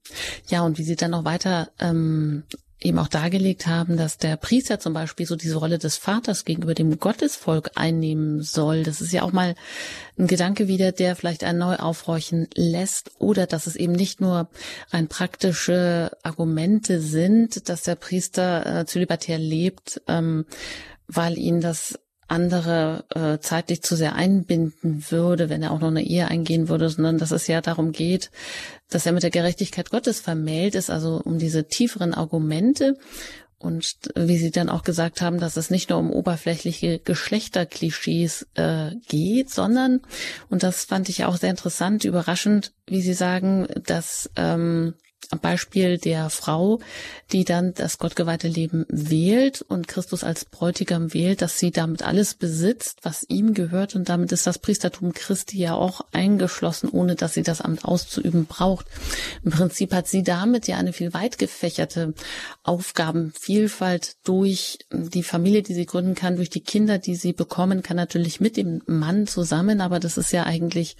Ja, 0.48 0.64
und 0.64 0.78
wie 0.78 0.84
Sie 0.84 0.96
dann 0.96 1.12
noch 1.12 1.26
weiter 1.26 1.70
ähm, 1.80 2.44
eben 2.86 3.00
auch 3.00 3.08
dargelegt 3.08 3.68
haben, 3.68 3.98
dass 3.98 4.18
der 4.18 4.38
Priester 4.38 4.80
zum 4.80 4.94
Beispiel 4.94 5.26
so 5.26 5.36
diese 5.36 5.58
Rolle 5.58 5.80
des 5.80 5.98
Vaters 5.98 6.46
gegenüber 6.46 6.74
dem 6.74 7.00
Gottesvolk 7.00 7.72
einnehmen 7.76 8.42
soll. 8.42 8.84
Das 8.84 9.02
ist 9.02 9.12
ja 9.12 9.24
auch 9.24 9.32
mal 9.32 9.56
ein 10.18 10.28
Gedanke 10.28 10.68
wieder, 10.68 10.92
der 10.92 11.16
vielleicht 11.16 11.44
ein 11.44 11.58
neu 11.58 11.76
aufhorchen 11.76 12.48
lässt 12.54 13.12
oder 13.20 13.48
dass 13.48 13.68
es 13.68 13.76
eben 13.76 13.94
nicht 13.94 14.22
nur 14.22 14.50
rein 14.92 15.08
praktische 15.08 16.12
Argumente 16.24 17.02
sind, 17.02 17.68
dass 17.68 17.84
der 17.84 17.96
Priester 17.96 18.82
äh, 18.82 18.86
zölibatär 18.86 19.40
lebt, 19.40 20.02
ähm, 20.08 20.46
weil 21.08 21.38
ihn 21.38 21.62
das 21.62 22.00
andere 22.28 23.06
äh, 23.14 23.40
zeitlich 23.40 23.84
zu 23.84 23.96
sehr 23.96 24.16
einbinden 24.16 25.06
würde, 25.10 25.50
wenn 25.50 25.62
er 25.62 25.72
auch 25.72 25.80
noch 25.80 25.90
eine 25.90 26.04
Ehe 26.04 26.28
eingehen 26.28 26.70
würde, 26.70 26.90
sondern 26.90 27.18
dass 27.18 27.32
es 27.32 27.48
ja 27.48 27.62
darum 27.62 27.92
geht, 27.92 28.32
dass 28.90 29.06
er 29.06 29.12
mit 29.12 29.24
der 29.24 29.30
Gerechtigkeit 29.30 29.90
Gottes 29.90 30.20
vermählt 30.20 30.76
ist, 30.76 30.90
also 30.90 31.22
um 31.24 31.38
diese 31.38 31.68
tieferen 31.68 32.14
Argumente. 32.14 32.98
Und 33.58 33.96
wie 34.16 34.38
Sie 34.38 34.52
dann 34.52 34.70
auch 34.70 34.84
gesagt 34.84 35.22
haben, 35.22 35.40
dass 35.40 35.58
es 35.58 35.70
nicht 35.70 35.90
nur 35.90 35.98
um 35.98 36.12
oberflächliche 36.12 37.00
Geschlechterklischees 37.00 38.46
äh, 38.56 38.92
geht, 39.08 39.50
sondern, 39.50 40.02
und 40.50 40.62
das 40.62 40.86
fand 40.86 41.10
ich 41.10 41.26
auch 41.26 41.38
sehr 41.38 41.50
interessant, 41.52 42.04
überraschend, 42.04 42.74
wie 42.86 43.02
Sie 43.02 43.14
sagen, 43.14 43.68
dass 43.84 44.30
ähm, 44.36 44.94
Beispiel 45.40 45.98
der 45.98 46.30
Frau, 46.30 46.80
die 47.32 47.44
dann 47.44 47.74
das 47.74 47.98
gottgeweihte 47.98 48.48
Leben 48.48 48.86
wählt 48.90 49.62
und 49.62 49.88
Christus 49.88 50.24
als 50.24 50.46
Bräutigam 50.46 51.14
wählt, 51.14 51.42
dass 51.42 51.60
sie 51.60 51.72
damit 51.72 52.04
alles 52.04 52.36
besitzt, 52.36 53.00
was 53.04 53.26
ihm 53.28 53.54
gehört 53.54 53.96
und 53.96 54.10
damit 54.10 54.32
ist 54.32 54.46
das 54.46 54.60
Priestertum 54.60 55.14
Christi 55.14 55.58
ja 55.58 55.74
auch 55.74 56.02
eingeschlossen, 56.12 56.90
ohne 56.90 57.16
dass 57.16 57.34
sie 57.34 57.44
das 57.44 57.62
Amt 57.62 57.86
auszuüben 57.86 58.46
braucht. 58.46 58.86
Im 59.44 59.52
Prinzip 59.52 59.94
hat 59.94 60.08
sie 60.08 60.24
damit 60.24 60.68
ja 60.68 60.78
eine 60.78 60.94
viel 60.94 61.14
weit 61.14 61.38
gefächerte 61.38 62.14
Aufgabenvielfalt 62.64 64.16
durch 64.24 64.80
die 64.92 65.24
Familie, 65.24 65.64
die 65.64 65.74
sie 65.74 65.86
gründen 65.86 66.16
kann, 66.16 66.36
durch 66.36 66.50
die 66.50 66.62
Kinder, 66.62 66.98
die 66.98 67.16
sie 67.16 67.34
bekommen 67.34 67.84
kann, 67.84 67.98
natürlich 67.98 68.40
mit 68.40 68.58
dem 68.58 68.82
Mann 68.86 69.28
zusammen, 69.28 69.82
aber 69.82 70.00
das 70.00 70.18
ist 70.18 70.32
ja 70.32 70.44
eigentlich 70.44 70.96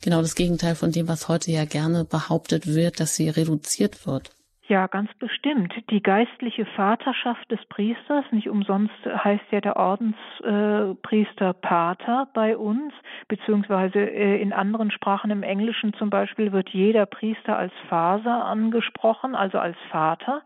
genau 0.00 0.22
das 0.22 0.34
Gegenteil 0.34 0.74
von 0.76 0.92
dem, 0.92 1.08
was 1.08 1.28
heute 1.28 1.50
ja 1.50 1.64
gerne 1.64 2.04
behauptet 2.04 2.66
wird, 2.66 3.00
dass 3.00 3.16
sie 3.16 3.28
reduziert 3.28 3.73
wird. 4.06 4.30
Ja, 4.66 4.86
ganz 4.86 5.12
bestimmt. 5.18 5.74
Die 5.90 6.02
geistliche 6.02 6.64
Vaterschaft 6.64 7.50
des 7.50 7.62
Priesters, 7.66 8.24
nicht 8.30 8.48
umsonst 8.48 8.94
heißt 9.04 9.44
ja 9.50 9.60
der 9.60 9.76
Ordenspriester 9.76 11.50
äh, 11.50 11.54
Pater 11.54 12.28
bei 12.32 12.56
uns, 12.56 12.94
beziehungsweise 13.28 13.98
äh, 13.98 14.40
in 14.40 14.54
anderen 14.54 14.90
Sprachen 14.90 15.30
im 15.30 15.42
Englischen 15.42 15.92
zum 15.92 16.08
Beispiel 16.08 16.52
wird 16.52 16.70
jeder 16.70 17.04
Priester 17.04 17.58
als 17.58 17.74
Faser 17.90 18.46
angesprochen, 18.46 19.34
also 19.34 19.58
als 19.58 19.76
Vater. 19.90 20.40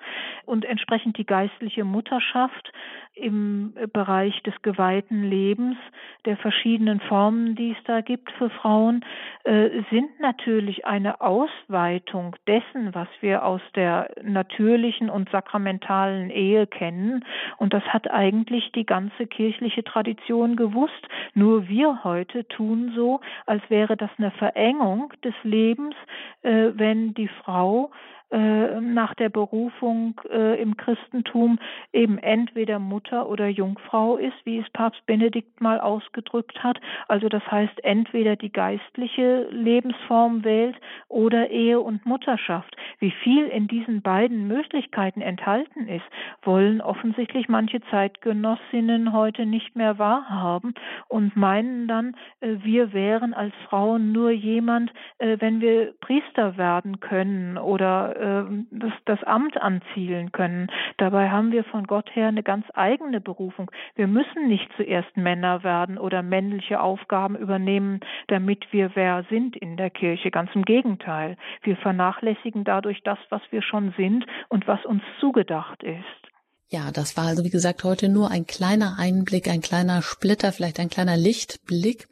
Und 0.47 0.65
entsprechend 0.65 1.17
die 1.17 1.27
geistliche 1.27 1.85
Mutterschaft 1.85 2.73
im 3.15 3.75
Bereich 3.93 4.43
des 4.43 4.55
geweihten 4.63 5.29
Lebens, 5.29 5.77
der 6.25 6.37
verschiedenen 6.37 7.01
Formen, 7.01 7.55
die 7.55 7.73
es 7.73 7.85
da 7.85 8.01
gibt 8.01 8.31
für 8.33 8.51
Frauen, 8.51 9.05
äh, 9.45 9.83
sind 9.91 10.21
natürlich 10.21 10.87
eine 10.87 11.21
Ausweitung 11.21 12.37
dessen, 12.47 12.95
was 12.95 13.09
wir 13.21 13.45
aus 13.45 13.61
der 13.75 14.08
natürlichen 14.23 15.11
und 15.11 15.31
sakramentalen 15.31 16.31
Ehe 16.31 16.67
kennen. 16.67 17.25
Und 17.57 17.73
das 17.73 17.83
hat 17.85 18.11
eigentlich 18.11 18.73
die 18.73 18.87
ganze 18.87 19.27
kirchliche 19.27 19.85
Tradition 19.85 20.57
gewusst. 20.57 21.09
Nur 21.35 21.69
wir 21.69 22.05
heute 22.05 22.47
tun 22.49 22.93
so, 22.95 23.21
als 23.47 23.63
wäre 23.69 23.97
das 23.97 24.11
eine 24.19 24.31
Verengung 24.33 25.13
des 25.25 25.35
Lebens, 25.43 25.95
äh, 26.43 26.71
wenn 26.75 27.15
die 27.15 27.29
Frau 27.29 27.91
äh, 28.31 28.58
nach 28.99 29.15
der 29.15 29.29
Berufung 29.29 30.21
äh, 30.29 30.61
im 30.61 30.77
Christentum 30.77 31.61
eben 31.93 32.19
entweder 32.19 32.81
Mutter 32.81 33.29
oder 33.29 33.47
Jungfrau 33.47 34.17
ist, 34.17 34.35
wie 34.43 34.59
es 34.59 34.69
Papst 34.71 35.07
Benedikt 35.07 35.61
mal 35.61 35.79
ausgedrückt 35.79 36.65
hat. 36.65 36.81
Also 37.07 37.29
das 37.29 37.49
heißt, 37.49 37.85
entweder 37.85 38.35
die 38.35 38.51
geistliche 38.51 39.47
Lebensform 39.53 40.43
wählt 40.43 40.75
oder 41.07 41.49
Ehe 41.51 41.79
und 41.79 42.07
Mutterschaft. 42.07 42.77
Wie 42.99 43.13
viel 43.23 43.47
in 43.47 43.69
diesen 43.69 44.03
beiden 44.03 44.49
Möglichkeiten 44.49 45.21
enthalten 45.21 45.87
ist, 45.87 46.07
wollen 46.43 46.81
offensichtlich 46.81 47.49
manche 47.49 47.81
Zeitgenossinnen 47.93 49.13
heute 49.13 49.47
nicht 49.47 49.77
mehr 49.77 50.01
wahrhaben 50.01 50.75
und 51.07 51.37
meinen 51.37 51.87
dann, 51.87 52.17
äh, 52.41 52.57
wir 52.65 52.93
wären 52.93 53.33
als 53.33 53.55
Frauen 53.69 54.11
nur 54.11 54.33
jemand, 54.33 54.91
wenn 55.19 55.61
wir 55.61 55.95
Priester 56.01 56.57
werden 56.57 56.99
können 57.01 57.59
oder 57.59 58.17
äh, 58.17 58.88
das, 58.89 59.19
das 59.19 59.25
Amt 59.25 59.61
anzielen 59.61 60.33
können. 60.33 60.69
Dabei 60.97 61.31
haben 61.31 61.53
wir 61.53 61.65
von 61.65 61.87
Gott 61.87 62.15
her 62.15 62.29
eine 62.29 62.43
ganz 62.43 62.67
eigene 62.75 63.21
Berufung. 63.21 63.71
Wir 63.95 64.07
müssen 64.07 64.49
nicht 64.49 64.69
zuerst 64.77 65.17
Männer 65.17 65.63
werden 65.63 65.99
oder 65.99 66.23
männliche 66.23 66.81
Aufgaben 66.81 67.37
übernehmen, 67.37 68.01
damit 68.29 68.73
wir 68.73 68.91
wer 68.95 69.25
sind 69.31 69.57
in 69.57 69.77
der 69.77 69.91
Kirche. 69.91 70.31
Ganz 70.31 70.51
im 70.55 70.65
Gegenteil. 70.65 71.37
Wir 71.63 71.77
vernachlässigen 71.77 72.65
dadurch 72.65 73.03
das, 73.03 73.19
was 73.31 73.43
wir 73.51 73.63
schon 73.63 73.93
sind 73.97 74.27
und 74.49 74.67
was 74.67 74.85
uns 74.85 75.03
zugedacht 75.21 75.83
ist. 75.83 76.38
Ja, 76.71 76.91
das 76.91 77.17
war 77.17 77.29
also 77.29 77.45
wie 77.45 77.51
gesagt 77.51 77.83
heute 77.83 78.11
nur 78.11 78.31
ein 78.31 78.47
kleiner 78.47 78.99
Einblick, 78.99 79.49
ein 79.49 79.63
kleiner 79.63 80.03
Splitter, 80.03 80.53
vielleicht 80.53 80.79
ein 80.79 80.91
kleiner 80.91 81.17
Lichtblick. 81.17 82.09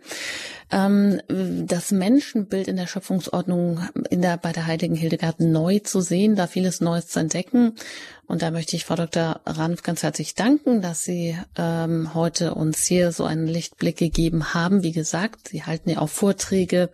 Ähm, 0.72 1.20
das 1.28 1.92
Menschenbild 1.92 2.66
in 2.66 2.76
der 2.76 2.86
Schöpfungsordnung 2.86 3.86
in 4.08 4.22
der, 4.22 4.38
bei 4.38 4.52
der 4.52 4.66
heiligen 4.66 4.94
Hildegard 4.94 5.40
neu 5.40 5.80
zu 5.80 6.00
sehen, 6.00 6.36
da 6.36 6.46
vieles 6.46 6.80
Neues 6.80 7.08
zu 7.08 7.20
entdecken. 7.20 7.74
Und 8.26 8.40
da 8.40 8.50
möchte 8.50 8.76
ich 8.76 8.86
Frau 8.86 8.94
Dr. 8.94 9.42
Ranf 9.44 9.82
ganz 9.82 10.02
herzlich 10.02 10.34
danken, 10.34 10.80
dass 10.80 11.04
Sie 11.04 11.36
ähm, 11.58 12.14
heute 12.14 12.54
uns 12.54 12.82
hier 12.84 13.12
so 13.12 13.24
einen 13.24 13.46
Lichtblick 13.46 13.98
gegeben 13.98 14.54
haben. 14.54 14.82
Wie 14.82 14.92
gesagt, 14.92 15.48
Sie 15.48 15.64
halten 15.64 15.90
ja 15.90 15.98
auch 15.98 16.08
Vorträge 16.08 16.88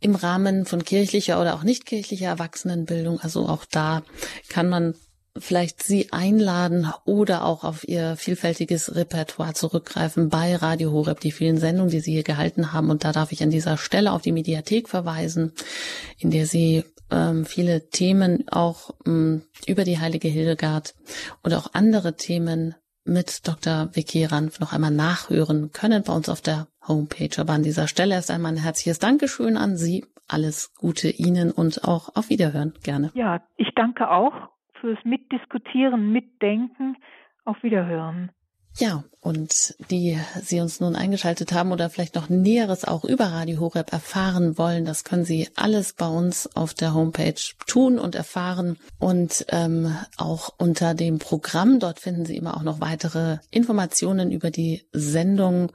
im 0.00 0.14
Rahmen 0.14 0.64
von 0.64 0.82
kirchlicher 0.82 1.38
oder 1.42 1.56
auch 1.56 1.62
nicht 1.62 1.84
kirchlicher 1.84 2.28
Erwachsenenbildung. 2.28 3.20
Also 3.20 3.46
auch 3.48 3.66
da 3.66 4.02
kann 4.48 4.70
man 4.70 4.94
vielleicht 5.38 5.82
Sie 5.82 6.12
einladen 6.12 6.92
oder 7.04 7.44
auch 7.44 7.64
auf 7.64 7.86
Ihr 7.88 8.16
vielfältiges 8.16 8.94
Repertoire 8.94 9.54
zurückgreifen 9.54 10.28
bei 10.28 10.56
Radio 10.56 10.92
Horeb, 10.92 11.20
die 11.20 11.32
vielen 11.32 11.58
Sendungen, 11.58 11.90
die 11.90 12.00
Sie 12.00 12.12
hier 12.12 12.22
gehalten 12.22 12.72
haben. 12.72 12.90
Und 12.90 13.04
da 13.04 13.12
darf 13.12 13.32
ich 13.32 13.42
an 13.42 13.50
dieser 13.50 13.76
Stelle 13.76 14.12
auf 14.12 14.22
die 14.22 14.32
Mediathek 14.32 14.88
verweisen, 14.88 15.52
in 16.18 16.30
der 16.30 16.46
Sie 16.46 16.84
ähm, 17.10 17.44
viele 17.44 17.88
Themen 17.88 18.48
auch 18.48 18.90
ähm, 19.06 19.42
über 19.66 19.84
die 19.84 19.98
heilige 19.98 20.28
Hildegard 20.28 20.94
oder 21.44 21.58
auch 21.58 21.72
andere 21.72 22.16
Themen 22.16 22.74
mit 23.04 23.48
Dr. 23.48 23.90
Vicky 23.92 24.24
Ranf 24.24 24.60
noch 24.60 24.72
einmal 24.72 24.92
nachhören 24.92 25.72
können 25.72 26.04
bei 26.04 26.12
uns 26.12 26.28
auf 26.28 26.40
der 26.40 26.68
Homepage. 26.86 27.30
Aber 27.38 27.52
an 27.52 27.62
dieser 27.62 27.88
Stelle 27.88 28.14
erst 28.14 28.30
einmal 28.30 28.52
ein 28.52 28.58
herzliches 28.58 28.98
Dankeschön 28.98 29.56
an 29.56 29.76
Sie. 29.76 30.04
Alles 30.28 30.72
Gute 30.74 31.08
Ihnen 31.08 31.50
und 31.50 31.84
auch 31.84 32.14
auf 32.14 32.30
Wiederhören 32.30 32.74
gerne. 32.82 33.10
Ja, 33.14 33.42
ich 33.56 33.68
danke 33.74 34.08
auch 34.08 34.51
fürs 34.82 34.98
Mitdiskutieren, 35.04 36.12
Mitdenken. 36.12 36.96
Auf 37.44 37.60
Wiederhören. 37.64 38.30
Ja, 38.78 39.04
und 39.20 39.74
die 39.90 40.18
Sie 40.40 40.60
uns 40.60 40.80
nun 40.80 40.96
eingeschaltet 40.96 41.52
haben 41.52 41.72
oder 41.72 41.90
vielleicht 41.90 42.14
noch 42.14 42.28
Näheres 42.28 42.84
auch 42.84 43.04
über 43.04 43.26
Radio 43.26 43.60
Horeb 43.60 43.92
erfahren 43.92 44.56
wollen, 44.56 44.84
das 44.84 45.04
können 45.04 45.24
Sie 45.24 45.48
alles 45.56 45.92
bei 45.92 46.06
uns 46.06 46.56
auf 46.56 46.72
der 46.72 46.94
Homepage 46.94 47.34
tun 47.66 47.98
und 47.98 48.14
erfahren. 48.14 48.78
Und 48.98 49.44
ähm, 49.48 49.94
auch 50.16 50.54
unter 50.56 50.94
dem 50.94 51.18
Programm, 51.18 51.80
dort 51.80 51.98
finden 51.98 52.24
Sie 52.24 52.36
immer 52.36 52.56
auch 52.56 52.62
noch 52.62 52.80
weitere 52.80 53.38
Informationen 53.50 54.30
über 54.30 54.50
die 54.50 54.82
Sendung 54.92 55.72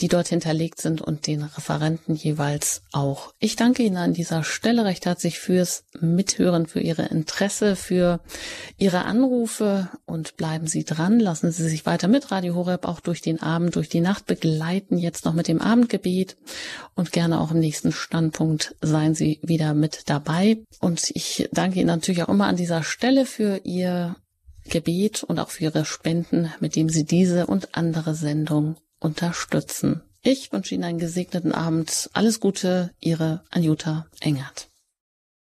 die 0.00 0.08
dort 0.08 0.28
hinterlegt 0.28 0.80
sind 0.80 1.02
und 1.02 1.26
den 1.26 1.42
Referenten 1.42 2.14
jeweils 2.14 2.82
auch. 2.92 3.32
Ich 3.38 3.56
danke 3.56 3.82
Ihnen 3.82 3.98
an 3.98 4.14
dieser 4.14 4.44
Stelle 4.44 4.84
recht 4.84 5.04
herzlich 5.04 5.38
fürs 5.38 5.84
Mithören, 6.00 6.66
für 6.66 6.80
Ihre 6.80 7.06
Interesse, 7.06 7.76
für 7.76 8.20
Ihre 8.78 9.04
Anrufe 9.04 9.88
und 10.06 10.36
bleiben 10.36 10.66
Sie 10.66 10.84
dran. 10.84 11.20
Lassen 11.20 11.50
Sie 11.50 11.68
sich 11.68 11.84
weiter 11.86 12.08
mit 12.08 12.30
Radio 12.30 12.54
Horeb 12.54 12.86
auch 12.86 13.00
durch 13.00 13.20
den 13.20 13.42
Abend, 13.42 13.76
durch 13.76 13.88
die 13.88 14.00
Nacht 14.00 14.26
begleiten, 14.26 14.96
jetzt 14.96 15.24
noch 15.24 15.34
mit 15.34 15.48
dem 15.48 15.60
Abendgebet 15.60 16.36
und 16.94 17.12
gerne 17.12 17.40
auch 17.40 17.50
im 17.50 17.60
nächsten 17.60 17.92
Standpunkt 17.92 18.74
seien 18.80 19.14
Sie 19.14 19.38
wieder 19.42 19.74
mit 19.74 20.08
dabei. 20.08 20.58
Und 20.80 21.10
ich 21.14 21.48
danke 21.52 21.78
Ihnen 21.78 21.88
natürlich 21.88 22.22
auch 22.22 22.28
immer 22.28 22.46
an 22.46 22.56
dieser 22.56 22.82
Stelle 22.82 23.26
für 23.26 23.60
Ihr 23.64 24.16
Gebet 24.64 25.24
und 25.24 25.38
auch 25.38 25.50
für 25.50 25.64
Ihre 25.64 25.84
Spenden, 25.84 26.52
mit 26.60 26.76
dem 26.76 26.88
Sie 26.88 27.04
diese 27.04 27.46
und 27.46 27.74
andere 27.74 28.14
Sendung 28.14 28.76
unterstützen. 29.00 30.02
Ich 30.22 30.52
wünsche 30.52 30.74
Ihnen 30.74 30.84
einen 30.84 30.98
gesegneten 30.98 31.52
Abend. 31.52 32.10
Alles 32.12 32.40
Gute, 32.40 32.92
Ihre 33.00 33.42
Anjuta 33.50 34.06
Engert. 34.20 34.69